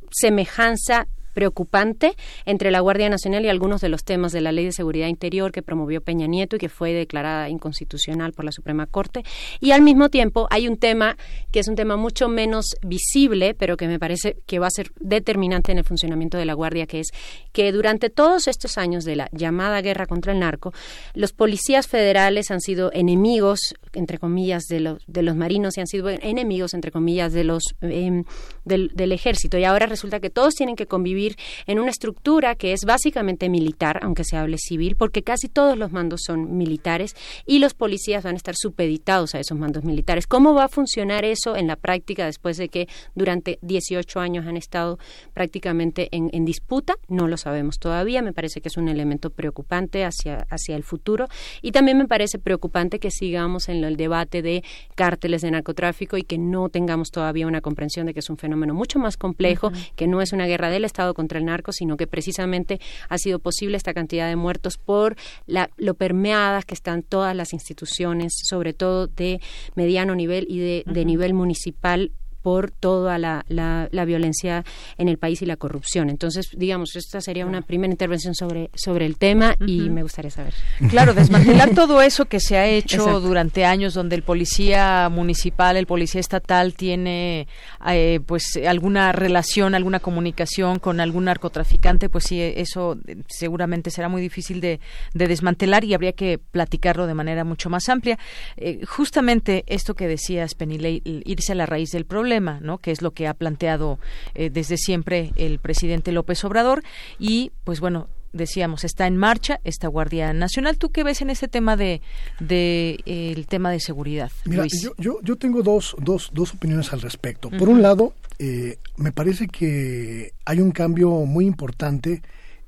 semejanza 0.09 1.07
preocupante 1.33 2.15
entre 2.45 2.71
la 2.71 2.79
Guardia 2.79 3.09
Nacional 3.09 3.45
y 3.45 3.49
algunos 3.49 3.81
de 3.81 3.89
los 3.89 4.03
temas 4.03 4.31
de 4.31 4.41
la 4.41 4.51
Ley 4.51 4.65
de 4.65 4.71
Seguridad 4.71 5.07
Interior 5.07 5.51
que 5.51 5.61
promovió 5.61 6.01
Peña 6.01 6.27
Nieto 6.27 6.55
y 6.55 6.59
que 6.59 6.69
fue 6.69 6.93
declarada 6.93 7.49
inconstitucional 7.49 8.33
por 8.33 8.45
la 8.45 8.51
Suprema 8.51 8.85
Corte. 8.85 9.23
Y 9.59 9.71
al 9.71 9.81
mismo 9.81 10.09
tiempo 10.09 10.47
hay 10.49 10.67
un 10.67 10.77
tema 10.77 11.17
que 11.51 11.59
es 11.59 11.67
un 11.67 11.75
tema 11.75 11.95
mucho 11.95 12.27
menos 12.27 12.75
visible, 12.83 13.53
pero 13.53 13.77
que 13.77 13.87
me 13.87 13.99
parece 13.99 14.37
que 14.45 14.59
va 14.59 14.67
a 14.67 14.71
ser 14.71 14.91
determinante 14.99 15.71
en 15.71 15.77
el 15.77 15.83
funcionamiento 15.83 16.37
de 16.37 16.45
la 16.45 16.53
Guardia, 16.53 16.87
que 16.87 16.99
es 16.99 17.07
que 17.51 17.71
durante 17.71 18.09
todos 18.09 18.47
estos 18.47 18.77
años 18.77 19.05
de 19.05 19.15
la 19.15 19.29
llamada 19.31 19.81
guerra 19.81 20.05
contra 20.05 20.33
el 20.33 20.39
narco, 20.39 20.73
los 21.13 21.33
policías 21.33 21.87
federales 21.87 22.51
han 22.51 22.61
sido 22.61 22.91
enemigos, 22.93 23.75
entre 23.93 24.17
comillas, 24.17 24.63
de 24.63 24.79
los, 24.79 25.03
de 25.07 25.21
los 25.21 25.35
marinos 25.35 25.77
y 25.77 25.81
han 25.81 25.87
sido 25.87 26.09
enemigos, 26.09 26.73
entre 26.73 26.91
comillas, 26.91 27.33
de 27.33 27.43
los, 27.43 27.63
del, 27.81 28.25
del 28.65 29.11
ejército. 29.11 29.57
Y 29.57 29.63
ahora 29.63 29.85
resulta 29.85 30.19
que 30.19 30.29
todos 30.29 30.55
tienen 30.55 30.75
que 30.75 30.87
convivir 30.87 31.20
vivir 31.21 31.37
en 31.67 31.79
una 31.79 31.91
estructura 31.91 32.55
que 32.55 32.73
es 32.73 32.81
básicamente 32.85 33.49
militar, 33.49 33.99
aunque 34.01 34.23
se 34.23 34.37
hable 34.37 34.57
civil, 34.57 34.95
porque 34.95 35.23
casi 35.23 35.49
todos 35.49 35.77
los 35.77 35.91
mandos 35.91 36.21
son 36.25 36.57
militares 36.57 37.15
y 37.45 37.59
los 37.59 37.73
policías 37.73 38.23
van 38.23 38.35
a 38.35 38.37
estar 38.37 38.55
supeditados 38.55 39.35
a 39.35 39.39
esos 39.39 39.57
mandos 39.57 39.83
militares. 39.83 40.27
¿Cómo 40.27 40.53
va 40.53 40.65
a 40.65 40.69
funcionar 40.69 41.25
eso 41.25 41.55
en 41.55 41.67
la 41.67 41.75
práctica 41.75 42.25
después 42.25 42.57
de 42.57 42.69
que 42.69 42.87
durante 43.15 43.59
18 43.61 44.19
años 44.19 44.47
han 44.47 44.57
estado 44.57 44.97
prácticamente 45.33 46.09
en, 46.11 46.29
en 46.33 46.45
disputa? 46.45 46.95
No 47.07 47.27
lo 47.27 47.37
sabemos 47.37 47.77
todavía. 47.79 48.21
Me 48.21 48.33
parece 48.33 48.61
que 48.61 48.69
es 48.69 48.77
un 48.77 48.87
elemento 48.87 49.29
preocupante 49.29 50.03
hacia, 50.03 50.47
hacia 50.49 50.75
el 50.75 50.83
futuro. 50.83 51.27
Y 51.61 51.71
también 51.71 51.97
me 51.97 52.07
parece 52.07 52.39
preocupante 52.39 52.99
que 52.99 53.11
sigamos 53.11 53.69
en 53.69 53.83
el 53.83 53.97
debate 53.97 54.41
de 54.41 54.63
cárteles 54.95 55.41
de 55.41 55.51
narcotráfico 55.51 56.17
y 56.17 56.23
que 56.23 56.37
no 56.37 56.69
tengamos 56.69 57.11
todavía 57.11 57.47
una 57.47 57.61
comprensión 57.61 58.07
de 58.07 58.13
que 58.13 58.19
es 58.19 58.29
un 58.29 58.37
fenómeno 58.37 58.73
mucho 58.73 58.99
más 58.99 59.17
complejo, 59.17 59.71
que 59.95 60.07
no 60.07 60.21
es 60.21 60.33
una 60.33 60.45
guerra 60.45 60.69
del 60.69 60.85
Estado 60.85 61.10
contra 61.13 61.39
el 61.39 61.45
narco, 61.45 61.71
sino 61.71 61.97
que 61.97 62.07
precisamente 62.07 62.79
ha 63.09 63.17
sido 63.17 63.39
posible 63.39 63.77
esta 63.77 63.93
cantidad 63.93 64.27
de 64.27 64.35
muertos 64.35 64.77
por 64.77 65.15
la, 65.45 65.69
lo 65.77 65.93
permeadas 65.93 66.65
que 66.65 66.73
están 66.73 67.03
todas 67.03 67.35
las 67.35 67.53
instituciones, 67.53 68.33
sobre 68.43 68.73
todo 68.73 69.07
de 69.07 69.41
mediano 69.75 70.15
nivel 70.15 70.45
y 70.49 70.59
de, 70.59 70.83
de 70.85 71.05
nivel 71.05 71.33
municipal 71.33 72.11
por 72.41 72.71
toda 72.71 73.17
la, 73.17 73.45
la, 73.47 73.87
la, 73.91 74.05
violencia 74.05 74.65
en 74.97 75.07
el 75.07 75.17
país 75.17 75.41
y 75.41 75.45
la 75.45 75.57
corrupción. 75.57 76.09
Entonces, 76.09 76.47
digamos, 76.55 76.95
esta 76.95 77.21
sería 77.21 77.45
una 77.45 77.61
primera 77.61 77.91
intervención 77.91 78.33
sobre, 78.33 78.69
sobre 78.73 79.05
el 79.05 79.17
tema 79.17 79.55
y 79.65 79.89
me 79.89 80.03
gustaría 80.03 80.31
saber. 80.31 80.53
Claro, 80.89 81.13
desmantelar 81.13 81.69
todo 81.75 82.01
eso 82.01 82.25
que 82.25 82.39
se 82.39 82.57
ha 82.57 82.67
hecho 82.67 82.97
Exacto. 82.97 83.21
durante 83.21 83.65
años, 83.65 83.93
donde 83.93 84.15
el 84.15 84.23
policía 84.23 85.09
municipal, 85.09 85.77
el 85.77 85.85
policía 85.85 86.19
estatal 86.19 86.73
tiene 86.73 87.47
eh, 87.87 88.19
pues 88.25 88.59
alguna 88.67 89.11
relación, 89.11 89.75
alguna 89.75 89.99
comunicación 89.99 90.79
con 90.79 90.99
algún 90.99 91.25
narcotraficante, 91.25 92.09
pues 92.09 92.25
sí, 92.25 92.41
eso 92.41 92.97
seguramente 93.27 93.91
será 93.91 94.09
muy 94.09 94.21
difícil 94.21 94.61
de, 94.61 94.79
de 95.13 95.27
desmantelar 95.27 95.83
y 95.83 95.93
habría 95.93 96.13
que 96.13 96.39
platicarlo 96.39 97.05
de 97.05 97.13
manera 97.13 97.43
mucho 97.43 97.69
más 97.69 97.87
amplia. 97.89 98.17
Eh, 98.57 98.81
justamente 98.85 99.63
esto 99.67 99.93
que 99.93 100.07
decías, 100.07 100.55
Penilei, 100.55 101.01
irse 101.05 101.51
a 101.51 101.55
la 101.55 101.65
raíz 101.65 101.91
del 101.91 102.05
problema 102.05 102.30
problema, 102.31 102.59
¿no? 102.61 102.77
Que 102.77 102.91
es 102.91 103.01
lo 103.01 103.11
que 103.11 103.27
ha 103.27 103.33
planteado 103.33 103.99
eh, 104.35 104.49
desde 104.49 104.77
siempre 104.77 105.33
el 105.35 105.59
presidente 105.59 106.13
López 106.13 106.45
Obrador 106.45 106.81
y, 107.19 107.51
pues 107.65 107.81
bueno, 107.81 108.07
decíamos 108.31 108.85
está 108.85 109.05
en 109.05 109.17
marcha 109.17 109.59
esta 109.65 109.89
Guardia 109.89 110.31
Nacional. 110.31 110.77
¿Tú 110.77 110.91
qué 110.91 111.03
ves 111.03 111.21
en 111.21 111.29
este 111.29 111.49
tema 111.49 111.75
de, 111.75 112.01
de 112.39 112.99
eh, 113.05 113.33
el 113.35 113.47
tema 113.47 113.69
de 113.69 113.81
seguridad? 113.81 114.31
Mira, 114.45 114.61
Luis? 114.61 114.81
Yo, 114.81 114.93
yo, 114.97 115.19
yo, 115.21 115.35
tengo 115.35 115.61
dos, 115.61 115.93
dos, 115.99 116.29
dos 116.33 116.53
opiniones 116.53 116.93
al 116.93 117.01
respecto. 117.01 117.49
Por 117.49 117.63
uh 117.63 117.65
-huh. 117.65 117.75
un 117.75 117.81
lado, 117.81 118.13
eh, 118.39 118.77
me 118.95 119.11
parece 119.11 119.49
que 119.49 120.31
hay 120.45 120.61
un 120.61 120.71
cambio 120.71 121.09
muy 121.25 121.45
importante 121.45 122.21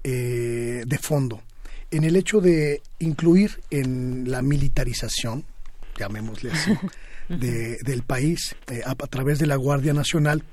eh, 0.03 0.83
de 0.85 0.97
fondo 0.97 1.41
en 1.91 2.03
el 2.03 2.17
hecho 2.17 2.41
de 2.41 2.81
incluir 2.99 3.61
en 3.69 4.29
la 4.29 4.41
militarización, 4.41 5.45
llamémosle 5.97 6.51
así, 6.51 6.71
de, 7.29 7.77
del 7.83 8.03
país 8.03 8.55
eh, 8.67 8.81
a, 8.85 8.91
a, 8.91 9.07
través 9.07 9.39
de 9.39 9.47
la 9.47 9.55
Guardia 9.55 9.93
Nacional, 9.93 10.43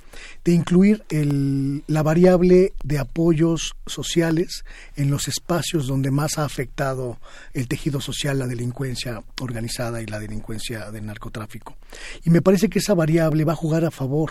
de 0.45 0.53
incluir 0.53 1.05
el, 1.09 1.85
la 1.87 2.03
variable 2.03 2.73
de 2.83 2.99
apoyos 2.99 3.75
sociales 3.87 4.65
en 4.97 5.11
los 5.11 5.29
espacios 5.29 5.87
donde 5.87 6.11
más 6.11 6.39
ha 6.39 6.45
afectado 6.45 7.19
el 7.53 7.69
tejido 7.69 8.01
social, 8.01 8.39
la 8.39 8.47
delincuencia 8.47 9.23
organizada 9.41 10.03
y 10.03 10.07
la 10.07 10.19
delincuencia 10.19 10.91
del 10.91 11.07
narcotráfico. 11.07 11.77
Y 12.25 12.31
me 12.31 12.43
parece 12.43 12.69
que 12.69 12.79
esa 12.79 12.95
variable 12.95 13.45
va 13.45 13.53
a 13.53 13.57
jugar 13.57 13.85
a 13.85 13.91
favor 13.91 14.31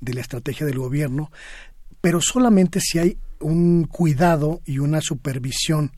de 0.00 0.14
la 0.14 0.20
estrategia 0.20 0.66
del 0.66 0.78
gobierno, 0.78 1.30
pero 2.00 2.20
solamente 2.20 2.80
si 2.80 2.98
hay 2.98 3.18
un 3.40 3.84
cuidado 3.84 4.60
y 4.64 4.78
una 4.78 5.00
supervisión 5.00 5.92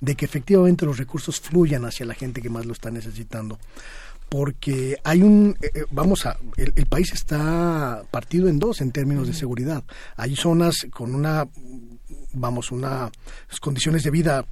de 0.00 0.14
que 0.14 0.24
efectivamente 0.24 0.86
los 0.86 0.98
recursos 0.98 1.40
fluyan 1.40 1.84
hacia 1.84 2.06
la 2.06 2.14
gente 2.14 2.40
que 2.40 2.50
más 2.50 2.66
lo 2.66 2.72
está 2.72 2.90
necesitando 2.90 3.58
porque 4.28 4.96
hay 5.04 5.22
un, 5.22 5.56
eh, 5.62 5.84
vamos 5.90 6.26
a, 6.26 6.36
el, 6.56 6.72
el, 6.76 6.86
país 6.86 7.12
está 7.12 8.02
partido 8.10 8.48
en 8.48 8.58
dos 8.58 8.80
en 8.80 8.92
términos 8.92 9.26
de 9.26 9.34
seguridad. 9.34 9.84
Hay 10.16 10.36
zonas 10.36 10.86
con 10.90 11.14
una, 11.14 11.48
vamos, 12.32 12.70
unas 12.70 13.10
condiciones 13.60 14.02
de 14.04 14.10
vida 14.10 14.44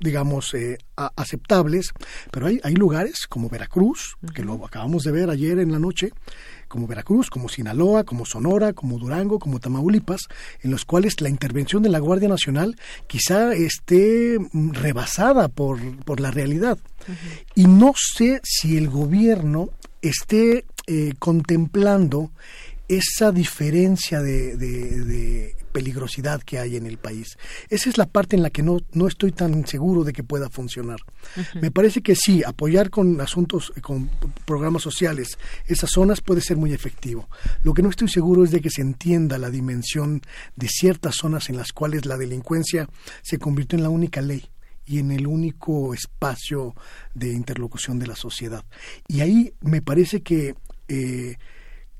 digamos, 0.00 0.52
eh, 0.54 0.78
a, 0.96 1.10
aceptables, 1.16 1.92
pero 2.30 2.46
hay, 2.46 2.60
hay 2.62 2.74
lugares 2.74 3.26
como 3.26 3.48
Veracruz, 3.48 4.16
que 4.34 4.44
lo 4.44 4.64
acabamos 4.64 5.02
de 5.02 5.12
ver 5.12 5.30
ayer 5.30 5.58
en 5.58 5.72
la 5.72 5.78
noche, 5.78 6.12
como 6.74 6.88
Veracruz, 6.88 7.30
como 7.30 7.48
Sinaloa, 7.48 8.02
como 8.02 8.26
Sonora, 8.26 8.72
como 8.72 8.98
Durango, 8.98 9.38
como 9.38 9.60
Tamaulipas, 9.60 10.22
en 10.60 10.72
los 10.72 10.84
cuales 10.84 11.20
la 11.20 11.28
intervención 11.28 11.84
de 11.84 11.88
la 11.88 12.00
Guardia 12.00 12.28
Nacional 12.28 12.74
quizá 13.06 13.54
esté 13.54 14.38
rebasada 14.52 15.46
por, 15.46 15.78
por 16.04 16.18
la 16.18 16.32
realidad. 16.32 16.76
Uh 17.06 17.12
-huh. 17.12 17.44
Y 17.54 17.66
no 17.68 17.92
sé 17.94 18.40
si 18.42 18.76
el 18.76 18.88
gobierno 18.88 19.70
esté 20.02 20.64
eh, 20.88 21.12
contemplando 21.20 22.32
esa 22.88 23.30
diferencia 23.30 24.20
de, 24.20 24.56
de, 24.56 25.04
de, 25.04 25.56
peligrosidad 25.74 26.40
que 26.40 26.60
hay 26.60 26.76
en 26.76 26.86
el 26.86 26.98
país. 26.98 27.36
Esa 27.68 27.90
es 27.90 27.98
la 27.98 28.06
parte 28.06 28.36
en 28.36 28.44
la 28.44 28.50
que 28.50 28.62
no, 28.62 28.78
no 28.92 29.08
estoy 29.08 29.32
tan 29.32 29.66
seguro 29.66 30.04
de 30.04 30.12
que 30.12 30.22
pueda 30.22 30.48
funcionar. 30.48 31.00
Uh 31.36 31.40
-huh. 31.40 31.60
Me 31.62 31.72
parece 31.72 32.00
que 32.00 32.14
sí, 32.14 32.44
apoyar 32.46 32.90
con 32.90 33.20
asuntos, 33.20 33.72
con 33.82 34.08
programas 34.44 34.82
sociales, 34.82 35.36
esas 35.66 35.90
zonas 35.90 36.20
puede 36.20 36.40
ser 36.40 36.56
muy 36.56 36.72
efectivo. 36.72 37.28
Lo 37.64 37.74
que 37.74 37.82
no 37.82 37.90
estoy 37.90 38.08
seguro 38.08 38.44
es 38.44 38.52
de 38.52 38.60
que 38.60 38.70
se 38.70 38.82
entienda 38.82 39.36
la 39.36 39.50
dimensión 39.50 40.22
de 40.54 40.68
ciertas 40.68 41.16
zonas 41.16 41.50
en 41.50 41.56
las 41.56 41.72
cuales 41.72 42.06
la 42.06 42.16
delincuencia 42.16 42.88
se 43.22 43.38
convirtió 43.38 43.76
en 43.76 43.82
la 43.82 43.90
única 43.90 44.20
ley 44.20 44.44
y 44.86 45.00
en 45.00 45.10
el 45.10 45.26
único 45.26 45.92
espacio 45.92 46.76
de 47.14 47.32
interlocución 47.32 47.98
de 47.98 48.06
la 48.06 48.14
sociedad. 48.14 48.64
Y 49.08 49.22
ahí 49.22 49.54
me 49.60 49.82
parece 49.82 50.22
que 50.22 50.54
eh, 50.86 51.36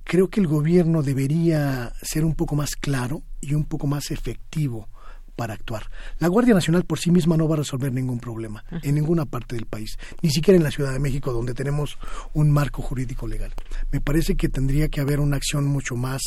creo 0.05 0.29
que 0.29 0.41
el 0.41 0.47
gobierno 0.47 1.03
debería 1.03 1.93
ser 2.03 2.25
un 2.25 2.35
poco 2.35 2.55
más 2.55 2.77
claro 2.77 3.23
y 3.45 3.55
un 3.55 3.65
poco 3.65 3.87
más 3.87 4.11
efectivo 4.11 4.89
para 5.37 5.55
actuar. 5.55 5.91
La 6.19 6.29
Guardia 6.29 6.55
Nacional 6.55 6.85
por 6.85 6.99
sí 6.99 7.11
misma 7.11 7.37
no 7.37 7.49
va 7.49 7.57
a 7.57 7.59
resolver 7.59 7.93
ningún 7.93 8.21
problema 8.21 8.65
en 8.83 8.95
ninguna 8.95 9.25
parte 9.25 9.57
del 9.57 9.67
país, 9.67 9.99
ni 10.23 10.31
siquiera 10.31 10.57
en 10.57 10.63
la 10.63 10.71
Ciudad 10.71 10.93
de 10.93 11.01
México, 11.01 11.33
donde 11.33 11.55
tenemos 11.55 11.99
un 12.33 12.51
marco 12.51 12.83
jurídico 12.83 13.27
legal. 13.27 13.53
Me 13.91 14.01
parece 14.01 14.37
que 14.37 14.49
tendría 14.49 14.89
que 14.89 15.01
haber 15.01 15.21
una 15.21 15.37
acción 15.37 15.67
mucho 15.67 15.97
más 15.97 16.23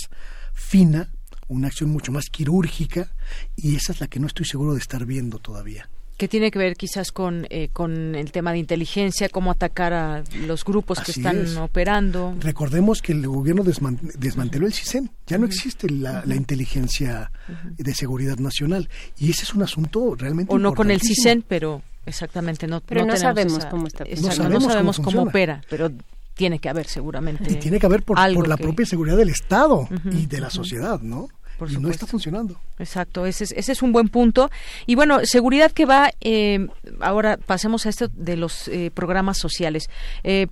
fina, 0.54 1.10
una 1.48 1.68
acción 1.68 1.90
mucho 1.90 2.12
más 2.12 2.26
quirúrgica, 2.30 3.12
y 3.56 3.76
esa 3.76 3.94
es 3.94 4.02
la 4.02 4.08
que 4.08 4.20
no 4.20 4.28
estoy 4.28 4.46
seguro 4.46 4.74
de 4.74 4.80
estar 4.80 5.06
viendo 5.06 5.40
todavía 5.40 5.90
que 6.18 6.28
tiene 6.28 6.50
que 6.50 6.58
ver 6.58 6.76
quizás 6.76 7.12
con, 7.12 7.46
eh, 7.50 7.70
con 7.72 8.16
el 8.16 8.32
tema 8.32 8.52
de 8.52 8.58
inteligencia, 8.58 9.30
cómo 9.30 9.52
atacar 9.52 9.94
a 9.94 10.24
los 10.46 10.66
grupos 10.66 10.98
Así 11.00 11.14
que 11.14 11.20
están 11.20 11.44
es. 11.44 11.56
operando. 11.58 12.36
Recordemos 12.40 13.02
que 13.02 13.12
el 13.14 13.28
gobierno 13.28 13.64
desman 13.64 14.00
desmanteló 14.18 14.66
el 14.66 14.74
CISEN, 14.74 15.12
ya 15.28 15.38
no 15.38 15.46
uh 15.46 15.48
-huh. 15.48 15.54
existe 15.54 15.90
la, 15.90 16.24
la 16.26 16.36
inteligencia 16.36 17.32
uh 17.48 17.52
-huh. 17.52 17.76
de 17.78 17.94
seguridad 17.94 18.38
nacional 18.40 18.90
y 19.18 19.30
ese 19.30 19.44
es 19.44 19.54
un 19.54 19.62
asunto 19.62 20.16
realmente 20.16 20.54
O 20.54 20.58
no 20.58 20.74
con 20.74 20.90
el 20.90 21.02
CISEN, 21.02 21.44
pero 21.48 21.84
exactamente 22.06 22.68
no, 22.68 22.82
pero 22.82 23.02
no, 23.02 23.14
no 23.14 23.18
sabemos 23.18 23.60
esa, 23.60 23.70
cómo 23.70 23.86
está. 23.88 24.04
No 24.04 24.32
sabemos, 24.32 24.64
no 24.64 24.70
sabemos 24.70 24.98
cómo, 24.98 25.12
cómo, 25.12 25.30
opera, 25.30 25.62
pero 25.70 25.92
tiene 26.34 26.60
que 26.60 26.70
haber 26.70 26.88
seguramente. 26.88 27.52
Y 27.52 27.56
tiene 27.56 27.80
que 27.80 27.86
haber 27.86 28.04
por, 28.04 28.18
por 28.18 28.48
la 28.48 28.58
que... 28.58 28.64
propia 28.64 28.86
seguridad 28.86 29.18
del 29.18 29.30
Estado 29.30 29.82
uh 29.82 29.88
-huh, 29.88 30.22
y 30.22 30.26
de 30.26 30.40
la 30.40 30.50
sociedad, 30.50 31.02
¿no? 31.02 31.28
Por 31.58 31.72
y 31.72 31.78
no 31.78 31.90
está 31.90 32.06
funcionando. 32.06 32.60
Exacto, 32.78 33.26
ese 33.26 33.46
es, 33.46 33.52
ese 33.52 33.72
es 33.72 33.82
un 33.82 33.92
buen 33.92 34.10
punto. 34.10 34.50
Y 34.86 34.96
bueno, 34.96 35.20
seguridad 35.24 35.72
que 35.72 35.86
va, 35.86 36.12
eh, 36.22 36.68
ahora 37.00 37.38
pasemos 37.38 37.86
a 37.86 37.90
esto 37.90 38.10
de 38.14 38.38
los 38.38 38.68
eh, 38.68 38.92
programas 38.94 39.38
sociales. 39.38 39.90
Eh, 40.24 40.48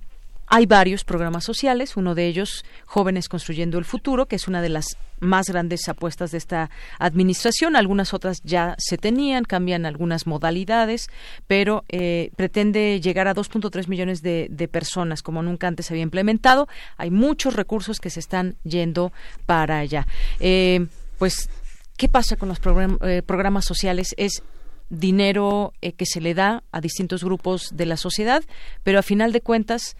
hay 0.48 0.66
varios 0.66 1.04
programas 1.04 1.44
sociales, 1.44 1.96
uno 1.96 2.14
de 2.14 2.26
ellos 2.26 2.64
Jóvenes 2.84 3.28
Construyendo 3.28 3.78
el 3.78 3.84
Futuro, 3.84 4.26
que 4.26 4.36
es 4.36 4.46
una 4.46 4.62
de 4.62 4.68
las 4.68 4.96
más 5.20 5.46
grandes 5.46 5.88
apuestas 5.88 6.30
de 6.30 6.38
esta 6.38 6.70
administración. 6.98 7.76
Algunas 7.76 8.14
otras 8.14 8.42
ya 8.42 8.74
se 8.78 8.98
tenían, 8.98 9.44
cambian 9.44 9.86
algunas 9.86 10.26
modalidades, 10.26 11.08
pero 11.46 11.84
eh, 11.88 12.30
pretende 12.36 13.00
llegar 13.00 13.28
a 13.28 13.34
2.3 13.34 13.88
millones 13.88 14.22
de, 14.22 14.68
personas, 14.70 15.22
como 15.22 15.42
nunca 15.42 15.68
antes 15.68 15.86
se 15.86 15.94
había 15.94 16.02
implementado. 16.02 16.68
Hay 16.96 17.10
muchos 17.10 17.54
recursos 17.54 18.00
que 18.00 18.10
se 18.10 18.20
están 18.20 18.56
yendo 18.64 19.12
para 19.46 19.78
allá. 19.78 20.06
Eh, 20.40 20.86
pues, 21.18 21.48
¿qué 21.96 22.08
pasa 22.08 22.36
con 22.36 22.48
los 22.48 22.58
eh, 23.02 23.22
programas 23.24 23.64
sociales? 23.64 24.14
Es 24.16 24.42
dinero 24.88 25.72
eh, 25.82 25.92
que 25.92 26.06
se 26.06 26.20
le 26.20 26.34
da 26.34 26.62
a 26.72 26.80
distintos 26.80 27.24
grupos 27.24 27.70
de 27.74 27.86
la 27.86 27.96
sociedad, 27.96 28.44
pero 28.82 28.98
a 28.98 29.02
final 29.02 29.32
de 29.32 29.40
cuentas 29.40 29.96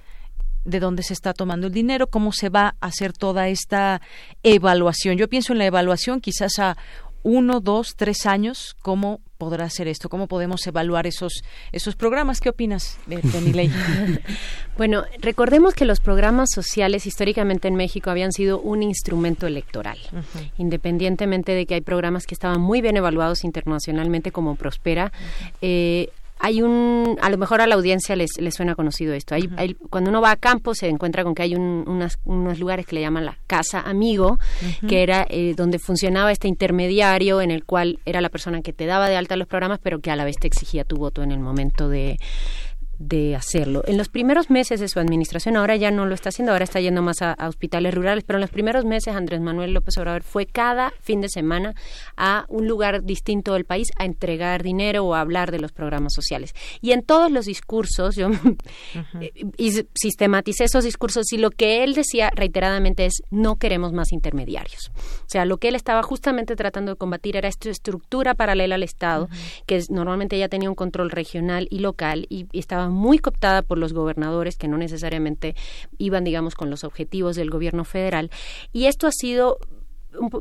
de 0.66 0.80
dónde 0.80 1.02
se 1.02 1.14
está 1.14 1.32
tomando 1.32 1.68
el 1.68 1.72
dinero, 1.72 2.08
cómo 2.08 2.32
se 2.32 2.48
va 2.48 2.74
a 2.80 2.86
hacer 2.86 3.12
toda 3.12 3.48
esta 3.48 4.02
evaluación. 4.42 5.16
Yo 5.16 5.28
pienso 5.28 5.52
en 5.52 5.58
la 5.58 5.66
evaluación 5.66 6.20
quizás 6.20 6.58
a 6.58 6.76
uno, 7.22 7.60
dos, 7.60 7.96
tres 7.96 8.24
años, 8.24 8.76
¿cómo 8.82 9.20
podrá 9.36 9.68
ser 9.68 9.88
esto? 9.88 10.08
¿Cómo 10.08 10.28
podemos 10.28 10.64
evaluar 10.66 11.08
esos, 11.08 11.42
esos 11.72 11.96
programas? 11.96 12.40
¿Qué 12.40 12.48
opinas, 12.50 12.98
Penilei? 13.32 13.70
Bueno, 14.76 15.04
recordemos 15.20 15.74
que 15.74 15.86
los 15.86 16.00
programas 16.00 16.50
sociales 16.54 17.06
históricamente 17.06 17.66
en 17.66 17.74
México 17.76 18.10
habían 18.10 18.30
sido 18.30 18.60
un 18.60 18.82
instrumento 18.82 19.46
electoral, 19.46 19.98
independientemente 20.58 21.52
de 21.52 21.64
que 21.64 21.74
hay 21.74 21.80
programas 21.80 22.26
que 22.26 22.34
estaban 22.34 22.60
muy 22.60 22.82
bien 22.82 22.96
evaluados 22.96 23.42
internacionalmente 23.44 24.32
como 24.32 24.54
Prospera. 24.54 25.12
eh, 25.62 26.10
hay 26.38 26.60
un, 26.62 27.16
a 27.22 27.30
lo 27.30 27.38
mejor 27.38 27.60
a 27.60 27.66
la 27.66 27.74
audiencia 27.76 28.14
les, 28.16 28.30
les 28.38 28.54
suena 28.54 28.74
conocido 28.74 29.14
esto. 29.14 29.34
Hay, 29.34 29.48
hay- 29.56 29.74
cuando 29.74 30.10
uno 30.10 30.20
va 30.20 30.32
a 30.32 30.36
campo 30.36 30.74
se 30.74 30.88
encuentra 30.88 31.24
con 31.24 31.34
que 31.34 31.42
hay 31.42 31.54
un- 31.54 31.84
unas- 31.86 32.18
unos 32.24 32.58
lugares 32.58 32.86
que 32.86 32.94
le 32.96 33.00
llaman 33.00 33.24
la 33.24 33.38
casa 33.46 33.80
amigo, 33.80 34.38
que 34.86 35.02
era 35.02 35.26
eh, 35.30 35.54
donde 35.56 35.78
funcionaba 35.78 36.30
este 36.32 36.48
intermediario 36.48 37.40
en 37.40 37.50
el 37.50 37.64
cual 37.64 37.98
era 38.04 38.20
la 38.20 38.28
persona 38.28 38.60
que 38.62 38.72
te 38.72 38.86
daba 38.86 39.08
de 39.08 39.16
alta 39.16 39.36
los 39.36 39.48
programas, 39.48 39.78
pero 39.82 40.00
que 40.00 40.10
a 40.10 40.16
la 40.16 40.24
vez 40.24 40.36
te 40.36 40.46
exigía 40.46 40.84
tu 40.84 40.96
voto 40.96 41.22
en 41.22 41.32
el 41.32 41.38
momento 41.40 41.88
de 41.88 42.16
de 42.98 43.36
hacerlo. 43.36 43.82
En 43.86 43.98
los 43.98 44.08
primeros 44.08 44.50
meses 44.50 44.80
de 44.80 44.88
su 44.88 44.98
administración, 45.00 45.56
ahora 45.56 45.76
ya 45.76 45.90
no 45.90 46.06
lo 46.06 46.14
está 46.14 46.30
haciendo, 46.30 46.52
ahora 46.52 46.64
está 46.64 46.80
yendo 46.80 47.02
más 47.02 47.22
a, 47.22 47.32
a 47.32 47.48
hospitales 47.48 47.94
rurales, 47.94 48.24
pero 48.24 48.38
en 48.38 48.40
los 48.42 48.50
primeros 48.50 48.84
meses 48.84 49.14
Andrés 49.14 49.40
Manuel 49.40 49.72
López 49.72 49.96
Obrador 49.98 50.22
fue 50.22 50.46
cada 50.46 50.92
fin 51.00 51.20
de 51.20 51.28
semana 51.28 51.74
a 52.16 52.46
un 52.48 52.66
lugar 52.68 53.02
distinto 53.04 53.52
del 53.52 53.64
país 53.64 53.88
a 53.98 54.04
entregar 54.04 54.62
dinero 54.62 55.04
o 55.04 55.14
a 55.14 55.20
hablar 55.20 55.50
de 55.50 55.58
los 55.58 55.72
programas 55.72 56.14
sociales. 56.14 56.54
Y 56.80 56.92
en 56.92 57.02
todos 57.02 57.30
los 57.30 57.46
discursos, 57.46 58.16
yo 58.16 58.28
eh, 59.20 59.32
y 59.56 59.72
sistematicé 59.94 60.64
esos 60.64 60.84
discursos 60.84 61.32
y 61.32 61.38
lo 61.38 61.50
que 61.50 61.84
él 61.84 61.94
decía 61.94 62.30
reiteradamente 62.34 63.06
es 63.06 63.22
no 63.30 63.56
queremos 63.56 63.92
más 63.92 64.12
intermediarios. 64.12 64.90
O 64.96 65.28
sea, 65.28 65.44
lo 65.44 65.58
que 65.58 65.68
él 65.68 65.74
estaba 65.74 66.02
justamente 66.02 66.56
tratando 66.56 66.92
de 66.92 66.96
combatir 66.96 67.36
era 67.36 67.48
esta 67.48 67.70
estructura 67.70 68.34
paralela 68.34 68.76
al 68.76 68.82
Estado, 68.82 69.28
que 69.66 69.76
es- 69.76 69.90
normalmente 69.90 70.38
ya 70.38 70.48
tenía 70.48 70.68
un 70.68 70.74
control 70.74 71.10
regional 71.10 71.66
y 71.70 71.80
local 71.80 72.26
y, 72.28 72.46
y 72.52 72.58
estaba 72.58 72.85
muy 72.92 73.18
cooptada 73.18 73.62
por 73.62 73.78
los 73.78 73.92
gobernadores 73.92 74.56
que 74.56 74.68
no 74.68 74.78
necesariamente 74.78 75.54
iban, 75.98 76.24
digamos, 76.24 76.54
con 76.54 76.70
los 76.70 76.84
objetivos 76.84 77.36
del 77.36 77.50
gobierno 77.50 77.84
federal. 77.84 78.30
Y 78.72 78.86
esto 78.86 79.06
ha 79.06 79.12
sido 79.12 79.58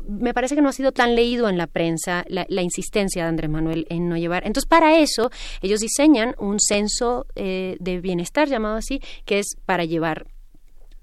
me 0.08 0.34
parece 0.34 0.54
que 0.54 0.62
no 0.62 0.68
ha 0.68 0.72
sido 0.72 0.92
tan 0.92 1.14
leído 1.14 1.48
en 1.48 1.58
la 1.58 1.66
prensa 1.66 2.24
la, 2.28 2.46
la 2.48 2.62
insistencia 2.62 3.22
de 3.22 3.28
Andrés 3.28 3.50
Manuel 3.50 3.86
en 3.90 4.08
no 4.08 4.16
llevar. 4.16 4.46
Entonces, 4.46 4.68
para 4.68 4.98
eso, 4.98 5.30
ellos 5.60 5.80
diseñan 5.80 6.34
un 6.38 6.58
censo 6.60 7.26
eh, 7.34 7.76
de 7.80 8.00
bienestar, 8.00 8.48
llamado 8.48 8.76
así, 8.76 9.00
que 9.24 9.38
es 9.38 9.56
para 9.66 9.84
llevar 9.84 10.26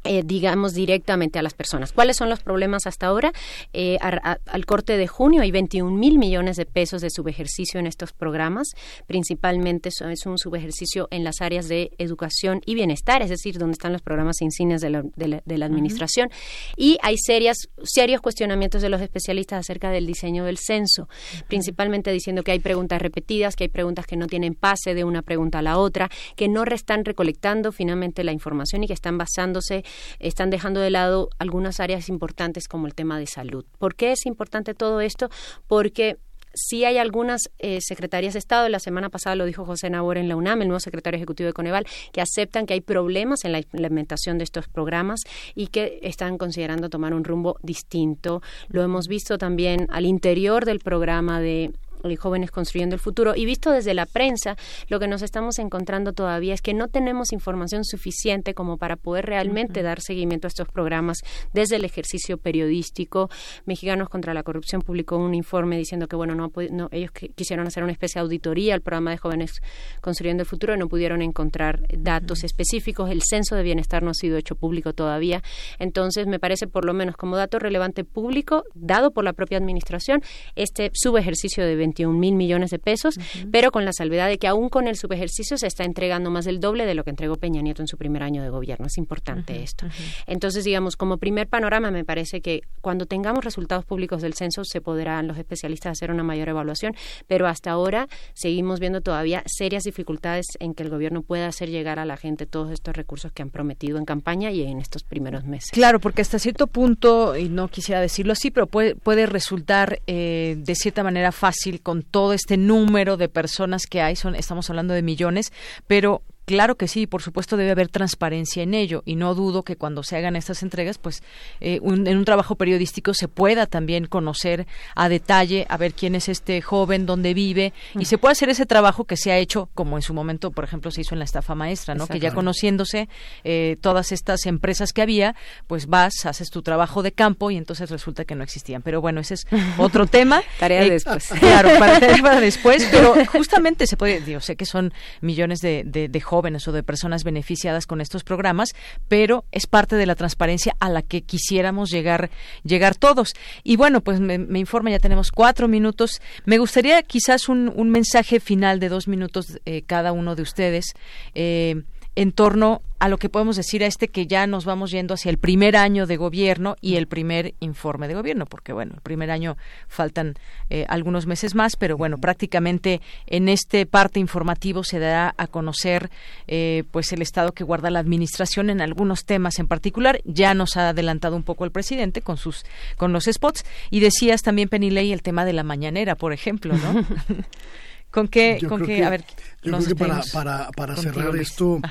eh, 0.04 0.22
digamos 0.26 0.74
directamente 0.74 1.40
a 1.40 1.42
las 1.42 1.54
personas. 1.54 1.92
¿Cuáles 1.94 2.18
son 2.18 2.30
los 2.30 2.42
problemas 2.42 2.86
hasta 2.88 3.08
ahora? 3.08 3.32
Eh, 3.74 3.98
a- 4.02 4.32
a- 4.34 4.38
al 4.48 4.66
corte 4.66 4.98
de 4.98 5.08
junio 5.08 5.42
hay 5.42 5.52
21 5.52 5.98
mil 5.98 6.18
millones 6.18 6.58
de 6.58 6.66
pesos 6.66 7.02
de 7.02 7.10
subejercicio 7.10 7.80
en 7.80 7.88
estos 7.88 8.14
programas. 8.14 8.68
Principalmente 9.08 9.92
so- 9.92 10.10
es 10.10 10.26
un 10.26 10.38
subejercicio 10.38 11.08
en 11.12 11.24
las 11.24 11.42
áreas 11.42 11.68
de 11.68 11.92
educación 11.98 12.62
y 12.66 12.76
bienestar, 12.76 13.22
es 13.22 13.30
decir, 13.30 13.58
donde 13.58 13.74
están 13.74 13.94
los 13.94 14.02
programas 14.02 14.42
insignias 14.42 14.82
de 14.82 14.90
la, 14.90 15.04
de 15.16 15.28
la- 15.28 15.42
de 15.46 15.58
la 15.58 15.66
administración. 15.68 16.30
Y 16.76 16.98
hay 17.02 17.18
serias, 17.18 17.58
serios 17.84 18.22
cuestionamientos 18.22 18.82
de 18.82 18.90
los 18.90 19.02
especialistas 19.02 19.60
acerca 19.60 19.92
del 19.92 20.06
diseño 20.06 20.46
del 20.46 20.58
censo, 20.58 21.08
principalmente 21.48 22.12
diciendo 22.12 22.44
que 22.44 22.52
hay 22.52 22.60
preguntas 22.60 23.02
repetidas, 23.02 23.56
que 23.56 23.66
hay 23.66 23.70
preguntas 23.70 24.06
que 24.06 24.16
no 24.18 24.28
tienen 24.28 24.56
pase 24.56 24.94
de 24.94 25.04
una 25.04 25.22
pregunta 25.22 25.60
a 25.60 25.62
la 25.62 25.78
otra, 25.78 26.10
que 26.36 26.48
no 26.48 26.64
están 26.64 27.06
recolectando 27.06 27.72
finalmente 27.72 28.24
la 28.24 28.32
información 28.32 28.84
y 28.84 28.88
que 28.88 28.94
están 28.94 29.18
basándose 29.18 29.84
están 30.20 30.50
dejando 30.50 30.80
de 30.80 30.90
lado 30.90 31.30
algunas 31.40 31.80
áreas 31.80 32.10
importantes 32.10 32.68
como 32.68 32.88
el 32.88 32.96
tema 32.96 33.20
de 33.20 33.28
salud. 33.28 33.66
¿Por 33.78 33.96
qué 33.96 34.12
es 34.12 34.26
importante 34.26 34.74
todo 34.74 35.02
esto? 35.02 35.30
Porque 35.68 36.18
sí 36.54 36.86
hay 36.86 36.98
algunas 36.98 37.50
eh, 37.60 37.80
secretarías 37.82 38.34
de 38.34 38.40
Estado, 38.40 38.70
la 38.70 38.80
semana 38.80 39.10
pasada 39.10 39.36
lo 39.36 39.46
dijo 39.46 39.66
José 39.66 39.90
Nabor 39.90 40.18
en 40.18 40.30
la 40.30 40.36
UNAM, 40.36 40.62
el 40.62 40.68
nuevo 40.68 40.80
secretario 40.80 41.18
ejecutivo 41.18 41.48
de 41.48 41.54
Coneval, 41.54 41.86
que 42.12 42.22
aceptan 42.22 42.66
que 42.66 42.74
hay 42.74 42.82
problemas 42.82 43.44
en 43.46 43.52
la 43.52 43.60
implementación 43.60 44.38
de 44.38 44.44
estos 44.44 44.68
programas 44.68 45.22
y 45.56 45.68
que 45.68 46.00
están 46.04 46.38
considerando 46.38 46.90
tomar 46.90 47.14
un 47.14 47.24
rumbo 47.24 47.58
distinto. 47.62 48.42
Lo 48.70 48.84
hemos 48.84 49.08
visto 49.08 49.38
también 49.38 49.88
al 49.90 50.06
interior 50.06 50.66
del 50.66 50.80
programa 50.80 51.40
de 51.40 51.72
eh, 52.04 52.16
jóvenes 52.16 52.52
construyendo 52.52 52.96
el 52.96 53.00
futuro. 53.00 53.34
Y 53.36 53.46
visto 53.46 53.72
desde 53.72 53.94
la 53.94 54.06
prensa 54.06 54.56
lo 54.90 55.00
que 55.00 55.08
nos 55.08 55.22
estamos 55.22 55.60
encontrando 55.60 56.14
todavía 56.14 56.54
es 56.54 56.62
que 56.62 56.74
no 56.74 56.88
tenemos 56.88 57.32
información 57.34 57.84
suficiente 57.84 58.54
como 58.54 58.78
para 58.78 58.96
poder 58.96 59.26
realmente 59.26 59.82
dar 59.82 60.02
seguimiento 60.02 60.48
a 60.48 60.50
estos 60.50 60.68
programas 60.68 61.20
desde 61.54 61.76
el 61.78 61.86
ejercicio 61.86 62.38
periodístico. 62.38 63.30
Mexicanos 63.66 64.10
contra 64.10 64.34
la 64.34 64.44
Corrupción 64.44 64.82
publicó 64.82 65.18
un 65.18 65.34
informe 65.36 65.78
diciendo 65.78 66.08
que 66.08 66.16
bueno 66.16 66.36
no, 66.36 66.52
no- 66.72 66.90
ellos 66.92 67.12
qui- 67.12 67.34
quisieron 67.36 67.68
hacer 67.68 67.84
una 67.84 67.92
especie 67.92 68.20
de 68.20 68.24
auditoría 68.24 68.74
al 68.74 68.82
programa 68.82 69.12
de 69.12 69.18
jóvenes 69.18 69.62
construyendo 70.02 70.44
el 70.44 70.48
futuro 70.48 70.76
y 70.76 70.78
no 70.78 70.88
pudieron 70.88 71.22
encontrar 71.22 71.82
datos 71.98 72.44
específicos. 72.44 73.10
El 73.10 73.22
censo 73.22 73.56
de 73.56 73.64
bienestar 73.64 74.04
no 74.04 74.12
ha 74.12 74.14
sido 74.14 74.38
hecho 74.38 74.56
público 74.56 74.94
todavía. 74.94 75.42
Entonces 75.80 76.28
me 76.28 76.40
parece 76.40 76.68
por 76.68 76.86
lo 76.86 76.94
menos 76.94 77.16
como 77.18 77.38
dato 77.38 77.60
relevante 77.60 78.04
público 78.04 78.64
dado 78.74 79.12
por 79.12 79.24
la 79.24 79.34
propia 79.34 79.58
administración 79.58 80.22
este 80.56 80.92
subejercicio 80.94 81.66
de 81.66 81.76
21 81.94 82.18
mil 82.18 82.36
millones 82.36 82.72
de 82.72 82.80
pesos, 82.80 83.20
pero 83.52 83.72
con 83.72 83.86
la 83.86 83.94
salvedad 83.94 84.28
de 84.28 84.38
que 84.38 84.48
aún 84.48 84.70
con 84.70 84.88
el 84.88 84.96
subejercicio 84.98 85.58
se 85.58 85.68
está 85.68 85.84
entregando 85.84 86.30
más 86.32 86.46
del 86.46 86.60
doble 86.60 86.86
de 86.86 86.96
lo 86.96 87.04
que 87.04 87.12
entregó 87.12 87.36
Peña 87.36 87.62
Nieto 87.62 87.82
en 87.82 87.88
su 87.88 87.98
primer 87.98 88.24
año 88.24 88.42
de 88.42 88.50
gobierno. 88.50 88.88
Es 88.88 88.98
importante 88.98 89.62
esto. 89.64 89.88
Entonces, 90.26 90.64
digamos, 90.64 90.98
como 90.98 91.18
primer 91.18 91.48
panorama, 91.48 91.92
me 91.92 92.04
parece 92.04 92.42
que 92.42 92.62
cuando 92.82 93.06
tengamos 93.06 93.46
resultados 93.46 93.86
públicos 93.86 94.22
del 94.22 94.34
censo 94.34 94.64
se 94.64 94.82
podrán 94.82 95.28
los 95.28 95.38
especialistas 95.38 95.92
hacer 95.92 96.12
una 96.12 96.24
mayor 96.24 96.50
evaluación, 96.50 96.96
pero 97.28 97.48
hasta 97.48 97.72
ahora 97.72 98.08
seguimos 98.34 98.80
viendo 98.80 99.02
todavía 99.02 99.44
serias 99.46 99.84
dificultades 99.84 100.46
en 100.60 100.74
que 100.74 100.84
el 100.84 100.90
gobierno 100.90 101.22
pueda 101.22 101.48
hacer 101.48 101.70
llegar 101.70 102.00
a 102.00 102.06
la 102.06 102.18
gente 102.18 102.46
todos 102.46 102.72
estos 102.72 102.96
recursos 102.96 103.32
que 103.32 103.42
han 103.42 103.50
prometido 103.50 103.98
en 103.98 104.06
campaña 104.06 104.52
y 104.52 104.64
en 104.64 104.80
estos 104.80 105.04
primeros 105.04 105.46
meses. 105.46 105.72
Claro, 105.72 106.00
porque 106.00 106.22
hasta 106.22 106.40
cierto 106.40 106.68
punto, 106.68 107.38
y 107.38 107.50
no 107.50 107.68
quisiera 107.68 108.02
decirlo 108.02 108.34
así, 108.34 108.52
pero 108.52 108.68
puede, 108.68 108.96
puede 108.96 109.26
resultar 109.26 110.02
eh, 110.08 110.56
de 110.58 110.76
cierta 110.76 111.04
manera 111.04 111.32
fácil 111.32 111.82
con 111.84 112.02
todo 112.02 112.34
este 112.34 112.58
número 112.58 113.18
de 113.18 113.30
personas 113.30 113.86
que 113.86 114.02
hay, 114.02 114.16
son, 114.16 114.36
estamos 114.36 114.70
hablando 114.70 114.94
de 114.94 115.04
millones, 115.04 115.54
pero 115.86 116.24
Claro 116.46 116.76
que 116.76 116.90
sí, 116.90 117.08
por 117.08 117.22
supuesto 117.22 117.56
debe 117.56 117.72
haber 117.72 117.88
transparencia 117.88 118.64
en 118.64 118.74
ello 118.74 119.02
y 119.06 119.16
no 119.16 119.34
dudo 119.34 119.64
que 119.64 119.78
cuando 119.78 120.04
se 120.04 120.18
hagan 120.18 120.36
estas 120.36 120.62
entregas, 120.62 120.98
pues 120.98 121.24
eh, 121.62 121.80
un- 121.82 122.06
en 122.06 122.18
un 122.18 122.26
trabajo 122.26 122.56
periodístico 122.56 123.14
se 123.14 123.30
pueda 123.30 123.66
también 123.66 124.08
conocer 124.08 124.68
a 124.94 125.08
detalle, 125.08 125.66
a 125.70 125.78
ver 125.78 125.94
quién 125.94 126.16
es 126.16 126.28
este 126.28 126.62
joven, 126.62 127.06
dónde 127.06 127.34
vive 127.34 127.72
y 127.98 128.06
se 128.06 128.18
puede 128.18 128.34
hacer 128.34 128.50
ese 128.50 128.66
trabajo 128.66 129.06
que 129.06 129.16
se 129.16 129.32
ha 129.32 129.38
hecho, 129.38 129.70
como 129.74 129.96
en 129.98 130.02
su 130.02 130.14
momento, 130.14 130.52
por 130.52 130.66
ejemplo, 130.66 130.92
se 130.92 131.00
hizo 131.02 131.16
en 131.16 131.20
la 131.20 131.26
estafa 131.26 131.56
maestra, 131.56 131.96
¿no? 131.96 132.08
Que 132.08 132.20
ya 132.20 132.30
conociéndose 132.36 133.08
eh, 133.46 133.78
todas 133.80 134.12
estas 134.12 134.46
empresas 134.46 134.92
que 134.92 135.02
había, 135.02 135.36
pues 135.68 135.88
vas, 135.88 136.26
haces 136.26 136.50
tu 136.50 136.62
trabajo 136.62 137.04
de 137.04 137.14
campo 137.14 137.52
y 137.52 137.56
entonces 137.58 137.90
resulta 137.90 138.26
que 138.26 138.36
no 138.36 138.44
existían. 138.44 138.82
Pero 138.82 139.00
bueno, 139.00 139.22
ese 139.22 139.36
es 139.36 139.46
otro 139.78 140.08
tema. 140.08 140.42
Tarea 140.60 140.84
Eh, 140.84 140.90
después. 140.90 141.26
Claro, 141.40 141.70
para, 141.80 142.00
para 142.22 142.42
después, 142.42 142.86
pero 142.92 143.16
justamente 143.32 143.88
se 143.88 143.96
puede, 143.96 144.22
yo 144.30 144.42
sé 144.42 144.58
que 144.58 144.66
son 144.66 144.92
millones 145.22 145.60
de, 145.62 145.84
de- 145.86 146.10
de 146.10 146.20
jóvenes 146.20 146.33
o 146.34 146.72
de 146.72 146.84
personas 146.84 147.24
beneficiadas 147.24 147.86
con 147.86 148.02
estos 148.02 148.24
programas, 148.24 148.74
pero 149.08 149.46
es 149.52 149.68
parte 149.68 149.96
de 149.96 150.06
la 150.06 150.16
transparencia 150.16 150.76
a 150.80 150.90
la 150.90 151.02
que 151.02 151.22
quisiéramos 151.22 151.90
llegar, 151.92 152.30
llegar 152.64 152.96
todos. 152.96 153.34
Y 153.64 153.76
bueno, 153.76 154.02
pues 154.02 154.20
me, 154.20 154.38
me 154.38 154.60
informa, 154.60 154.90
ya 154.92 155.00
tenemos 155.00 155.32
cuatro 155.32 155.68
minutos. 155.68 156.22
Me 156.46 156.58
gustaría 156.58 157.02
quizás 157.04 157.50
un, 157.50 157.72
un 157.76 157.90
mensaje 157.90 158.40
final 158.40 158.80
de 158.80 158.90
dos 158.90 159.08
minutos 159.08 159.60
eh, 159.66 159.84
cada 159.84 160.12
uno 160.12 160.36
de 160.36 160.42
ustedes. 160.42 160.94
eh, 161.36 161.84
en 162.16 162.32
torno 162.32 162.82
a 163.00 163.10
lo 163.10 163.18
que 163.18 163.28
podemos 163.28 163.58
decir 163.58 163.84
a 163.84 163.88
este 163.88 164.08
que 164.08 164.28
ya 164.28 164.48
nos 164.48 164.64
vamos 164.64 164.92
yendo 164.92 165.16
hacia 165.16 165.30
el 165.30 165.38
primer 165.38 165.76
año 165.76 166.08
de 166.08 166.16
gobierno 166.16 166.78
y 166.80 166.96
el 166.96 167.08
primer 167.08 167.54
informe 167.60 168.08
de 168.08 168.14
gobierno, 168.14 168.46
porque 168.46 168.72
bueno, 168.72 168.94
el 168.96 169.02
primer 169.02 169.30
año 169.30 169.58
faltan 169.90 170.36
eh, 170.70 170.86
algunos 170.88 171.28
meses 171.28 171.54
más, 171.54 171.76
pero 171.76 171.98
bueno, 171.98 172.18
prácticamente 172.18 173.02
en 173.28 173.50
este 173.50 173.86
parte 173.86 174.22
informativo 174.22 174.86
se 174.86 175.00
dará 175.00 175.36
a 175.38 175.48
conocer 175.48 176.12
eh, 176.48 176.86
pues 176.92 177.12
el 177.12 177.22
estado 177.22 177.52
que 177.52 177.66
guarda 177.66 177.90
la 177.90 178.00
administración 178.00 178.70
en 178.70 178.80
algunos 178.80 179.26
temas 179.26 179.60
en 179.60 179.68
particular. 179.68 180.22
Ya 180.24 180.54
nos 180.54 180.78
ha 180.78 180.90
adelantado 180.90 181.36
un 181.36 181.44
poco 181.44 181.66
el 181.66 181.72
presidente 181.72 182.22
con 182.22 182.38
sus 182.38 182.64
con 182.96 183.12
los 183.12 183.26
spots 183.26 183.66
y 183.90 184.00
decías 184.00 184.44
también 184.44 184.70
Penilei 184.70 185.12
el 185.12 185.24
tema 185.24 185.44
de 185.44 185.52
la 185.52 185.64
mañanera, 185.64 186.16
por 186.16 186.32
ejemplo, 186.32 186.74
¿no? 186.78 187.06
¿Con 188.14 188.28
qué, 188.28 188.60
Yo 188.62 188.70
con 188.70 188.78
creo 188.78 188.88
qué, 188.88 188.96
que- 188.98 189.06
a 189.06 189.10
ver, 189.10 189.26
yo 189.64 189.72
creo 189.72 189.88
que 189.88 189.96
para, 189.96 190.70
para, 190.76 190.96
cerrar 190.96 191.36
esto, 191.36 191.82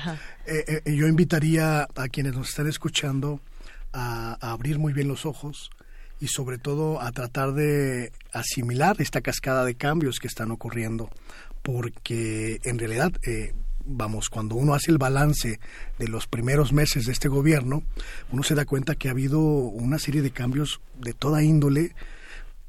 eh, 0.45 0.81
eh, 0.85 0.95
yo 0.95 1.07
invitaría 1.07 1.81
a 1.83 2.07
quienes 2.09 2.33
nos 2.33 2.47
están 2.47 2.67
escuchando 2.67 3.41
a, 3.91 4.37
a 4.39 4.51
abrir 4.53 4.79
muy 4.79 4.93
bien 4.93 5.09
los 5.09 5.25
ojos 5.25 5.69
y 6.21 6.27
sobre 6.27 6.57
todo 6.57 7.01
a 7.01 7.11
tratar 7.11 7.51
de 7.53 8.13
asimilar 8.31 8.95
esta 8.99 9.19
cascada 9.19 9.65
de 9.65 9.75
cambios 9.75 10.19
que 10.19 10.27
están 10.27 10.51
ocurriendo, 10.51 11.09
porque 11.61 12.61
en 12.63 12.79
realidad, 12.79 13.11
eh, 13.27 13.53
vamos, 13.83 14.29
cuando 14.29 14.55
uno 14.55 14.75
hace 14.75 14.91
el 14.91 14.97
balance 14.99 15.59
de 15.99 16.07
los 16.07 16.27
primeros 16.27 16.71
meses 16.71 17.05
de 17.05 17.11
este 17.11 17.27
gobierno, 17.27 17.83
uno 18.31 18.43
se 18.43 18.55
da 18.55 18.63
cuenta 18.63 18.95
que 18.95 19.09
ha 19.09 19.11
habido 19.11 19.39
una 19.41 19.99
serie 19.99 20.21
de 20.21 20.31
cambios 20.31 20.79
de 21.01 21.13
toda 21.13 21.43
índole 21.43 21.93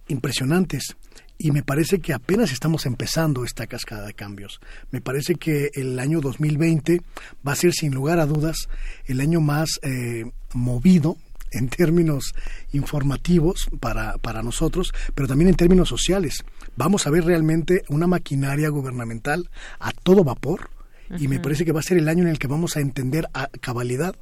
impresionantes. 0.08 0.96
Y 1.44 1.52
me 1.52 1.62
parece 1.62 1.98
que 1.98 2.14
apenas 2.14 2.52
estamos 2.52 2.86
empezando 2.86 3.44
esta 3.44 3.66
cascada 3.66 4.06
de 4.06 4.14
cambios. 4.14 4.60
Me 4.90 5.02
parece 5.02 5.34
que 5.34 5.68
el 5.74 5.98
año 5.98 6.22
2020 6.22 7.02
va 7.46 7.52
a 7.52 7.56
ser 7.56 7.74
sin 7.74 7.92
lugar 7.92 8.18
a 8.18 8.24
dudas 8.24 8.56
el 9.04 9.20
año 9.20 9.42
más 9.42 9.78
eh, 9.82 10.24
movido 10.54 11.18
en 11.52 11.68
términos 11.68 12.34
informativos 12.72 13.68
para, 13.78 14.16
para 14.16 14.42
nosotros, 14.42 14.94
pero 15.14 15.28
también 15.28 15.50
en 15.50 15.56
términos 15.56 15.90
sociales. 15.90 16.46
Vamos 16.76 17.06
a 17.06 17.10
ver 17.10 17.26
realmente 17.26 17.82
una 17.90 18.06
maquinaria 18.06 18.70
gubernamental 18.70 19.50
a 19.80 19.92
todo 19.92 20.24
vapor 20.24 20.70
y 21.18 21.28
me 21.28 21.40
parece 21.40 21.66
que 21.66 21.72
va 21.72 21.80
a 21.80 21.82
ser 21.82 21.98
el 21.98 22.08
año 22.08 22.22
en 22.22 22.30
el 22.30 22.38
que 22.38 22.46
vamos 22.46 22.78
a 22.78 22.80
entender 22.80 23.28
a 23.34 23.48
cabalidad 23.60 24.16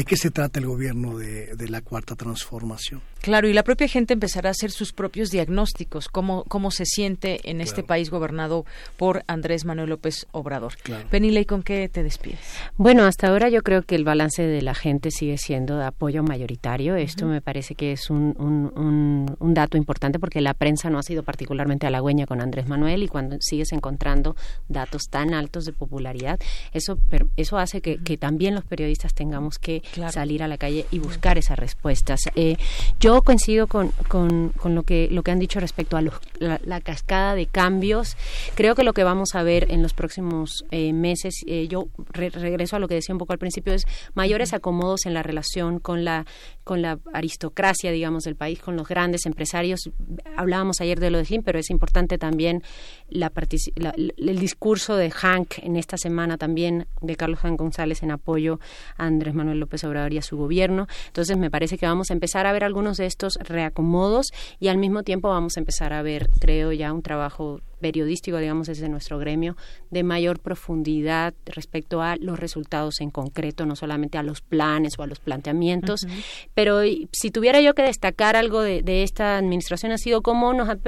de 0.00 0.04
qué 0.06 0.16
se 0.16 0.30
trata 0.30 0.58
el 0.58 0.64
gobierno 0.64 1.18
de, 1.18 1.54
de, 1.56 1.68
la 1.68 1.82
cuarta 1.82 2.16
transformación. 2.16 3.02
Claro, 3.20 3.48
y 3.48 3.52
la 3.52 3.64
propia 3.64 3.86
gente 3.86 4.14
empezará 4.14 4.48
a 4.48 4.52
hacer 4.52 4.70
sus 4.70 4.94
propios 4.94 5.28
diagnósticos, 5.28 6.08
cómo, 6.08 6.44
cómo 6.44 6.70
se 6.70 6.86
siente 6.86 7.50
en 7.50 7.60
este 7.60 7.82
país 7.82 8.08
gobernado 8.08 8.64
por 8.96 9.24
Andrés 9.26 9.66
Manuel 9.66 9.90
López 9.90 10.26
Obrador. 10.32 10.76
Claro. 10.82 11.06
Penile, 11.10 11.44
¿con 11.44 11.62
qué 11.62 11.90
te 11.90 12.02
despides? 12.02 12.40
Bueno, 12.78 13.04
hasta 13.04 13.28
ahora 13.28 13.50
yo 13.50 13.60
creo 13.60 13.82
que 13.82 13.94
el 13.94 14.04
balance 14.04 14.42
de 14.42 14.62
la 14.62 14.74
gente 14.74 15.10
sigue 15.10 15.36
siendo 15.36 15.76
de 15.76 15.84
apoyo 15.84 16.22
mayoritario. 16.22 16.96
Esto 16.96 17.26
me 17.26 17.42
parece 17.42 17.74
que 17.74 17.92
es 17.92 18.08
un, 18.08 18.34
un, 18.38 18.72
un, 18.74 19.36
un, 19.38 19.54
dato 19.54 19.76
importante 19.76 20.18
porque 20.18 20.40
la 20.40 20.54
prensa 20.54 20.88
no 20.88 20.98
ha 20.98 21.02
sido 21.02 21.22
particularmente 21.22 21.86
halagüeña 21.86 22.24
con 22.24 22.40
Andrés 22.40 22.68
Manuel 22.68 23.02
y 23.02 23.08
cuando 23.08 23.36
sigues 23.40 23.72
encontrando 23.72 24.34
datos 24.66 25.02
tan 25.10 25.34
altos 25.34 25.66
de 25.66 25.74
popularidad, 25.74 26.40
eso, 26.72 26.98
eso 27.36 27.58
hace 27.58 27.82
que, 27.82 27.98
que 28.02 28.16
también 28.16 28.54
los 28.54 28.64
periodistas 28.64 29.12
tengamos 29.12 29.58
que 29.58 29.82
salir 30.10 30.42
a 30.42 30.48
la 30.48 30.58
calle 30.58 30.86
y 30.90 30.98
buscar 30.98 31.38
esas 31.38 31.58
respuestas. 31.58 32.20
Eh, 32.34 32.56
yo 32.98 33.22
coincido 33.22 33.66
con, 33.66 33.88
con, 34.08 34.50
con, 34.50 34.74
lo, 34.74 34.82
que, 34.82 35.08
lo 35.10 35.22
que 35.22 35.30
han 35.30 35.38
dicho 35.38 35.60
respecto 35.60 35.96
a 35.96 36.02
la, 36.02 36.60
la, 36.64 36.80
cascada 36.80 37.34
de 37.34 37.46
cambios. 37.46 38.16
Creo 38.54 38.74
que 38.74 38.84
lo 38.84 38.92
que 38.92 39.04
vamos 39.04 39.34
a 39.34 39.42
ver 39.42 39.70
en 39.70 39.82
los 39.82 39.92
próximos 39.92 40.64
eh, 40.70 40.92
meses, 40.92 41.34
eh, 41.46 41.68
yo 41.68 41.88
re 42.12 42.30
regreso 42.30 42.76
a 42.76 42.78
lo 42.78 42.88
que 42.88 42.94
decía 42.94 43.14
un 43.14 43.18
poco 43.18 43.32
al 43.32 43.38
principio, 43.38 43.72
es 43.72 43.84
mayores 44.14 44.52
acomodos 44.52 45.06
en 45.06 45.14
la 45.14 45.22
relación 45.22 45.78
con 45.78 46.04
la, 46.04 46.26
con 46.64 46.82
la 46.82 46.98
aristocracia, 47.12 47.90
digamos, 47.90 48.24
del 48.24 48.36
país, 48.36 48.60
con 48.60 48.76
los 48.76 48.88
grandes 48.88 49.26
empresarios. 49.26 49.90
Hablábamos 50.36 50.80
ayer 50.80 51.00
de 51.00 51.10
lo 51.10 51.18
de 51.18 51.24
Slim, 51.24 51.42
pero 51.42 51.58
es 51.58 51.70
importante 51.70 52.18
también 52.18 52.62
la, 53.08 53.32
la, 53.76 53.94
el 53.96 54.38
discurso 54.38 54.96
de 54.96 55.10
Hank 55.10 55.58
en 55.62 55.76
esta 55.76 55.96
semana 55.96 56.38
también, 56.38 56.86
de 57.00 57.16
Carlos 57.16 57.40
Hank 57.40 57.58
González 57.58 58.02
en 58.02 58.10
apoyo 58.10 58.60
a 58.96 59.06
Andrés 59.06 59.34
Manuel 59.34 59.60
López 59.60 59.69
Obrador 59.84 60.12
y 60.12 60.18
a 60.18 60.22
su 60.22 60.36
gobierno. 60.36 60.86
Entonces 61.06 61.36
me 61.36 61.50
parece 61.50 61.78
que 61.78 61.86
vamos 61.86 62.10
a 62.10 62.14
empezar 62.14 62.46
a 62.46 62.52
ver 62.52 62.64
algunos 62.64 62.96
de 62.96 63.06
estos 63.06 63.34
reacomodos 63.40 64.32
y 64.58 64.68
al 64.68 64.78
mismo 64.78 65.02
tiempo 65.02 65.28
vamos 65.28 65.56
a 65.56 65.60
empezar 65.60 65.92
a 65.92 66.02
ver, 66.02 66.28
creo 66.40 66.72
ya, 66.72 66.92
un 66.92 67.02
trabajo 67.02 67.60
periodístico, 67.80 68.38
digamos, 68.38 68.66
desde 68.68 68.88
nuestro 68.88 69.18
gremio, 69.18 69.56
de 69.90 70.02
mayor 70.02 70.38
profundidad 70.38 71.34
respecto 71.46 72.02
a 72.02 72.16
los 72.16 72.38
resultados 72.38 73.00
en 73.00 73.10
concreto, 73.10 73.66
no 73.66 73.74
solamente 73.74 74.18
a 74.18 74.22
los 74.22 74.40
planes 74.40 74.98
o 74.98 75.02
a 75.02 75.06
los 75.06 75.18
planteamientos. 75.18 76.04
Uh 76.04 76.08
-huh. 76.08 76.24
Pero 76.54 76.80
si 77.12 77.30
tuviera 77.30 77.60
yo 77.60 77.74
que 77.74 77.82
destacar 77.82 78.36
algo 78.36 78.60
de, 78.62 78.82
de 78.82 79.02
esta 79.02 79.38
administración, 79.38 79.92
ha 79.92 79.98
sido 79.98 80.22
cómo 80.22 80.52
nos 80.52 80.68
ha, 80.68 80.78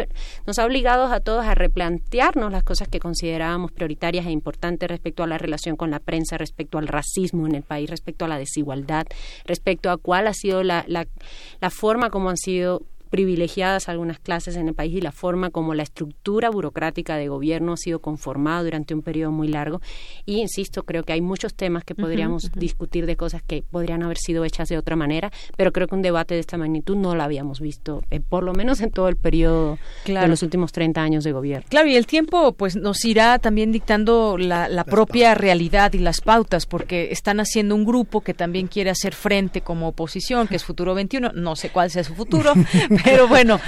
nos 0.46 0.58
ha 0.58 0.64
obligado 0.64 1.06
a 1.06 1.20
todos 1.20 1.44
a 1.44 1.54
replantearnos 1.54 2.52
las 2.52 2.62
cosas 2.62 2.88
que 2.88 3.00
considerábamos 3.00 3.72
prioritarias 3.72 4.26
e 4.26 4.30
importantes 4.30 4.88
respecto 4.88 5.22
a 5.22 5.26
la 5.26 5.38
relación 5.38 5.76
con 5.76 5.90
la 5.90 5.98
prensa, 5.98 6.36
respecto 6.36 6.78
al 6.78 6.88
racismo 6.88 7.46
en 7.46 7.54
el 7.54 7.62
país, 7.62 7.88
respecto 7.88 8.24
a 8.24 8.28
la 8.28 8.38
desigualdad, 8.38 9.06
respecto 9.44 9.90
a 9.90 9.96
cuál 9.96 10.26
ha 10.26 10.34
sido 10.34 10.62
la, 10.62 10.84
la, 10.86 11.06
la 11.60 11.70
forma 11.70 12.10
como 12.10 12.28
han 12.30 12.36
sido 12.36 12.82
privilegiadas 13.12 13.90
algunas 13.90 14.18
clases 14.18 14.56
en 14.56 14.68
el 14.68 14.74
país 14.74 14.94
y 14.94 15.02
la 15.02 15.12
forma 15.12 15.50
como 15.50 15.74
la 15.74 15.82
estructura 15.82 16.48
burocrática 16.48 17.16
de 17.16 17.28
gobierno 17.28 17.74
ha 17.74 17.76
sido 17.76 17.98
conformada 17.98 18.62
durante 18.64 18.94
un 18.94 19.02
periodo 19.02 19.30
muy 19.30 19.48
largo. 19.48 19.82
Y 20.24 20.40
insisto, 20.40 20.84
creo 20.84 21.04
que 21.04 21.12
hay 21.12 21.20
muchos 21.20 21.52
temas 21.52 21.84
que 21.84 21.94
podríamos 21.94 22.44
uh 22.44 22.46
-huh, 22.46 22.50
uh 22.52 22.56
-huh. 22.56 22.60
discutir 22.60 23.04
de 23.04 23.16
cosas 23.16 23.42
que 23.42 23.62
podrían 23.70 24.02
haber 24.02 24.16
sido 24.16 24.46
hechas 24.46 24.70
de 24.70 24.78
otra 24.78 24.96
manera, 24.96 25.30
pero 25.58 25.72
creo 25.72 25.88
que 25.88 25.94
un 25.94 26.00
debate 26.00 26.32
de 26.32 26.40
esta 26.40 26.56
magnitud 26.56 26.96
no 26.96 27.14
lo 27.14 27.22
habíamos 27.22 27.60
visto, 27.60 28.02
eh, 28.10 28.20
por 28.20 28.44
lo 28.44 28.54
menos 28.54 28.80
en 28.80 28.90
todo 28.90 29.08
el 29.08 29.16
periodo 29.16 29.78
claro. 30.04 30.24
de 30.24 30.30
los 30.30 30.42
últimos 30.42 30.72
30 30.72 31.02
años 31.02 31.22
de 31.22 31.32
gobierno. 31.32 31.66
Claro, 31.68 31.88
y 31.88 31.96
el 31.96 32.06
tiempo 32.06 32.52
pues 32.52 32.76
nos 32.76 33.04
irá 33.04 33.38
también 33.40 33.72
dictando 33.72 34.38
la, 34.38 34.70
la 34.70 34.84
propia 34.84 35.34
realidad 35.34 35.92
y 35.92 35.98
las 35.98 36.22
pautas, 36.22 36.64
porque 36.64 37.12
están 37.12 37.40
haciendo 37.40 37.74
un 37.74 37.84
grupo 37.84 38.22
que 38.22 38.32
también 38.32 38.68
quiere 38.68 38.88
hacer 38.88 39.14
frente 39.14 39.60
como 39.60 39.88
oposición, 39.88 40.48
que 40.48 40.56
es 40.56 40.64
Futuro 40.64 40.94
21, 40.94 41.32
no 41.34 41.56
sé 41.56 41.68
cuál 41.68 41.90
sea 41.90 42.04
su 42.04 42.14
futuro, 42.14 42.54
pero 43.04 43.28
bueno, 43.28 43.60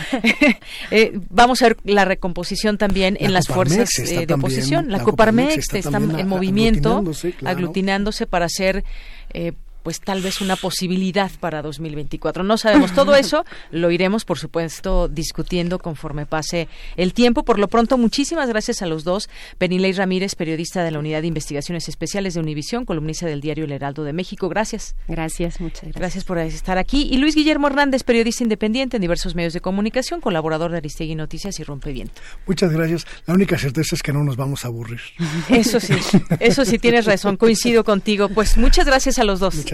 eh, 0.90 1.12
vamos 1.30 1.62
a 1.62 1.68
ver 1.68 1.76
la 1.84 2.04
recomposición 2.04 2.78
también 2.78 3.16
la 3.20 3.26
en 3.26 3.32
las 3.32 3.46
fuerzas 3.46 3.88
eh, 3.98 4.26
de 4.26 4.34
oposición. 4.34 4.90
La, 4.90 4.98
la 4.98 5.04
Coparmex 5.04 5.58
está, 5.58 5.78
está 5.78 5.96
en 5.98 6.28
movimiento, 6.28 6.90
aglutinándose, 6.90 7.32
claro. 7.32 7.56
aglutinándose 7.56 8.26
para 8.26 8.46
hacer 8.46 8.84
eh, 9.32 9.52
pues 9.84 10.00
tal 10.00 10.22
vez 10.22 10.40
una 10.40 10.56
posibilidad 10.56 11.30
para 11.38 11.62
2024. 11.62 12.42
No 12.42 12.56
sabemos 12.56 12.92
todo 12.92 13.14
eso, 13.14 13.44
lo 13.70 13.92
iremos 13.92 14.24
por 14.24 14.38
supuesto 14.38 15.06
discutiendo 15.06 15.78
conforme 15.78 16.26
pase 16.26 16.66
el 16.96 17.12
tiempo. 17.14 17.44
Por 17.44 17.60
lo 17.60 17.68
pronto, 17.68 17.98
muchísimas 17.98 18.48
gracias 18.48 18.82
a 18.82 18.86
los 18.86 19.04
dos. 19.04 19.28
Penilei 19.58 19.92
Ramírez, 19.92 20.34
periodista 20.34 20.82
de 20.82 20.90
la 20.90 20.98
Unidad 20.98 21.20
de 21.20 21.28
Investigaciones 21.28 21.88
Especiales 21.88 22.34
de 22.34 22.40
Univisión, 22.40 22.84
columnista 22.84 23.26
del 23.26 23.40
diario 23.40 23.66
El 23.66 23.72
Heraldo 23.72 24.02
de 24.02 24.12
México. 24.12 24.48
Gracias. 24.48 24.96
Gracias, 25.06 25.60
muchas 25.60 25.82
gracias. 25.82 26.00
Gracias 26.00 26.24
por 26.24 26.38
estar 26.38 26.78
aquí. 26.78 27.08
Y 27.10 27.18
Luis 27.18 27.34
Guillermo 27.34 27.66
Hernández, 27.66 28.02
periodista 28.02 28.42
independiente 28.42 28.96
en 28.96 29.02
diversos 29.02 29.34
medios 29.34 29.52
de 29.52 29.60
comunicación, 29.60 30.20
colaborador 30.20 30.70
de 30.70 30.78
Aristegui 30.78 31.14
Noticias 31.14 31.60
y 31.60 31.64
Rompeviento. 31.64 32.22
Muchas 32.46 32.72
gracias. 32.72 33.06
La 33.26 33.34
única 33.34 33.58
certeza 33.58 33.94
es 33.94 34.02
que 34.02 34.12
no 34.12 34.24
nos 34.24 34.36
vamos 34.36 34.64
a 34.64 34.68
aburrir. 34.68 35.00
Eso 35.50 35.78
sí, 35.78 35.94
eso 36.40 36.64
sí 36.64 36.78
tienes 36.78 37.04
razón, 37.04 37.36
coincido 37.36 37.84
contigo. 37.84 38.28
Pues 38.28 38.56
muchas 38.56 38.86
gracias 38.86 39.18
a 39.18 39.24
los 39.24 39.40
dos. 39.40 39.54
Muchas 39.54 39.73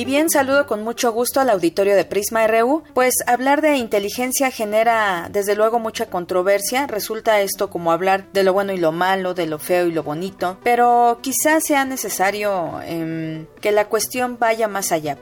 Y 0.00 0.06
bien, 0.06 0.30
saludo 0.30 0.66
con 0.66 0.82
mucho 0.82 1.12
gusto 1.12 1.40
al 1.40 1.50
auditorio 1.50 1.94
de 1.94 2.06
Prisma 2.06 2.46
RU, 2.46 2.84
pues 2.94 3.16
hablar 3.26 3.60
de 3.60 3.76
inteligencia 3.76 4.50
genera 4.50 5.28
desde 5.30 5.54
luego 5.54 5.78
mucha 5.78 6.06
controversia, 6.06 6.86
resulta 6.86 7.42
esto 7.42 7.68
como 7.68 7.92
hablar 7.92 8.24
de 8.32 8.42
lo 8.42 8.54
bueno 8.54 8.72
y 8.72 8.78
lo 8.78 8.92
malo, 8.92 9.34
de 9.34 9.44
lo 9.44 9.58
feo 9.58 9.86
y 9.88 9.92
lo 9.92 10.02
bonito, 10.02 10.56
pero 10.64 11.18
quizás 11.20 11.64
sea 11.66 11.84
necesario 11.84 12.80
eh, 12.84 13.44
que 13.60 13.72
la 13.72 13.88
cuestión 13.88 14.38
vaya 14.38 14.68
más 14.68 14.90
allá. 14.90 15.18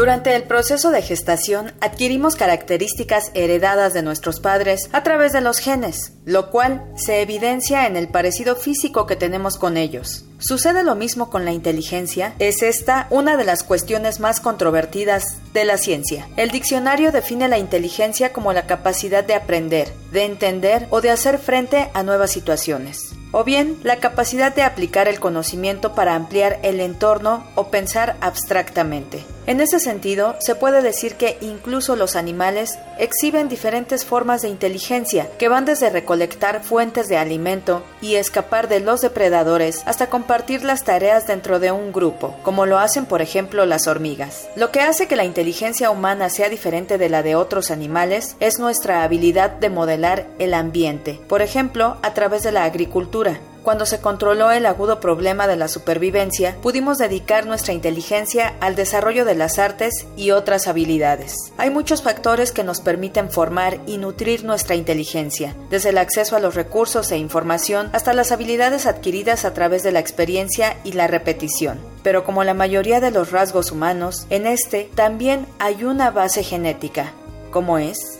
Durante 0.00 0.34
el 0.34 0.44
proceso 0.44 0.92
de 0.92 1.02
gestación 1.02 1.74
adquirimos 1.82 2.34
características 2.34 3.30
heredadas 3.34 3.92
de 3.92 4.00
nuestros 4.00 4.40
padres 4.40 4.88
a 4.94 5.02
través 5.02 5.34
de 5.34 5.42
los 5.42 5.58
genes, 5.58 6.14
lo 6.24 6.50
cual 6.50 6.90
se 6.96 7.20
evidencia 7.20 7.86
en 7.86 7.96
el 7.96 8.08
parecido 8.08 8.56
físico 8.56 9.04
que 9.06 9.14
tenemos 9.14 9.58
con 9.58 9.76
ellos. 9.76 10.24
¿Sucede 10.38 10.84
lo 10.84 10.94
mismo 10.94 11.28
con 11.28 11.44
la 11.44 11.52
inteligencia? 11.52 12.32
Es 12.38 12.62
esta 12.62 13.08
una 13.10 13.36
de 13.36 13.44
las 13.44 13.62
cuestiones 13.62 14.20
más 14.20 14.40
controvertidas 14.40 15.36
de 15.52 15.66
la 15.66 15.76
ciencia. 15.76 16.26
El 16.38 16.50
diccionario 16.50 17.12
define 17.12 17.48
la 17.48 17.58
inteligencia 17.58 18.32
como 18.32 18.54
la 18.54 18.66
capacidad 18.66 19.22
de 19.22 19.34
aprender, 19.34 19.92
de 20.12 20.24
entender 20.24 20.86
o 20.88 21.02
de 21.02 21.10
hacer 21.10 21.36
frente 21.36 21.90
a 21.92 22.02
nuevas 22.02 22.30
situaciones 22.30 23.19
o 23.32 23.44
bien 23.44 23.78
la 23.82 23.96
capacidad 23.96 24.54
de 24.54 24.62
aplicar 24.62 25.08
el 25.08 25.20
conocimiento 25.20 25.94
para 25.94 26.14
ampliar 26.14 26.58
el 26.62 26.80
entorno 26.80 27.44
o 27.54 27.68
pensar 27.70 28.16
abstractamente. 28.20 29.24
En 29.46 29.60
ese 29.60 29.80
sentido, 29.80 30.36
se 30.38 30.54
puede 30.54 30.80
decir 30.80 31.16
que 31.16 31.36
incluso 31.40 31.96
los 31.96 32.14
animales 32.14 32.78
exhiben 32.98 33.48
diferentes 33.48 34.04
formas 34.04 34.42
de 34.42 34.48
inteligencia 34.48 35.28
que 35.38 35.48
van 35.48 35.64
desde 35.64 35.90
recolectar 35.90 36.62
fuentes 36.62 37.08
de 37.08 37.16
alimento 37.16 37.82
y 38.00 38.14
escapar 38.14 38.68
de 38.68 38.80
los 38.80 39.00
depredadores 39.00 39.82
hasta 39.86 40.08
compartir 40.08 40.62
las 40.62 40.84
tareas 40.84 41.26
dentro 41.26 41.58
de 41.58 41.72
un 41.72 41.92
grupo, 41.92 42.36
como 42.42 42.66
lo 42.66 42.78
hacen 42.78 43.06
por 43.06 43.22
ejemplo 43.22 43.66
las 43.66 43.88
hormigas. 43.88 44.48
Lo 44.54 44.70
que 44.70 44.82
hace 44.82 45.08
que 45.08 45.16
la 45.16 45.24
inteligencia 45.24 45.90
humana 45.90 46.28
sea 46.28 46.48
diferente 46.48 46.98
de 46.98 47.08
la 47.08 47.22
de 47.22 47.34
otros 47.34 47.70
animales 47.70 48.36
es 48.38 48.58
nuestra 48.58 49.02
habilidad 49.02 49.50
de 49.50 49.70
modelar 49.70 50.26
el 50.38 50.54
ambiente, 50.54 51.18
por 51.28 51.42
ejemplo, 51.42 51.96
a 52.02 52.14
través 52.14 52.42
de 52.42 52.52
la 52.52 52.64
agricultura 52.64 53.19
cuando 53.62 53.84
se 53.84 54.00
controló 54.00 54.50
el 54.50 54.64
agudo 54.64 55.00
problema 55.00 55.46
de 55.46 55.56
la 55.56 55.68
supervivencia, 55.68 56.56
pudimos 56.62 56.96
dedicar 56.96 57.46
nuestra 57.46 57.74
inteligencia 57.74 58.54
al 58.60 58.74
desarrollo 58.74 59.24
de 59.24 59.34
las 59.34 59.58
artes 59.58 60.06
y 60.16 60.30
otras 60.30 60.66
habilidades. 60.66 61.34
Hay 61.58 61.70
muchos 61.70 62.02
factores 62.02 62.52
que 62.52 62.64
nos 62.64 62.80
permiten 62.80 63.30
formar 63.30 63.78
y 63.86 63.98
nutrir 63.98 64.44
nuestra 64.44 64.76
inteligencia, 64.76 65.54
desde 65.68 65.90
el 65.90 65.98
acceso 65.98 66.36
a 66.36 66.40
los 66.40 66.54
recursos 66.54 67.12
e 67.12 67.18
información 67.18 67.90
hasta 67.92 68.14
las 68.14 68.32
habilidades 68.32 68.86
adquiridas 68.86 69.44
a 69.44 69.52
través 69.52 69.82
de 69.82 69.92
la 69.92 70.00
experiencia 70.00 70.76
y 70.84 70.92
la 70.92 71.06
repetición. 71.06 71.78
Pero 72.02 72.24
como 72.24 72.44
la 72.44 72.54
mayoría 72.54 73.00
de 73.00 73.10
los 73.10 73.30
rasgos 73.30 73.72
humanos, 73.72 74.26
en 74.30 74.46
este 74.46 74.90
también 74.94 75.46
hay 75.58 75.84
una 75.84 76.10
base 76.10 76.42
genética. 76.42 77.12
¿Cómo 77.50 77.78
es? 77.78 78.19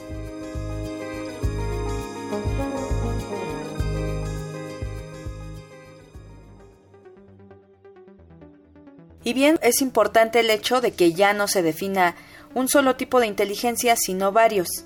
Y 9.30 9.32
bien, 9.32 9.60
es 9.62 9.80
importante 9.80 10.40
el 10.40 10.50
hecho 10.50 10.80
de 10.80 10.90
que 10.90 11.12
ya 11.12 11.32
no 11.34 11.46
se 11.46 11.62
defina 11.62 12.16
un 12.52 12.66
solo 12.66 12.96
tipo 12.96 13.20
de 13.20 13.28
inteligencia, 13.28 13.94
sino 13.94 14.32
varios. 14.32 14.84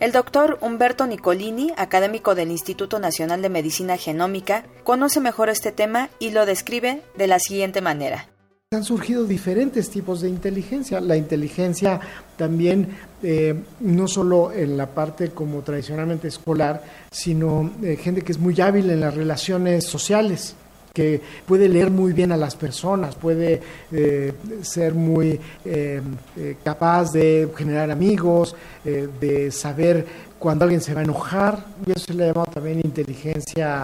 El 0.00 0.10
doctor 0.10 0.58
Humberto 0.62 1.06
Nicolini, 1.06 1.72
académico 1.76 2.34
del 2.34 2.50
Instituto 2.50 2.98
Nacional 2.98 3.40
de 3.40 3.50
Medicina 3.50 3.96
Genómica, 3.96 4.64
conoce 4.82 5.20
mejor 5.20 5.48
este 5.48 5.70
tema 5.70 6.10
y 6.18 6.30
lo 6.30 6.44
describe 6.44 7.02
de 7.16 7.28
la 7.28 7.38
siguiente 7.38 7.82
manera. 7.82 8.28
Han 8.72 8.82
surgido 8.82 9.26
diferentes 9.26 9.88
tipos 9.90 10.22
de 10.22 10.28
inteligencia. 10.28 11.00
La 11.00 11.16
inteligencia 11.16 12.00
también, 12.36 12.96
eh, 13.22 13.54
no 13.78 14.08
solo 14.08 14.50
en 14.50 14.76
la 14.76 14.88
parte 14.88 15.28
como 15.30 15.62
tradicionalmente 15.62 16.26
escolar, 16.26 16.82
sino 17.12 17.70
eh, 17.80 17.94
gente 17.94 18.22
que 18.22 18.32
es 18.32 18.38
muy 18.38 18.60
hábil 18.60 18.90
en 18.90 18.98
las 18.98 19.14
relaciones 19.14 19.84
sociales 19.84 20.56
que 20.94 21.20
puede 21.44 21.68
leer 21.68 21.90
muy 21.90 22.12
bien 22.12 22.30
a 22.30 22.36
las 22.36 22.54
personas, 22.54 23.16
puede 23.16 23.60
eh, 23.90 24.32
ser 24.62 24.94
muy 24.94 25.40
eh, 25.64 26.00
eh, 26.36 26.56
capaz 26.62 27.12
de 27.12 27.50
generar 27.56 27.90
amigos, 27.90 28.54
de 28.84 29.50
saber 29.50 30.06
cuando 30.38 30.64
alguien 30.64 30.82
se 30.82 30.94
va 30.94 31.00
a 31.00 31.04
enojar, 31.04 31.64
y 31.84 31.90
eso 31.90 32.06
se 32.06 32.14
le 32.14 32.24
ha 32.24 32.26
llamado 32.28 32.52
también 32.52 32.80
inteligencia 32.84 33.82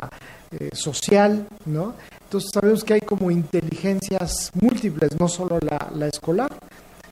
social, 0.73 1.47
¿no? 1.65 1.95
Entonces 2.25 2.51
sabemos 2.53 2.85
que 2.85 2.95
hay 2.95 3.01
como 3.01 3.31
inteligencias 3.31 4.51
múltiples, 4.61 5.19
no 5.19 5.27
solo 5.27 5.59
la, 5.63 5.91
la 5.95 6.09
escolar. 6.09 6.53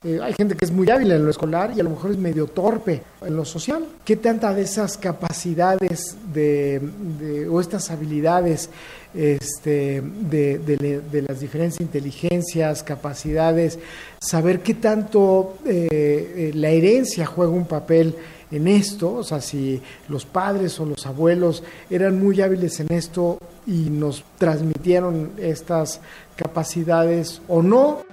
Hay 0.03 0.33
gente 0.33 0.55
que 0.55 0.63
es 0.63 0.71
muy 0.71 0.89
hábil 0.89 1.11
en 1.11 1.25
lo 1.25 1.29
escolar 1.29 1.73
y 1.75 1.81
a 1.81 1.83
lo 1.83 1.89
mejor 1.89 2.11
es 2.11 2.17
medio 2.17 2.47
torpe 2.47 3.01
en 3.21 3.35
lo 3.35 3.43
social. 3.43 3.85
¿Qué 4.05 4.15
tanta 4.15 4.53
de 4.53 4.61
esas 4.61 4.97
capacidades 4.97 6.15
de, 6.33 7.47
o 7.51 7.59
estas 7.59 7.91
habilidades 7.91 8.69
este, 9.13 10.01
de, 10.01 11.25
las 11.27 11.39
diferentes 11.39 11.81
inteligencias, 11.81 12.83
capacidades, 12.83 13.79
saber 14.19 14.61
qué 14.61 14.73
tanto 14.75 15.57
eh, 15.65 15.89
eh, 15.91 16.51
la 16.53 16.69
herencia 16.69 17.25
juega 17.25 17.51
un 17.51 17.65
papel 17.65 18.15
en 18.51 18.67
esto, 18.67 19.13
o 19.13 19.23
sea, 19.23 19.41
si 19.41 19.81
los 20.07 20.25
padres 20.25 20.79
o 20.79 20.85
los 20.85 21.05
abuelos 21.05 21.63
eran 21.89 22.19
muy 22.19 22.41
hábiles 22.41 22.79
en 22.79 22.91
esto 22.91 23.37
y 23.67 23.89
nos 23.91 24.23
transmitieron 24.39 25.31
estas 25.37 26.01
capacidades 26.35 27.41
o 27.47 27.61
no, 27.61 28.03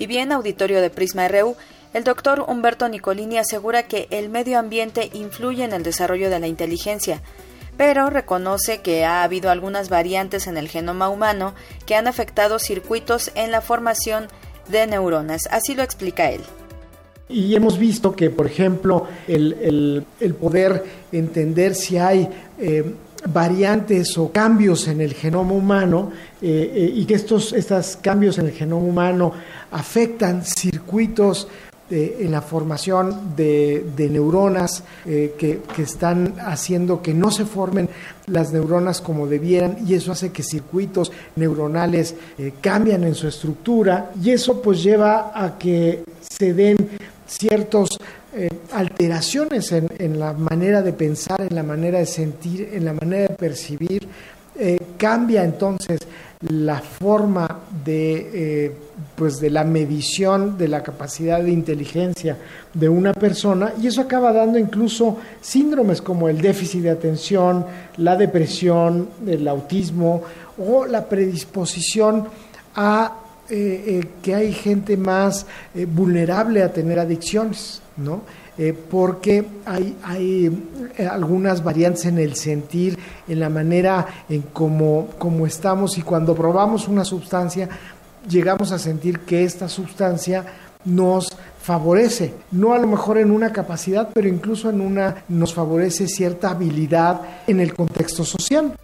y 0.00 0.06
bien, 0.06 0.32
auditorio 0.32 0.80
de 0.80 0.88
Prisma 0.88 1.28
RU, 1.28 1.56
el 1.92 2.04
doctor 2.04 2.42
Humberto 2.48 2.88
Nicolini 2.88 3.36
asegura 3.36 3.82
que 3.82 4.08
el 4.10 4.30
medio 4.30 4.58
ambiente 4.58 5.10
influye 5.12 5.62
en 5.62 5.74
el 5.74 5.82
desarrollo 5.82 6.30
de 6.30 6.40
la 6.40 6.46
inteligencia, 6.46 7.20
pero 7.80 8.10
reconoce 8.10 8.82
que 8.82 9.06
ha 9.06 9.22
habido 9.22 9.48
algunas 9.48 9.88
variantes 9.88 10.46
en 10.46 10.58
el 10.58 10.68
genoma 10.68 11.08
humano 11.08 11.54
que 11.86 11.94
han 11.94 12.08
afectado 12.08 12.58
circuitos 12.58 13.32
en 13.36 13.50
la 13.50 13.62
formación 13.62 14.26
de 14.68 14.86
neuronas. 14.86 15.48
Así 15.50 15.74
lo 15.74 15.82
explica 15.82 16.30
él. 16.30 16.42
Y 17.30 17.54
hemos 17.54 17.78
visto 17.78 18.14
que, 18.14 18.28
por 18.28 18.46
ejemplo, 18.46 19.06
el, 19.26 20.04
poder 20.38 20.84
entender 21.10 21.74
si 21.74 21.96
hay 21.96 22.28
eh, 22.58 22.84
variantes 23.26 24.18
o 24.18 24.30
cambios 24.30 24.86
en 24.86 25.00
el 25.00 25.14
genoma 25.14 25.54
humano 25.54 26.12
eh, 26.42 26.70
eh, 26.74 26.92
y 26.94 27.06
que 27.06 27.14
estos 27.14 27.96
cambios 28.02 28.36
en 28.36 28.48
el 28.48 28.52
genoma 28.52 28.84
humano 28.84 29.32
afectan 29.70 30.44
circuitos 30.44 31.48
en 31.90 32.30
la 32.30 32.40
formación 32.40 33.34
de, 33.36 33.84
neuronas 34.10 34.84
que, 35.04 35.60
están 35.78 36.34
haciendo 36.38 37.02
que 37.02 37.14
no 37.14 37.30
se 37.30 37.44
formen 37.44 37.88
las 38.26 38.52
neuronas 38.52 39.00
como 39.00 39.26
debieran 39.26 39.78
y 39.86 39.94
eso 39.94 40.12
hace 40.12 40.30
que 40.30 40.42
circuitos 40.42 41.10
neuronales 41.36 42.14
cambien 42.60 43.04
en 43.04 43.14
su 43.14 43.26
estructura 43.26 44.12
y 44.22 44.30
eso 44.30 44.62
pues 44.62 44.82
lleva 44.82 45.32
a 45.34 45.58
que 45.58 46.04
se 46.20 46.54
den 46.54 46.76
ciertos 47.26 47.98
eh, 48.32 48.48
alteraciones 48.72 49.72
en, 49.72 50.20
la 50.20 50.32
manera 50.32 50.82
de 50.82 50.92
pensar, 50.92 51.40
en 51.40 51.54
la 51.54 51.64
manera 51.64 51.98
de 51.98 52.06
sentir, 52.06 52.70
en 52.72 52.84
la 52.84 52.92
manera 52.92 53.22
de 53.28 53.34
percibir, 53.34 54.06
eh, 54.56 54.78
cambia 54.96 55.42
entonces 55.42 55.98
la 56.48 56.78
forma 56.78 57.60
de, 57.84 58.30
eh, 58.64 58.72
pues 59.14 59.40
de 59.40 59.50
la 59.50 59.62
medición 59.62 60.56
de 60.56 60.68
la 60.68 60.82
capacidad 60.82 61.42
de 61.42 61.50
inteligencia 61.50 62.38
de 62.72 62.88
una 62.88 63.12
persona 63.12 63.74
y 63.80 63.86
eso 63.86 64.00
acaba 64.00 64.32
dando 64.32 64.58
incluso 64.58 65.18
síndromes 65.40 66.00
como 66.00 66.28
el 66.30 66.40
déficit 66.40 66.82
de 66.82 66.90
atención, 66.90 67.66
la 67.98 68.16
depresión, 68.16 69.10
el 69.26 69.46
autismo 69.48 70.22
o 70.58 70.86
la 70.86 71.06
predisposición 71.06 72.28
a 72.74 73.16
que 73.48 74.32
hay 74.32 74.52
gente 74.52 74.96
más 74.96 75.44
vulnerable 75.74 76.62
a 76.62 76.72
tener 76.72 77.00
adicciones. 77.00 77.82
¿no? 77.96 78.22
Eh, 78.62 78.74
porque 78.74 79.42
hay, 79.64 79.96
hay 80.02 80.64
eh, 80.98 81.06
algunas 81.06 81.64
variantes 81.64 82.04
en 82.04 82.18
el 82.18 82.36
sentir, 82.36 82.98
en 83.26 83.40
la 83.40 83.48
manera 83.48 84.06
en 84.28 84.42
cómo, 84.52 85.08
estamos 85.46 85.96
y 85.96 86.02
cuando 86.02 86.34
probamos 86.34 86.86
una 86.86 87.06
sustancia 87.06 87.70
llegamos 88.28 88.70
a 88.70 88.78
sentir 88.78 89.20
que 89.20 89.44
esta 89.44 89.66
sustancia 89.66 90.44
nos 90.84 91.34
favorece, 91.62 92.34
no 92.50 92.74
a 92.74 92.78
lo 92.78 92.86
mejor 92.86 93.16
en 93.16 93.30
una 93.30 93.50
capacidad, 93.50 94.10
pero 94.12 94.28
incluso 94.28 94.68
en 94.68 94.82
una 94.82 95.24
nos 95.30 95.54
favorece 95.54 96.06
cierta 96.06 96.50
habilidad 96.50 97.22
en 97.46 97.60
el 97.60 97.72
contexto 97.72 98.24
social. 98.26 98.74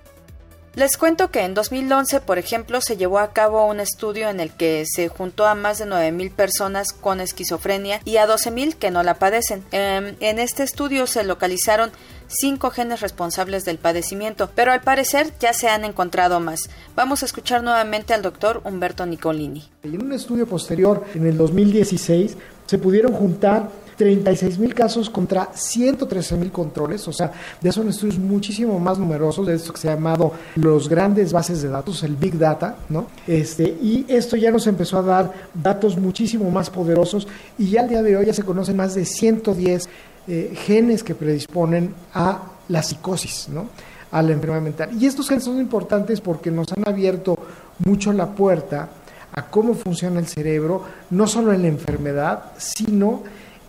Les 0.76 0.98
cuento 0.98 1.30
que 1.30 1.40
en 1.40 1.54
2011, 1.54 2.20
por 2.20 2.36
ejemplo, 2.36 2.82
se 2.82 2.98
llevó 2.98 3.18
a 3.18 3.32
cabo 3.32 3.64
un 3.64 3.80
estudio 3.80 4.28
en 4.28 4.40
el 4.40 4.50
que 4.50 4.84
se 4.84 5.08
juntó 5.08 5.46
a 5.46 5.54
más 5.54 5.78
de 5.78 5.86
9.000 5.86 6.30
personas 6.32 6.92
con 6.92 7.20
esquizofrenia 7.20 8.02
y 8.04 8.18
a 8.18 8.28
12.000 8.28 8.74
que 8.74 8.90
no 8.90 9.02
la 9.02 9.14
padecen. 9.14 9.64
Em, 9.72 10.16
en 10.20 10.38
este 10.38 10.64
estudio 10.64 11.06
se 11.06 11.24
localizaron 11.24 11.92
cinco 12.26 12.68
genes 12.68 13.00
responsables 13.00 13.64
del 13.64 13.78
padecimiento, 13.78 14.50
pero 14.54 14.70
al 14.70 14.82
parecer 14.82 15.32
ya 15.40 15.54
se 15.54 15.68
han 15.68 15.82
encontrado 15.82 16.40
más. 16.40 16.68
Vamos 16.94 17.22
a 17.22 17.24
escuchar 17.24 17.62
nuevamente 17.62 18.12
al 18.12 18.20
doctor 18.20 18.60
Humberto 18.64 19.06
Nicolini. 19.06 19.66
En 19.82 20.02
un 20.02 20.12
estudio 20.12 20.46
posterior, 20.46 21.06
en 21.14 21.26
el 21.26 21.38
2016, 21.38 22.36
se 22.66 22.76
pudieron 22.76 23.14
juntar 23.14 23.70
36 23.96 24.58
mil 24.58 24.74
casos 24.74 25.08
contra 25.10 25.50
113 25.54 26.36
mil 26.36 26.52
controles, 26.52 27.06
o 27.08 27.12
sea, 27.12 27.32
ya 27.60 27.72
son 27.72 27.88
estudios 27.88 28.18
muchísimo 28.18 28.78
más 28.78 28.98
numerosos 28.98 29.46
de 29.46 29.54
esto 29.54 29.72
que 29.72 29.80
se 29.80 29.88
ha 29.88 29.94
llamado 29.94 30.32
los 30.56 30.88
grandes 30.88 31.32
bases 31.32 31.62
de 31.62 31.68
datos, 31.68 32.02
el 32.02 32.16
Big 32.16 32.38
Data, 32.38 32.76
¿no? 32.88 33.06
Este, 33.26 33.64
y 33.64 34.04
esto 34.08 34.36
ya 34.36 34.50
nos 34.50 34.66
empezó 34.66 34.98
a 34.98 35.02
dar 35.02 35.32
datos 35.54 35.96
muchísimo 35.96 36.50
más 36.50 36.70
poderosos 36.70 37.26
y 37.58 37.70
ya 37.70 37.82
al 37.82 37.88
día 37.88 38.02
de 38.02 38.16
hoy 38.16 38.26
ya 38.26 38.34
se 38.34 38.42
conocen 38.42 38.76
más 38.76 38.94
de 38.94 39.04
110 39.04 39.88
eh, 40.28 40.52
genes 40.54 41.02
que 41.02 41.14
predisponen 41.14 41.94
a 42.12 42.42
la 42.68 42.82
psicosis, 42.82 43.48
¿no? 43.48 43.66
a 44.10 44.22
la 44.22 44.32
enfermedad 44.32 44.62
mental. 44.62 44.90
Y 45.00 45.06
estos 45.06 45.28
genes 45.28 45.44
son 45.44 45.58
importantes 45.58 46.20
porque 46.20 46.50
nos 46.50 46.72
han 46.72 46.88
abierto 46.88 47.38
mucho 47.84 48.12
la 48.12 48.26
puerta 48.26 48.88
a 49.32 49.42
cómo 49.42 49.74
funciona 49.74 50.20
el 50.20 50.26
cerebro, 50.26 50.82
no 51.10 51.26
solo 51.26 51.52
en 51.52 51.62
la 51.62 51.68
enfermedad, 51.68 52.44
sino 52.56 53.22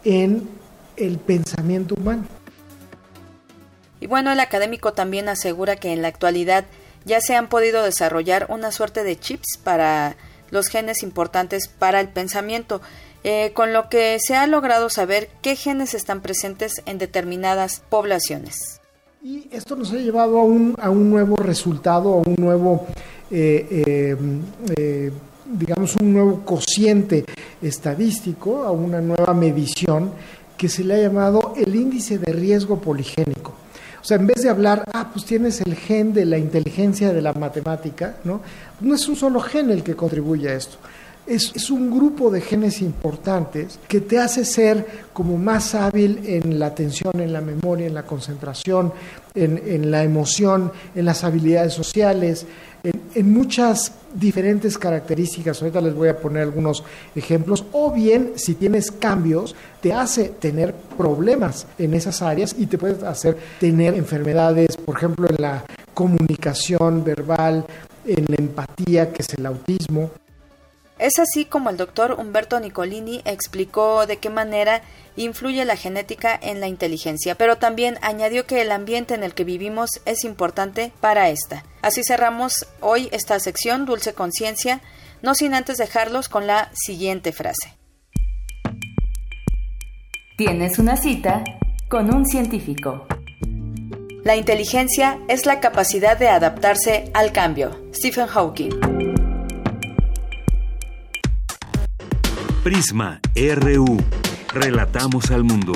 en 0.08 0.48
el 0.96 1.18
pensamiento 1.18 1.96
humano. 1.96 2.24
Y 4.00 4.08
bueno, 4.08 4.32
el 4.32 4.40
académico 4.40 4.94
también 4.94 5.28
asegura 5.28 5.76
que 5.76 5.92
en 5.92 6.02
la 6.02 6.08
actualidad 6.08 6.66
ya 7.04 7.20
se 7.20 7.36
han 7.36 7.50
podido 7.50 7.84
desarrollar 7.84 8.48
una 8.50 8.72
suerte 8.72 9.04
de 9.04 9.20
chips 9.20 9.60
para 9.62 10.16
los 10.50 10.70
genes 10.70 11.04
importantes 11.04 11.68
para 11.68 12.00
el 12.00 12.08
pensamiento, 12.08 12.82
eh, 13.26 13.52
con 13.54 13.74
lo 13.74 13.90
que 13.90 14.18
se 14.20 14.36
ha 14.36 14.48
logrado 14.48 14.90
saber 14.90 15.30
qué 15.42 15.58
genes 15.58 15.94
están 15.94 16.22
presentes 16.22 16.82
en 16.86 17.00
determinadas 17.00 17.82
poblaciones. 17.90 18.80
Y 19.22 19.50
esto 19.52 19.76
nos 19.76 19.92
ha 19.92 19.96
llevado 19.96 20.40
a 20.40 20.44
un, 20.44 20.74
a 20.80 20.90
un 20.90 21.10
nuevo 21.10 21.36
resultado, 21.36 22.14
a 22.14 22.18
un 22.18 22.36
nuevo 22.38 22.88
eh, 23.30 24.16
eh, 24.78 25.12
digamos, 25.52 25.96
un 25.96 26.14
nuevo 26.14 26.42
cociente 26.46 27.26
estadístico, 27.62 28.64
a 28.64 28.72
una 28.72 29.02
nueva 29.02 29.34
medición 29.34 30.12
que 30.58 30.70
se 30.70 30.84
le 30.84 30.96
ha 30.96 31.02
llamado 31.02 31.54
el 31.56 31.76
índice 31.76 32.18
de 32.18 32.34
riesgo 32.34 32.82
poligénico. 32.82 33.54
O 34.02 34.04
sea, 34.04 34.18
en 34.18 34.28
vez 34.28 34.42
de 34.42 34.50
hablar, 34.50 34.84
ah, 34.94 35.10
pues 35.12 35.26
tienes 35.26 35.62
el 35.62 35.76
gen 35.76 36.14
de 36.14 36.26
la 36.26 36.38
inteligencia 36.38 37.12
de 37.14 37.22
la 37.22 37.34
matemática, 37.34 38.18
¿no? 38.24 38.42
No 38.80 38.96
es 38.96 39.08
un 39.08 39.16
solo 39.16 39.40
gen 39.42 39.70
el 39.70 39.84
que 39.84 39.96
contribuye 39.96 40.50
a 40.50 40.54
esto. 40.54 40.78
Es, 41.26 41.52
es, 41.54 41.70
un 41.70 41.92
grupo 41.92 42.32
de 42.32 42.40
genes 42.40 42.82
importantes 42.82 43.80
que 43.90 44.00
te 44.00 44.18
hace 44.18 44.46
ser 44.46 44.88
como 45.12 45.38
más 45.38 45.76
hábil 45.76 46.22
en 46.26 46.58
la 46.58 46.68
atención, 46.68 47.20
en 47.20 47.34
la 47.34 47.42
memoria, 47.42 47.86
en 47.86 47.94
la 47.94 48.04
concentración, 48.04 48.94
en, 49.36 49.62
en 49.66 49.92
la 49.92 50.06
emoción, 50.06 50.72
en 50.96 51.04
las 51.04 51.26
habilidades 51.26 51.74
sociales, 51.74 52.46
en, 52.84 53.02
en, 53.14 53.34
muchas 53.34 53.92
diferentes 54.14 54.78
características. 54.78 55.62
Ahorita 55.62 55.82
les 55.82 55.94
voy 55.94 56.10
a 56.10 56.18
poner 56.18 56.44
algunos 56.44 56.84
ejemplos. 57.16 57.66
O 57.72 57.92
bien, 57.92 58.34
si 58.36 58.56
tienes 58.56 58.92
cambios, 58.92 59.56
te 59.82 59.94
hace 59.94 60.30
tener 60.30 60.74
problemas 60.98 61.68
en 61.78 61.94
esas 61.94 62.22
áreas 62.22 62.56
y 62.58 62.68
te 62.68 62.78
puede 62.78 63.06
hacer 63.06 63.38
tener 63.60 63.94
enfermedades, 63.94 64.78
por 64.78 64.98
ejemplo, 64.98 65.28
en 65.30 65.36
la 65.40 65.64
comunicación 65.94 67.04
verbal, 67.04 67.66
en 68.06 68.26
la 68.28 68.36
empatía, 68.38 69.12
que 69.12 69.22
es 69.22 69.34
el 69.34 69.46
autismo. 69.46 70.12
Es 71.00 71.20
así 71.20 71.46
como 71.46 71.70
el 71.70 71.78
doctor 71.78 72.16
Humberto 72.18 72.60
Nicolini 72.60 73.22
explicó 73.26 74.08
de 74.08 74.18
qué 74.18 74.30
manera 74.30 74.82
influye 75.16 75.64
la 75.66 75.76
genética 75.76 76.38
en 76.42 76.60
la 76.60 76.68
inteligencia, 76.68 77.36
pero 77.36 77.58
también 77.58 77.98
añadió 78.02 78.46
que 78.46 78.62
el 78.62 78.72
ambiente 78.72 79.14
en 79.14 79.24
el 79.24 79.34
que 79.34 79.44
vivimos 79.44 79.90
es 80.06 80.24
importante 80.24 80.92
para 81.02 81.30
esta. 81.30 81.64
Así 81.82 82.04
cerramos 82.04 82.68
hoy 82.82 83.10
esta 83.12 83.40
sección 83.40 83.86
Dulce 83.86 84.14
Conciencia, 84.14 84.82
no 85.22 85.36
sin 85.36 85.54
antes 85.54 85.78
dejarlos 85.78 86.30
con 86.30 86.48
la 86.48 86.72
siguiente 86.74 87.32
frase. 87.32 87.76
Tienes 90.38 90.78
una 90.78 90.98
cita 90.98 91.44
con 91.90 92.14
un 92.14 92.26
científico. 92.26 93.08
La 94.24 94.36
inteligencia 94.36 95.20
es 95.28 95.46
la 95.46 95.60
capacidad 95.60 96.18
de 96.18 96.28
adaptarse 96.28 97.10
al 97.14 97.32
cambio. 97.32 97.88
Stephen 97.94 98.28
Hawking. 98.28 99.27
Prisma 102.68 103.22
RU. 103.34 103.98
Relatamos 104.54 105.32
al 105.32 105.46
mundo. 105.46 105.72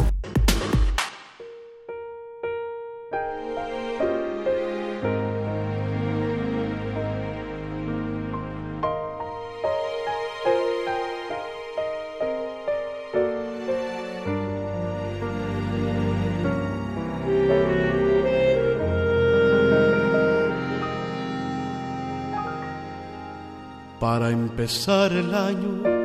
Para 23.98 24.30
empezar 24.30 25.14
el 25.14 25.34
año 25.34 26.01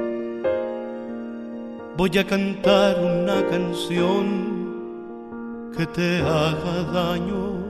voy 1.97 2.19
a 2.19 2.27
cantar 2.27 2.99
una 3.01 3.47
canción 3.49 4.57
que 5.77 5.87
te 5.87 6.19
haga 6.21 6.83
daño. 6.93 7.65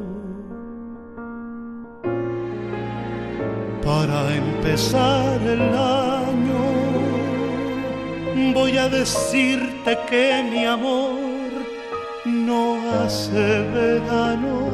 Para 3.85 4.35
empezar 4.35 5.41
el 5.43 5.61
año 5.61 6.65
voy 8.53 8.77
a 8.79 8.89
decirte 8.89 9.97
que 10.11 10.43
mi 10.51 10.65
amor 10.65 11.15
no 12.25 12.77
hace 13.01 13.63
verano. 13.73 14.71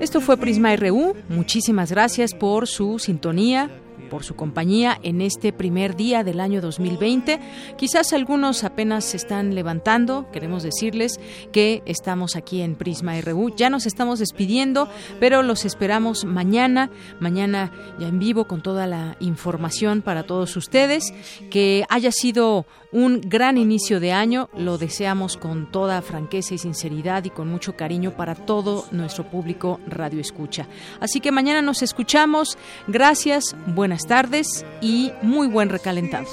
Esto 0.00 0.20
fue 0.20 0.36
Prisma 0.36 0.74
RU. 0.74 1.14
Muchísimas 1.28 1.92
gracias 1.92 2.34
por 2.34 2.66
su 2.66 2.98
sintonía 2.98 3.70
por 4.00 4.24
su 4.24 4.34
compañía 4.34 4.98
en 5.02 5.20
este 5.20 5.52
primer 5.52 5.96
día 5.96 6.24
del 6.24 6.40
año 6.40 6.60
2020. 6.60 7.40
Quizás 7.76 8.12
algunos 8.12 8.64
apenas 8.64 9.04
se 9.04 9.16
están 9.16 9.54
levantando. 9.54 10.30
Queremos 10.32 10.62
decirles 10.62 11.20
que 11.52 11.82
estamos 11.86 12.36
aquí 12.36 12.62
en 12.62 12.76
Prisma 12.76 13.20
RU. 13.20 13.54
Ya 13.56 13.70
nos 13.70 13.86
estamos 13.86 14.18
despidiendo, 14.18 14.88
pero 15.18 15.42
los 15.42 15.64
esperamos 15.64 16.24
mañana. 16.24 16.90
Mañana 17.20 17.72
ya 17.98 18.08
en 18.08 18.18
vivo 18.18 18.46
con 18.46 18.62
toda 18.62 18.86
la 18.86 19.16
información 19.20 20.02
para 20.02 20.24
todos 20.24 20.56
ustedes. 20.56 21.12
Que 21.50 21.84
haya 21.88 22.12
sido 22.12 22.66
un 22.92 23.20
gran 23.20 23.56
inicio 23.58 24.00
de 24.00 24.12
año. 24.12 24.48
Lo 24.56 24.78
deseamos 24.78 25.36
con 25.36 25.70
toda 25.70 26.02
franqueza 26.02 26.54
y 26.54 26.58
sinceridad 26.58 27.24
y 27.24 27.30
con 27.30 27.48
mucho 27.48 27.76
cariño 27.76 28.12
para 28.12 28.34
todo 28.34 28.84
nuestro 28.90 29.24
público 29.24 29.80
Radio 29.86 30.20
Escucha. 30.20 30.66
Así 31.00 31.20
que 31.20 31.32
mañana 31.32 31.62
nos 31.62 31.82
escuchamos. 31.82 32.58
Gracias, 32.88 33.56
buenas 33.66 34.06
tardes 34.06 34.64
y 34.80 35.12
muy 35.22 35.46
buen 35.48 35.68
recalentado. 35.68 36.26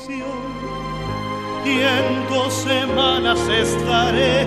Y 1.65 1.69
en 1.69 2.29
dos 2.29 2.53
semanas 2.53 3.39
estaré 3.49 4.45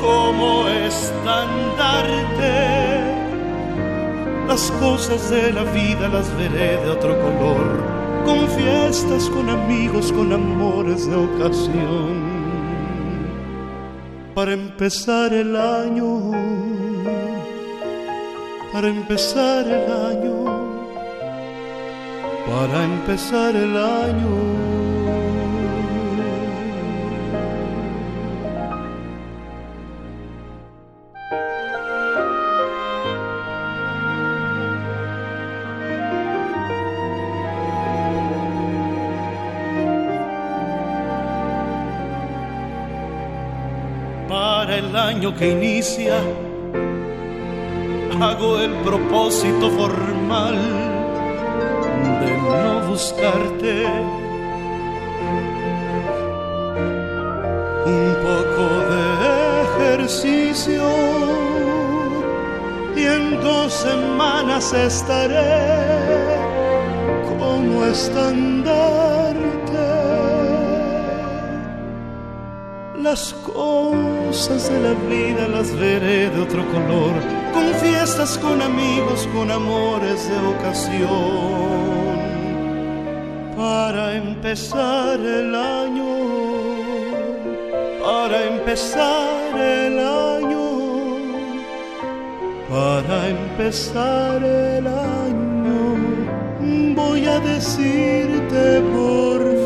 como 0.00 0.68
estandarte. 0.68 2.16
Las 4.46 4.70
cosas 4.72 5.28
de 5.30 5.52
la 5.52 5.64
vida 5.64 6.08
las 6.08 6.34
veré 6.36 6.76
de 6.76 6.90
otro 6.90 7.20
color 7.20 8.05
con 8.26 8.48
fiestas, 8.48 9.30
con 9.30 9.48
amigos, 9.48 10.12
con 10.12 10.32
amores 10.32 11.06
de 11.08 11.14
ocasión. 11.14 12.14
Para 14.34 14.52
empezar 14.52 15.32
el 15.32 15.56
año, 15.56 16.32
para 18.72 18.88
empezar 18.88 19.64
el 19.66 19.90
año, 20.10 20.36
para 22.46 22.84
empezar 22.84 23.54
el 23.54 23.76
año. 23.76 24.65
El 44.78 44.94
año 44.94 45.34
que 45.34 45.52
inicia, 45.52 46.18
hago 48.20 48.58
el 48.58 48.72
propósito 48.84 49.70
formal 49.70 50.56
de 52.20 52.36
no 52.36 52.88
buscarte. 52.88 53.86
Un 57.86 58.16
poco 58.26 58.64
de 58.90 59.02
ejercicio 59.66 60.84
y 62.96 63.02
en 63.02 63.40
dos 63.40 63.72
semanas 63.72 64.72
estaré 64.74 65.54
como 67.38 67.84
estandarte. 67.84 69.45
Las 73.10 73.32
cosas 73.34 74.68
de 74.68 74.80
la 74.80 74.94
vida 75.08 75.46
las 75.46 75.72
veré 75.76 76.28
de 76.28 76.40
otro 76.40 76.66
color, 76.72 77.14
con 77.54 77.66
fiestas, 77.80 78.36
con 78.36 78.60
amigos, 78.60 79.28
con 79.32 79.48
amores 79.48 80.28
de 80.28 80.36
ocasión. 80.54 81.06
Para 83.56 84.16
empezar 84.16 85.20
el 85.20 85.54
año, 85.54 86.14
para 88.02 88.44
empezar 88.44 89.56
el 89.56 89.98
año, 90.00 90.66
para 92.68 93.28
empezar 93.28 94.42
el 94.42 94.84
año, 94.84 95.78
voy 96.96 97.24
a 97.24 97.38
decirte 97.38 98.80
por 98.80 99.65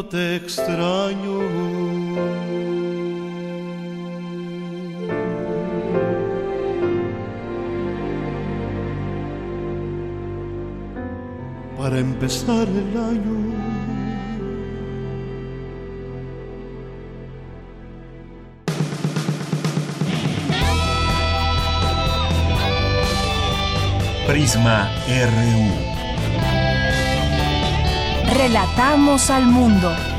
te 0.00 0.36
extraño. 0.36 1.40
Para 11.76 11.98
empezar 11.98 12.66
el 12.68 12.96
año. 12.96 13.52
Prisma 24.26 24.90
RU. 25.06 25.91
Relatamos 28.34 29.28
al 29.28 29.46
mundo. 29.46 30.11